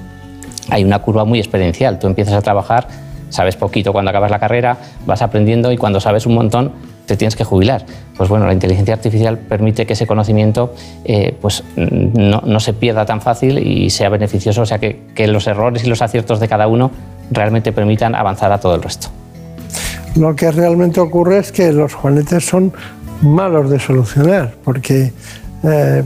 hay 0.70 0.84
una 0.84 1.00
curva 1.00 1.24
muy 1.24 1.38
experiencial. 1.38 1.98
Tú 1.98 2.06
empiezas 2.06 2.34
a 2.34 2.42
trabajar, 2.42 2.88
sabes 3.28 3.56
poquito 3.56 3.92
cuando 3.92 4.10
acabas 4.10 4.30
la 4.30 4.38
carrera, 4.38 4.78
vas 5.06 5.22
aprendiendo 5.22 5.72
y 5.72 5.76
cuando 5.76 6.00
sabes 6.00 6.26
un 6.26 6.34
montón 6.34 6.72
te 7.06 7.16
tienes 7.16 7.36
que 7.36 7.44
jubilar. 7.44 7.84
Pues 8.16 8.28
bueno, 8.30 8.46
la 8.46 8.54
inteligencia 8.54 8.94
artificial 8.94 9.38
permite 9.38 9.86
que 9.86 9.92
ese 9.92 10.06
conocimiento 10.06 10.74
eh, 11.04 11.36
pues 11.40 11.62
no, 11.76 12.42
no, 12.44 12.60
se 12.60 12.72
pierda 12.72 13.04
tan 13.04 13.20
fácil 13.20 13.58
y 13.58 13.90
sea 13.90 14.08
beneficioso, 14.08 14.62
o 14.62 14.66
sea 14.66 14.78
que, 14.78 15.02
que 15.14 15.26
los 15.26 15.46
errores 15.46 15.84
y 15.84 15.88
los 15.88 16.00
aciertos 16.00 16.40
de 16.40 16.48
cada 16.48 16.66
uno 16.66 16.90
realmente 17.30 17.72
permitan 17.72 18.14
avanzar 18.14 18.52
a 18.52 18.58
todo 18.58 18.74
el 18.74 18.82
resto. 18.82 19.08
Lo 20.16 20.34
que 20.36 20.50
realmente 20.50 21.00
ocurre 21.00 21.38
es 21.38 21.52
que 21.52 21.72
los 21.72 21.92
juanetes 21.92 22.46
son 22.46 22.72
malos 23.22 23.70
de 23.70 23.78
solucionar, 23.78 24.54
porque 24.64 25.12
eh, 25.62 26.02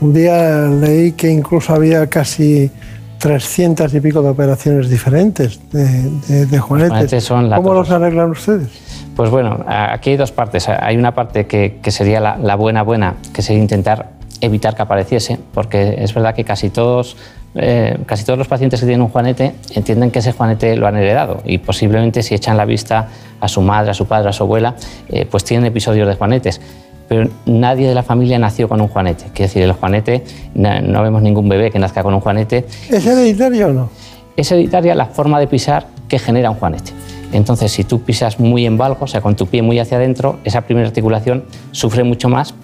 un 0.00 0.12
día 0.12 0.66
leí 0.66 1.12
que 1.12 1.30
incluso 1.30 1.74
había 1.74 2.06
casi 2.08 2.70
300 3.18 3.92
y 3.92 4.00
pico 4.00 4.22
de 4.22 4.30
operaciones 4.30 4.88
diferentes 4.88 5.60
de, 5.70 6.10
de, 6.28 6.46
de 6.46 6.58
juanetes. 6.58 6.90
juanetes 6.90 7.24
son 7.24 7.50
¿Cómo 7.50 7.74
los 7.74 7.90
arreglan 7.90 8.30
ustedes? 8.30 8.68
Pues 9.14 9.28
bueno, 9.30 9.62
aquí 9.66 10.10
hay 10.10 10.16
dos 10.16 10.32
partes. 10.32 10.68
Hay 10.68 10.96
una 10.96 11.14
parte 11.14 11.46
que, 11.46 11.78
que 11.82 11.90
sería 11.90 12.20
la, 12.20 12.38
la, 12.38 12.54
buena 12.54 12.82
buena, 12.82 13.16
que 13.34 13.42
sería 13.42 13.60
intentar 13.60 14.12
evitar 14.40 14.74
que 14.74 14.82
apareciese, 14.82 15.38
porque 15.52 15.96
es 15.98 16.14
verdad 16.14 16.34
que 16.34 16.44
casi 16.44 16.70
todos, 16.70 17.18
eh, 17.54 17.98
casi 18.06 18.24
todos 18.24 18.38
los 18.38 18.46
pacientes 18.46 18.78
que 18.78 18.86
tienen 18.86 19.02
un 19.02 19.08
juanete 19.08 19.54
entienden 19.74 20.10
que 20.10 20.20
ese 20.20 20.32
juanete 20.32 20.76
lo 20.76 20.86
han 20.86 20.96
heredado 20.96 21.42
y 21.44 21.58
posiblemente 21.58 22.22
si 22.22 22.34
echan 22.34 22.56
la 22.56 22.64
vista 22.64 23.08
a 23.40 23.48
su 23.48 23.60
madre, 23.60 23.90
a 23.90 23.94
su 23.94 24.06
padre, 24.06 24.28
a 24.28 24.32
su 24.32 24.44
abuela, 24.44 24.76
eh, 25.08 25.26
pues 25.28 25.44
tienen 25.44 25.66
episodios 25.66 26.06
de 26.06 26.14
juanetes. 26.14 26.60
Pero 27.08 27.28
nadie 27.46 27.88
de 27.88 27.94
la 27.94 28.04
familia 28.04 28.38
nació 28.38 28.68
con 28.68 28.80
un 28.80 28.86
juanete. 28.86 29.24
Quiere 29.34 29.48
decir, 29.48 29.62
el 29.62 29.72
juanete, 29.72 30.22
no, 30.54 30.80
no 30.80 31.02
vemos 31.02 31.22
ningún 31.22 31.48
bebé 31.48 31.72
que 31.72 31.80
nazca 31.80 32.04
con 32.04 32.14
un 32.14 32.20
juanete. 32.20 32.66
¿Es 32.88 33.04
hereditario 33.04 33.66
o 33.66 33.72
no? 33.72 33.90
Es 34.36 34.52
hereditaria 34.52 34.94
la 34.94 35.06
forma 35.06 35.40
de 35.40 35.48
pisar 35.48 35.88
que 36.08 36.20
genera 36.20 36.50
un 36.50 36.56
juanete. 36.56 36.92
Entonces, 37.32 37.72
si 37.72 37.82
tú 37.82 38.00
pisas 38.02 38.38
muy 38.38 38.64
en 38.64 38.78
valgo, 38.78 39.04
o 39.04 39.06
sea, 39.08 39.20
con 39.20 39.34
tu 39.34 39.46
pie 39.46 39.62
muy 39.62 39.80
hacia 39.80 39.96
adentro, 39.96 40.38
esa 40.44 40.60
primera 40.62 40.86
articulación 40.86 41.44
sufre 41.72 42.04
mucho 42.04 42.28
más 42.28 42.54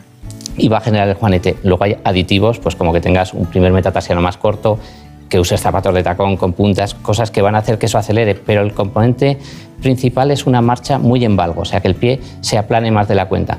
y 0.57 0.69
va 0.69 0.79
a 0.79 0.81
generar 0.81 1.09
el 1.09 1.15
juanete. 1.15 1.57
Luego 1.63 1.85
hay 1.85 1.97
aditivos, 2.05 2.59
pues 2.59 2.77
como 2.77 2.93
que 2.93 3.01
tengas 3.01 3.35
un 3.35 3.47
primer 3.47 3.73
metatarsiano 3.73 4.21
más 4.21 4.37
corto, 4.37 4.79
que 5.29 5.41
uses 5.41 5.61
zapatos 5.61 5.93
de 5.95 6.03
tacón 6.03 6.37
con 6.37 6.53
puntas, 6.53 6.95
cosas 6.95 7.31
que 7.31 7.43
van 7.43 7.55
a 7.55 7.59
hacer 7.59 7.79
que 7.79 7.87
eso 7.87 7.99
acelere, 7.99 8.35
pero 8.35 8.63
el 8.63 8.73
componente 8.73 9.39
principal 9.83 10.31
es 10.31 10.47
una 10.47 10.61
marcha 10.61 10.99
muy 10.99 11.25
en 11.25 11.37
valgo, 11.37 11.63
o 11.63 11.65
sea, 11.65 11.81
que 11.81 11.89
el 11.89 11.95
pie 11.95 12.21
se 12.41 12.59
aplane 12.59 12.91
más 12.91 13.09
de 13.09 13.15
la 13.15 13.27
cuenta. 13.27 13.59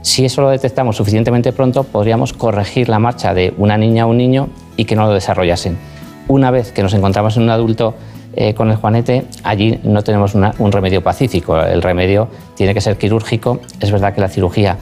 Si 0.00 0.24
eso 0.24 0.42
lo 0.42 0.50
detectamos 0.50 0.96
suficientemente 0.96 1.52
pronto, 1.52 1.84
podríamos 1.84 2.32
corregir 2.32 2.88
la 2.88 2.98
marcha 2.98 3.34
de 3.34 3.54
una 3.56 3.78
niña 3.78 4.06
o 4.06 4.10
un 4.10 4.18
niño 4.18 4.48
y 4.76 4.84
que 4.84 4.96
no 4.96 5.06
lo 5.06 5.12
desarrollasen. 5.12 5.78
Una 6.26 6.50
vez 6.50 6.72
que 6.72 6.82
nos 6.82 6.92
encontramos 6.94 7.36
en 7.36 7.44
un 7.44 7.50
adulto 7.50 7.94
eh, 8.34 8.54
con 8.54 8.70
el 8.70 8.76
juanete, 8.76 9.26
allí 9.44 9.78
no 9.84 10.02
tenemos 10.02 10.34
una, 10.34 10.54
un 10.58 10.72
remedio 10.72 11.02
pacífico. 11.02 11.60
El 11.60 11.82
remedio 11.82 12.28
tiene 12.56 12.74
que 12.74 12.80
ser 12.80 12.96
quirúrgico. 12.98 13.60
Es 13.78 13.92
verdad 13.92 14.12
que 14.12 14.20
la 14.20 14.28
cirugía 14.28 14.76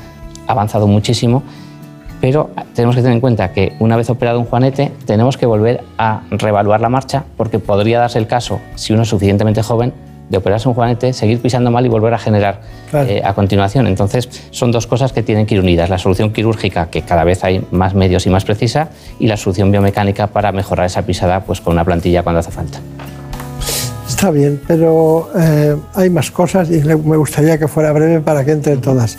ha 0.46 0.52
avanzado 0.52 0.86
muchísimo, 0.86 1.42
pero 2.20 2.50
tenemos 2.74 2.96
que 2.96 3.02
tener 3.02 3.14
en 3.14 3.20
cuenta 3.20 3.52
que 3.52 3.74
una 3.78 3.96
vez 3.96 4.10
operado 4.10 4.38
un 4.38 4.44
juanete, 4.44 4.92
tenemos 5.06 5.36
que 5.36 5.46
volver 5.46 5.82
a 5.96 6.22
reevaluar 6.30 6.80
la 6.80 6.88
marcha 6.88 7.24
porque 7.36 7.58
podría 7.58 7.98
darse 7.98 8.18
el 8.18 8.26
caso, 8.26 8.60
si 8.74 8.92
uno 8.92 9.02
es 9.02 9.08
suficientemente 9.08 9.62
joven, 9.62 9.92
de 10.28 10.38
operarse 10.38 10.68
un 10.68 10.74
juanete, 10.74 11.12
seguir 11.12 11.40
pisando 11.40 11.70
mal 11.72 11.84
y 11.84 11.88
volver 11.88 12.14
a 12.14 12.18
generar 12.18 12.60
claro. 12.90 13.08
eh, 13.08 13.20
a 13.24 13.34
continuación. 13.34 13.88
Entonces, 13.88 14.28
son 14.52 14.70
dos 14.70 14.86
cosas 14.86 15.12
que 15.12 15.24
tienen 15.24 15.44
que 15.44 15.56
ir 15.56 15.60
unidas. 15.60 15.90
La 15.90 15.98
solución 15.98 16.32
quirúrgica, 16.32 16.86
que 16.86 17.02
cada 17.02 17.24
vez 17.24 17.42
hay 17.42 17.66
más 17.72 17.94
medios 17.94 18.26
y 18.26 18.30
más 18.30 18.44
precisa, 18.44 18.90
y 19.18 19.26
la 19.26 19.36
solución 19.36 19.72
biomecánica 19.72 20.28
para 20.28 20.52
mejorar 20.52 20.86
esa 20.86 21.02
pisada 21.02 21.40
pues, 21.40 21.60
con 21.60 21.72
una 21.72 21.84
plantilla 21.84 22.22
cuando 22.22 22.38
hace 22.38 22.52
falta. 22.52 22.78
Está 24.08 24.30
bien, 24.30 24.60
pero 24.68 25.30
eh, 25.36 25.76
hay 25.94 26.10
más 26.10 26.30
cosas 26.30 26.70
y 26.70 26.80
me 26.82 27.16
gustaría 27.16 27.58
que 27.58 27.66
fuera 27.66 27.90
breve 27.90 28.20
para 28.20 28.44
que 28.44 28.52
entren 28.52 28.80
todas. 28.80 29.18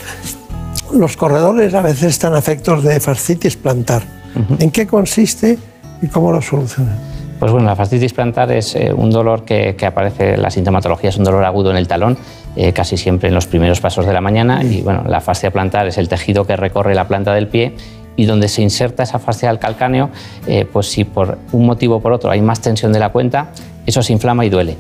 Los 0.93 1.15
corredores 1.18 1.73
a 1.73 1.81
veces 1.81 2.03
están 2.03 2.35
afectos 2.35 2.84
de 2.84 2.99
fascitis 2.99 3.55
plantar. 3.55 4.03
Uh 4.35 4.39
-huh. 4.39 4.63
¿En 4.63 4.72
qué 4.72 4.85
consiste 4.88 5.57
y 6.01 6.07
cómo 6.07 6.31
lo 6.31 6.41
solucionan? 6.41 6.97
Pues 7.39 7.51
bueno, 7.51 7.68
la 7.68 7.76
fascitis 7.76 8.13
plantar 8.13 8.51
es 8.51 8.76
eh, 8.76 8.93
un 8.93 9.09
dolor 9.09 9.45
que, 9.45 9.76
que, 9.76 9.85
aparece, 9.85 10.38
la 10.38 10.51
sintomatología 10.51 11.09
es 11.09 11.18
un 11.18 11.23
dolor 11.23 11.43
agudo 11.43 11.72
en 11.72 11.77
el 11.77 11.88
talón, 11.88 12.18
eh, 12.55 12.72
casi 12.72 12.97
siempre 12.97 13.30
en 13.30 13.35
los 13.35 13.47
primeros 13.47 13.80
pasos 13.80 14.05
de 14.05 14.13
la 14.13 14.22
mañana. 14.22 14.63
Y 14.63 14.81
bueno, 14.81 15.03
la 15.07 15.22
fascia 15.22 15.49
plantar 15.49 15.88
es 15.88 15.97
el 15.97 16.07
tejido 16.07 16.45
que 16.45 16.55
recorre 16.55 16.93
la 16.93 17.07
planta 17.07 17.34
del 17.34 17.47
pie 17.47 17.73
y 18.15 18.26
donde 18.26 18.47
se 18.47 18.61
inserta 18.61 19.03
esa 19.03 19.19
fascia 19.19 19.49
del 19.49 19.57
calcáneo, 19.57 20.09
eh, 20.45 20.68
pues 20.72 20.88
si 20.88 21.03
por 21.03 21.38
un 21.51 21.65
motivo 21.65 21.95
o 21.95 21.99
por 22.01 22.11
otro 22.11 22.30
hay 22.30 22.41
más 22.41 22.59
tensión 22.59 22.91
de 22.93 22.99
la 22.99 23.09
cuenta, 23.09 23.47
eso 23.85 24.03
se 24.03 24.13
inflama 24.13 24.45
y 24.45 24.49
duele. 24.49 24.77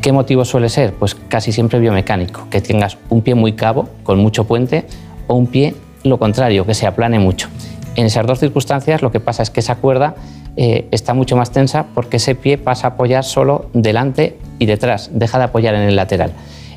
¿Qué 0.00 0.12
motivo 0.12 0.44
suele 0.44 0.68
ser? 0.68 0.94
Pues 0.94 1.14
casi 1.14 1.52
siempre 1.52 1.80
biomecánico, 1.80 2.46
que 2.50 2.60
tengas 2.60 2.96
un 3.10 3.20
pie 3.20 3.34
muy 3.34 3.54
cabo, 3.54 3.88
con 4.04 4.18
mucho 4.18 4.44
puente, 4.44 4.86
o 5.28 5.34
un 5.34 5.46
pie 5.46 5.74
lo 6.02 6.18
contrario, 6.18 6.66
que 6.66 6.74
se 6.74 6.86
aplane 6.86 7.18
mucho. 7.18 7.48
En 7.94 8.06
esas 8.06 8.26
dos 8.26 8.38
circunstancias 8.38 9.02
lo 9.02 9.12
que 9.12 9.20
pasa 9.20 9.42
es 9.42 9.50
que 9.50 9.60
esa 9.60 9.76
cuerda 9.76 10.14
eh, 10.56 10.88
está 10.90 11.14
mucho 11.14 11.36
más 11.36 11.50
tensa 11.50 11.86
porque 11.94 12.16
ese 12.16 12.34
pie 12.34 12.58
pasa 12.58 12.88
a 12.88 12.90
apoyar 12.90 13.24
solo 13.24 13.70
delante 13.74 14.36
y 14.58 14.66
detrás, 14.66 15.10
deja 15.12 15.38
de 15.38 15.44
apoyar 15.44 15.74
en 15.74 15.82
el 15.82 15.96
lateral. 15.96 16.32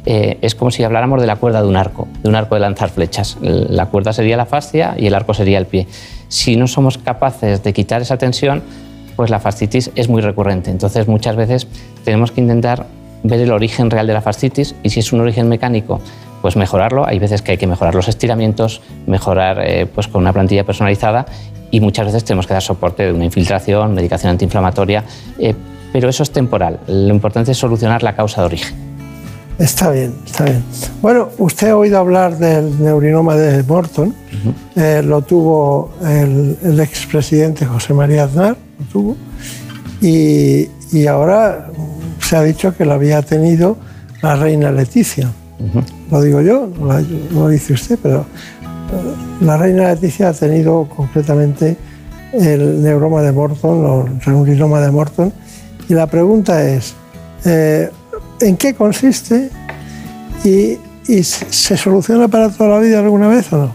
Eh, 0.06 0.40
es 0.42 0.56
como 0.56 0.72
si 0.72 0.84
habláramos 0.84 1.22
de 1.22 1.28
la 1.28 1.36
cuerda 1.36 1.62
de 1.62 1.68
un 1.68 1.76
arco, 1.76 2.08
de 2.24 2.30
un 2.30 2.36
arco 2.36 2.56
de 2.56 2.62
lanzar 2.62 2.90
flechas. 2.90 3.38
La 3.42 3.88
cuerda 3.88 4.14
sería 4.14 4.36
la 4.36 4.46
fascia 4.46 4.96
y 4.98 5.08
el 5.08 5.14
arco 5.14 5.34
sería 5.34 5.60
el 5.60 5.68
pie. 5.68 5.88
Si 6.28 6.56
no 6.56 6.68
somos 6.68 6.98
capaces 6.98 7.64
de 7.64 7.74
quitar 7.74 8.02
esa 8.02 8.18
tensión, 8.18 8.64
pues 9.16 9.30
la 9.30 9.40
fascitis 9.40 9.92
es 9.96 10.10
muy 10.10 10.22
recurrente. 10.22 10.72
Entonces 10.72 11.08
muchas 11.08 11.36
veces 11.36 11.68
tenemos 12.04 12.32
que 12.32 12.42
intentar 12.42 12.88
ver 13.24 13.40
el 13.40 13.52
origen 13.52 13.92
real 13.92 14.08
de 14.08 14.14
la 14.14 14.22
fascitis 14.22 14.74
y 14.82 14.90
si 14.90 15.02
es 15.02 15.14
un 15.14 15.22
origen 15.22 15.48
mecánico, 15.48 16.02
pues 16.42 16.56
mejorarlo. 16.56 17.06
Hay 17.08 17.20
veces 17.20 17.42
que 17.42 17.52
hay 17.52 17.58
que 17.58 17.68
mejorar 17.68 17.96
los 17.96 18.08
estiramientos, 18.08 18.82
mejorar 19.08 19.60
eh, 19.62 19.86
pues 19.86 20.08
con 20.08 20.22
una 20.22 20.34
plantilla 20.34 20.64
personalizada 20.64 21.26
y 21.72 21.80
muchas 21.80 22.06
veces 22.08 22.24
tenemos 22.24 22.48
que 22.48 22.54
dar 22.54 22.62
soporte 22.62 23.04
de 23.04 23.14
una 23.14 23.26
infiltración, 23.26 23.94
medicación 23.94 24.32
antiinflamatoria, 24.32 25.04
eh, 25.40 25.56
pero 25.94 26.10
eso 26.10 26.24
es 26.24 26.32
temporal. 26.32 26.80
Lo 26.88 27.14
importante 27.14 27.52
es 27.52 27.58
solucionar 27.58 28.04
la 28.04 28.16
causa 28.16 28.42
de 28.42 28.48
origen. 28.48 28.92
Está 29.58 29.92
bien, 29.92 30.16
está 30.26 30.46
bien. 30.46 30.64
Bueno, 31.02 31.30
usted 31.38 31.70
ha 31.70 31.78
oído 31.78 32.00
hablar 32.00 32.38
del 32.38 32.82
neurinoma 32.82 33.36
de 33.36 33.62
Morton. 33.64 34.08
Uh 34.08 34.50
-huh. 34.50 34.82
eh, 34.82 35.04
lo 35.04 35.22
tuvo 35.22 35.92
el, 36.04 36.58
el 36.64 36.80
expresidente 36.80 37.66
José 37.66 37.94
María 37.94 38.24
Aznar, 38.24 38.58
lo 38.80 38.86
tuvo. 38.92 39.18
Y, 40.02 40.68
y, 40.92 41.06
ahora 41.06 41.70
se 42.20 42.36
ha 42.36 42.42
dicho 42.42 42.76
que 42.76 42.86
lo 42.86 42.94
había 42.94 43.22
tenido 43.22 43.78
la 44.24 44.36
reina 44.36 44.72
Leticia. 44.72 45.30
Uh 45.60 45.80
-huh. 45.80 46.01
Lo 46.12 46.22
digo 46.22 46.42
yo, 46.42 46.70
no 46.80 46.86
lo, 46.88 47.02
no 47.32 47.48
dice 47.48 47.74
usted, 47.74 47.98
pero 48.02 48.26
la 49.40 49.58
reina 49.58 49.94
Leticia 49.94 50.30
ha 50.30 50.34
tenido 50.34 50.86
completamente 50.86 51.78
el 52.34 52.82
neuroma 52.84 53.22
de 53.22 53.32
Morton, 53.32 53.86
o 53.86 54.06
el 54.06 54.20
neurinoma 54.26 54.82
de 54.82 54.92
Morton. 54.92 55.34
Y 55.90 55.94
la 55.94 56.08
pregunta 56.08 56.64
es, 56.64 56.94
eh, 57.46 57.90
en 58.42 58.58
qué 58.58 58.74
consiste 58.74 59.50
y, 60.44 60.78
y, 61.08 61.24
se 61.24 61.78
soluciona 61.78 62.28
para 62.28 62.50
toda 62.50 62.72
la 62.72 62.80
vida 62.80 63.00
alguna 63.00 63.28
vez 63.28 63.52
o 63.54 63.58
no? 63.58 63.72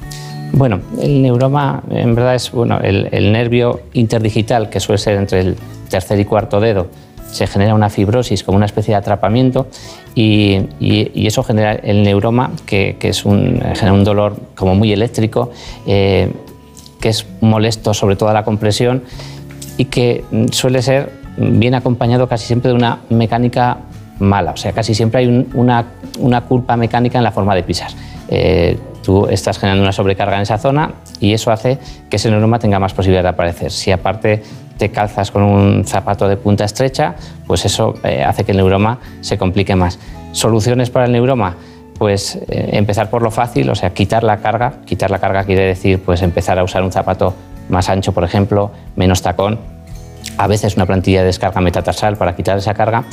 Bueno, 0.53 0.81
el 1.01 1.23
neuroma 1.23 1.83
en 1.91 2.15
verdad 2.15 2.35
es 2.35 2.51
bueno, 2.51 2.79
el, 2.81 3.09
el, 3.13 3.33
nervio 3.33 3.81
interdigital 3.93 4.71
que 4.71 4.81
suele 4.81 4.99
ser 4.99 5.17
entre 5.17 5.41
el 5.41 5.57
tercer 5.89 6.19
y 6.19 6.25
cuarto 6.25 6.61
dedo. 6.61 6.89
Se 7.31 7.47
genera 7.47 7.75
una 7.75 7.91
fibrosis 7.91 8.43
como 8.43 8.57
una 8.57 8.67
especie 8.67 8.93
de 8.93 8.99
atrapamiento 8.99 9.69
y, 10.17 11.27
eso 11.27 11.43
genera 11.43 11.73
el 11.75 12.03
neuroma, 12.03 12.51
que, 12.65 12.97
que 12.99 13.09
es 13.11 13.25
un, 13.25 13.61
genera 13.75 13.93
un 13.93 14.03
dolor 14.03 14.37
como 14.57 14.75
muy 14.75 14.91
eléctrico, 14.93 15.51
eh, 15.87 16.33
que 17.01 17.11
es 17.11 17.27
molesto 17.43 17.93
sobre 17.95 18.17
todo 18.17 18.31
a 18.31 18.33
la 18.33 18.43
compresión 18.45 19.03
y 19.77 19.85
que 19.85 20.25
suele 20.51 20.81
ser 20.83 21.13
bien 21.37 21.75
acompañado 21.75 22.27
casi 22.29 22.47
siempre 22.47 22.71
de 22.71 22.77
una 22.77 23.01
mecánica 23.11 23.79
mala, 24.19 24.53
o 24.53 24.57
sea, 24.57 24.73
casi 24.73 24.95
siempre 24.95 25.21
hay 25.21 25.27
un- 25.27 25.49
una, 25.53 25.85
una 26.19 26.41
culpa 26.41 26.77
mecánica 26.79 27.19
en 27.19 27.25
la 27.25 27.31
forma 27.33 27.55
de 27.55 27.63
pisar. 27.63 27.91
Eh, 28.29 28.79
tú 29.07 29.29
estás 29.29 29.61
generando 29.61 29.85
una 29.85 29.93
sobrecarga 29.93 30.35
en 30.35 30.43
esa 30.43 30.59
zona 30.59 30.95
y 31.21 31.33
eso 31.33 31.53
hace 31.53 31.79
que 32.11 32.17
ese 32.17 32.29
neuroma 32.29 32.59
tenga 32.59 32.81
más 32.81 32.93
posibilidad 32.93 33.23
de 33.23 33.29
aparecer. 33.29 33.71
Si 33.71 33.93
aparte 33.93 34.43
te 34.77 34.91
calzas 34.91 35.31
con 35.31 35.45
un 35.45 35.85
zapato 35.85 36.29
de 36.29 36.37
punta 36.37 36.65
estrecha, 36.65 37.15
pues 37.47 37.65
eso 37.65 37.95
eh, 38.03 38.25
hace 38.25 38.43
que 38.43 38.51
el 38.51 38.57
neuroma 38.57 38.99
se 39.21 39.39
complique 39.39 39.77
más. 39.77 40.01
¿Soluciones 40.33 40.91
para 40.91 41.07
el 41.07 41.13
neuroma? 41.13 41.55
Pues 41.97 42.35
eh, 42.35 42.71
empezar 42.73 43.09
por 43.09 43.23
lo 43.23 43.31
fácil, 43.31 43.71
o 43.71 43.77
sea, 43.77 43.91
quitar 43.91 44.25
la 44.25 44.39
carga. 44.39 44.81
Quitar 44.85 45.13
la 45.13 45.21
carga 45.21 45.45
quiere 45.45 45.63
decir 45.63 46.03
pues 46.05 46.21
empezar 46.23 46.59
a 46.59 46.65
usar 46.65 46.83
un 46.83 46.91
zapato 46.91 47.33
más 47.69 47.89
ancho, 47.89 48.11
por 48.11 48.25
ejemplo, 48.25 48.73
menos 48.97 49.23
tacón, 49.23 49.61
a 50.37 50.49
veces 50.49 50.75
una 50.75 50.85
plantilla 50.85 51.21
de 51.21 51.27
descarga 51.27 51.61
metatarsal 51.61 52.17
para 52.17 52.35
quitar 52.35 52.59
esa 52.59 52.75
carga. 52.75 53.05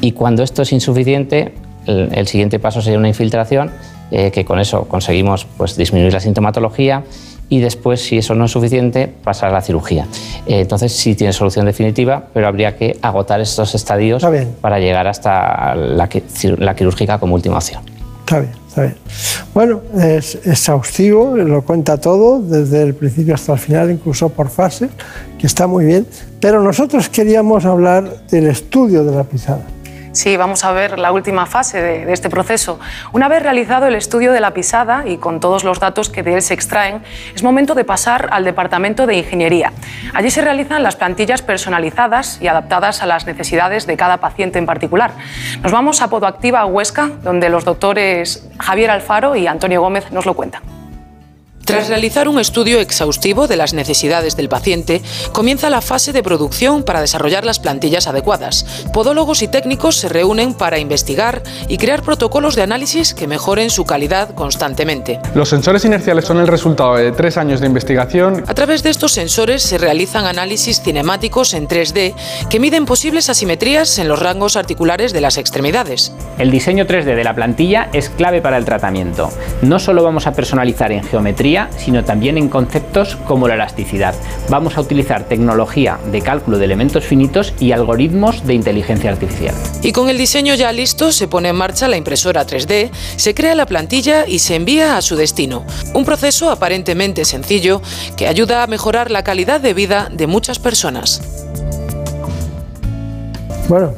Y 0.00 0.12
cuando 0.12 0.42
esto 0.42 0.62
es 0.62 0.72
insuficiente, 0.72 1.54
el, 1.86 2.10
el 2.12 2.26
siguiente 2.26 2.58
paso 2.58 2.82
sería 2.82 2.98
una 2.98 3.08
infiltración, 3.08 3.70
eh, 4.10 4.30
que 4.30 4.44
con 4.44 4.58
eso 4.58 4.84
conseguimos 4.86 5.46
pues, 5.56 5.76
disminuir 5.76 6.12
la 6.12 6.20
sintomatología 6.20 7.04
y 7.48 7.60
después, 7.60 8.00
si 8.00 8.18
eso 8.18 8.34
no 8.34 8.44
es 8.44 8.50
suficiente, 8.50 9.08
pasar 9.08 9.50
a 9.50 9.52
la 9.52 9.62
cirugía. 9.62 10.06
Eh, 10.46 10.60
entonces 10.60 10.92
sí 10.92 11.14
tiene 11.14 11.32
solución 11.32 11.66
definitiva, 11.66 12.24
pero 12.32 12.46
habría 12.46 12.76
que 12.76 12.98
agotar 13.00 13.40
estos 13.40 13.74
estadios 13.74 14.24
para 14.60 14.78
llegar 14.78 15.06
hasta 15.06 15.74
la, 15.74 16.08
la 16.58 16.76
quirúrgica 16.76 17.18
como 17.18 17.34
última 17.34 17.56
opción. 17.56 17.82
Está 18.20 18.40
bien, 18.40 18.52
está 18.68 18.82
bien. 18.82 18.94
Bueno, 19.54 19.80
es 19.98 20.34
exhaustivo, 20.46 21.34
lo 21.34 21.62
cuenta 21.62 21.96
todo, 21.96 22.42
desde 22.42 22.82
el 22.82 22.94
principio 22.94 23.34
hasta 23.34 23.54
el 23.54 23.58
final, 23.58 23.90
incluso 23.90 24.28
por 24.28 24.50
fases, 24.50 24.90
que 25.38 25.46
está 25.46 25.66
muy 25.66 25.86
bien. 25.86 26.06
Pero 26.38 26.62
nosotros 26.62 27.08
queríamos 27.08 27.64
hablar 27.64 28.26
del 28.26 28.48
estudio 28.48 29.02
de 29.02 29.16
la 29.16 29.24
pisada. 29.24 29.62
Sí, 30.12 30.36
vamos 30.36 30.64
a 30.64 30.72
ver 30.72 30.98
la 30.98 31.12
última 31.12 31.46
fase 31.46 31.80
de, 31.80 32.12
este 32.12 32.30
proceso. 32.30 32.80
Una 33.12 33.28
vez 33.28 33.42
realizado 33.42 33.86
el 33.86 33.94
estudio 33.94 34.32
de 34.32 34.40
la 34.40 34.52
pisada 34.52 35.06
y 35.06 35.18
con 35.18 35.40
todos 35.40 35.64
los 35.64 35.80
datos 35.80 36.08
que 36.08 36.22
de 36.22 36.34
él 36.34 36.42
se 36.42 36.54
extraen, 36.54 37.02
es 37.34 37.42
momento 37.42 37.74
de 37.74 37.84
pasar 37.84 38.28
al 38.32 38.44
departamento 38.44 39.06
de 39.06 39.16
ingeniería. 39.16 39.72
Allí 40.14 40.30
se 40.30 40.42
realizan 40.42 40.82
las 40.82 40.96
plantillas 40.96 41.42
personalizadas 41.42 42.40
y 42.40 42.48
adaptadas 42.48 43.02
a 43.02 43.06
las 43.06 43.26
necesidades 43.26 43.86
de 43.86 43.96
cada 43.96 44.18
paciente 44.18 44.58
en 44.58 44.66
particular. 44.66 45.12
Nos 45.62 45.72
vamos 45.72 46.02
a 46.02 46.08
Podoactiva 46.08 46.64
Huesca, 46.64 47.10
donde 47.22 47.48
los 47.48 47.64
doctores 47.64 48.48
Javier 48.58 48.90
Alfaro 48.90 49.36
y 49.36 49.46
Antonio 49.46 49.80
Gómez 49.80 50.10
nos 50.10 50.26
lo 50.26 50.34
cuentan. 50.34 50.77
Tras 51.68 51.88
realizar 51.88 52.28
un 52.28 52.38
estudio 52.38 52.80
exhaustivo 52.80 53.46
de 53.46 53.58
las 53.58 53.74
necesidades 53.74 54.36
del 54.36 54.48
paciente, 54.48 55.02
comienza 55.32 55.68
la 55.68 55.82
fase 55.82 56.14
de 56.14 56.22
producción 56.22 56.82
para 56.82 57.02
desarrollar 57.02 57.44
las 57.44 57.58
plantillas 57.58 58.06
adecuadas. 58.06 58.64
Podólogos 58.94 59.42
y 59.42 59.48
técnicos 59.48 59.96
se 59.96 60.08
reúnen 60.08 60.54
para 60.54 60.78
investigar 60.78 61.42
y 61.68 61.76
crear 61.76 62.02
protocolos 62.02 62.56
de 62.56 62.62
análisis 62.62 63.12
que 63.12 63.26
mejoren 63.26 63.68
su 63.68 63.84
calidad 63.84 64.34
constantemente. 64.34 65.20
Los 65.34 65.50
sensores 65.50 65.84
inerciales 65.84 66.24
son 66.24 66.38
el 66.38 66.46
resultado 66.46 66.96
de 66.96 67.12
tres 67.12 67.36
años 67.36 67.60
de 67.60 67.66
investigación. 67.66 68.44
A 68.46 68.54
través 68.54 68.82
de 68.82 68.88
estos 68.88 69.12
sensores 69.12 69.62
se 69.62 69.76
realizan 69.76 70.24
análisis 70.24 70.80
cinemáticos 70.80 71.52
en 71.52 71.68
3D 71.68 72.14
que 72.48 72.60
miden 72.60 72.86
posibles 72.86 73.28
asimetrías 73.28 73.98
en 73.98 74.08
los 74.08 74.18
rangos 74.18 74.56
articulares 74.56 75.12
de 75.12 75.20
las 75.20 75.36
extremidades. 75.36 76.14
El 76.38 76.50
diseño 76.50 76.86
3D 76.86 77.14
de 77.14 77.24
la 77.24 77.34
plantilla 77.34 77.90
es 77.92 78.08
clave 78.08 78.40
para 78.40 78.56
el 78.56 78.64
tratamiento. 78.64 79.28
No 79.60 79.78
solo 79.78 80.02
vamos 80.02 80.26
a 80.26 80.32
personalizar 80.32 80.92
en 80.92 81.04
geometría, 81.04 81.57
sino 81.78 82.04
también 82.04 82.38
en 82.38 82.48
conceptos 82.48 83.16
como 83.26 83.48
la 83.48 83.54
elasticidad. 83.54 84.14
Vamos 84.48 84.76
a 84.76 84.80
utilizar 84.80 85.24
tecnología 85.24 85.98
de 86.12 86.20
cálculo 86.22 86.58
de 86.58 86.64
elementos 86.66 87.04
finitos 87.04 87.52
y 87.58 87.72
algoritmos 87.72 88.46
de 88.46 88.54
inteligencia 88.54 89.10
artificial. 89.10 89.54
Y 89.82 89.92
con 89.92 90.08
el 90.08 90.18
diseño 90.18 90.54
ya 90.54 90.70
listo, 90.72 91.10
se 91.12 91.26
pone 91.28 91.48
en 91.48 91.56
marcha 91.56 91.88
la 91.88 91.96
impresora 91.96 92.46
3D, 92.46 92.90
se 93.16 93.34
crea 93.34 93.54
la 93.54 93.66
plantilla 93.66 94.26
y 94.26 94.38
se 94.38 94.54
envía 94.54 94.96
a 94.96 95.02
su 95.02 95.16
destino. 95.16 95.64
Un 95.94 96.04
proceso 96.04 96.50
aparentemente 96.50 97.24
sencillo 97.24 97.82
que 98.16 98.28
ayuda 98.28 98.62
a 98.62 98.66
mejorar 98.66 99.10
la 99.10 99.24
calidad 99.24 99.60
de 99.60 99.74
vida 99.74 100.08
de 100.12 100.26
muchas 100.26 100.58
personas. 100.58 101.20
Bueno, 103.68 103.92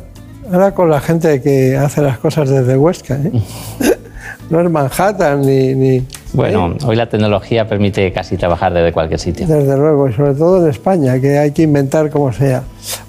ahora 0.53 0.73
con 0.75 0.91
la 0.91 1.01
gente 1.01 1.41
que 1.41 1.77
hace 1.77 2.03
las 2.03 2.19
cosas 2.19 2.49
desde 2.49 2.77
Huesca, 2.77 3.15
¿eh? 3.17 3.31
no 4.51 4.61
es 4.61 4.71
Manhattan 4.71 5.43
ni, 5.43 5.75
ni- 5.75 6.07
Bueno, 6.33 6.77
hoy 6.87 6.95
la 6.97 7.09
tecnología 7.09 7.67
permite 7.69 8.13
casi 8.13 8.37
trabajar 8.37 8.73
desde 8.73 8.93
cualquier 8.93 9.19
sitio. 9.19 9.47
desde 9.47 9.77
luego, 9.77 10.09
y 10.09 10.13
sobre 10.13 10.35
todo 10.35 10.63
en 10.65 10.71
España, 10.71 11.19
que 11.21 11.39
hay 11.39 11.51
que 11.51 11.63
inventar 11.63 12.09
como 12.11 12.33
sea. 12.33 12.63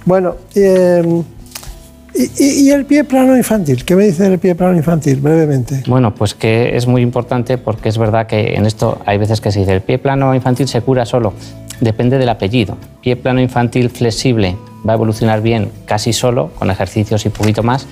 Bueno, 0.05 0.35
eh, 0.55 1.21
y, 2.15 2.43
y- 2.43 2.67
y 2.67 2.71
el 2.71 2.85
pie 2.85 3.03
plano 3.03 3.37
infantil? 3.37 3.85
¿Qué 3.85 3.95
me 3.95 4.05
dice 4.05 4.23
del 4.29 4.39
pie 4.39 4.55
plano 4.55 4.75
infantil, 4.75 5.21
brevemente? 5.21 5.83
Bueno, 5.87 6.13
pues 6.15 6.33
que 6.33 6.75
es 6.75 6.87
muy 6.87 7.01
importante 7.03 7.57
porque 7.57 7.89
es 7.89 7.97
verdad 7.97 8.25
que 8.27 8.55
en 8.55 8.65
esto 8.65 8.99
hay 9.05 9.17
veces 9.17 9.39
que 9.39 9.51
se 9.51 9.59
dice 9.59 9.73
el 9.73 9.81
pie 9.81 9.97
plano 9.99 10.33
infantil 10.33 10.67
se 10.67 10.81
cura 10.81 11.05
solo. 11.05 11.33
Depende 11.81 12.19
del 12.19 12.29
apellido. 12.29 12.77
Pie 13.01 13.15
plano 13.15 13.41
infantil 13.41 13.89
flexible 13.89 14.55
va 14.87 14.93
a 14.93 14.95
evolucionar 14.95 15.41
bien 15.41 15.71
casi 15.85 16.13
solo, 16.13 16.51
con 16.57 16.69
ejercicios 16.69 17.25
y 17.25 17.29
poquito 17.29 17.63
más. 17.63 17.87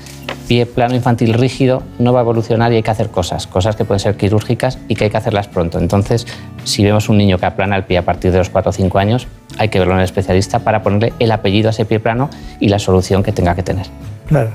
Pie 0.47 0.67
plano 0.67 0.95
infantil 0.95 1.33
rígido 1.33 1.81
no 1.97 2.13
va 2.13 2.19
a 2.19 2.21
evolucionar 2.21 2.71
y 2.71 2.75
hay 2.75 2.83
que 2.83 2.91
hacer 2.91 3.09
cosas, 3.09 3.47
cosas 3.47 3.75
que 3.75 3.85
pueden 3.85 3.99
ser 3.99 4.15
quirúrgicas 4.15 4.77
y 4.87 4.93
que 4.93 5.05
hay 5.05 5.09
que 5.09 5.17
hacerlas 5.17 5.47
pronto. 5.47 5.79
Entonces, 5.79 6.27
si 6.65 6.83
vemos 6.83 7.09
un 7.09 7.17
niño 7.17 7.39
que 7.39 7.47
aplana 7.47 7.75
el 7.75 7.83
pie 7.83 7.97
a 7.97 8.05
partir 8.05 8.31
de 8.31 8.37
los 8.37 8.49
4 8.51 8.69
o 8.69 8.73
5 8.73 8.99
años, 8.99 9.27
hay 9.57 9.69
que 9.69 9.79
verlo 9.79 9.95
en 9.95 10.01
el 10.01 10.05
especialista 10.05 10.59
para 10.59 10.83
ponerle 10.83 11.13
el 11.17 11.31
apellido 11.31 11.69
a 11.69 11.71
ese 11.71 11.85
pie 11.85 11.99
plano 11.99 12.29
y 12.59 12.69
la 12.69 12.77
solución 12.77 13.23
que 13.23 13.31
tenga 13.31 13.55
que 13.55 13.63
tener. 13.63 13.87
Claro. 14.27 14.51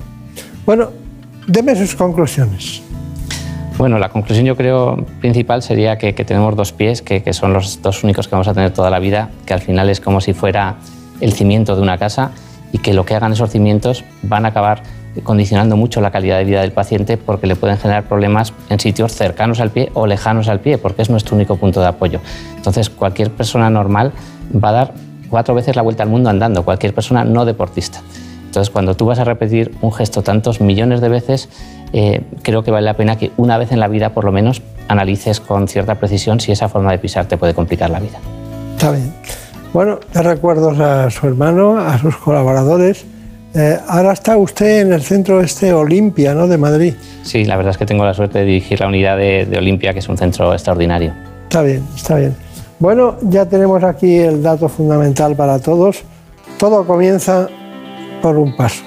Bueno, 0.64 0.90
deme 1.48 1.74
sus 1.74 1.96
conclusiones. 1.96 2.83
Bueno, 3.76 3.98
la 3.98 4.08
conclusión 4.08 4.46
yo 4.46 4.56
creo 4.56 5.04
principal 5.20 5.62
sería 5.62 5.98
que, 5.98 6.12
tenemos 6.12 6.54
dos 6.54 6.72
pies, 6.72 7.02
que, 7.02 7.22
que 7.22 7.32
son 7.32 7.52
los 7.52 7.82
dos 7.82 8.04
únicos 8.04 8.28
que 8.28 8.32
vamos 8.32 8.46
a 8.46 8.54
tener 8.54 8.72
toda 8.72 8.88
la 8.88 9.00
vida, 9.00 9.30
que 9.46 9.52
al 9.52 9.60
final 9.60 9.90
es 9.90 10.00
como 10.00 10.20
si 10.20 10.32
fuera 10.32 10.76
el 11.20 11.32
cimiento 11.32 11.74
de 11.74 11.82
una 11.82 11.98
casa 11.98 12.30
y 12.72 12.78
que 12.78 12.94
lo 12.94 13.04
que 13.04 13.14
hagan 13.14 13.32
esos 13.32 13.50
cimientos 13.50 14.04
van 14.22 14.46
a 14.46 14.48
acabar 14.48 14.82
condicionando 15.22 15.76
mucho 15.76 16.00
la 16.00 16.10
calidad 16.10 16.38
de 16.38 16.44
vida 16.44 16.60
del 16.60 16.72
paciente 16.72 17.16
porque 17.16 17.46
le 17.46 17.56
pueden 17.56 17.78
generar 17.78 18.04
problemas 18.04 18.52
en 18.68 18.80
sitios 18.80 19.12
cercanos 19.12 19.60
al 19.60 19.70
pie 19.70 19.90
o 19.94 20.06
lejanos 20.06 20.48
al 20.48 20.60
pie, 20.60 20.78
porque 20.78 21.02
es 21.02 21.10
nuestro 21.10 21.36
único 21.36 21.56
punto 21.56 21.80
de 21.80 21.86
apoyo. 21.86 22.20
Entonces, 22.56 22.90
cualquier 22.90 23.30
persona 23.30 23.70
normal 23.70 24.12
va 24.52 24.70
a 24.70 24.72
dar 24.72 24.94
cuatro 25.30 25.54
veces 25.54 25.76
la 25.76 25.82
vuelta 25.82 26.02
al 26.02 26.08
mundo 26.08 26.30
andando, 26.30 26.64
cualquier 26.64 26.94
persona 26.94 27.24
no 27.24 27.44
deportista. 27.44 28.00
Entonces, 28.46 28.70
cuando 28.70 28.94
tú 28.94 29.06
vas 29.06 29.18
a 29.18 29.24
repetir 29.24 29.72
un 29.80 29.92
gesto 29.92 30.22
tantos 30.22 30.60
millones 30.60 31.00
de 31.00 31.08
veces, 31.08 31.48
eh, 31.96 32.22
creo 32.42 32.64
que 32.64 32.72
vale 32.72 32.84
la 32.84 32.94
pena 32.94 33.16
que 33.16 33.30
una 33.36 33.56
vez 33.56 33.70
en 33.70 33.78
la 33.78 33.86
vida, 33.86 34.10
por 34.10 34.24
lo 34.24 34.32
menos, 34.32 34.62
analices 34.88 35.38
con 35.38 35.68
cierta 35.68 35.94
precisión 35.94 36.40
si 36.40 36.50
esa 36.50 36.68
forma 36.68 36.90
de 36.90 36.98
pisar 36.98 37.26
te 37.26 37.36
puede 37.36 37.54
complicar 37.54 37.88
la 37.88 38.00
vida. 38.00 38.18
Está 38.74 38.90
bien. 38.90 39.14
Bueno, 39.72 40.00
te 40.12 40.20
recuerdos 40.20 40.78
a 40.80 41.08
su 41.10 41.28
hermano, 41.28 41.78
a 41.78 41.96
sus 41.98 42.16
colaboradores. 42.16 43.04
Eh, 43.54 43.78
ahora 43.86 44.12
está 44.12 44.36
usted 44.36 44.80
en 44.80 44.92
el 44.92 45.02
centro 45.02 45.40
este 45.40 45.72
Olimpia, 45.72 46.34
¿no? 46.34 46.48
De 46.48 46.58
Madrid. 46.58 46.94
Sí, 47.22 47.44
la 47.44 47.56
verdad 47.56 47.70
es 47.70 47.78
que 47.78 47.86
tengo 47.86 48.04
la 48.04 48.12
suerte 48.12 48.40
de 48.40 48.44
dirigir 48.44 48.80
la 48.80 48.88
unidad 48.88 49.16
de, 49.16 49.46
de 49.46 49.56
Olimpia, 49.56 49.92
que 49.92 50.00
es 50.00 50.08
un 50.08 50.18
centro 50.18 50.52
extraordinario. 50.52 51.12
Está 51.44 51.62
bien, 51.62 51.86
está 51.94 52.16
bien. 52.16 52.34
Bueno, 52.80 53.16
ya 53.22 53.46
tenemos 53.46 53.84
aquí 53.84 54.16
el 54.18 54.42
dato 54.42 54.68
fundamental 54.68 55.36
para 55.36 55.60
todos. 55.60 56.02
Todo 56.58 56.84
comienza 56.84 57.48
por 58.20 58.36
un 58.36 58.56
paso, 58.56 58.82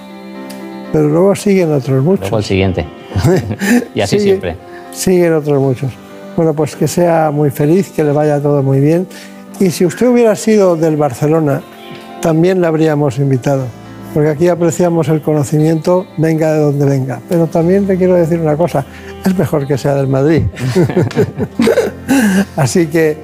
pero 0.93 1.07
luego 1.07 1.35
siguen 1.35 1.71
otros 1.73 2.03
muchos. 2.03 2.21
Luego 2.21 2.37
el 2.39 2.43
siguiente. 2.43 2.85
y 3.95 4.01
así 4.01 4.17
Sigue- 4.17 4.23
siempre. 4.23 4.55
Siguen 4.91 5.33
otros 5.33 5.61
muchos. 5.61 5.91
Bueno, 6.35 6.53
pues 6.53 6.75
que 6.75 6.87
sea 6.87 7.31
muy 7.31 7.49
feliz, 7.49 7.89
que 7.89 8.03
le 8.03 8.11
vaya 8.11 8.39
todo 8.39 8.61
muy 8.63 8.79
bien. 8.79 9.07
Y 9.59 9.71
si 9.71 9.85
usted 9.85 10.07
hubiera 10.07 10.35
sido 10.35 10.75
del 10.75 10.95
Barcelona, 10.97 11.61
también 12.21 12.61
le 12.61 12.67
habríamos 12.67 13.17
invitado, 13.17 13.65
porque 14.13 14.29
aquí 14.29 14.47
apreciamos 14.47 15.07
el 15.09 15.21
conocimiento, 15.21 16.05
venga 16.17 16.53
de 16.53 16.59
donde 16.59 16.85
venga. 16.85 17.19
Pero 17.27 17.47
también 17.47 17.87
le 17.87 17.97
quiero 17.97 18.13
decir 18.15 18.39
una 18.39 18.55
cosa, 18.55 18.85
es 19.25 19.35
mejor 19.37 19.65
que 19.67 19.77
sea 19.77 19.95
del 19.95 20.07
Madrid. 20.07 20.43
Así 22.55 22.87
que, 22.87 23.17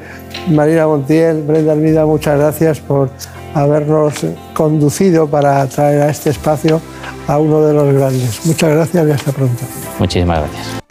Marina 0.49 0.87
Montiel, 0.87 1.43
Brenda 1.43 1.73
Almida, 1.73 2.05
muchas 2.05 2.37
gracias 2.39 2.79
por 2.79 3.09
habernos 3.53 4.13
conducido 4.53 5.27
para 5.27 5.65
traer 5.67 6.01
a 6.03 6.09
este 6.09 6.31
espacio 6.31 6.81
a 7.27 7.37
uno 7.37 7.61
de 7.61 7.73
los 7.73 7.93
grandes. 7.93 8.45
Muchas 8.45 8.69
gracias 8.71 9.07
y 9.07 9.11
hasta 9.11 9.31
pronto. 9.31 9.63
Muchísimas 9.99 10.39
gracias. 10.39 10.83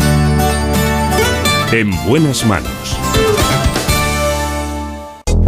En 1.72 1.90
buenas 2.06 2.44
manos. 2.44 2.98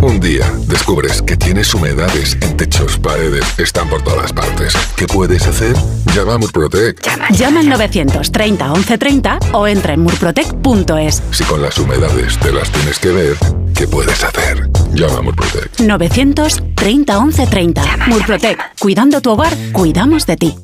Un 0.04 0.20
día 0.20 0.44
descubres 0.66 1.22
que 1.22 1.34
tienes 1.34 1.72
humedades 1.72 2.36
en 2.42 2.58
techos, 2.58 2.98
paredes, 2.98 3.44
están 3.58 3.88
por 3.88 4.02
todas 4.02 4.34
partes. 4.34 4.74
¿Qué 4.96 5.06
puedes 5.06 5.46
hacer? 5.46 5.74
Llama 6.14 6.34
a 6.34 6.38
Murprotec. 6.38 7.00
Llama 7.30 7.60
al 7.60 7.70
930 7.70 8.68
1130 8.68 9.38
o 9.52 9.66
entra 9.66 9.94
en 9.94 10.00
murprotec.es. 10.00 11.22
Si 11.30 11.44
con 11.44 11.62
las 11.62 11.78
humedades 11.78 12.38
te 12.38 12.52
las 12.52 12.70
tienes 12.70 12.98
que 12.98 13.12
ver, 13.12 13.36
¿qué 13.74 13.88
puedes 13.88 14.22
hacer? 14.22 14.68
Llama 14.92 15.18
a 15.18 15.22
Murprotec. 15.22 15.80
930 15.80 17.20
1130. 17.20 17.82
Murprotec. 18.08 18.58
Cuidando 18.78 19.20
tu 19.20 19.30
hogar, 19.32 19.52
cuidamos 19.72 20.26
de 20.26 20.36
ti. 20.36 20.56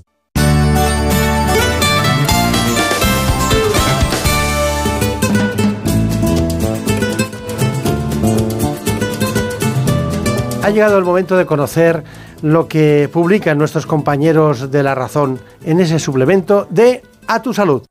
Ha 10.62 10.70
llegado 10.70 10.98
el 10.98 11.04
momento 11.04 11.36
de 11.36 11.46
conocer 11.46 12.04
lo 12.42 12.68
que 12.68 13.08
publican 13.12 13.58
nuestros 13.58 13.86
compañeros 13.86 14.70
de 14.70 14.82
La 14.82 14.94
Razón 14.94 15.40
en 15.64 15.80
ese 15.80 15.98
suplemento 15.98 16.66
de 16.70 17.02
A 17.26 17.42
tu 17.42 17.52
Salud. 17.52 17.82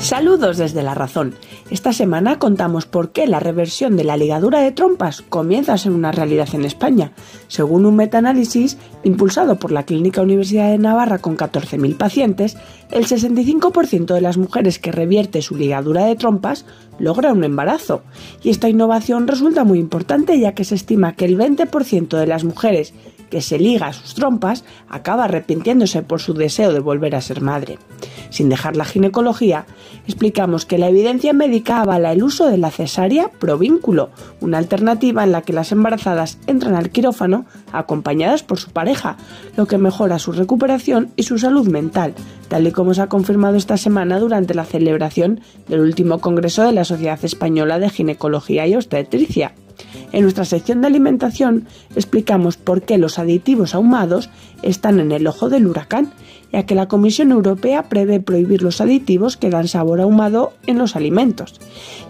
Saludos 0.00 0.58
desde 0.58 0.82
La 0.82 0.94
Razón. 0.94 1.34
Esta 1.70 1.92
semana 1.92 2.40
contamos 2.40 2.86
por 2.86 3.12
qué 3.12 3.28
la 3.28 3.38
reversión 3.38 3.96
de 3.96 4.02
la 4.02 4.16
ligadura 4.16 4.60
de 4.60 4.72
trompas 4.72 5.22
comienza 5.22 5.72
a 5.72 5.78
ser 5.78 5.92
una 5.92 6.10
realidad 6.10 6.48
en 6.52 6.64
España. 6.64 7.12
Según 7.46 7.86
un 7.86 7.94
metaanálisis 7.94 8.76
impulsado 9.04 9.54
por 9.54 9.70
la 9.70 9.84
Clínica 9.84 10.20
Universidad 10.20 10.68
de 10.68 10.78
Navarra 10.78 11.18
con 11.18 11.36
14.000 11.36 11.96
pacientes, 11.96 12.56
el 12.90 13.06
65% 13.06 14.14
de 14.14 14.20
las 14.20 14.36
mujeres 14.36 14.80
que 14.80 14.90
revierte 14.90 15.42
su 15.42 15.54
ligadura 15.54 16.06
de 16.06 16.16
trompas 16.16 16.66
logra 16.98 17.32
un 17.32 17.44
embarazo. 17.44 18.02
Y 18.42 18.50
esta 18.50 18.68
innovación 18.68 19.28
resulta 19.28 19.62
muy 19.62 19.78
importante 19.78 20.40
ya 20.40 20.54
que 20.54 20.64
se 20.64 20.74
estima 20.74 21.14
que 21.14 21.26
el 21.26 21.38
20% 21.38 22.18
de 22.18 22.26
las 22.26 22.42
mujeres 22.42 22.94
que 23.30 23.40
se 23.40 23.58
liga 23.58 23.86
a 23.86 23.92
sus 23.92 24.14
trompas 24.14 24.64
acaba 24.88 25.24
arrepintiéndose 25.24 26.02
por 26.02 26.20
su 26.20 26.34
deseo 26.34 26.72
de 26.72 26.80
volver 26.80 27.14
a 27.14 27.20
ser 27.20 27.40
madre. 27.40 27.78
Sin 28.30 28.48
dejar 28.48 28.76
la 28.76 28.84
ginecología, 28.84 29.66
explicamos 30.06 30.66
que 30.66 30.78
la 30.78 30.88
evidencia 30.88 31.32
médica 31.32 31.80
avala 31.80 32.12
el 32.12 32.22
uso 32.22 32.48
de 32.48 32.58
la 32.58 32.70
cesárea 32.70 33.28
provínculo, 33.28 34.10
una 34.40 34.58
alternativa 34.58 35.24
en 35.24 35.32
la 35.32 35.42
que 35.42 35.52
las 35.52 35.72
embarazadas 35.72 36.38
entran 36.46 36.74
al 36.74 36.90
quirófano 36.90 37.46
acompañadas 37.72 38.42
por 38.42 38.58
su 38.58 38.70
pareja, 38.70 39.16
lo 39.56 39.66
que 39.66 39.78
mejora 39.78 40.18
su 40.18 40.32
recuperación 40.32 41.10
y 41.16 41.24
su 41.24 41.38
salud 41.38 41.68
mental, 41.68 42.14
tal 42.48 42.66
y 42.66 42.72
como 42.72 42.94
se 42.94 43.02
ha 43.02 43.08
confirmado 43.08 43.56
esta 43.56 43.76
semana 43.76 44.18
durante 44.18 44.54
la 44.54 44.64
celebración 44.64 45.40
del 45.68 45.80
último 45.80 46.18
Congreso 46.18 46.62
de 46.62 46.72
la 46.72 46.84
Sociedad 46.84 47.18
Española 47.24 47.78
de 47.78 47.90
Ginecología 47.90 48.66
y 48.66 48.74
Obstetricia. 48.74 49.54
En 50.12 50.22
nuestra 50.22 50.44
sección 50.44 50.80
de 50.80 50.88
alimentación 50.88 51.66
explicamos 51.94 52.56
por 52.56 52.82
qué 52.82 52.98
los 52.98 53.18
aditivos 53.18 53.74
ahumados 53.74 54.30
están 54.62 55.00
en 55.00 55.12
el 55.12 55.26
ojo 55.26 55.48
del 55.48 55.66
huracán, 55.66 56.12
ya 56.52 56.64
que 56.64 56.74
la 56.74 56.88
Comisión 56.88 57.30
Europea 57.30 57.88
prevé 57.88 58.20
prohibir 58.20 58.62
los 58.62 58.80
aditivos 58.80 59.36
que 59.36 59.50
dan 59.50 59.68
sabor 59.68 60.00
ahumado 60.00 60.52
en 60.66 60.78
los 60.78 60.96
alimentos. 60.96 61.60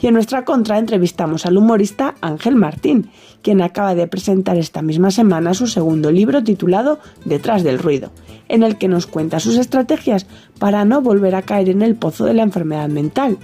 Y 0.01 0.07
en 0.07 0.15
nuestra 0.15 0.45
contra 0.45 0.79
entrevistamos 0.79 1.47
al 1.47 1.59
humorista 1.59 2.15
Ángel 2.21 2.57
Martín, 2.57 3.11
quien 3.43 3.61
acaba 3.61 3.95
de 3.95 4.07
presentar 4.07 4.57
esta 4.57 4.83
misma 4.83 5.11
semana 5.11 5.55
su 5.55 5.67
segundo 5.67 6.11
libro 6.11 6.43
titulado 6.43 6.99
Detrás 7.25 7.63
del 7.63 7.79
ruido, 7.79 8.11
en 8.49 8.63
el 8.63 8.79
que 8.79 8.89
nos 8.89 9.07
cuenta 9.07 9.41
sus 9.41 9.57
estrategias 9.57 10.27
para 10.59 10.85
no 10.85 11.01
volver 11.03 11.35
a 11.35 11.43
caer 11.43 11.69
en 11.69 11.83
el 11.83 11.95
pozo 11.95 12.25
de 12.25 12.35
la 12.35 12.43
enfermedad 12.43 12.89
mental. 12.89 13.39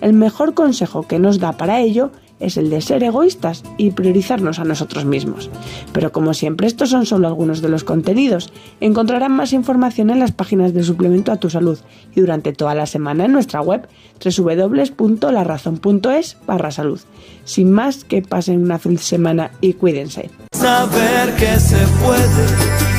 El 0.00 0.14
mejor 0.14 0.54
consejo 0.54 1.06
que 1.06 1.18
nos 1.18 1.38
da 1.38 1.52
para 1.52 1.80
ello 1.80 2.10
es 2.40 2.56
el 2.56 2.70
de 2.70 2.80
ser 2.80 3.04
egoístas 3.04 3.62
y 3.76 3.92
priorizarnos 3.92 4.58
a 4.58 4.64
nosotros 4.64 5.04
mismos. 5.04 5.48
Pero 5.92 6.10
como 6.10 6.34
siempre, 6.34 6.66
estos 6.66 6.90
son 6.90 7.06
solo 7.06 7.28
algunos 7.28 7.62
de 7.62 7.68
los 7.68 7.84
contenidos. 7.84 8.52
Encontrarán 8.80 9.30
más 9.32 9.52
información 9.52 10.10
en 10.10 10.18
las 10.18 10.32
páginas 10.32 10.74
del 10.74 10.82
suplemento 10.84 11.30
a 11.30 11.36
tu 11.36 11.50
salud 11.50 11.78
y 12.14 12.20
durante 12.20 12.52
toda 12.52 12.74
la 12.74 12.86
semana 12.86 13.26
en 13.26 13.32
nuestra 13.32 13.60
web 13.60 13.86
www.larazón.es 14.24 16.38
barra 16.46 16.70
salud. 16.70 17.00
Sin 17.44 17.70
más, 17.70 18.04
que 18.04 18.22
pasen 18.22 18.62
una 18.62 18.78
feliz 18.78 19.02
semana 19.02 19.50
y 19.60 19.74
cuídense. 19.74 20.30
Saber 20.52 21.36
que 21.36 21.60
se 21.60 21.76
puede, 22.02 22.46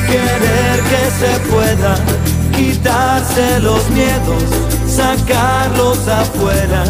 querer 0.06 0.80
que 0.90 1.10
se 1.18 1.40
pueda, 1.50 1.96
quitarse 2.56 3.58
los 3.60 3.90
miedos, 3.90 4.44
sacarlos 4.86 6.06
afuera 6.08 6.84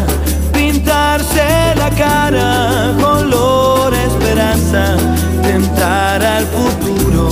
pintarse 0.53 1.75
la 1.75 1.89
cara, 1.89 2.93
color 2.99 3.93
esperanza, 3.93 4.95
tentar 5.41 6.23
al 6.23 6.45
futuro 6.45 7.29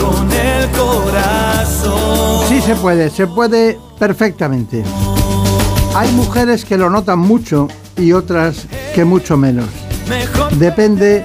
con 0.00 0.30
el 0.32 0.68
corazón. 0.70 2.48
Sí 2.48 2.60
se 2.60 2.74
puede, 2.76 3.10
se 3.10 3.26
puede 3.26 3.78
perfectamente. 3.98 4.82
Hay 5.94 6.10
mujeres 6.12 6.64
que 6.64 6.78
lo 6.78 6.88
notan 6.88 7.18
mucho 7.18 7.68
y 7.96 8.12
otras 8.12 8.66
que 8.94 9.04
mucho 9.04 9.36
menos. 9.36 9.66
Depende 10.58 11.24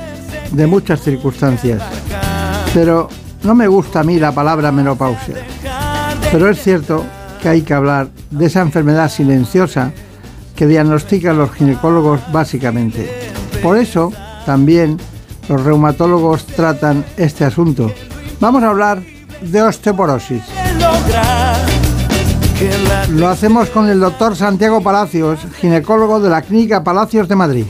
de 0.52 0.68
muchas 0.68 1.02
circunstancias. 1.02 1.82
Pero 2.74 3.08
no 3.44 3.56
me 3.56 3.68
gusta 3.68 4.02
a 4.02 4.04
mí 4.04 4.20
la 4.20 4.32
palabra 4.32 4.72
menopausia. 4.72 5.36
Pero 6.32 6.50
es 6.50 6.62
cierto 6.62 7.06
que 7.42 7.50
hay 7.50 7.62
que 7.62 7.74
hablar 7.74 8.10
de 8.30 8.46
esa 8.46 8.62
enfermedad 8.62 9.10
silenciosa 9.10 9.92
que 10.58 10.68
diagnostican 10.68 11.38
los 11.38 11.52
ginecólogos 11.52 12.20
básicamente. 12.34 13.32
Por 13.62 13.78
eso 13.78 14.12
también 14.46 14.98
los 15.48 15.64
reumatólogos 15.64 16.46
tratan 16.48 17.06
este 17.16 17.46
asunto. 17.46 17.92
Vamos 18.42 18.64
a 18.64 18.70
hablar 18.70 19.02
de 19.42 19.62
osteoporosis. 19.62 20.42
Lo 23.12 23.28
hacemos 23.28 23.70
con 23.70 23.88
el 23.88 24.00
doctor 24.00 24.36
Santiago 24.36 24.82
Palacios, 24.82 25.40
ginecólogo 25.62 26.20
de 26.20 26.30
la 26.30 26.42
Clínica 26.42 26.84
Palacios 26.84 27.28
de 27.28 27.36
Madrid. 27.36 27.66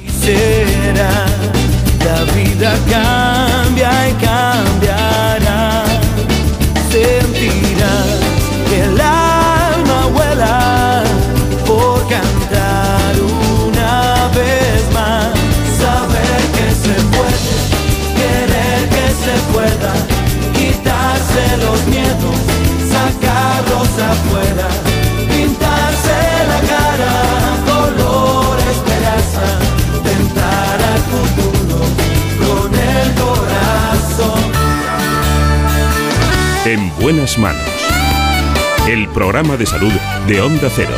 Afuera, 24.17 24.67
pintarse 25.29 26.17
la 26.51 26.59
cara, 26.73 27.13
color 27.65 28.57
esperanza, 28.75 29.45
tentar 30.03 30.77
al 30.91 31.01
futuro 31.11 31.79
con 32.43 32.69
el 32.73 33.07
corazón. 33.23 34.41
En 36.65 36.91
buenas 36.99 37.37
manos. 37.37 37.61
El 38.87 39.07
programa 39.09 39.57
de 39.57 39.65
salud 39.65 39.93
de 40.27 40.41
Onda 40.41 40.69
Cero. 40.73 40.95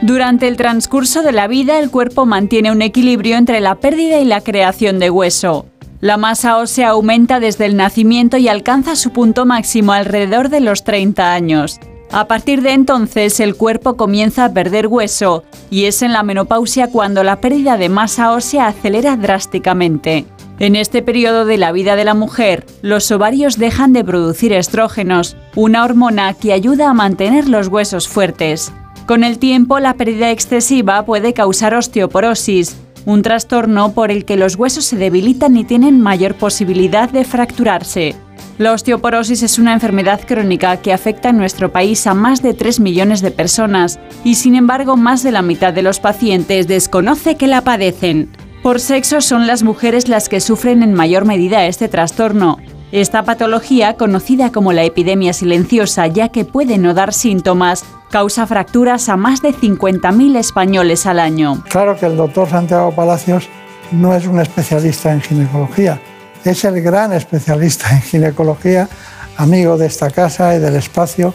Durante 0.00 0.48
el 0.48 0.56
transcurso 0.56 1.22
de 1.22 1.32
la 1.32 1.46
vida, 1.46 1.78
el 1.78 1.90
cuerpo 1.90 2.26
mantiene 2.26 2.72
un 2.72 2.82
equilibrio 2.82 3.36
entre 3.36 3.60
la 3.60 3.76
pérdida 3.76 4.18
y 4.18 4.24
la 4.24 4.40
creación 4.40 4.98
de 4.98 5.10
hueso. 5.10 5.69
La 6.00 6.16
masa 6.16 6.56
ósea 6.56 6.90
aumenta 6.90 7.40
desde 7.40 7.66
el 7.66 7.76
nacimiento 7.76 8.38
y 8.38 8.48
alcanza 8.48 8.96
su 8.96 9.10
punto 9.10 9.44
máximo 9.44 9.92
alrededor 9.92 10.48
de 10.48 10.60
los 10.60 10.82
30 10.82 11.34
años. 11.34 11.78
A 12.10 12.26
partir 12.26 12.62
de 12.62 12.72
entonces, 12.72 13.38
el 13.38 13.54
cuerpo 13.54 13.98
comienza 13.98 14.46
a 14.46 14.52
perder 14.54 14.86
hueso 14.86 15.44
y 15.68 15.84
es 15.84 16.00
en 16.00 16.14
la 16.14 16.22
menopausia 16.22 16.88
cuando 16.88 17.22
la 17.22 17.42
pérdida 17.42 17.76
de 17.76 17.90
masa 17.90 18.32
ósea 18.32 18.66
acelera 18.66 19.16
drásticamente. 19.16 20.24
En 20.58 20.74
este 20.74 21.02
periodo 21.02 21.44
de 21.44 21.58
la 21.58 21.70
vida 21.70 21.96
de 21.96 22.04
la 22.06 22.14
mujer, 22.14 22.64
los 22.80 23.10
ovarios 23.10 23.58
dejan 23.58 23.92
de 23.92 24.02
producir 24.02 24.54
estrógenos, 24.54 25.36
una 25.54 25.84
hormona 25.84 26.32
que 26.32 26.54
ayuda 26.54 26.88
a 26.88 26.94
mantener 26.94 27.46
los 27.46 27.68
huesos 27.68 28.08
fuertes. 28.08 28.72
Con 29.06 29.22
el 29.22 29.38
tiempo, 29.38 29.78
la 29.80 29.94
pérdida 29.94 30.30
excesiva 30.30 31.04
puede 31.04 31.34
causar 31.34 31.74
osteoporosis, 31.74 32.76
un 33.06 33.22
trastorno 33.22 33.92
por 33.92 34.10
el 34.10 34.24
que 34.24 34.36
los 34.36 34.56
huesos 34.56 34.84
se 34.84 34.96
debilitan 34.96 35.56
y 35.56 35.64
tienen 35.64 36.00
mayor 36.00 36.34
posibilidad 36.34 37.08
de 37.08 37.24
fracturarse. 37.24 38.14
La 38.58 38.72
osteoporosis 38.72 39.42
es 39.42 39.58
una 39.58 39.72
enfermedad 39.72 40.20
crónica 40.26 40.76
que 40.76 40.92
afecta 40.92 41.30
en 41.30 41.38
nuestro 41.38 41.72
país 41.72 42.06
a 42.06 42.14
más 42.14 42.42
de 42.42 42.52
3 42.52 42.80
millones 42.80 43.22
de 43.22 43.30
personas 43.30 43.98
y 44.22 44.34
sin 44.34 44.54
embargo 44.54 44.96
más 44.96 45.22
de 45.22 45.32
la 45.32 45.40
mitad 45.40 45.72
de 45.72 45.82
los 45.82 45.98
pacientes 45.98 46.68
desconoce 46.68 47.36
que 47.36 47.46
la 47.46 47.62
padecen. 47.62 48.28
Por 48.62 48.78
sexo 48.78 49.22
son 49.22 49.46
las 49.46 49.62
mujeres 49.62 50.08
las 50.08 50.28
que 50.28 50.40
sufren 50.40 50.82
en 50.82 50.92
mayor 50.92 51.24
medida 51.24 51.64
este 51.66 51.88
trastorno. 51.88 52.58
Esta 52.92 53.22
patología, 53.22 53.94
conocida 53.94 54.50
como 54.50 54.72
la 54.72 54.82
epidemia 54.82 55.32
silenciosa 55.32 56.08
ya 56.08 56.30
que 56.30 56.44
puede 56.44 56.76
no 56.76 56.92
dar 56.92 57.12
síntomas, 57.12 57.84
causa 58.10 58.48
fracturas 58.48 59.08
a 59.08 59.16
más 59.16 59.42
de 59.42 59.54
50.000 59.54 60.36
españoles 60.36 61.06
al 61.06 61.20
año. 61.20 61.62
Claro 61.68 61.96
que 61.96 62.06
el 62.06 62.16
doctor 62.16 62.48
Santiago 62.48 62.90
Palacios 62.90 63.48
no 63.92 64.12
es 64.14 64.26
un 64.26 64.40
especialista 64.40 65.12
en 65.12 65.20
ginecología, 65.20 66.00
es 66.44 66.64
el 66.64 66.82
gran 66.82 67.12
especialista 67.12 67.90
en 67.92 68.02
ginecología, 68.02 68.88
amigo 69.36 69.78
de 69.78 69.86
esta 69.86 70.10
casa 70.10 70.56
y 70.56 70.58
del 70.58 70.74
espacio, 70.74 71.32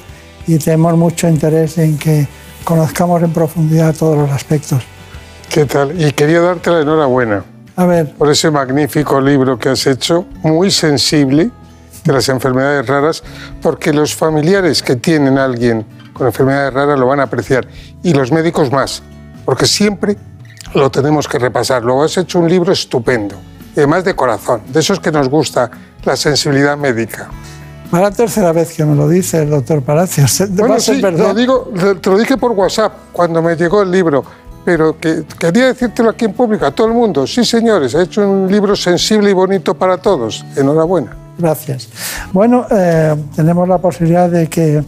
y 0.48 0.58
tenemos 0.58 0.98
mucho 0.98 1.30
interés 1.30 1.78
en 1.78 1.98
que 1.98 2.28
conozcamos 2.66 3.24
en 3.24 3.32
profundidad 3.32 3.96
todos 3.96 4.18
los 4.18 4.30
aspectos. 4.30 4.84
¿Qué 5.50 5.66
tal? 5.66 6.02
Y 6.02 6.12
quería 6.12 6.42
darte 6.42 6.70
la 6.70 6.82
enhorabuena. 6.82 7.55
A 7.76 7.86
ver. 7.86 8.14
Por 8.14 8.30
ese 8.30 8.50
magnífico 8.52 9.20
libro 9.20 9.60
que 9.60 9.70
has 9.70 9.86
hecho, 9.86 10.26
muy 10.44 10.72
sensible 10.72 11.52
de 12.06 12.14
las 12.14 12.30
enfermedades 12.30 12.88
raras, 12.88 13.24
porque 13.62 13.92
los 13.92 14.16
familiares 14.16 14.82
que 14.82 14.96
tienen 14.96 15.38
a 15.38 15.46
alguien 15.46 15.86
con 16.14 16.28
enfermedades 16.28 16.74
raras 16.74 17.00
lo 17.00 17.08
van 17.08 17.20
a 17.20 17.24
apreciar 17.24 17.68
y 18.04 18.14
los 18.14 18.32
médicos 18.32 18.72
más, 18.72 19.04
porque 19.44 19.66
siempre 19.66 20.16
lo 20.74 20.90
tenemos 20.90 21.28
que 21.28 21.40
repasar. 21.40 21.84
Luego 21.84 22.04
has 22.04 22.16
hecho 22.18 22.40
un 22.40 22.48
libro 22.48 22.72
estupendo, 22.72 23.36
y 23.76 23.80
además 23.80 24.06
de 24.06 24.16
corazón, 24.16 24.62
de 24.68 24.80
esos 24.80 25.00
que 25.00 25.12
nos 25.12 25.28
gusta 25.28 25.70
la 26.04 26.16
sensibilidad 26.16 26.78
médica. 26.78 27.30
Para 27.92 28.10
la 28.10 28.12
tercera 28.12 28.52
vez 28.52 28.74
que 28.74 28.84
me 28.84 28.96
lo 28.96 29.08
dice 29.08 29.44
el 29.44 29.50
doctor 29.50 29.82
Palacios. 29.82 30.44
Bueno, 30.50 30.80
sí, 30.80 31.02
lo 31.02 31.34
digo, 31.34 31.72
te 32.02 32.10
lo 32.10 32.18
dije 32.18 32.38
por 32.38 32.52
WhatsApp 32.52 32.94
cuando 33.12 33.42
me 33.42 33.56
llegó 33.56 33.82
el 33.82 33.92
libro, 33.92 34.24
pero 34.66 35.00
que, 35.00 35.24
quería 35.40 35.68
decírtelo 35.68 36.10
aquí 36.10 36.26
en 36.26 36.34
público 36.34 36.66
a 36.66 36.72
todo 36.72 36.88
el 36.88 36.94
mundo. 36.94 37.28
Sí, 37.28 37.46
señores, 37.46 37.94
ha 37.96 38.02
hecho 38.02 38.28
un 38.28 38.52
libro 38.52 38.76
sensible 38.76 39.30
y 39.30 39.34
bonito 39.34 39.76
para 39.76 39.98
todos. 39.98 40.44
Enhorabuena. 40.58 41.16
Gracias. 41.38 41.90
Bueno, 42.34 42.66
eh, 42.72 43.16
tenemos 43.36 43.68
la 43.68 43.78
posibilidad 43.78 44.30
de 44.30 44.48
que 44.48 44.84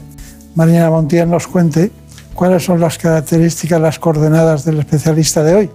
Marina 0.56 0.90
Montiel 0.90 1.30
nos 1.30 1.46
cuente 1.48 1.92
cuáles 2.34 2.66
son 2.66 2.80
las 2.80 2.98
características, 2.98 3.80
las 3.80 4.00
coordenadas 4.00 4.66
del 4.66 4.80
especialista 4.80 5.44
de 5.44 5.56
hoy. 5.56 5.70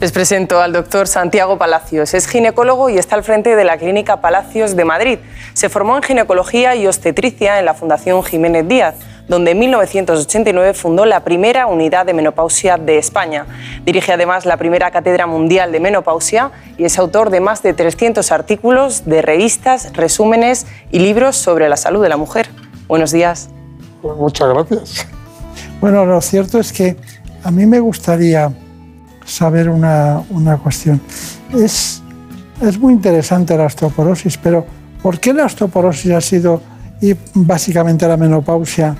Les 0.00 0.10
presento 0.10 0.60
al 0.60 0.72
doctor 0.72 1.06
Santiago 1.06 1.58
Palacios. 1.58 2.14
Es 2.14 2.26
ginecólogo 2.26 2.90
y 2.90 2.98
está 2.98 3.14
al 3.14 3.22
frente 3.22 3.54
de 3.54 3.64
la 3.64 3.76
Clínica 3.76 4.20
Palacios 4.20 4.74
de 4.74 4.84
Madrid. 4.84 5.18
Se 5.52 5.68
formó 5.68 5.96
en 5.96 6.02
ginecología 6.02 6.74
y 6.74 6.86
obstetricia 6.86 7.58
en 7.58 7.66
la 7.66 7.74
Fundación 7.74 8.22
Jiménez 8.24 8.66
Díaz 8.66 8.94
donde 9.28 9.52
en 9.52 9.58
1989 9.58 10.74
fundó 10.74 11.06
la 11.06 11.20
primera 11.20 11.66
unidad 11.66 12.06
de 12.06 12.14
menopausia 12.14 12.76
de 12.76 12.98
España. 12.98 13.46
Dirige 13.84 14.12
además 14.12 14.46
la 14.46 14.56
primera 14.56 14.90
cátedra 14.90 15.26
mundial 15.26 15.72
de 15.72 15.80
menopausia 15.80 16.50
y 16.76 16.84
es 16.84 16.98
autor 16.98 17.30
de 17.30 17.40
más 17.40 17.62
de 17.62 17.72
300 17.72 18.30
artículos 18.32 19.04
de 19.04 19.22
revistas, 19.22 19.92
resúmenes 19.94 20.66
y 20.90 20.98
libros 20.98 21.36
sobre 21.36 21.68
la 21.68 21.76
salud 21.76 22.02
de 22.02 22.08
la 22.08 22.16
mujer. 22.16 22.48
Buenos 22.88 23.12
días. 23.12 23.48
Muchas 24.02 24.48
gracias. 24.48 25.06
Bueno, 25.80 26.04
lo 26.04 26.20
cierto 26.20 26.58
es 26.58 26.72
que 26.72 26.96
a 27.44 27.50
mí 27.50 27.66
me 27.66 27.80
gustaría 27.80 28.52
saber 29.24 29.68
una, 29.68 30.22
una 30.30 30.58
cuestión. 30.58 31.00
Es, 31.54 32.02
es 32.60 32.78
muy 32.78 32.92
interesante 32.92 33.56
la 33.56 33.64
osteoporosis, 33.64 34.36
pero 34.38 34.66
¿por 35.02 35.18
qué 35.20 35.32
la 35.32 35.44
osteoporosis 35.44 36.12
ha 36.12 36.20
sido 36.20 36.60
y 37.00 37.14
básicamente 37.34 38.06
la 38.06 38.16
menopausia 38.16 38.96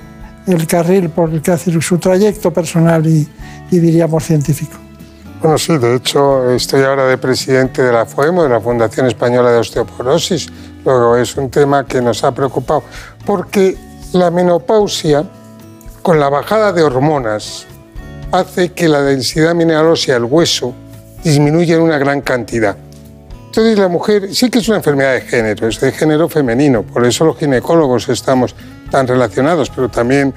el 0.47 0.67
carril 0.67 1.11
por 1.11 1.31
el 1.31 1.41
que 1.41 1.53
hace 1.53 1.81
su 1.81 1.99
trayecto 1.99 2.53
personal 2.53 3.07
y, 3.07 3.29
diríamos 3.71 4.25
científico. 4.25 4.77
Bueno, 5.41 5.59
sí, 5.59 5.77
de 5.79 5.97
hecho 5.97 6.51
estoy 6.51 6.83
ahora 6.83 7.07
de 7.07 7.19
presidente 7.19 7.83
de 7.83 7.93
la 7.93 8.05
FOEMO, 8.07 8.45
de 8.45 8.51
la 8.51 8.61
Fundación 8.61 9.07
Española 9.07 9.51
de 9.51 9.59
Osteoporosis. 9.59 10.49
Luego 10.85 11.17
es 11.17 11.37
un 11.37 11.51
tema 11.51 11.87
que 11.87 12.01
nos 12.01 12.23
ha 12.23 12.33
preocupado 12.33 12.85
porque 13.25 13.77
la 14.13 14.31
menopausia, 14.31 15.25
con 16.03 16.21
la 16.21 16.29
bajada 16.29 16.73
de 16.73 16.83
hormonas, 16.83 17.67
hace 18.31 18.73
que 18.73 18.89
la 18.89 19.03
densidad 19.03 19.55
mineral 19.55 19.87
ósea 19.87 20.15
del 20.15 20.25
hueso 20.25 20.75
disminuya 21.25 21.77
en 21.77 21.83
una 21.83 21.99
gran 21.99 22.21
cantidad. 22.21 22.77
Entonces 23.47 23.79
la 23.79 23.89
mujer 23.89 24.35
sí 24.35 24.49
que 24.49 24.61
es 24.61 24.69
una 24.69 24.79
enfermedad 24.79 25.13
de 25.13 25.21
género, 25.21 25.69
es 25.69 25.79
de 25.79 25.93
género 25.93 26.29
femenino, 26.29 26.83
por 26.83 27.05
eso 27.05 27.25
los 27.25 27.37
ginecólogos 27.37 28.09
estamos 28.09 28.55
tan 28.93 29.09
relacionados, 29.09 29.71
pero 29.71 29.89
también 29.89 30.35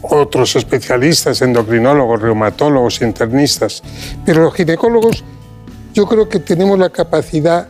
otros 0.00 0.56
especialistas, 0.56 1.42
endocrinólogos, 1.42 2.22
reumatólogos, 2.22 3.02
internistas. 3.02 3.82
Pero 4.24 4.42
los 4.42 4.54
ginecólogos 4.54 5.22
yo 5.92 6.06
creo 6.06 6.26
que 6.26 6.40
tenemos 6.40 6.78
la 6.78 6.88
capacidad 6.88 7.68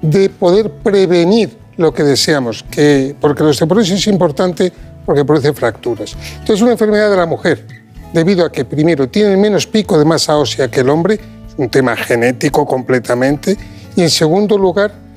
de 0.00 0.30
poder 0.30 0.70
prevenir 0.70 1.58
lo 1.76 1.92
que 1.92 2.04
deseamos, 2.04 2.64
que, 2.70 3.16
porque 3.20 3.42
la 3.42 3.50
osteoporosis 3.50 3.94
es 3.94 4.06
importante 4.06 4.72
porque 5.04 5.24
produce 5.24 5.52
fracturas. 5.52 6.16
Entonces 6.32 6.56
es 6.56 6.62
una 6.62 6.72
enfermedad 6.72 7.10
de 7.10 7.16
la 7.16 7.26
mujer, 7.26 7.66
debido 8.12 8.44
a 8.44 8.52
que 8.52 8.64
primero 8.64 9.08
tiene 9.08 9.36
menos 9.36 9.66
pico 9.66 9.98
de 9.98 10.04
masa 10.04 10.36
ósea 10.36 10.70
que 10.70 10.80
el 10.80 10.90
hombre, 10.90 11.14
es 11.14 11.54
un 11.56 11.68
tema 11.68 11.96
genético 11.96 12.64
completamente, 12.66 13.56
y 13.96 14.02
en 14.02 14.10
segundo 14.10 14.56
lugar 14.56 15.07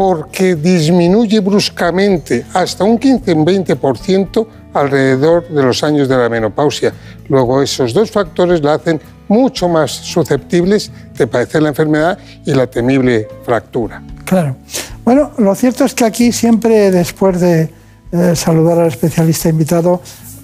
porque 0.00 0.54
disminuye 0.56 1.40
bruscamente 1.40 2.46
hasta 2.54 2.84
un 2.84 2.98
15-20% 2.98 4.46
alrededor 4.72 5.46
de 5.46 5.62
los 5.62 5.84
años 5.84 6.08
de 6.08 6.16
la 6.16 6.26
menopausia. 6.30 6.94
Luego 7.28 7.60
esos 7.60 7.92
dos 7.92 8.10
factores 8.10 8.62
la 8.62 8.72
hacen 8.72 8.98
mucho 9.28 9.68
más 9.68 9.90
susceptibles 9.90 10.90
de 11.18 11.26
padecer 11.26 11.60
la 11.60 11.68
enfermedad 11.68 12.18
y 12.46 12.54
la 12.54 12.66
temible 12.66 13.28
fractura. 13.44 14.02
Claro. 14.24 14.56
Bueno, 15.04 15.32
lo 15.36 15.54
cierto 15.54 15.84
es 15.84 15.92
que 15.92 16.06
aquí 16.06 16.32
siempre 16.32 16.90
después 16.90 17.38
de 17.38 17.68
eh, 18.10 18.34
saludar 18.34 18.78
al 18.78 18.86
especialista 18.86 19.50
invitado, 19.50 20.00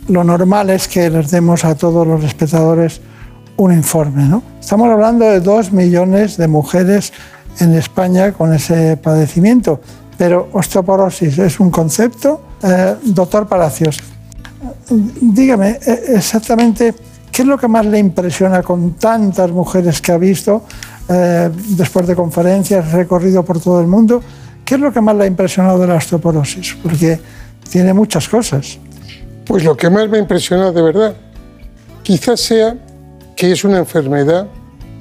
lo 0.08 0.22
normal 0.22 0.68
es 0.68 0.86
que 0.86 1.08
les 1.08 1.30
demos 1.30 1.64
a 1.64 1.74
todos 1.74 2.06
los 2.06 2.22
espectadores 2.24 3.00
un 3.56 3.72
informe. 3.72 4.24
¿no? 4.24 4.42
Estamos 4.60 4.90
hablando 4.90 5.24
de 5.24 5.40
dos 5.40 5.72
millones 5.72 6.36
de 6.36 6.46
mujeres 6.46 7.14
en 7.58 7.74
España 7.74 8.32
con 8.32 8.52
ese 8.52 8.96
padecimiento. 8.96 9.80
Pero 10.16 10.48
osteoporosis 10.52 11.38
es 11.38 11.60
un 11.60 11.70
concepto. 11.70 12.40
Eh, 12.62 12.96
doctor 13.04 13.46
Palacios, 13.46 13.98
dígame 15.20 15.78
eh, 15.86 16.02
exactamente 16.14 16.94
qué 17.30 17.42
es 17.42 17.48
lo 17.48 17.58
que 17.58 17.68
más 17.68 17.84
le 17.84 17.98
impresiona 17.98 18.62
con 18.62 18.94
tantas 18.94 19.50
mujeres 19.50 20.00
que 20.00 20.12
ha 20.12 20.18
visto 20.18 20.64
eh, 21.08 21.50
después 21.76 22.06
de 22.06 22.16
conferencias, 22.16 22.92
recorrido 22.92 23.44
por 23.44 23.60
todo 23.60 23.80
el 23.80 23.86
mundo. 23.86 24.22
¿Qué 24.64 24.74
es 24.76 24.80
lo 24.80 24.92
que 24.92 25.00
más 25.00 25.14
le 25.14 25.24
ha 25.24 25.26
impresionado 25.26 25.78
de 25.78 25.86
la 25.86 25.94
osteoporosis? 25.96 26.76
Porque 26.82 27.20
tiene 27.70 27.92
muchas 27.92 28.28
cosas. 28.28 28.78
Pues 29.44 29.62
lo 29.62 29.76
que 29.76 29.88
más 29.90 30.08
me 30.08 30.16
ha 30.16 30.20
impresionado 30.20 30.72
de 30.72 30.82
verdad, 30.82 31.14
quizás 32.02 32.40
sea 32.40 32.76
que 33.36 33.52
es 33.52 33.64
una 33.64 33.78
enfermedad 33.78 34.48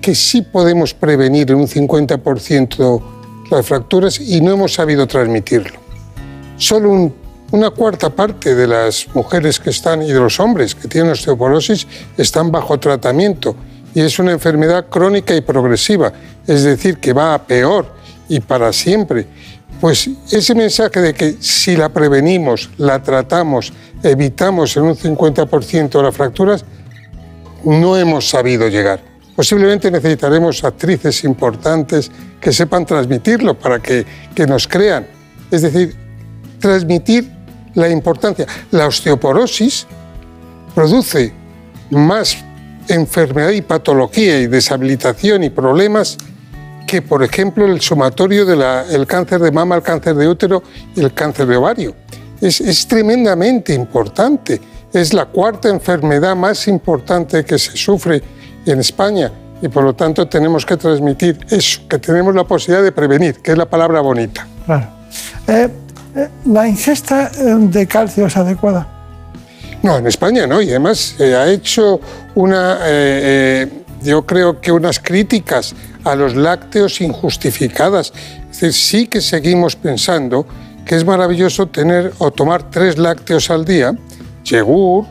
que 0.06 0.14
sí 0.14 0.44
podemos 0.44 0.94
prevenir 0.94 1.50
en 1.50 1.58
un 1.58 1.68
50% 1.68 3.02
las 3.50 3.66
fracturas 3.66 4.20
y 4.20 4.40
no 4.40 4.52
hemos 4.52 4.76
sabido 4.76 5.08
transmitirlo. 5.08 5.80
Solo 6.58 7.12
una 7.52 7.72
cuarta 7.72 8.12
parte 8.12 8.54
de 8.54 8.68
las 8.68 9.08
mujeres 9.16 9.60
que 9.60 9.72
están 9.72 10.04
y 10.04 10.12
de 10.12 10.20
los 10.20 10.40
hombres 10.40 10.76
que 10.76 10.88
tienen 10.88 11.12
osteoporosis 11.12 11.88
están 12.20 12.52
bajo 12.52 12.80
tratamiento 12.80 13.56
y 13.96 14.02
es 14.02 14.20
una 14.20 14.32
enfermedad 14.32 14.90
crónica 14.90 15.36
y 15.36 15.42
progresiva, 15.42 16.14
es 16.46 16.62
decir, 16.62 17.00
que 17.00 17.12
va 17.12 17.34
a 17.34 17.44
peor 17.44 17.88
y 18.30 18.42
para 18.42 18.72
siempre. 18.74 19.26
Pues 19.82 20.08
ese 20.32 20.54
mensaje 20.54 21.02
de 21.02 21.16
que 21.16 21.38
si 21.40 21.76
la 21.76 21.90
prevenimos, 21.90 22.70
la 22.78 23.02
tratamos, 23.02 23.74
evitamos 24.04 24.78
en 24.78 24.84
un 24.84 24.96
50% 24.96 26.00
las 26.04 26.16
fracturas, 26.16 26.64
no 27.64 27.98
hemos 27.98 28.30
sabido 28.30 28.68
llegar. 28.68 29.15
Posiblemente 29.36 29.92
necesitaremos 29.92 30.64
actrices 30.64 31.24
importantes 31.24 32.10
que 32.40 32.54
sepan 32.54 32.86
transmitirlo 32.86 33.58
para 33.58 33.80
que, 33.80 34.06
que 34.34 34.48
nos 34.48 34.68
crean. 34.68 35.06
Es 35.52 35.62
decir, 35.62 35.96
transmitir 36.60 37.30
la 37.74 37.90
importancia. 37.90 38.46
La 38.72 38.88
osteoporosis 38.88 39.86
produce 40.74 41.34
más 41.92 42.38
enfermedad 42.88 43.52
y 43.52 43.62
patología 43.62 44.40
y 44.40 44.48
deshabilitación 44.48 45.44
y 45.44 45.50
problemas 45.50 46.18
que, 46.88 47.02
por 47.02 47.24
ejemplo, 47.24 47.66
el 47.66 47.82
sumatorio 47.82 48.46
del 48.46 49.08
cáncer 49.08 49.42
de 49.42 49.52
mama, 49.52 49.76
el 49.76 49.82
cáncer 49.82 50.16
de 50.16 50.28
útero 50.28 50.64
y 50.96 51.02
el 51.02 51.14
cáncer 51.14 51.48
de 51.48 51.58
ovario. 51.58 51.96
Es, 52.42 52.62
es, 52.62 52.88
tremendamente 52.88 53.74
importante. 53.74 54.62
Es 54.94 55.14
la 55.14 55.26
cuarta 55.26 55.70
enfermedad 55.70 56.36
más 56.36 56.68
importante 56.68 57.44
que 57.44 57.58
se 57.58 57.76
sufre 57.76 58.22
en 58.66 58.80
España 58.80 59.32
y 59.62 59.68
por 59.68 59.84
lo 59.84 59.94
tanto 59.94 60.28
tenemos 60.28 60.66
que 60.66 60.78
transmitir 60.78 61.46
eso, 61.50 61.82
que 61.90 61.98
tenemos 61.98 62.36
la 62.36 62.44
posibilidad 62.44 62.84
de 62.84 62.92
prevenir, 62.92 63.42
que 63.42 63.52
es 63.52 63.58
la 63.58 63.66
palabra 63.66 64.02
bonita. 64.02 64.48
Claro. 64.66 64.88
Eh, 65.48 65.70
eh, 66.16 66.30
¿La 66.46 66.68
ingesta 66.68 67.32
eh, 67.38 67.56
de 67.58 67.88
calcio 67.88 68.26
es 68.26 68.38
adecuada? 68.38 68.88
No, 69.82 69.98
en 69.98 70.08
España 70.08 70.48
no, 70.48 70.62
y 70.62 70.70
además 70.70 71.16
se 71.18 71.36
ha 71.36 71.48
hecho 71.48 72.00
una, 72.34 72.80
yo 74.02 74.26
creo 74.26 74.60
que 74.60 74.72
unas 74.72 75.00
críticas 75.00 75.76
a 76.04 76.16
los 76.16 76.36
lácteos 76.36 77.02
injustificadas. 77.02 78.12
Es 78.50 78.62
decir, 78.62 78.74
sí 78.74 79.08
que 79.08 79.22
seguimos 79.22 79.76
pensando 79.76 80.48
que 80.86 80.96
es 80.96 81.06
maravilloso 81.06 81.68
tener 81.68 82.14
o 82.18 82.32
tomar 82.32 82.72
tres 82.72 82.98
lácteos 82.98 83.52
al 83.52 83.64
día, 83.64 83.96
yogur, 84.44 85.06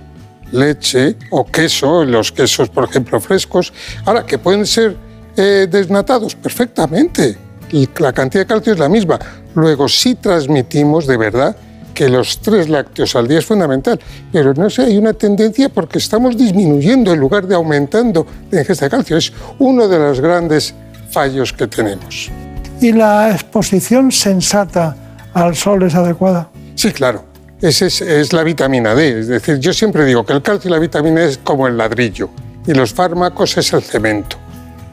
leche 0.52 1.16
o 1.30 1.44
queso, 1.44 2.04
los 2.04 2.32
quesos, 2.32 2.68
por 2.68 2.84
ejemplo, 2.84 3.20
frescos. 3.20 3.72
Ahora, 4.04 4.24
que 4.24 4.38
pueden 4.38 4.66
ser 4.66 4.96
eh, 5.36 5.66
desnatados 5.70 6.34
perfectamente. 6.34 7.36
Y 7.72 7.88
la 7.98 8.12
cantidad 8.12 8.42
de 8.42 8.46
calcio 8.46 8.72
es 8.72 8.78
la 8.78 8.88
misma. 8.88 9.18
Luego, 9.54 9.88
sí 9.88 10.14
transmitimos 10.14 11.06
de 11.06 11.16
verdad 11.16 11.56
que 11.94 12.08
los 12.08 12.40
tres 12.40 12.68
lácteos 12.68 13.14
al 13.16 13.28
día 13.28 13.38
es 13.38 13.46
fundamental, 13.46 13.98
pero 14.32 14.52
no 14.52 14.68
sé, 14.68 14.82
hay 14.82 14.98
una 14.98 15.12
tendencia 15.12 15.68
porque 15.68 15.98
estamos 15.98 16.36
disminuyendo 16.36 17.12
en 17.12 17.20
lugar 17.20 17.46
de 17.46 17.54
aumentando 17.54 18.26
la 18.50 18.60
ingesta 18.60 18.86
de 18.86 18.90
calcio. 18.90 19.16
Es 19.16 19.32
uno 19.60 19.88
de 19.88 19.98
los 19.98 20.20
grandes 20.20 20.74
fallos 21.10 21.52
que 21.52 21.68
tenemos. 21.68 22.30
¿Y 22.80 22.92
la 22.92 23.30
exposición 23.30 24.10
sensata 24.10 24.96
al 25.32 25.54
sol 25.54 25.84
es 25.84 25.94
adecuada? 25.94 26.50
Sí, 26.74 26.92
claro. 26.92 27.33
Es, 27.64 28.34
la 28.34 28.42
vitamina 28.42 28.94
D. 28.94 29.20
Es 29.20 29.28
decir, 29.28 29.58
yo 29.58 29.72
siempre 29.72 30.04
digo 30.04 30.26
que 30.26 30.34
el 30.34 30.42
calcio 30.42 30.68
y 30.68 30.72
la 30.72 30.78
vitamina 30.78 31.22
D 31.22 31.30
es 31.30 31.38
como 31.38 31.66
el 31.66 31.78
ladrillo 31.78 32.28
y 32.66 32.74
los 32.74 32.92
fármacos 32.92 33.56
es 33.56 33.72
el 33.72 33.82
cemento. 33.82 34.36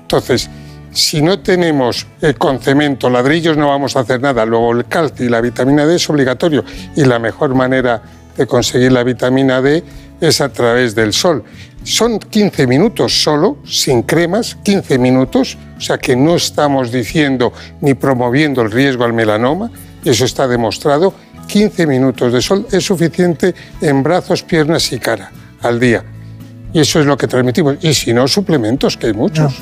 Entonces, 0.03 0.49
si 0.93 1.22
no 1.22 1.39
tenemos 1.39 2.07
eh, 2.22 2.34
con 2.34 2.61
cemento, 2.61 3.10
ladrillos, 3.10 3.57
no 3.57 3.68
vamos 3.68 3.98
a 3.98 3.99
hacer 3.99 4.22
nada. 4.22 4.45
Luego 4.45 4.72
el 4.72 4.85
calcio 4.85 5.26
y 5.26 5.30
la 5.30 5.41
vitamina 5.41 5.85
D 5.85 5.95
es 5.95 6.10
obligatorio 6.10 6.64
y 6.95 7.03
la 7.03 7.19
mejor 7.19 7.53
manera 7.53 8.03
de 8.38 8.48
conseguir 8.48 8.93
la 8.93 9.03
vitamina 9.03 9.61
D 9.61 9.84
es 10.22 10.39
a 10.39 10.48
través 10.48 10.95
del 10.95 11.11
sol. 11.11 11.43
Son 11.84 12.19
15 12.19 12.68
minutos 12.68 13.22
solo, 13.22 13.57
sin 13.65 14.03
cremas, 14.03 14.56
15 14.64 14.98
minutos, 14.98 15.57
o 15.77 15.81
sea 15.81 15.98
que 15.98 16.15
no 16.15 16.38
estamos 16.38 16.89
diciendo 16.89 17.52
ni 17.81 17.95
promoviendo 17.95 18.61
el 18.61 18.72
riesgo 18.72 19.03
al 19.03 19.11
melanoma, 19.11 19.72
eso 20.06 20.23
está 20.23 20.48
demostrado. 20.48 21.14
15 21.52 21.86
minutos 21.86 22.32
de 22.32 22.41
sol 22.41 22.65
es 22.72 22.86
suficiente 22.86 23.53
en 23.82 24.02
brazos, 24.02 24.41
piernas 24.41 24.90
y 24.94 24.99
cara 24.99 25.30
al 25.61 25.82
día. 25.82 26.02
Y 26.72 26.80
eso 26.80 27.02
es 27.02 27.06
lo 27.06 27.18
que 27.18 27.28
transmitimos. 27.28 27.76
Y 27.82 27.94
si 27.94 28.14
no, 28.14 28.26
suplementos, 28.26 28.95
que 28.95 29.07
hay 29.07 29.14
muchos. 29.14 29.53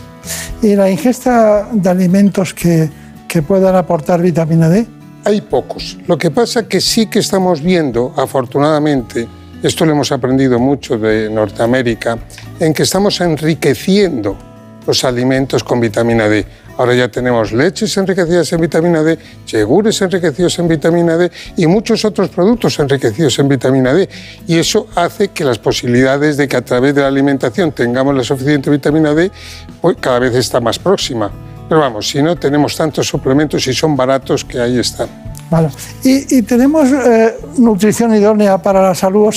¿Y 0.61 0.75
la 0.75 0.87
ingesta 0.87 1.67
de 1.71 1.89
alimentos 1.89 2.53
que, 2.53 2.87
que 3.27 3.41
puedan 3.41 3.75
aportar 3.75 4.21
vitamina 4.21 4.69
D? 4.69 4.85
Hay 5.25 5.41
pocos. 5.41 5.97
Lo 6.05 6.15
que 6.15 6.29
pasa 6.29 6.67
que 6.67 6.79
sí 6.79 7.07
que 7.07 7.17
estamos 7.17 7.59
viendo, 7.59 8.13
afortunadamente, 8.15 9.27
esto 9.63 9.83
lo 9.83 9.93
hemos 9.93 10.11
aprendido 10.11 10.59
mucho 10.59 10.99
de 10.99 11.27
Norteamérica, 11.27 12.19
en 12.59 12.71
que 12.71 12.83
estamos 12.83 13.19
enriqueciendo 13.19 14.37
los 14.85 15.03
alimentos 15.03 15.63
con 15.63 15.79
vitamina 15.79 16.29
D. 16.29 16.45
Ahora 16.79 16.95
ya 16.95 17.09
tenemos 17.09 17.51
leches 17.51 17.97
enriquecidas 17.97 18.53
en 18.53 18.61
vitamina 18.61 19.03
D, 19.03 19.19
yogures 19.45 20.01
enriquecidos 20.01 20.57
en 20.59 20.69
vitamina 20.69 21.17
D 21.17 21.29
y 21.57 21.67
muchos 21.67 22.05
otros 22.05 22.29
productos 22.29 22.79
enriquecidos 22.79 23.37
en 23.39 23.49
vitamina 23.49 23.93
D. 23.93 24.07
Y 24.47 24.57
eso 24.57 24.87
hace 24.95 25.27
que 25.27 25.43
las 25.43 25.59
posibilidades 25.59 26.37
de 26.37 26.47
que 26.47 26.55
a 26.55 26.61
través 26.63 26.95
de 26.95 27.01
la 27.01 27.07
alimentación 27.07 27.73
tengamos 27.73 28.15
la 28.15 28.23
suficiente 28.23 28.69
vitamina 28.69 29.13
D 29.13 29.29
pues 29.81 29.97
cada 29.99 30.19
vez 30.19 30.33
está 30.35 30.61
más 30.61 30.79
próxima. 30.79 31.29
Pero 31.67 31.81
vamos, 31.81 32.07
si 32.07 32.23
no 32.23 32.37
tenemos 32.37 32.77
tantos 32.77 33.05
suplementos 33.09 33.67
y 33.67 33.73
son 33.73 33.97
baratos 33.97 34.45
que 34.45 34.61
ahí 34.61 34.79
están. 34.79 35.09
Vale. 35.51 35.67
¿Y, 36.05 36.41
tenemos 36.43 36.87
eh, 36.93 37.35
nutrición 37.57 38.15
idónea 38.15 38.57
para 38.57 38.81
la 38.81 38.95
salud? 38.95 39.35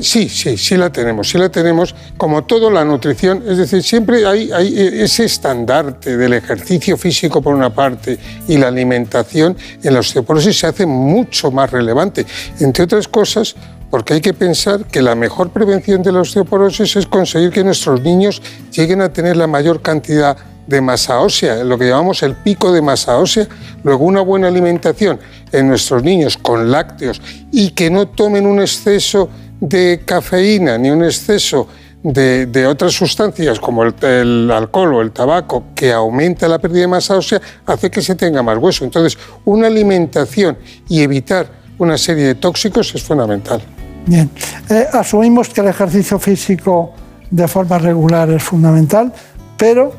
Sí, 0.00 0.30
sí, 0.30 0.56
sí 0.56 0.76
la 0.76 0.90
tenemos, 0.90 1.28
sí 1.28 1.36
la 1.36 1.50
tenemos. 1.50 1.94
Como 2.16 2.44
todo, 2.44 2.70
la 2.70 2.84
nutrición, 2.84 3.42
es 3.46 3.58
decir, 3.58 3.82
siempre 3.82 4.26
hay, 4.26 4.50
hay 4.50 4.74
ese 4.78 5.24
estandarte 5.24 6.16
del 6.16 6.32
ejercicio 6.32 6.96
físico 6.96 7.42
por 7.42 7.54
una 7.54 7.74
parte 7.74 8.18
y 8.46 8.56
la 8.56 8.68
alimentación 8.68 9.56
en 9.82 9.92
la 9.92 10.00
osteoporosis 10.00 10.58
se 10.58 10.66
hace 10.68 10.86
mucho 10.86 11.50
más 11.50 11.70
relevante. 11.70 12.24
Entre 12.60 12.84
otras 12.84 13.08
cosas, 13.08 13.56
porque 13.90 14.14
hay 14.14 14.20
que 14.22 14.32
pensar 14.32 14.86
que 14.86 15.02
la 15.02 15.14
mejor 15.14 15.50
prevención 15.50 16.02
de 16.02 16.12
la 16.12 16.20
osteoporosis 16.20 16.96
es 16.96 17.06
conseguir 17.06 17.50
que 17.50 17.62
nuestros 17.62 18.00
niños 18.00 18.40
lleguen 18.72 19.02
a 19.02 19.12
tener 19.12 19.36
la 19.36 19.46
mayor 19.46 19.82
cantidad 19.82 20.36
de 20.66 20.80
masa 20.82 21.20
ósea, 21.20 21.64
lo 21.64 21.78
que 21.78 21.88
llamamos 21.88 22.22
el 22.22 22.34
pico 22.34 22.72
de 22.72 22.82
masa 22.82 23.18
ósea. 23.18 23.48
Luego, 23.82 24.04
una 24.04 24.20
buena 24.20 24.48
alimentación 24.48 25.18
en 25.50 25.68
nuestros 25.68 26.02
niños 26.02 26.36
con 26.36 26.70
lácteos 26.70 27.20
y 27.50 27.70
que 27.70 27.90
no 27.90 28.08
tomen 28.08 28.46
un 28.46 28.60
exceso 28.60 29.30
de 29.60 30.02
cafeína 30.04 30.78
ni 30.78 30.90
un 30.90 31.04
exceso 31.04 31.68
de, 32.02 32.46
de 32.46 32.66
otras 32.66 32.92
sustancias 32.92 33.58
como 33.58 33.82
el, 33.82 33.94
el 34.02 34.50
alcohol 34.50 34.94
o 34.94 35.00
el 35.00 35.10
tabaco 35.10 35.64
que 35.74 35.92
aumenta 35.92 36.46
la 36.46 36.58
pérdida 36.58 36.82
de 36.82 36.88
masa 36.88 37.16
ósea 37.16 37.40
hace 37.66 37.90
que 37.90 38.00
se 38.02 38.14
tenga 38.14 38.42
más 38.42 38.56
hueso. 38.58 38.84
Entonces, 38.84 39.18
una 39.44 39.66
alimentación 39.66 40.56
y 40.88 41.02
evitar 41.02 41.48
una 41.78 41.98
serie 41.98 42.24
de 42.24 42.34
tóxicos 42.36 42.94
es 42.94 43.02
fundamental. 43.02 43.60
Bien. 44.06 44.30
Eh, 44.70 44.86
asumimos 44.92 45.48
que 45.48 45.60
el 45.60 45.68
ejercicio 45.68 46.18
físico 46.18 46.92
de 47.30 47.46
forma 47.46 47.78
regular 47.78 48.30
es 48.30 48.42
fundamental, 48.42 49.12
pero 49.56 49.92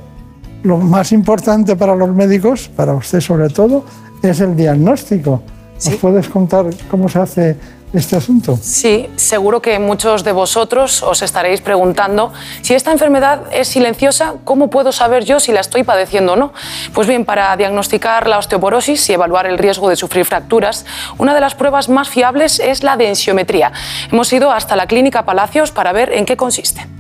lo 0.64 0.78
más 0.78 1.12
importante 1.12 1.76
para 1.76 1.96
los 1.96 2.10
médicos, 2.10 2.70
para 2.76 2.94
usted 2.94 3.22
sobre 3.22 3.50
todo, 3.50 3.86
es 4.22 4.40
el 4.42 4.56
diagnóstico. 4.56 5.42
¿Nos 5.86 5.96
puedes 5.96 6.28
contar 6.28 6.66
cómo 6.90 7.08
se 7.08 7.20
hace 7.20 7.56
este 7.94 8.16
asunto? 8.16 8.58
Sí, 8.62 9.10
seguro 9.16 9.62
que 9.62 9.80
muchos 9.80 10.24
de 10.24 10.32
vosotros 10.32 11.02
os 11.04 11.22
estaréis 11.22 11.62
preguntando 11.62 12.32
si 12.62 12.74
esta 12.74 12.92
enfermedad 12.92 13.42
es 13.52 13.68
silenciosa, 13.68 14.36
¿cómo 14.44 14.70
puedo 14.70 14.92
saber 14.92 15.26
yo 15.26 15.40
si 15.40 15.52
la 15.52 15.62
estoy 15.62 15.84
padeciendo 15.84 16.34
o 16.34 16.36
no? 16.36 16.54
Pues 16.94 17.08
bien, 17.08 17.26
para 17.26 17.56
diagnosticar 17.58 18.28
la 18.28 18.38
osteoporosis 18.38 19.10
y 19.10 19.14
evaluar 19.14 19.46
el 19.48 19.58
riesgo 19.58 19.90
de 19.90 19.96
sufrir 19.96 20.26
fracturas, 20.26 20.86
una 21.18 21.34
de 21.34 21.42
las 21.42 21.56
pruebas 21.56 21.90
más 21.90 22.10
fiables 22.10 22.60
es 22.60 22.84
la 22.84 22.98
densiometría. 22.98 23.72
Hemos 24.12 24.32
ido 24.34 24.52
hasta 24.52 24.76
la 24.76 24.88
clínica 24.88 25.26
Palacios 25.26 25.72
para 25.72 25.92
ver 25.92 26.14
en 26.14 26.26
qué 26.26 26.38
consiste. 26.38 26.99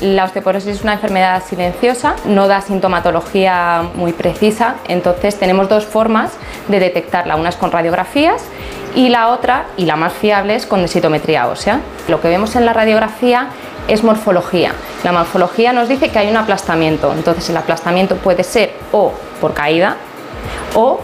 La 0.00 0.24
osteoporosis 0.24 0.78
es 0.78 0.82
una 0.82 0.94
enfermedad 0.94 1.42
silenciosa, 1.44 2.16
no 2.24 2.48
da 2.48 2.60
sintomatología 2.60 3.84
muy 3.94 4.12
precisa, 4.12 4.76
entonces 4.88 5.38
tenemos 5.38 5.68
dos 5.68 5.84
formas 5.86 6.32
de 6.66 6.80
detectarla, 6.80 7.36
una 7.36 7.50
es 7.50 7.56
con 7.56 7.70
radiografías 7.70 8.42
y 8.96 9.10
la 9.10 9.28
otra, 9.28 9.66
y 9.76 9.86
la 9.86 9.96
más 9.96 10.12
fiable, 10.12 10.56
es 10.56 10.66
con 10.66 10.80
densitometría 10.80 11.46
ósea. 11.46 11.80
Lo 12.08 12.20
que 12.20 12.28
vemos 12.28 12.56
en 12.56 12.64
la 12.64 12.72
radiografía 12.72 13.48
es 13.88 14.02
morfología. 14.02 14.72
La 15.04 15.12
morfología 15.12 15.72
nos 15.72 15.88
dice 15.88 16.08
que 16.10 16.18
hay 16.18 16.28
un 16.28 16.36
aplastamiento, 16.36 17.12
entonces 17.12 17.48
el 17.50 17.56
aplastamiento 17.56 18.16
puede 18.16 18.42
ser 18.44 18.72
o 18.90 19.12
por 19.40 19.54
caída 19.54 19.96
o 20.74 21.00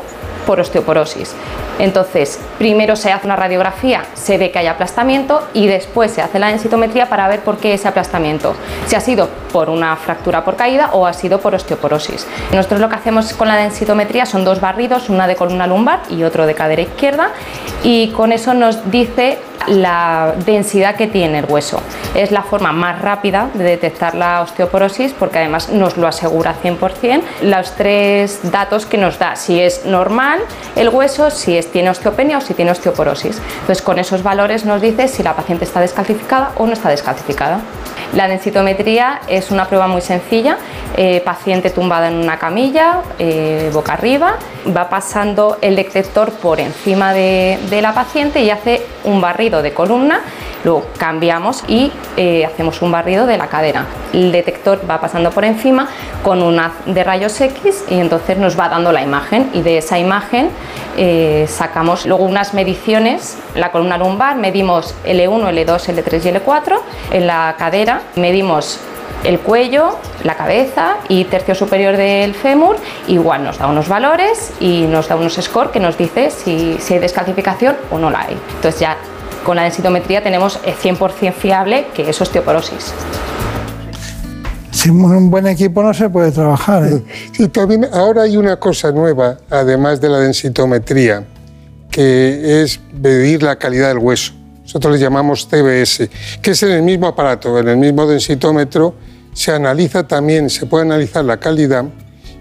por 0.47 0.60
osteoporosis. 0.60 1.35
Entonces, 1.78 2.38
primero 2.59 2.96
se 2.96 3.12
hace 3.12 3.26
una 3.26 3.36
radiografía, 3.36 4.05
se 4.14 4.38
ve 4.38 4.50
que 4.50 4.59
hay 4.59 4.66
aplastamiento 4.66 5.46
y 5.55 5.66
después 5.66 6.10
se 6.10 6.22
hace 6.22 6.38
la 6.38 6.48
densitometría 6.48 7.09
para 7.09 7.28
ver 7.28 7.40
por 7.40 7.59
qué 7.59 7.74
ese 7.74 7.88
aplastamiento, 7.88 8.55
si 8.86 8.96
ha 8.96 9.00
sido 9.00 9.28
por 9.52 9.70
una 9.70 9.96
fractura 9.96 10.44
por 10.44 10.56
caída 10.56 10.90
o 10.92 11.06
ha 11.06 11.12
sido 11.12 11.40
por 11.40 11.55
osteoporosis. 11.55 12.26
Nosotros 12.52 12.80
lo 12.80 12.88
que 12.88 12.96
hacemos 12.96 13.32
con 13.32 13.48
la 13.48 13.56
densitometría 13.56 14.26
son 14.26 14.44
dos 14.44 14.60
barridos, 14.60 15.09
una 15.09 15.26
de 15.26 15.36
columna 15.36 15.66
lumbar 15.66 16.00
y 16.10 16.22
otro 16.24 16.46
de 16.46 16.55
cadera 16.55 16.82
izquierda 16.82 17.30
y 17.82 18.09
con 18.10 18.32
eso 18.32 18.55
nos 18.55 18.90
dice 18.90 19.38
la 19.66 20.34
densidad 20.44 20.96
que 20.96 21.06
tiene 21.06 21.40
el 21.40 21.44
hueso. 21.46 21.80
Es 22.14 22.30
la 22.30 22.42
forma 22.42 22.72
más 22.72 23.02
rápida 23.02 23.50
de 23.55 23.64
detectar 23.64 24.14
la 24.14 24.40
osteoporosis 24.42 25.12
porque 25.12 25.38
además 25.38 25.68
nos 25.68 25.96
lo 25.96 26.06
asegura 26.06 26.55
100% 26.62 27.22
los 27.42 27.72
tres 27.72 28.40
datos 28.50 28.86
que 28.86 28.98
nos 28.98 29.18
da, 29.18 29.36
si 29.36 29.60
es 29.60 29.84
normal 29.84 30.40
el 30.76 30.88
hueso, 30.88 31.30
si 31.30 31.56
es, 31.56 31.67
tiene 31.68 31.90
osteopenia 31.90 32.38
o 32.38 32.40
si 32.40 32.54
tiene 32.54 32.70
osteoporosis. 32.70 33.40
Entonces 33.60 33.82
con 33.82 33.98
esos 33.98 34.22
valores 34.22 34.64
nos 34.64 34.80
dice 34.80 35.08
si 35.08 35.22
la 35.22 35.34
paciente 35.34 35.64
está 35.64 35.80
descalcificada 35.80 36.52
o 36.56 36.66
no 36.66 36.72
está 36.72 36.88
descalcificada. 36.88 37.60
La 38.14 38.26
densitometría 38.26 39.20
es 39.28 39.50
una 39.50 39.66
prueba 39.66 39.86
muy 39.86 40.00
sencilla, 40.00 40.56
eh, 40.96 41.20
paciente 41.20 41.68
tumbada 41.68 42.08
en 42.08 42.14
una 42.14 42.38
camilla, 42.38 43.02
eh, 43.18 43.70
boca 43.72 43.92
arriba, 43.92 44.36
va 44.74 44.88
pasando 44.88 45.58
el 45.60 45.76
detector 45.76 46.32
por 46.32 46.58
encima 46.58 47.12
de, 47.12 47.58
la 47.82 47.92
paciente 47.92 48.42
y 48.42 48.50
hace 48.50 48.82
un 49.04 49.20
barrido 49.20 49.62
de 49.62 49.74
columna, 49.74 50.22
luego 50.64 50.86
cambiamos 50.96 51.62
y 51.68 51.92
eh, 52.16 52.46
hacemos 52.46 52.80
un 52.80 52.90
barrido 52.90 53.26
de 53.26 53.36
la 53.36 53.46
cadera. 53.48 53.84
El 54.12 54.32
detector 54.32 54.80
va 54.90 55.00
pasando 55.00 55.30
por 55.30 55.44
encima 55.44 55.88
con 56.24 56.42
un 56.42 56.58
haz 56.58 56.72
de 56.86 57.04
rayos 57.04 57.38
X 57.38 57.84
y 57.90 58.00
entonces 58.00 58.38
nos 58.38 58.58
va 58.58 58.70
dando 58.70 58.90
la 58.90 59.02
imagen 59.02 59.50
y 59.52 59.60
de 59.60 59.78
esa 59.78 59.98
imagen 59.98 60.48
sacamos 61.59 62.06
luego 62.06 62.24
unas 62.24 62.55
mediciones, 62.55 63.36
la 63.56 63.72
columna 63.72 63.98
lumbar 63.98 64.36
medimos 64.36 64.94
L1, 65.05 65.51
L2, 65.51 66.05
L3 66.05 66.24
y 66.24 66.39
L4, 66.39 66.78
en 67.12 67.26
la 67.26 67.56
cadera 67.59 68.02
medimos 68.14 68.78
el 69.24 69.40
cuello, 69.40 69.98
la 70.22 70.36
cabeza 70.36 70.98
y 71.09 71.24
tercio 71.24 71.56
superior 71.56 71.97
del 71.97 72.35
fémur, 72.35 72.76
igual 73.09 73.43
nos 73.43 73.59
da 73.59 73.66
unos 73.66 73.89
valores 73.89 74.52
y 74.60 74.82
nos 74.82 75.09
da 75.09 75.16
unos 75.16 75.35
scores 75.35 75.72
que 75.72 75.80
nos 75.80 75.98
dice 75.98 76.30
si, 76.30 76.76
si 76.78 76.94
hay 76.94 77.01
descalcificación 77.01 77.76
o 77.90 77.98
no 77.98 78.09
la 78.09 78.20
hay. 78.20 78.39
Entonces 78.55 78.80
ya 78.80 78.97
con 79.44 79.56
la 79.56 79.64
densitometría 79.64 80.22
tenemos 80.22 80.60
el 80.64 80.74
100% 80.74 81.32
fiable 81.32 81.86
que 81.93 82.09
es 82.09 82.20
osteoporosis. 82.20 82.94
Sin 84.70 84.93
un 85.01 85.28
buen 85.28 85.48
equipo 85.48 85.82
no 85.82 85.93
se 85.93 86.09
puede 86.09 86.30
trabajar. 86.30 86.85
¿eh? 86.85 87.02
Sí, 87.32 87.48
también 87.48 87.89
ahora 87.93 88.22
hay 88.22 88.36
una 88.36 88.60
cosa 88.60 88.93
nueva, 88.93 89.36
además 89.51 90.01
de 90.01 90.09
la 90.09 90.18
densitometría, 90.18 91.24
que 91.90 92.62
es 92.62 92.81
medir 92.93 93.43
la 93.43 93.56
calidad 93.56 93.89
del 93.89 93.98
hueso. 93.98 94.32
Nosotros 94.62 94.94
le 94.94 94.98
llamamos 95.01 95.48
TBS, 95.48 96.09
que 96.43 96.51
es 96.51 96.62
en 96.62 96.73
el 96.73 96.82
mismo 96.82 97.06
aparato, 97.06 97.59
en 97.59 97.69
el 97.69 97.77
mismo 97.78 98.06
densitómetro, 98.06 98.94
se 99.32 99.52
analiza 99.52 100.06
también, 100.06 100.51
se 100.51 100.66
puede 100.66 100.85
analizar 100.85 101.24
la 101.24 101.39
calidad. 101.39 101.85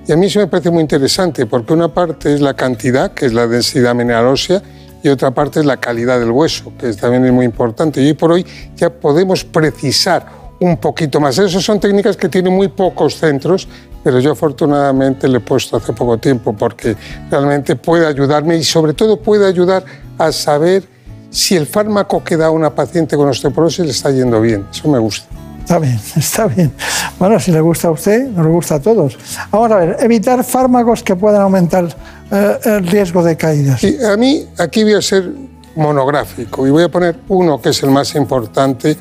Y 0.07 0.11
a 0.11 0.17
mí 0.17 0.25
eso 0.25 0.39
me 0.39 0.47
parece 0.47 0.71
muy 0.71 0.81
interesante, 0.81 1.45
porque 1.45 1.73
una 1.73 1.93
parte 1.93 2.33
es 2.33 2.41
la 2.41 2.53
cantidad, 2.53 3.13
que 3.13 3.27
es 3.27 3.33
la 3.33 3.47
densidad 3.47 3.93
mineral 3.93 4.27
ósea, 4.27 4.61
y 5.03 5.09
otra 5.09 5.31
parte 5.31 5.59
es 5.59 5.65
la 5.65 5.77
calidad 5.77 6.19
del 6.19 6.31
hueso, 6.31 6.73
que 6.77 6.91
también 6.93 7.25
es 7.25 7.31
muy 7.31 7.45
importante. 7.45 8.01
Y 8.01 8.07
hoy 8.07 8.13
por 8.13 8.31
hoy 8.31 8.45
ya 8.75 8.89
podemos 8.89 9.43
precisar 9.43 10.25
un 10.59 10.77
poquito 10.77 11.19
más. 11.19 11.37
Esas 11.37 11.63
son 11.63 11.79
técnicas 11.79 12.17
que 12.17 12.29
tienen 12.29 12.53
muy 12.53 12.67
pocos 12.67 13.15
centros, 13.15 13.67
pero 14.07 14.21
yo 14.21 14.31
afortunadamente 14.31 15.27
le 15.27 15.39
he 15.39 15.41
puesto 15.41 15.75
hace 15.75 15.91
poco 15.91 16.17
tiempo 16.17 16.53
porque 16.53 16.95
realmente 17.29 17.75
puede 17.75 18.07
ayudarme 18.07 18.55
y 18.55 18.63
sobre 18.63 18.93
todo 18.93 19.19
puede 19.19 19.45
ayudar 19.45 19.83
a 20.17 20.31
saber 20.31 20.87
si 21.29 21.57
el 21.57 21.67
fármaco 21.67 22.23
que 22.23 22.37
da 22.37 22.45
a 22.45 22.51
una 22.51 22.73
paciente 22.73 23.17
con 23.17 23.27
osteoporosis 23.27 23.83
le 23.83 23.91
está 23.91 24.09
yendo 24.09 24.39
bien. 24.39 24.65
Eso 24.71 24.87
me 24.87 24.97
gusta. 24.97 25.27
Está 25.59 25.79
bien, 25.79 25.99
está 26.15 26.47
bien. 26.47 26.71
Bueno, 27.19 27.37
si 27.37 27.51
le 27.51 27.59
gusta 27.59 27.89
a 27.89 27.91
usted, 27.91 28.29
nos 28.29 28.47
gusta 28.47 28.75
a 28.75 28.79
todos. 28.79 29.17
Ahora, 29.51 29.75
a 29.75 29.79
ver, 29.79 29.97
evitar 29.99 30.41
fármacos 30.45 31.03
que 31.03 31.17
puedan 31.17 31.41
aumentar 31.41 31.93
eh, 32.31 32.59
el 32.63 32.87
riesgo 32.87 33.21
de 33.21 33.35
caídas. 33.35 33.83
A 34.09 34.15
mí 34.15 34.47
aquí 34.57 34.85
voy 34.85 34.93
a 34.93 35.01
ser 35.01 35.33
monográfico 35.75 36.65
y 36.65 36.69
voy 36.69 36.83
a 36.83 36.89
poner 36.89 37.19
uno 37.27 37.61
que 37.61 37.71
es 37.71 37.83
el 37.83 37.91
más 37.91 38.15
importante, 38.15 38.95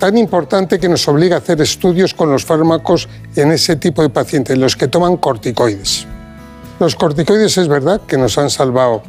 tan 0.00 0.16
importante 0.16 0.80
que 0.80 0.88
nos 0.88 1.06
obliga 1.06 1.36
a 1.36 1.38
hacer 1.38 1.60
estudios 1.60 2.14
con 2.14 2.30
los 2.32 2.44
fármacos 2.44 3.06
en 3.36 3.52
ese 3.52 3.76
tipo 3.76 4.00
de 4.02 4.08
pacientes, 4.08 4.56
los 4.56 4.74
que 4.74 4.88
toman 4.88 5.18
corticoides. 5.18 6.06
Los 6.80 6.96
corticoides 6.96 7.58
es 7.58 7.68
verdad 7.68 8.00
que 8.08 8.16
nos 8.16 8.38
han 8.38 8.48
salvado 8.48 9.02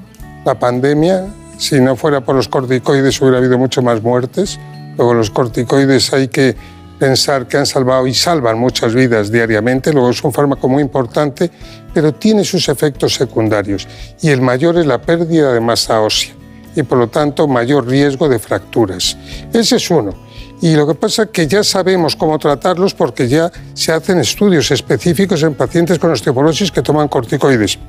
la 0.45 0.59
pandemia, 0.59 1.27
si 1.57 1.80
no 1.80 1.95
fuera 1.95 2.22
por 2.22 2.35
los 2.35 2.49
corticoides 2.49 3.22
hubiera 3.22 3.38
habido 3.38 3.57
mucho 3.57 3.81
más 3.81 4.03
muertes, 4.03 4.59
luego 4.97 5.13
los 5.13 5.30
corticoides 5.30 6.11
hay 6.11 6.27
que 6.27 6.57
pensar 6.99 7.47
que 7.47 7.57
han 7.57 7.65
salvado 7.65 8.05
y 8.05 8.13
salvan 8.13 8.59
muchas 8.59 8.93
vidas 8.93 9.31
diariamente, 9.31 9.93
luego 9.93 10.09
es 10.09 10.22
un 10.23 10.34
fármaco 10.34 10.68
muy 10.68 10.84
importante, 10.84 11.49
pero 11.93 12.13
tiene 12.13 12.43
sus 12.43 12.68
efectos 12.68 13.13
secundarios 13.13 13.88
y 14.22 14.30
el 14.30 14.41
mayor 14.41 14.77
es 14.77 14.85
la 14.85 15.01
pérdida 15.01 15.53
de 15.53 15.61
masa 15.61 16.01
ósea 16.01 16.34
y 16.76 16.84
por 16.84 16.97
lo 16.97 17.07
tanto 17.07 17.47
mayor 17.47 17.88
riesgo 17.88 18.27
de 18.27 18.39
fracturas. 18.39 19.15
Ese 19.53 19.77
es 19.77 19.89
uno. 19.89 20.30
Y 20.61 20.75
lo 20.75 20.85
que 20.85 20.93
pasa 20.93 21.23
es 21.23 21.29
que 21.29 21.47
ya 21.47 21.63
sabemos 21.63 22.15
cómo 22.15 22.38
tratarlos 22.38 22.93
porque 22.93 23.27
ya 23.27 23.51
se 23.73 23.91
hacen 23.91 24.19
estudios 24.19 24.69
específicos 24.69 25.41
en 25.41 25.55
pacientes 25.55 25.97
con 25.97 26.11
osteoporosis 26.11 26.71
que 26.71 26.83
toman 26.83 27.07
corticoides, 27.07 27.79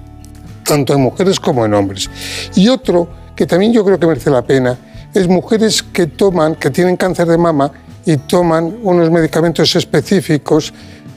tanto 0.65 0.94
en 0.94 1.03
mujeres 1.03 1.39
como 1.39 1.66
en 1.66 1.74
hombres. 1.74 2.09
Y 2.57 2.69
otro 2.69 3.09
que 3.36 3.47
también 3.47 3.74
yo 3.74 3.85
creo 3.85 4.01
que 4.01 4.07
merece 4.07 4.31
la 4.31 4.43
pena 4.43 4.78
es 5.12 5.28
mujeres 5.28 5.82
que 5.82 6.07
toman, 6.07 6.55
que 6.55 6.70
tienen 6.70 6.97
cáncer 6.97 7.28
de 7.28 7.36
mama 7.36 7.70
y 8.07 8.16
toman 8.16 8.78
unos 8.82 9.11
medicamentos 9.11 9.77
específicos, 9.77 10.73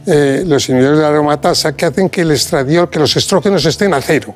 eh, 0.06 0.44
los 0.46 0.68
inhibidores 0.68 0.98
de 0.98 1.04
la 1.04 1.10
aromatasa, 1.10 1.74
que 1.74 1.86
hacen 1.86 2.10
que 2.10 2.22
el 2.22 2.32
estradiol, 2.32 2.90
que 2.90 3.00
los 3.00 3.16
estrógenos 3.16 3.66
estén 3.66 3.94
a 3.94 4.02
cero. 4.02 4.36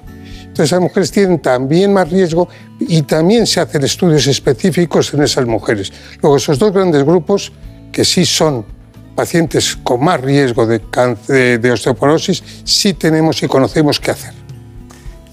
Esas 0.64 0.82
mujeres 0.82 1.12
tienen 1.12 1.40
también 1.40 1.94
más 1.94 2.10
riesgo 2.10 2.50
y 2.80 3.02
también 3.04 3.48
se 3.48 3.60
hacen 3.60 3.84
estudios 3.84 4.28
específicos 4.28 5.14
en 5.14 5.24
esas 5.24 5.46
mujeres. 5.46 5.92
Luego, 6.22 6.38
esos 6.38 6.60
dos 6.60 6.74
grandes 6.74 7.04
grupos, 7.04 7.52
que 7.92 8.04
sí 8.06 8.26
son 8.26 8.66
pacientes 9.16 9.78
con 9.84 10.04
más 10.04 10.22
riesgo 10.22 10.66
de 10.66 11.72
osteoporosis, 11.72 12.44
sí 12.64 12.94
tenemos 12.94 13.42
y 13.44 13.48
conocemos 13.48 14.00
qué 14.00 14.12
hacer. 14.12 14.34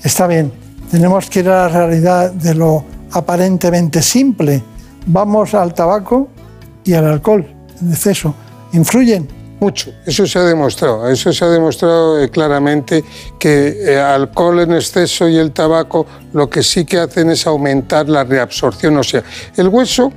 Está 0.02 0.26
bien, 0.26 0.52
tenemos 0.90 1.28
que 1.28 1.40
ir 1.40 1.48
a 1.48 1.62
la 1.62 1.68
realidad 1.68 2.32
de 2.32 2.54
lo 2.54 2.84
aparentemente 3.12 4.02
simple. 4.02 4.62
Vamos 5.06 5.54
al 5.54 5.74
tabaco 5.74 6.28
y 6.84 6.94
al 6.94 7.06
alcohol 7.06 7.46
en 7.80 7.90
exceso. 7.92 8.34
¿Influyen? 8.72 9.35
Mucho, 9.58 9.90
eso 10.04 10.26
se 10.26 10.38
ha 10.38 10.42
demostrado, 10.42 11.08
eso 11.08 11.32
se 11.32 11.44
ha 11.44 11.48
demostrado 11.48 12.20
eh, 12.20 12.28
claramente 12.28 13.02
que 13.38 13.94
el 13.94 13.98
alcohol 13.98 14.60
en 14.60 14.72
exceso 14.72 15.28
y 15.28 15.38
el 15.38 15.52
tabaco 15.52 16.06
lo 16.34 16.50
que 16.50 16.62
sí 16.62 16.84
que 16.84 16.98
hacen 16.98 17.30
es 17.30 17.46
aumentar 17.46 18.06
la 18.08 18.22
reabsorción 18.22 18.98
ósea. 18.98 19.22
El 19.56 19.68
hueso 19.68 20.12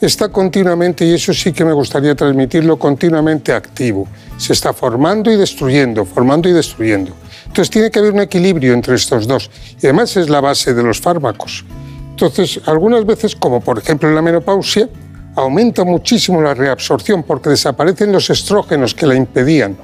está 0.00 0.28
continuamente, 0.28 1.04
y 1.04 1.14
eso 1.14 1.32
sí 1.32 1.52
que 1.52 1.64
me 1.64 1.72
gustaría 1.72 2.16
transmitirlo, 2.16 2.78
continuamente 2.78 3.52
activo. 3.52 4.08
Se 4.36 4.54
está 4.54 4.72
formando 4.72 5.30
y 5.30 5.36
destruyendo, 5.36 6.04
formando 6.04 6.48
y 6.48 6.52
destruyendo. 6.52 7.12
Entonces 7.46 7.70
tiene 7.70 7.90
que 7.90 7.98
haber 7.98 8.12
un 8.12 8.20
equilibrio 8.20 8.72
entre 8.72 8.94
estos 8.94 9.26
dos. 9.26 9.50
Y 9.80 9.86
además 9.86 10.16
es 10.16 10.28
la 10.28 10.40
base 10.40 10.74
de 10.74 10.82
los 10.82 11.00
fármacos. 11.00 11.64
Entonces, 12.10 12.60
algunas 12.66 13.04
veces, 13.06 13.36
como 13.36 13.60
por 13.60 13.78
ejemplo 13.78 14.08
en 14.08 14.14
la 14.14 14.22
menopausia, 14.22 14.88
aumenta 15.36 15.84
muchísimo 15.84 16.40
la 16.40 16.54
reabsorción 16.54 17.22
porque 17.22 17.50
desaparecen 17.50 18.12
los 18.12 18.30
estrógenos 18.30 18.94
que 18.94 19.06
la 19.06 19.14
impedían. 19.14 19.76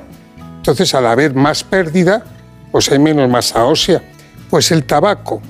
Entonces, 0.56 0.94
al 0.94 1.06
haber 1.06 1.34
más 1.34 1.62
pérdida, 1.62 2.24
pues 2.72 2.90
hay 2.90 2.98
menos 2.98 3.28
masa 3.28 3.64
ósea. 3.64 4.02
Pues 4.50 4.70
el 4.70 4.84
tabaco 4.84 5.40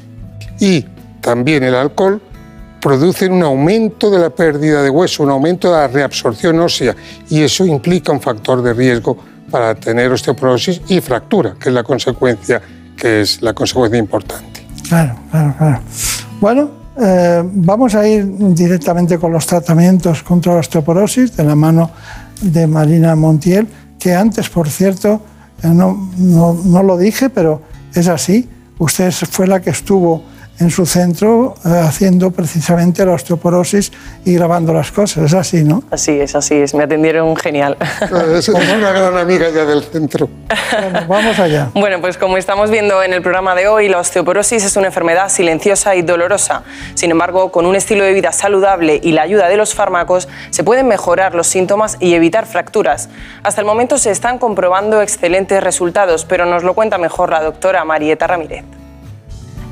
y 0.60 0.84
también 1.20 1.64
el 1.64 1.74
alcohol 1.74 2.20
producen 2.80 3.32
un 3.32 3.42
aumento 3.42 4.10
de 4.10 4.18
la 4.18 4.30
pérdida 4.30 4.82
de 4.82 4.90
hueso, 4.90 5.22
un 5.22 5.30
aumento 5.30 5.70
de 5.70 5.76
la 5.76 5.88
reabsorción 5.88 6.60
ósea 6.60 6.94
y 7.28 7.42
eso 7.42 7.66
implica 7.66 8.12
un 8.12 8.20
factor 8.20 8.62
de 8.62 8.72
riesgo 8.72 9.16
para 9.50 9.74
tener 9.74 10.12
osteoporosis 10.12 10.82
y 10.88 11.00
fractura, 11.00 11.56
que 11.58 11.68
es 11.68 11.74
la 11.74 11.82
consecuencia, 11.82 12.60
que 12.96 13.22
es 13.22 13.42
la 13.42 13.54
consecuencia 13.54 13.98
importante. 13.98 14.64
Claro, 14.88 15.16
claro, 15.30 15.54
claro. 15.58 15.80
Bueno, 16.40 16.70
eh, 16.98 17.42
vamos 17.44 17.94
a 17.94 18.06
ir 18.08 18.26
directamente 18.54 19.18
con 19.18 19.32
los 19.32 19.46
tratamientos 19.46 20.22
contra 20.22 20.54
la 20.54 20.60
osteoporosis 20.60 21.36
de 21.36 21.44
la 21.44 21.54
mano 21.54 21.90
de 22.40 22.66
Marina 22.66 23.14
Montiel, 23.14 23.68
que 23.98 24.14
antes, 24.14 24.48
por 24.48 24.68
cierto, 24.68 25.20
eh, 25.62 25.68
no, 25.68 26.10
no, 26.16 26.54
no 26.54 26.82
lo 26.82 26.96
dije, 26.96 27.30
pero 27.30 27.62
es 27.94 28.08
así. 28.08 28.48
Usted 28.78 29.10
fue 29.10 29.46
la 29.46 29.60
que 29.60 29.70
estuvo 29.70 30.22
en 30.58 30.70
su 30.70 30.86
centro 30.86 31.54
eh, 31.64 31.68
haciendo 31.68 32.30
precisamente 32.30 33.04
la 33.04 33.12
osteoporosis 33.12 33.92
y 34.24 34.34
grabando 34.34 34.72
las 34.72 34.90
cosas. 34.90 35.24
Es 35.24 35.34
así, 35.34 35.64
¿no? 35.64 35.82
Así 35.90 36.12
es, 36.18 36.34
así 36.34 36.54
es. 36.54 36.74
Me 36.74 36.84
atendieron 36.84 37.34
genial. 37.36 37.76
Es 38.36 38.48
una 38.48 38.92
gran 38.92 39.16
amiga 39.16 39.50
ya 39.50 39.64
del 39.64 39.82
centro. 39.84 40.28
Bueno, 40.80 41.00
vamos 41.08 41.38
allá. 41.38 41.70
Bueno, 41.86 42.00
pues 42.00 42.18
como 42.18 42.36
estamos 42.36 42.70
viendo 42.70 43.02
en 43.02 43.12
el 43.12 43.22
programa 43.22 43.54
de 43.54 43.68
hoy, 43.68 43.88
la 43.88 43.98
osteoporosis 43.98 44.64
es 44.64 44.76
una 44.76 44.86
enfermedad 44.86 45.28
silenciosa 45.28 45.94
y 45.94 46.02
dolorosa. 46.02 46.62
Sin 46.94 47.10
embargo, 47.10 47.52
con 47.52 47.66
un 47.66 47.76
estilo 47.76 48.02
de 48.02 48.12
vida 48.12 48.32
saludable 48.32 48.98
y 49.02 49.12
la 49.12 49.22
ayuda 49.22 49.48
de 49.48 49.56
los 49.56 49.74
fármacos, 49.74 50.28
se 50.50 50.64
pueden 50.64 50.88
mejorar 50.88 51.34
los 51.34 51.46
síntomas 51.46 51.96
y 52.00 52.14
evitar 52.14 52.46
fracturas. 52.46 53.08
Hasta 53.42 53.60
el 53.60 53.66
momento 53.66 53.98
se 53.98 54.10
están 54.10 54.38
comprobando 54.38 55.00
excelentes 55.02 55.62
resultados, 55.62 56.24
pero 56.24 56.44
nos 56.46 56.64
lo 56.64 56.74
cuenta 56.74 56.98
mejor 56.98 57.30
la 57.30 57.42
doctora 57.42 57.84
Marieta 57.84 58.26
Ramírez. 58.26 58.64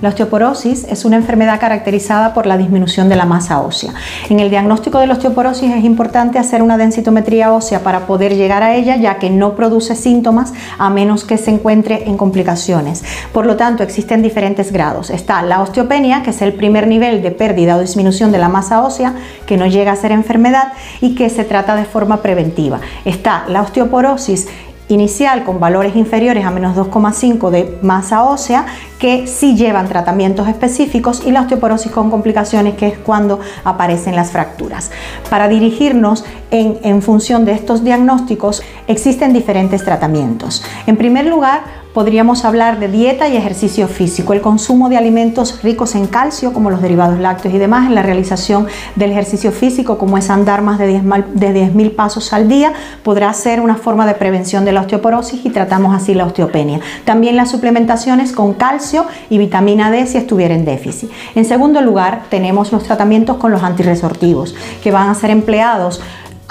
La 0.04 0.10
osteoporosis 0.10 0.84
es 0.90 1.06
una 1.06 1.16
enfermedad 1.16 1.58
caracterizada 1.58 2.34
por 2.34 2.44
la 2.44 2.58
disminución 2.58 3.08
de 3.08 3.16
la 3.16 3.24
masa 3.24 3.62
ósea. 3.62 3.94
En 4.28 4.38
el 4.38 4.50
diagnóstico 4.50 4.98
de 4.98 5.06
la 5.06 5.14
osteoporosis 5.14 5.72
es 5.72 5.82
importante 5.82 6.38
hacer 6.38 6.60
una 6.60 6.76
densitometría 6.76 7.54
ósea 7.54 7.80
para 7.80 8.00
poder 8.00 8.36
llegar 8.36 8.62
a 8.62 8.74
ella, 8.74 8.96
ya 8.96 9.18
que 9.18 9.30
no 9.30 9.56
produce 9.56 9.96
síntomas 9.96 10.52
a 10.76 10.90
menos 10.90 11.24
que 11.24 11.38
se 11.38 11.52
encuentre 11.52 12.06
en 12.06 12.18
complicaciones. 12.18 13.02
Por 13.32 13.46
lo 13.46 13.56
tanto, 13.56 13.82
existen 13.82 14.20
diferentes 14.20 14.72
grados. 14.72 15.08
Está 15.08 15.40
la 15.40 15.62
osteopenia, 15.62 16.22
que 16.22 16.32
es 16.32 16.42
el 16.42 16.52
primer 16.52 16.86
nivel 16.86 17.22
de 17.22 17.30
pérdida 17.30 17.74
o 17.76 17.80
disminución 17.80 18.30
de 18.30 18.36
la 18.36 18.50
masa 18.50 18.82
ósea, 18.82 19.14
que 19.46 19.56
no 19.56 19.64
llega 19.64 19.92
a 19.92 19.96
ser 19.96 20.12
enfermedad 20.12 20.74
y 21.00 21.14
que 21.14 21.30
se 21.30 21.44
trata 21.44 21.76
de 21.76 21.86
forma 21.86 22.20
preventiva. 22.20 22.78
Está 23.06 23.44
la 23.48 23.62
osteoporosis 23.62 24.48
inicial 24.88 25.44
con 25.44 25.60
valores 25.60 25.96
inferiores 25.96 26.44
a 26.44 26.50
menos 26.50 26.76
2,5 26.76 27.50
de 27.50 27.78
masa 27.82 28.24
ósea 28.24 28.66
que 28.98 29.26
sí 29.26 29.56
llevan 29.56 29.88
tratamientos 29.88 30.48
específicos 30.48 31.22
y 31.26 31.30
la 31.30 31.42
osteoporosis 31.42 31.92
con 31.92 32.10
complicaciones 32.10 32.74
que 32.74 32.88
es 32.88 32.98
cuando 32.98 33.40
aparecen 33.64 34.16
las 34.16 34.30
fracturas. 34.30 34.90
Para 35.30 35.48
dirigirnos 35.48 36.24
en, 36.50 36.78
en 36.82 37.02
función 37.02 37.44
de 37.44 37.52
estos 37.52 37.84
diagnósticos 37.84 38.62
existen 38.86 39.32
diferentes 39.32 39.84
tratamientos. 39.84 40.62
En 40.86 40.96
primer 40.96 41.26
lugar, 41.26 41.83
podríamos 41.94 42.44
hablar 42.44 42.80
de 42.80 42.88
dieta 42.88 43.28
y 43.28 43.36
ejercicio 43.36 43.86
físico, 43.86 44.32
el 44.32 44.40
consumo 44.40 44.88
de 44.88 44.96
alimentos 44.96 45.62
ricos 45.62 45.94
en 45.94 46.08
calcio, 46.08 46.52
como 46.52 46.68
los 46.68 46.82
derivados 46.82 47.20
lácteos 47.20 47.54
y 47.54 47.58
demás, 47.58 47.86
en 47.86 47.94
la 47.94 48.02
realización 48.02 48.66
del 48.96 49.12
ejercicio 49.12 49.52
físico, 49.52 49.96
como 49.96 50.18
es 50.18 50.28
andar 50.28 50.60
más 50.60 50.78
de 50.80 51.00
10.000 51.00 51.94
pasos 51.94 52.32
al 52.32 52.48
día, 52.48 52.72
podrá 53.04 53.32
ser 53.32 53.60
una 53.60 53.76
forma 53.76 54.06
de 54.06 54.14
prevención 54.14 54.64
de 54.64 54.72
la 54.72 54.80
osteoporosis 54.80 55.46
y 55.46 55.50
tratamos 55.50 55.94
así 55.94 56.14
la 56.14 56.26
osteopenia. 56.26 56.80
También 57.04 57.36
las 57.36 57.52
suplementaciones 57.52 58.32
con 58.32 58.54
calcio 58.54 59.06
y 59.30 59.38
vitamina 59.38 59.92
D 59.92 60.04
si 60.06 60.18
estuviera 60.18 60.54
en 60.54 60.64
déficit. 60.64 61.10
En 61.36 61.44
segundo 61.44 61.80
lugar, 61.80 62.24
tenemos 62.28 62.72
los 62.72 62.82
tratamientos 62.82 63.36
con 63.36 63.52
los 63.52 63.62
antirresortivos, 63.62 64.56
que 64.82 64.90
van 64.90 65.08
a 65.08 65.14
ser 65.14 65.30
empleados 65.30 66.02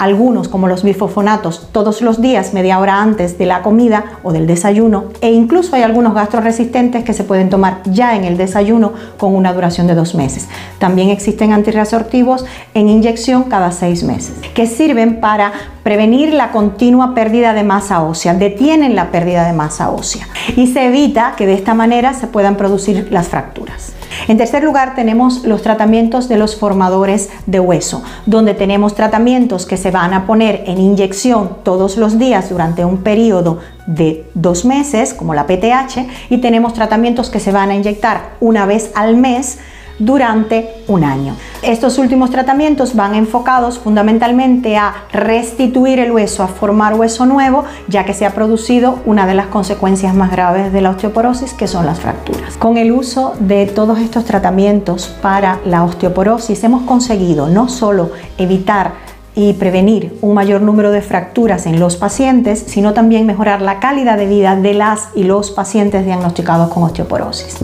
algunos 0.04 0.48
como 0.48 0.68
los 0.68 0.82
bifosfonatos 0.82 1.68
todos 1.72 2.02
los 2.02 2.20
días, 2.20 2.52
media 2.52 2.78
hora 2.78 3.00
antes 3.00 3.38
de 3.38 3.46
la 3.46 3.62
comida 3.62 4.04
o 4.22 4.32
del 4.32 4.46
desayuno, 4.46 5.06
e 5.22 5.32
incluso 5.32 5.74
hay 5.74 5.82
algunos 5.82 6.14
gastroresistentes 6.14 7.04
que 7.04 7.14
se 7.14 7.24
pueden 7.24 7.48
tomar 7.48 7.80
ya 7.86 8.14
en 8.14 8.24
el 8.24 8.36
desayuno 8.36 8.92
con 9.16 9.34
una 9.34 9.54
duración 9.54 9.86
de 9.86 9.94
dos 9.94 10.14
meses. 10.14 10.46
También 10.78 11.08
existen 11.08 11.52
antirresortivos 11.52 12.44
en 12.74 12.88
inyección 12.88 13.44
cada 13.44 13.72
seis 13.72 14.04
meses, 14.04 14.34
que 14.52 14.66
sirven 14.66 15.20
para 15.20 15.52
prevenir 15.82 16.34
la 16.34 16.52
continua 16.52 17.14
pérdida 17.14 17.54
de 17.54 17.64
masa 17.64 18.02
ósea, 18.02 18.34
detienen 18.34 18.94
la 18.94 19.10
pérdida 19.10 19.46
de 19.46 19.54
masa 19.54 19.90
ósea 19.90 20.28
y 20.54 20.66
se 20.66 20.86
evita 20.86 21.34
que 21.36 21.46
de 21.46 21.54
esta 21.54 21.72
manera 21.72 22.12
se 22.12 22.26
puedan 22.26 22.56
producir 22.56 23.08
las 23.10 23.28
fracturas. 23.28 23.94
En 24.28 24.38
tercer 24.38 24.62
lugar, 24.64 24.94
tenemos 24.94 25.44
los 25.44 25.62
tratamientos 25.62 26.28
de 26.28 26.36
los 26.36 26.56
formadores 26.56 27.30
de 27.46 27.60
hueso, 27.60 28.02
donde 28.26 28.54
tenemos 28.54 28.94
tratamientos 28.94 29.66
que 29.66 29.76
se 29.76 29.90
van 29.90 30.14
a 30.14 30.26
poner 30.26 30.64
en 30.66 30.78
inyección 30.78 31.58
todos 31.62 31.96
los 31.96 32.18
días 32.18 32.50
durante 32.50 32.84
un 32.84 32.98
periodo 32.98 33.58
de 33.86 34.26
dos 34.34 34.64
meses, 34.64 35.14
como 35.14 35.34
la 35.34 35.46
PTH, 35.46 36.30
y 36.30 36.38
tenemos 36.38 36.74
tratamientos 36.74 37.30
que 37.30 37.40
se 37.40 37.52
van 37.52 37.70
a 37.70 37.74
inyectar 37.74 38.36
una 38.40 38.66
vez 38.66 38.90
al 38.94 39.16
mes 39.16 39.58
durante 39.98 40.82
un 40.88 41.04
año. 41.04 41.36
Estos 41.62 41.98
últimos 41.98 42.30
tratamientos 42.30 42.94
van 42.94 43.14
enfocados 43.14 43.78
fundamentalmente 43.78 44.76
a 44.76 44.94
restituir 45.12 45.98
el 45.98 46.12
hueso, 46.12 46.42
a 46.42 46.48
formar 46.48 46.94
hueso 46.94 47.26
nuevo, 47.26 47.64
ya 47.88 48.04
que 48.04 48.14
se 48.14 48.26
ha 48.26 48.34
producido 48.34 48.98
una 49.06 49.26
de 49.26 49.34
las 49.34 49.46
consecuencias 49.46 50.14
más 50.14 50.30
graves 50.30 50.72
de 50.72 50.80
la 50.80 50.90
osteoporosis, 50.90 51.54
que 51.54 51.66
son 51.66 51.86
las 51.86 52.00
fracturas. 52.00 52.56
Con 52.56 52.76
el 52.76 52.92
uso 52.92 53.34
de 53.40 53.66
todos 53.66 53.98
estos 53.98 54.24
tratamientos 54.24 55.08
para 55.22 55.60
la 55.64 55.84
osteoporosis 55.84 56.62
hemos 56.64 56.82
conseguido 56.82 57.48
no 57.48 57.68
solo 57.68 58.10
evitar 58.38 58.92
y 59.36 59.54
prevenir 59.54 60.16
un 60.20 60.34
mayor 60.34 60.60
número 60.60 60.92
de 60.92 61.02
fracturas 61.02 61.66
en 61.66 61.80
los 61.80 61.96
pacientes, 61.96 62.64
sino 62.66 62.94
también 62.94 63.26
mejorar 63.26 63.62
la 63.62 63.80
calidad 63.80 64.16
de 64.16 64.26
vida 64.26 64.54
de 64.56 64.74
las 64.74 65.08
y 65.14 65.24
los 65.24 65.50
pacientes 65.50 66.04
diagnosticados 66.04 66.72
con 66.72 66.84
osteoporosis. 66.84 67.58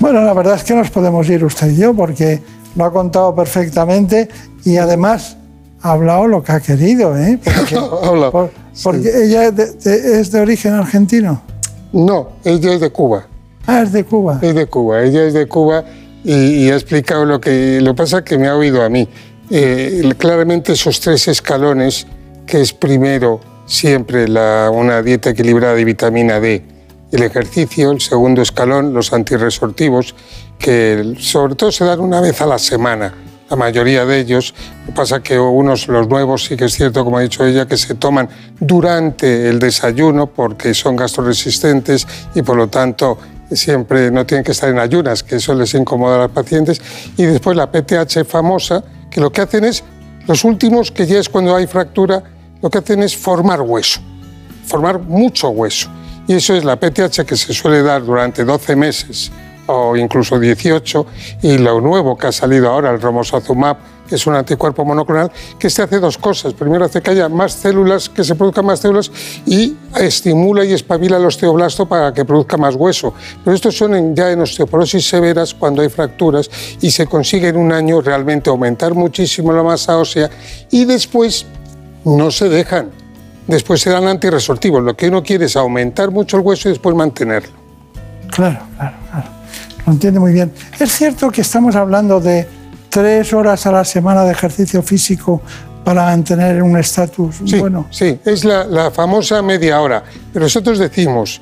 Bueno, 0.00 0.22
la 0.22 0.32
verdad 0.32 0.54
es 0.54 0.64
que 0.64 0.74
nos 0.74 0.90
podemos 0.90 1.28
ir 1.28 1.44
usted 1.44 1.70
y 1.70 1.76
yo 1.76 1.94
porque 1.94 2.40
lo 2.76 2.84
ha 2.84 2.92
contado 2.92 3.34
perfectamente 3.34 4.28
y 4.64 4.76
además 4.76 5.36
ha 5.82 5.92
hablado 5.92 6.26
lo 6.26 6.42
que 6.42 6.52
ha 6.52 6.60
querido, 6.60 7.16
¿eh? 7.16 7.38
Porque, 8.32 8.56
porque 8.82 9.24
ella 9.24 9.46
es 9.46 9.56
de, 9.56 10.20
es 10.20 10.30
de 10.30 10.40
origen 10.40 10.72
argentino. 10.72 11.42
No, 11.92 12.28
ella 12.44 12.74
es 12.74 12.80
de 12.80 12.90
Cuba. 12.90 13.26
Ah, 13.66 13.82
es 13.82 13.92
de 13.92 14.04
Cuba. 14.04 14.38
Es 14.40 14.54
de 14.54 14.66
Cuba, 14.66 15.02
ella 15.02 15.24
es 15.24 15.34
de 15.34 15.46
Cuba 15.46 15.84
y, 16.24 16.32
y 16.32 16.70
ha 16.70 16.74
explicado 16.74 17.24
lo 17.24 17.40
que 17.40 17.80
lo 17.80 17.94
pasa 17.94 18.22
que 18.22 18.38
me 18.38 18.46
ha 18.46 18.56
oído 18.56 18.82
a 18.82 18.88
mí. 18.88 19.08
Eh, 19.50 20.12
claramente 20.18 20.72
esos 20.72 21.00
tres 21.00 21.26
escalones, 21.28 22.06
que 22.46 22.60
es 22.60 22.72
primero 22.72 23.40
siempre 23.66 24.28
la, 24.28 24.70
una 24.72 25.02
dieta 25.02 25.30
equilibrada 25.30 25.74
de 25.74 25.84
vitamina 25.84 26.40
D, 26.40 26.62
el 27.12 27.22
ejercicio, 27.22 27.90
el 27.90 28.00
segundo 28.00 28.42
escalón, 28.42 28.92
los 28.92 29.12
antirresortivos, 29.12 30.14
que 30.58 31.14
sobre 31.18 31.54
todo 31.54 31.72
se 31.72 31.84
dan 31.84 32.00
una 32.00 32.20
vez 32.20 32.40
a 32.40 32.46
la 32.46 32.58
semana, 32.58 33.14
la 33.48 33.56
mayoría 33.56 34.04
de 34.04 34.20
ellos. 34.20 34.54
Lo 34.80 34.86
que 34.86 34.92
pasa 34.92 35.22
que 35.22 35.38
unos, 35.38 35.88
los 35.88 36.08
nuevos, 36.08 36.44
sí 36.44 36.56
que 36.56 36.66
es 36.66 36.74
cierto, 36.74 37.04
como 37.04 37.18
ha 37.18 37.22
dicho 37.22 37.44
ella, 37.46 37.66
que 37.66 37.76
se 37.76 37.94
toman 37.94 38.28
durante 38.60 39.48
el 39.48 39.58
desayuno 39.58 40.26
porque 40.26 40.74
son 40.74 40.96
gastroresistentes 40.96 42.06
y 42.34 42.42
por 42.42 42.56
lo 42.56 42.68
tanto 42.68 43.18
siempre 43.50 44.10
no 44.10 44.26
tienen 44.26 44.44
que 44.44 44.52
estar 44.52 44.68
en 44.68 44.78
ayunas, 44.78 45.22
que 45.22 45.36
eso 45.36 45.54
les 45.54 45.72
incomoda 45.74 46.16
a 46.16 46.18
los 46.24 46.30
pacientes. 46.32 46.80
Y 47.16 47.24
después 47.24 47.56
la 47.56 47.70
PTH 47.70 48.24
famosa, 48.26 48.84
que 49.10 49.20
lo 49.20 49.32
que 49.32 49.40
hacen 49.40 49.64
es, 49.64 49.82
los 50.26 50.44
últimos, 50.44 50.90
que 50.90 51.06
ya 51.06 51.18
es 51.18 51.28
cuando 51.30 51.56
hay 51.56 51.66
fractura, 51.66 52.22
lo 52.60 52.68
que 52.68 52.78
hacen 52.78 53.02
es 53.02 53.16
formar 53.16 53.62
hueso, 53.62 54.00
formar 54.66 54.98
mucho 54.98 55.48
hueso. 55.48 55.88
Y 56.28 56.34
eso 56.34 56.54
es 56.54 56.64
la 56.64 56.76
PTH 56.76 57.24
que 57.24 57.36
se 57.36 57.52
suele 57.52 57.82
dar 57.82 58.04
durante 58.04 58.44
12 58.44 58.76
meses 58.76 59.32
o 59.66 59.96
incluso 59.96 60.38
18, 60.38 61.06
y 61.42 61.58
lo 61.58 61.80
nuevo 61.80 62.16
que 62.16 62.28
ha 62.28 62.32
salido 62.32 62.70
ahora, 62.70 62.90
el 62.90 63.00
romosozumab, 63.00 63.76
que 64.08 64.14
es 64.14 64.26
un 64.26 64.34
anticuerpo 64.34 64.82
monoclonal, 64.82 65.30
que 65.58 65.68
se 65.68 65.82
hace 65.82 66.00
dos 66.00 66.16
cosas. 66.16 66.54
Primero 66.54 66.86
hace 66.86 67.02
que 67.02 67.10
haya 67.10 67.28
más 67.28 67.52
células, 67.52 68.08
que 68.08 68.24
se 68.24 68.34
produzcan 68.34 68.64
más 68.64 68.80
células, 68.80 69.10
y 69.44 69.76
estimula 70.00 70.64
y 70.64 70.72
espabila 70.72 71.18
el 71.18 71.26
osteoblasto 71.26 71.86
para 71.86 72.14
que 72.14 72.24
produzca 72.24 72.56
más 72.56 72.76
hueso. 72.76 73.12
Pero 73.44 73.54
estos 73.54 73.76
son 73.76 74.14
ya 74.14 74.30
en 74.30 74.40
osteoporosis 74.40 75.06
severas, 75.06 75.52
cuando 75.52 75.82
hay 75.82 75.90
fracturas, 75.90 76.50
y 76.80 76.90
se 76.90 77.06
consigue 77.06 77.48
en 77.48 77.58
un 77.58 77.70
año 77.70 78.00
realmente 78.00 78.48
aumentar 78.48 78.94
muchísimo 78.94 79.52
la 79.52 79.62
masa 79.62 79.98
ósea, 79.98 80.30
y 80.70 80.86
después 80.86 81.44
no 82.04 82.30
se 82.30 82.48
dejan. 82.48 82.90
Después 83.48 83.80
se 83.80 83.90
dan 83.90 84.06
antirresortivos. 84.06 84.82
Lo 84.82 84.94
que 84.96 85.08
uno 85.08 85.22
quiere 85.22 85.46
es 85.46 85.56
aumentar 85.56 86.10
mucho 86.10 86.36
el 86.36 86.42
hueso 86.44 86.68
y 86.68 86.72
después 86.72 86.94
mantenerlo. 86.94 87.50
Claro, 88.30 88.60
claro, 88.76 88.96
claro. 89.10 89.28
Lo 89.86 89.92
entiende 89.94 90.20
muy 90.20 90.32
bien. 90.32 90.52
Es 90.78 90.92
cierto 90.92 91.30
que 91.30 91.40
estamos 91.40 91.74
hablando 91.74 92.20
de 92.20 92.46
tres 92.90 93.32
horas 93.32 93.66
a 93.66 93.72
la 93.72 93.84
semana 93.84 94.22
de 94.24 94.32
ejercicio 94.32 94.82
físico 94.82 95.40
para 95.84 96.04
mantener 96.04 96.62
un 96.62 96.76
estatus 96.76 97.36
Sí, 97.46 97.58
bueno. 97.58 97.86
sí, 97.90 98.18
es 98.24 98.44
la, 98.44 98.64
la 98.64 98.90
famosa 98.90 99.40
media 99.40 99.80
hora. 99.80 100.02
Pero 100.32 100.44
nosotros 100.44 100.78
decimos, 100.78 101.40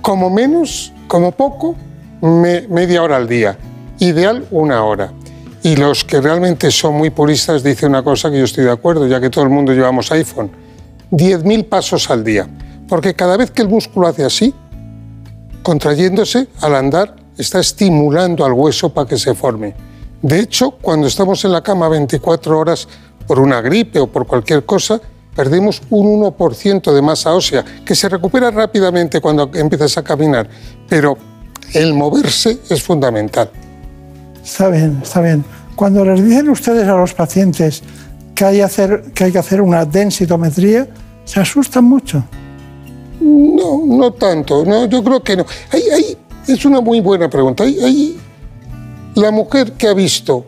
como 0.00 0.30
menos, 0.30 0.92
como 1.06 1.32
poco, 1.32 1.74
me- 2.22 2.66
media 2.68 3.02
hora 3.02 3.16
al 3.16 3.28
día. 3.28 3.58
Ideal, 3.98 4.46
una 4.50 4.82
hora. 4.84 5.12
Y 5.62 5.76
los 5.76 6.04
que 6.04 6.20
realmente 6.22 6.70
son 6.70 6.94
muy 6.94 7.10
puristas 7.10 7.62
dicen 7.62 7.90
una 7.90 8.02
cosa 8.02 8.30
que 8.30 8.38
yo 8.38 8.44
estoy 8.44 8.64
de 8.64 8.70
acuerdo, 8.70 9.06
ya 9.06 9.20
que 9.20 9.28
todo 9.28 9.44
el 9.44 9.50
mundo 9.50 9.72
llevamos 9.74 10.10
iPhone. 10.12 10.50
10.000 11.10 11.68
pasos 11.68 12.10
al 12.10 12.24
día. 12.24 12.48
Porque 12.88 13.14
cada 13.14 13.36
vez 13.36 13.50
que 13.50 13.62
el 13.62 13.68
músculo 13.68 14.06
hace 14.06 14.24
así, 14.24 14.54
contrayéndose 15.62 16.48
al 16.60 16.74
andar, 16.74 17.16
está 17.36 17.60
estimulando 17.60 18.44
al 18.44 18.52
hueso 18.52 18.92
para 18.92 19.08
que 19.08 19.18
se 19.18 19.34
forme. 19.34 19.74
De 20.22 20.40
hecho, 20.40 20.70
cuando 20.70 21.06
estamos 21.06 21.44
en 21.44 21.52
la 21.52 21.62
cama 21.62 21.88
24 21.88 22.58
horas 22.58 22.88
por 23.26 23.38
una 23.38 23.60
gripe 23.60 23.98
o 23.98 24.06
por 24.06 24.26
cualquier 24.26 24.64
cosa, 24.64 25.00
perdemos 25.34 25.82
un 25.90 26.22
1% 26.22 26.92
de 26.92 27.02
masa 27.02 27.34
ósea, 27.34 27.64
que 27.84 27.94
se 27.94 28.08
recupera 28.08 28.50
rápidamente 28.50 29.20
cuando 29.20 29.50
empiezas 29.54 29.98
a 29.98 30.02
caminar, 30.02 30.48
pero 30.88 31.18
el 31.74 31.92
moverse 31.92 32.58
es 32.70 32.82
fundamental. 32.82 33.50
Está 34.42 34.68
bien, 34.68 35.00
está 35.02 35.20
bien. 35.20 35.44
Cuando 35.74 36.04
les 36.04 36.24
dicen 36.24 36.48
ustedes 36.48 36.88
a 36.88 36.96
los 36.96 37.12
pacientes 37.12 37.82
que 38.36 38.44
hay, 38.44 38.58
que, 39.14 39.38
hacer 39.38 39.60
una 39.60 39.84
densitometría, 39.84 40.86
se 41.24 41.40
asustan 41.40 41.84
mucho. 41.84 42.22
No, 43.20 43.82
no 43.84 44.12
tanto, 44.12 44.64
no, 44.64 44.84
yo 44.86 45.02
creo 45.02 45.22
que 45.22 45.36
no. 45.36 45.46
Hay, 45.72 45.82
hay- 45.90 46.18
es 46.46 46.64
una 46.64 46.80
muy 46.80 47.00
buena 47.00 47.28
pregunta. 47.28 47.64
Hay- 47.64 48.16
la 49.16 49.30
mujer 49.30 49.72
que 49.72 49.88
ha 49.88 49.94
visto 49.94 50.44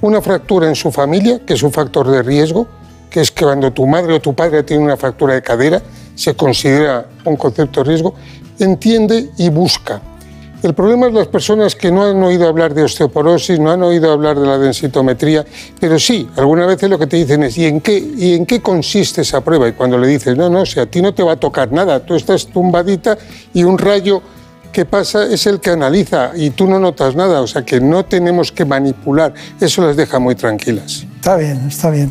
una 0.00 0.22
fractura 0.22 0.68
en 0.68 0.76
su 0.76 0.92
familia, 0.92 1.40
que 1.44 1.54
es 1.54 1.62
un 1.64 1.72
factor 1.72 2.08
de 2.08 2.22
riesgo, 2.22 2.66
que 3.10 3.20
es 3.20 3.30
que 3.32 3.44
cuando 3.44 3.72
tu 3.72 3.86
madre 3.86 4.14
o 4.14 4.20
tu 4.20 4.32
padre 4.34 4.62
tiene 4.62 4.84
una 4.84 4.96
fractura 4.96 5.34
de 5.34 5.42
cadera, 5.42 5.82
se 6.14 6.34
considera 6.34 7.06
un 7.24 7.36
concepto 7.36 7.82
de 7.82 7.88
riesgo, 7.90 8.14
entiende 8.60 9.30
y 9.36 9.48
busca. 9.50 10.00
El 10.64 10.72
problema 10.72 11.08
es 11.08 11.12
las 11.12 11.26
personas 11.26 11.74
que 11.74 11.92
no 11.92 12.06
han 12.06 12.22
oído 12.22 12.48
hablar 12.48 12.72
de 12.72 12.84
osteoporosis, 12.84 13.60
no 13.60 13.70
han 13.70 13.82
oído 13.82 14.10
hablar 14.10 14.40
de 14.40 14.46
la 14.46 14.56
densitometría, 14.56 15.44
pero 15.78 15.98
sí, 15.98 16.26
algunas 16.38 16.66
veces 16.66 16.88
lo 16.88 16.98
que 16.98 17.06
te 17.06 17.18
dicen 17.18 17.42
es, 17.42 17.58
¿y 17.58 17.66
en 17.66 17.82
qué, 17.82 17.98
y 17.98 18.32
en 18.32 18.46
qué 18.46 18.62
consiste 18.62 19.20
esa 19.20 19.42
prueba? 19.42 19.68
Y 19.68 19.72
cuando 19.72 19.98
le 19.98 20.08
dices, 20.08 20.34
no, 20.38 20.48
no, 20.48 20.64
si 20.64 20.80
a 20.80 20.86
ti 20.86 21.02
no 21.02 21.12
te 21.12 21.22
va 21.22 21.32
a 21.32 21.36
tocar 21.36 21.70
nada, 21.70 22.00
tú 22.00 22.14
estás 22.14 22.46
tumbadita 22.46 23.18
y 23.52 23.62
un 23.62 23.76
rayo 23.76 24.22
que 24.72 24.86
pasa 24.86 25.26
es 25.26 25.46
el 25.46 25.60
que 25.60 25.68
analiza 25.68 26.30
y 26.34 26.48
tú 26.48 26.66
no 26.66 26.80
notas 26.80 27.14
nada, 27.14 27.42
o 27.42 27.46
sea 27.46 27.62
que 27.62 27.78
no 27.78 28.06
tenemos 28.06 28.50
que 28.50 28.64
manipular, 28.64 29.34
eso 29.60 29.82
las 29.86 29.96
deja 29.96 30.18
muy 30.18 30.34
tranquilas. 30.34 31.04
Está 31.16 31.36
bien, 31.36 31.68
está 31.68 31.90
bien. 31.90 32.10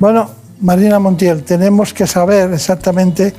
Bueno, 0.00 0.30
Marina 0.60 0.98
Montiel, 0.98 1.44
tenemos 1.44 1.94
que 1.94 2.08
saber 2.08 2.52
exactamente 2.54 3.32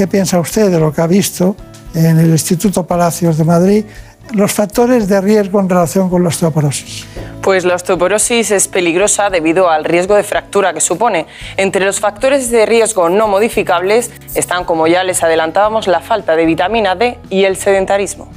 qué 0.00 0.06
piensa 0.06 0.40
usted 0.40 0.70
de 0.70 0.80
lo 0.80 0.94
que 0.94 1.02
ha 1.02 1.06
visto 1.06 1.54
en 1.94 2.18
el 2.18 2.30
Instituto 2.30 2.86
Palacios 2.86 3.36
de 3.36 3.44
Madrid, 3.44 3.84
los 4.32 4.50
factores 4.50 5.08
de 5.08 5.20
riesgo 5.20 5.60
en 5.60 5.68
relación 5.68 6.08
con 6.08 6.22
la 6.22 6.30
osteoporosis. 6.30 7.04
Pues 7.42 7.66
la 7.66 7.74
osteoporosis 7.74 8.50
es 8.50 8.66
peligrosa 8.66 9.28
debido 9.28 9.68
al 9.68 9.84
riesgo 9.84 10.14
de 10.14 10.22
fractura 10.22 10.72
que 10.72 10.80
supone. 10.80 11.26
Entre 11.58 11.84
los 11.84 12.00
factores 12.00 12.50
de 12.50 12.64
riesgo 12.64 13.10
no 13.10 13.28
modificables 13.28 14.10
están, 14.34 14.64
como 14.64 14.86
ya 14.86 15.04
les 15.04 15.22
adelantábamos, 15.22 15.86
la 15.86 16.00
falta 16.00 16.34
de 16.34 16.46
vitamina 16.46 16.94
D 16.94 17.18
y 17.28 17.44
el 17.44 17.56
sedentarismo. 17.58 18.30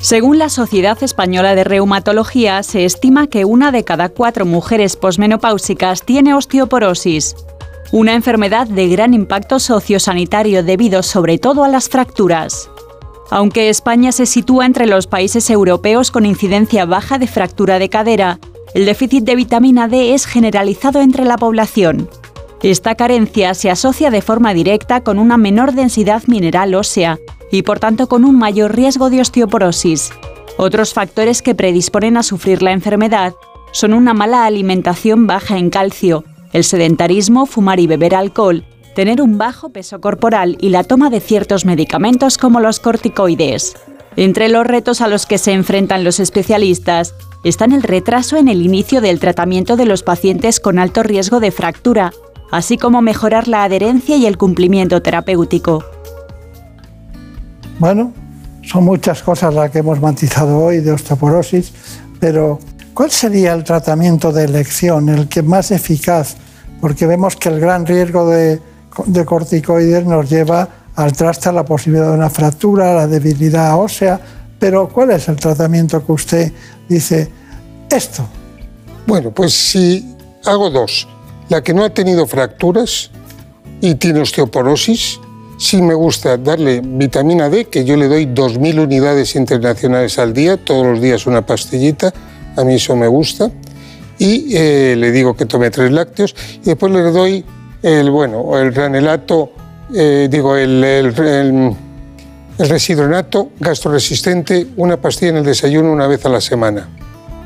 Según 0.00 0.40
la 0.40 0.48
Sociedad 0.48 1.00
Española 1.00 1.54
de 1.54 1.62
Reumatología, 1.62 2.64
se 2.64 2.84
estima 2.84 3.28
que 3.28 3.44
una 3.44 3.70
de 3.70 3.84
cada 3.84 4.08
cuatro 4.08 4.46
mujeres 4.46 4.96
posmenopáusicas 4.96 6.02
tiene 6.02 6.34
osteoporosis, 6.34 7.36
una 7.90 8.14
enfermedad 8.14 8.66
de 8.66 8.88
gran 8.88 9.14
impacto 9.14 9.58
sociosanitario 9.58 10.62
debido 10.62 11.02
sobre 11.02 11.38
todo 11.38 11.64
a 11.64 11.68
las 11.68 11.88
fracturas. 11.88 12.70
Aunque 13.30 13.68
España 13.70 14.12
se 14.12 14.26
sitúa 14.26 14.66
entre 14.66 14.86
los 14.86 15.06
países 15.06 15.48
europeos 15.50 16.10
con 16.10 16.26
incidencia 16.26 16.84
baja 16.84 17.18
de 17.18 17.26
fractura 17.26 17.78
de 17.78 17.88
cadera, 17.88 18.38
el 18.74 18.84
déficit 18.84 19.24
de 19.24 19.36
vitamina 19.36 19.88
D 19.88 20.14
es 20.14 20.26
generalizado 20.26 21.00
entre 21.00 21.24
la 21.24 21.38
población. 21.38 22.10
Esta 22.62 22.94
carencia 22.94 23.54
se 23.54 23.70
asocia 23.70 24.10
de 24.10 24.20
forma 24.20 24.52
directa 24.52 25.02
con 25.02 25.18
una 25.18 25.38
menor 25.38 25.72
densidad 25.72 26.22
mineral 26.26 26.74
ósea 26.74 27.18
y 27.50 27.62
por 27.62 27.80
tanto 27.80 28.08
con 28.08 28.24
un 28.24 28.36
mayor 28.36 28.74
riesgo 28.74 29.08
de 29.08 29.20
osteoporosis. 29.20 30.10
Otros 30.58 30.92
factores 30.92 31.40
que 31.40 31.54
predisponen 31.54 32.16
a 32.16 32.22
sufrir 32.22 32.62
la 32.62 32.72
enfermedad 32.72 33.34
son 33.72 33.94
una 33.94 34.12
mala 34.12 34.44
alimentación 34.44 35.26
baja 35.26 35.56
en 35.56 35.70
calcio, 35.70 36.24
el 36.52 36.64
sedentarismo, 36.64 37.46
fumar 37.46 37.80
y 37.80 37.86
beber 37.86 38.14
alcohol, 38.14 38.64
tener 38.94 39.22
un 39.22 39.38
bajo 39.38 39.70
peso 39.70 40.00
corporal 40.00 40.56
y 40.60 40.70
la 40.70 40.84
toma 40.84 41.10
de 41.10 41.20
ciertos 41.20 41.64
medicamentos 41.64 42.38
como 42.38 42.60
los 42.60 42.80
corticoides. 42.80 43.76
Entre 44.16 44.48
los 44.48 44.66
retos 44.66 45.00
a 45.00 45.08
los 45.08 45.26
que 45.26 45.38
se 45.38 45.52
enfrentan 45.52 46.02
los 46.02 46.18
especialistas 46.18 47.14
están 47.44 47.72
el 47.72 47.84
retraso 47.84 48.36
en 48.36 48.48
el 48.48 48.62
inicio 48.62 49.00
del 49.00 49.20
tratamiento 49.20 49.76
de 49.76 49.84
los 49.84 50.02
pacientes 50.02 50.58
con 50.58 50.78
alto 50.78 51.04
riesgo 51.04 51.38
de 51.38 51.52
fractura, 51.52 52.12
así 52.50 52.78
como 52.78 53.00
mejorar 53.02 53.46
la 53.46 53.62
adherencia 53.62 54.16
y 54.16 54.26
el 54.26 54.36
cumplimiento 54.36 55.00
terapéutico. 55.02 55.84
Bueno, 57.78 58.12
son 58.62 58.84
muchas 58.84 59.22
cosas 59.22 59.54
las 59.54 59.70
que 59.70 59.78
hemos 59.78 60.00
matizado 60.00 60.58
hoy 60.58 60.78
de 60.78 60.90
osteoporosis, 60.90 61.72
pero 62.18 62.58
¿cuál 62.98 63.12
sería 63.12 63.52
el 63.52 63.62
tratamiento 63.62 64.32
de 64.32 64.42
elección, 64.42 65.08
el 65.08 65.28
que 65.28 65.40
más 65.40 65.70
eficaz? 65.70 66.34
Porque 66.80 67.06
vemos 67.06 67.36
que 67.36 67.48
el 67.48 67.60
gran 67.60 67.86
riesgo 67.86 68.28
de, 68.28 68.60
de 69.06 69.24
corticoides 69.24 70.04
nos 70.04 70.28
lleva 70.28 70.68
al 70.96 71.12
traste 71.12 71.48
a 71.48 71.52
la 71.52 71.64
posibilidad 71.64 72.08
de 72.08 72.16
una 72.16 72.28
fractura, 72.28 72.90
a 72.90 72.94
la 72.94 73.06
debilidad 73.06 73.78
ósea, 73.78 74.20
pero 74.58 74.88
¿cuál 74.88 75.12
es 75.12 75.28
el 75.28 75.36
tratamiento 75.36 76.04
que 76.04 76.10
usted 76.10 76.52
dice 76.88 77.30
esto? 77.88 78.26
Bueno, 79.06 79.30
pues 79.30 79.52
si 79.52 80.16
hago 80.44 80.68
dos, 80.68 81.06
la 81.50 81.62
que 81.62 81.72
no 81.72 81.84
ha 81.84 81.90
tenido 81.90 82.26
fracturas 82.26 83.12
y 83.80 83.94
tiene 83.94 84.22
osteoporosis, 84.22 85.20
sí 85.56 85.80
me 85.80 85.94
gusta 85.94 86.36
darle 86.36 86.80
vitamina 86.82 87.48
D, 87.48 87.66
que 87.66 87.84
yo 87.84 87.96
le 87.96 88.08
doy 88.08 88.26
2.000 88.26 88.82
unidades 88.82 89.36
internacionales 89.36 90.18
al 90.18 90.32
día, 90.32 90.56
todos 90.56 90.84
los 90.84 91.00
días 91.00 91.28
una 91.28 91.46
pastillita, 91.46 92.12
a 92.58 92.64
mí 92.64 92.74
eso 92.74 92.96
me 92.96 93.06
gusta, 93.06 93.50
y 94.18 94.54
eh, 94.56 94.96
le 94.98 95.12
digo 95.12 95.36
que 95.36 95.46
tome 95.46 95.70
tres 95.70 95.92
lácteos, 95.92 96.34
y 96.62 96.66
después 96.66 96.92
le 96.92 97.02
doy 97.02 97.44
el, 97.82 98.10
bueno, 98.10 98.58
el 98.58 98.72
granelato, 98.72 99.52
eh, 99.94 100.28
digo, 100.30 100.56
el, 100.56 100.82
el, 100.82 101.06
el, 101.18 101.76
el 102.58 102.68
residronato 102.68 103.50
gastroresistente, 103.60 104.66
una 104.76 104.96
pastilla 104.96 105.30
en 105.30 105.36
el 105.38 105.44
desayuno 105.44 105.92
una 105.92 106.08
vez 106.08 106.26
a 106.26 106.28
la 106.28 106.40
semana. 106.40 106.88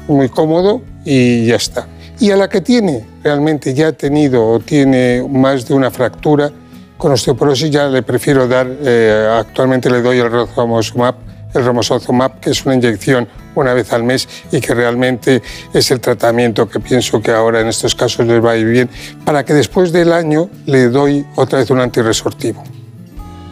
Muy 0.08 0.28
cómodo 0.30 0.82
y 1.04 1.46
ya 1.46 1.56
está. 1.56 1.86
Y 2.18 2.30
a 2.30 2.36
la 2.36 2.48
que 2.48 2.60
tiene 2.60 3.04
realmente 3.22 3.74
ya 3.74 3.88
ha 3.88 3.92
tenido 3.92 4.48
o 4.48 4.58
tiene 4.58 5.22
más 5.28 5.68
de 5.68 5.74
una 5.74 5.90
fractura 5.90 6.50
con 6.96 7.12
osteoporosis, 7.12 7.70
ya 7.70 7.88
le 7.88 8.02
prefiero 8.02 8.48
dar, 8.48 8.66
eh, 8.68 9.28
actualmente 9.38 9.90
le 9.90 10.00
doy 10.00 10.18
el 10.18 10.30
romosozumab, 10.30 11.14
el 11.54 11.64
romosozumab, 11.64 12.40
que 12.40 12.50
es 12.50 12.64
una 12.64 12.74
inyección 12.74 13.28
una 13.54 13.74
vez 13.74 13.92
al 13.92 14.02
mes 14.02 14.28
y 14.50 14.60
que 14.60 14.74
realmente 14.74 15.42
es 15.72 15.90
el 15.90 16.00
tratamiento 16.00 16.68
que 16.68 16.80
pienso 16.80 17.20
que 17.20 17.30
ahora 17.30 17.60
en 17.60 17.68
estos 17.68 17.94
casos 17.94 18.26
les 18.26 18.42
va 18.44 18.52
a 18.52 18.56
ir 18.56 18.66
bien, 18.66 18.90
para 19.24 19.44
que 19.44 19.54
después 19.54 19.92
del 19.92 20.12
año 20.12 20.48
le 20.66 20.88
doy 20.88 21.26
otra 21.36 21.58
vez 21.58 21.70
un 21.70 21.80
antirresortivo. 21.80 22.62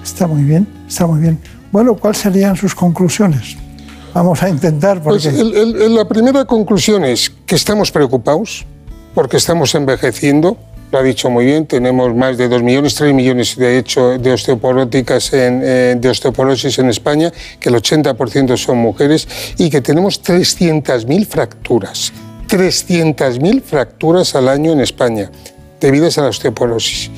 Está 0.03 0.27
muy 0.27 0.43
bien, 0.43 0.67
está 0.89 1.07
muy 1.07 1.21
bien. 1.21 1.39
Bueno, 1.73 1.95
¿cuáles 1.95 2.19
serían 2.19 2.57
sus 2.57 2.75
conclusiones? 2.75 3.57
Vamos 4.15 4.43
a 4.43 4.49
intentar. 4.49 5.03
Porque... 5.03 5.29
Pues 5.31 5.39
el, 5.39 5.55
el, 5.55 5.95
la 5.95 6.07
primera 6.07 6.45
conclusión 6.45 7.05
es 7.05 7.31
que 7.47 7.55
estamos 7.55 7.91
preocupados 7.93 8.67
porque 9.15 9.37
estamos 9.37 9.75
envejeciendo. 9.75 10.57
Lo 10.93 10.99
ha 10.99 11.03
dicho 11.03 11.31
muy 11.31 11.45
bien, 11.45 11.67
tenemos 11.67 12.13
más 12.17 12.37
de 12.37 12.49
2 12.49 12.63
millones, 12.65 12.97
3 12.97 13.15
millones 13.15 13.57
de 13.57 13.79
hecho 13.79 14.19
de 14.19 14.33
osteoporóticas 14.33 15.33
eh, 15.33 15.97
de 15.97 16.09
osteoporosis 16.09 16.81
en 16.81 16.89
España, 16.89 17.33
que 17.61 17.69
el 17.69 17.77
80% 17.77 18.57
son 18.57 18.79
mujeres 18.79 19.29
y 19.57 19.71
que 19.71 19.81
tenemos 19.81 20.21
300.000 20.23 21.27
fracturas. 21.27 22.13
300.000 22.49 23.63
fracturas 23.63 24.35
al 24.35 24.49
año 24.49 24.73
en 24.73 24.81
España 24.81 25.31
debidas 25.81 26.19
a 26.19 26.23
la 26.23 26.29
osteoporosis 26.29 27.11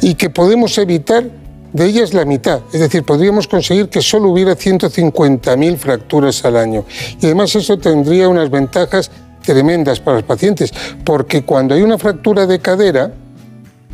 y 0.00 0.14
que 0.14 0.30
podemos 0.30 0.78
evitar 0.78 1.24
de 1.72 1.84
ellas 1.84 2.14
la 2.14 2.24
mitad, 2.24 2.60
es 2.72 2.80
decir, 2.80 3.04
podríamos 3.04 3.46
conseguir 3.46 3.90
que 3.90 4.00
solo 4.00 4.30
hubiera 4.30 4.52
150.000 4.56 5.76
fracturas 5.76 6.42
al 6.46 6.56
año. 6.56 6.84
Y 7.20 7.26
además 7.26 7.54
eso 7.54 7.78
tendría 7.78 8.28
unas 8.28 8.50
ventajas 8.50 9.10
tremendas 9.48 9.98
para 10.00 10.18
los 10.18 10.24
pacientes, 10.24 10.70
porque 11.04 11.42
cuando 11.42 11.74
hay 11.74 11.80
una 11.80 11.96
fractura 11.96 12.46
de 12.46 12.58
cadera, 12.58 13.10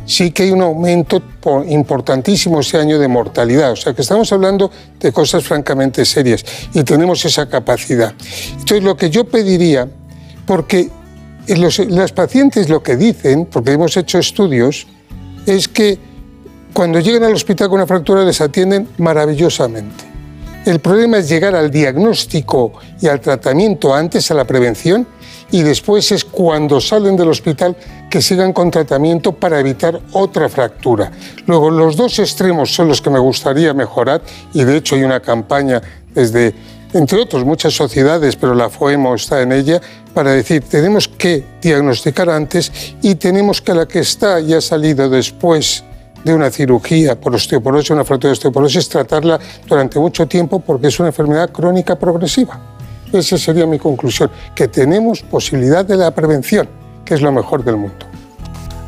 sí 0.05 0.31
que 0.31 0.43
hay 0.43 0.51
un 0.51 0.61
aumento 0.61 1.21
importantísimo 1.69 2.59
ese 2.59 2.77
año 2.77 2.99
de 2.99 3.07
mortalidad. 3.07 3.71
O 3.71 3.75
sea 3.77 3.93
que 3.93 4.01
estamos 4.01 4.31
hablando 4.33 4.69
de 4.99 5.13
cosas 5.13 5.45
francamente 5.45 6.03
serias 6.03 6.43
y 6.73 6.83
tenemos 6.83 7.23
esa 7.23 7.47
capacidad. 7.47 8.13
Entonces 8.51 8.83
lo 8.83 8.97
que 8.97 9.09
yo 9.09 9.23
pediría, 9.23 9.87
porque 10.45 10.89
los, 11.47 11.79
las 11.79 12.11
pacientes 12.11 12.67
lo 12.67 12.83
que 12.83 12.97
dicen, 12.97 13.45
porque 13.45 13.71
hemos 13.71 13.95
hecho 13.95 14.19
estudios, 14.19 14.87
es 15.45 15.69
que 15.69 15.97
cuando 16.73 16.99
llegan 16.99 17.23
al 17.23 17.33
hospital 17.33 17.69
con 17.69 17.77
una 17.77 17.87
fractura 17.87 18.25
les 18.25 18.41
atienden 18.41 18.89
maravillosamente. 18.97 20.03
El 20.65 20.79
problema 20.79 21.19
es 21.19 21.29
llegar 21.29 21.55
al 21.55 21.69
diagnóstico 21.69 22.73
y 22.99 23.07
al 23.07 23.21
tratamiento 23.21 23.93
antes, 23.93 24.29
a 24.31 24.33
la 24.33 24.45
prevención, 24.45 25.07
y 25.51 25.61
después 25.63 26.11
es 26.11 26.25
cuando 26.25 26.81
salen 26.81 27.15
del 27.15 27.29
hospital 27.29 27.75
que 28.09 28.21
sigan 28.21 28.53
con 28.53 28.71
tratamiento 28.71 29.31
para 29.31 29.59
evitar 29.59 29.99
otra 30.13 30.49
fractura. 30.49 31.11
Luego, 31.45 31.69
los 31.69 31.95
dos 31.95 32.19
extremos 32.19 32.73
son 32.73 32.87
los 32.87 33.01
que 33.01 33.09
me 33.09 33.19
gustaría 33.19 33.73
mejorar 33.73 34.21
y 34.53 34.63
de 34.63 34.77
hecho 34.77 34.95
hay 34.95 35.03
una 35.03 35.19
campaña 35.19 35.81
desde, 36.13 36.53
entre 36.93 37.19
otros, 37.19 37.45
muchas 37.45 37.73
sociedades, 37.73 38.35
pero 38.35 38.55
la 38.55 38.69
FOEMO 38.69 39.15
está 39.15 39.41
en 39.41 39.51
ella, 39.51 39.81
para 40.13 40.31
decir, 40.31 40.63
tenemos 40.63 41.07
que 41.07 41.43
diagnosticar 41.61 42.29
antes 42.29 42.71
y 43.01 43.15
tenemos 43.15 43.61
que 43.61 43.73
la 43.73 43.85
que 43.85 43.99
está 43.99 44.39
y 44.39 44.53
ha 44.53 44.61
salido 44.61 45.09
después 45.09 45.83
de 46.23 46.33
una 46.33 46.49
cirugía 46.49 47.19
por 47.19 47.35
osteoporosis, 47.35 47.91
una 47.91 48.03
fractura 48.03 48.29
de 48.29 48.33
osteoporosis, 48.33 48.89
tratarla 48.89 49.39
durante 49.67 49.99
mucho 49.99 50.25
tiempo 50.25 50.59
porque 50.59 50.87
es 50.87 50.99
una 50.99 51.09
enfermedad 51.09 51.51
crónica 51.51 51.97
progresiva. 51.97 52.59
Esa 53.17 53.37
sería 53.37 53.65
mi 53.65 53.79
conclusión, 53.79 54.29
que 54.53 54.67
tenemos 54.67 55.21
posibilidad 55.21 55.85
de 55.85 55.95
la 55.95 56.11
prevención, 56.11 56.67
que 57.03 57.13
es 57.13 57.21
lo 57.21 57.31
mejor 57.31 57.63
del 57.63 57.77
mundo. 57.77 58.05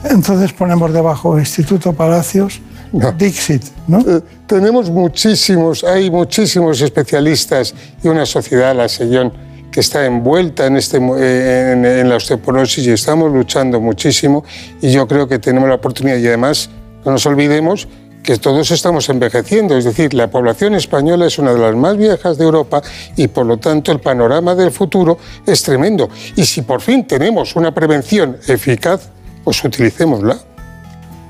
Entonces 0.03 0.53
ponemos 0.53 0.93
debajo 0.93 1.39
Instituto 1.39 1.93
Palacios, 1.93 2.61
no. 2.91 3.11
Dixit, 3.11 3.63
¿no? 3.87 3.99
Eh, 3.99 4.21
tenemos 4.45 4.89
muchísimos, 4.89 5.83
hay 5.83 6.09
muchísimos 6.09 6.81
especialistas 6.81 7.73
y 8.01 8.07
una 8.07 8.25
sociedad, 8.25 8.75
la 8.75 8.87
Sellón, 8.87 9.33
que 9.71 9.81
está 9.81 10.05
envuelta 10.05 10.65
en, 10.65 10.77
este, 10.77 10.97
en, 10.97 11.85
en 11.85 12.09
la 12.09 12.15
osteoporosis 12.15 12.87
y 12.87 12.91
estamos 12.91 13.31
luchando 13.31 13.81
muchísimo 13.81 14.43
y 14.81 14.91
yo 14.91 15.07
creo 15.07 15.27
que 15.27 15.39
tenemos 15.39 15.67
la 15.67 15.75
oportunidad 15.75 16.17
y 16.17 16.27
además 16.27 16.69
no 17.05 17.11
nos 17.11 17.25
olvidemos 17.25 17.87
que 18.27 18.37
todos 18.37 18.69
estamos 18.71 19.07
envejeciendo, 19.07 19.77
es 19.77 19.85
decir, 19.85 20.13
la 20.13 20.29
población 20.29 20.75
española 20.75 21.27
es 21.27 21.39
una 21.39 21.53
de 21.53 21.59
las 21.61 21.73
más 21.77 21.95
viejas 21.95 22.37
de 22.37 22.43
Europa 22.43 22.81
y 23.15 23.29
por 23.29 23.45
lo 23.45 23.55
tanto 23.55 23.89
el 23.93 24.01
panorama 24.01 24.53
del 24.53 24.69
futuro 24.71 25.17
es 25.45 25.63
tremendo. 25.63 26.09
Y 26.35 26.43
si 26.43 26.61
por 26.61 26.81
fin 26.81 27.07
tenemos 27.07 27.55
una 27.55 27.73
prevención 27.73 28.35
eficaz, 28.45 29.07
pues 29.45 29.63
utilicémosla. 29.63 30.39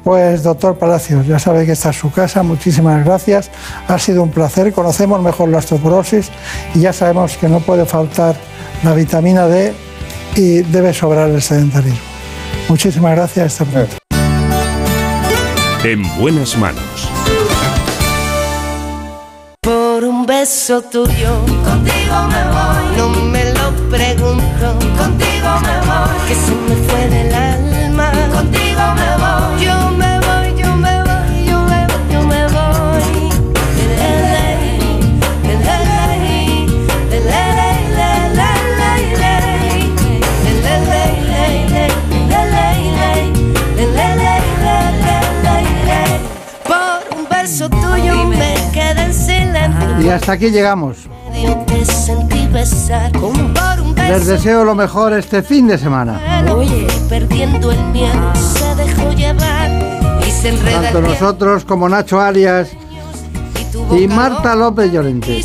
Pues 0.03 0.41
doctor 0.41 0.79
Palacios, 0.79 1.27
ya 1.27 1.37
sabe 1.37 1.67
que 1.67 1.73
esta 1.73 1.91
es 1.91 1.97
su 1.97 2.11
casa, 2.11 2.41
muchísimas 2.41 3.05
gracias, 3.05 3.51
ha 3.87 3.99
sido 3.99 4.23
un 4.23 4.31
placer, 4.31 4.73
conocemos 4.73 5.21
mejor 5.21 5.49
la 5.49 5.59
osteoporosis 5.59 6.31
y 6.73 6.79
ya 6.79 6.93
sabemos 6.93 7.37
que 7.37 7.47
no 7.47 7.59
puede 7.59 7.85
faltar 7.85 8.35
la 8.83 8.95
vitamina 8.95 9.45
D 9.45 9.71
y 10.35 10.63
debe 10.63 10.95
sobrar 10.95 11.29
el 11.29 11.43
sedentarismo. 11.43 11.99
Muchísimas 12.67 13.15
gracias, 13.15 13.61
hasta 13.61 13.65
pronto. 13.65 14.06
En 15.87 16.03
buenas 16.17 16.57
manos. 16.57 17.09
Por 19.61 20.03
un 20.03 20.25
beso 20.25 20.81
tuyo, 20.81 21.39
contigo 21.63 22.17
me 22.27 22.43
voy. 22.55 22.97
No 22.97 23.07
me 23.31 23.45
lo 23.53 23.71
pregunto, 23.89 24.65
contigo 24.97 25.49
me 25.65 25.77
voy. 25.87 26.27
Que 26.27 26.35
se 26.35 26.53
me 26.67 26.75
fue 26.87 27.07
del 27.07 27.33
alma, 27.33 28.11
contigo 28.33 28.83
me 28.99 29.11
voy. 29.23 29.65
Yo 29.65 29.91
me 29.91 30.06
Y 50.07 50.09
hasta 50.09 50.31
aquí 50.31 50.51
llegamos. 50.51 50.99
Beso 51.67 52.25
Les 54.07 54.25
deseo 54.25 54.63
lo 54.63 54.73
mejor 54.73 55.11
este 55.11 55.43
fin 55.43 55.67
de 55.67 55.77
semana. 55.77 56.45
Oye, 56.49 56.87
perdiendo 57.09 57.73
el 57.73 57.83
miedo, 57.87 58.33
se 58.35 58.73
dejó 58.75 59.11
llevar 59.11 59.69
y 60.25 60.31
se 60.31 60.53
Tanto 60.53 61.01
nosotros 61.01 61.65
como 61.65 61.89
Nacho 61.89 62.21
Arias 62.21 62.69
y 63.99 64.07
Marta 64.07 64.55
López 64.55 64.93
Llorente. 64.93 65.43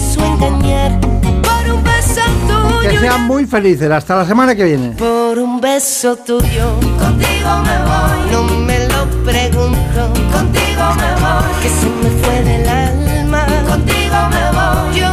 Que 2.82 2.98
sean 3.00 3.22
muy 3.26 3.46
felices. 3.46 3.90
Hasta 3.90 4.14
la 4.14 4.26
semana 4.26 4.54
que 4.54 4.62
viene. 4.64 4.90
por 4.90 5.40
un 5.40 5.60
beso 5.60 6.14
tuyo, 6.14 6.78
contigo 7.00 7.50
me 7.64 7.78
voy. 7.82 8.30
No 8.30 8.44
me 8.58 8.78
lo 8.86 9.06
pregunto, 9.24 10.12
contigo 10.32 10.84
me 10.96 11.12
voy. 11.20 11.62
Que 11.62 11.68
se 11.68 11.86
me 11.86 12.10
fue 12.22 12.32
alma, 12.38 12.81
contigo 13.64 14.28
me 14.30 14.50
voy. 14.52 15.11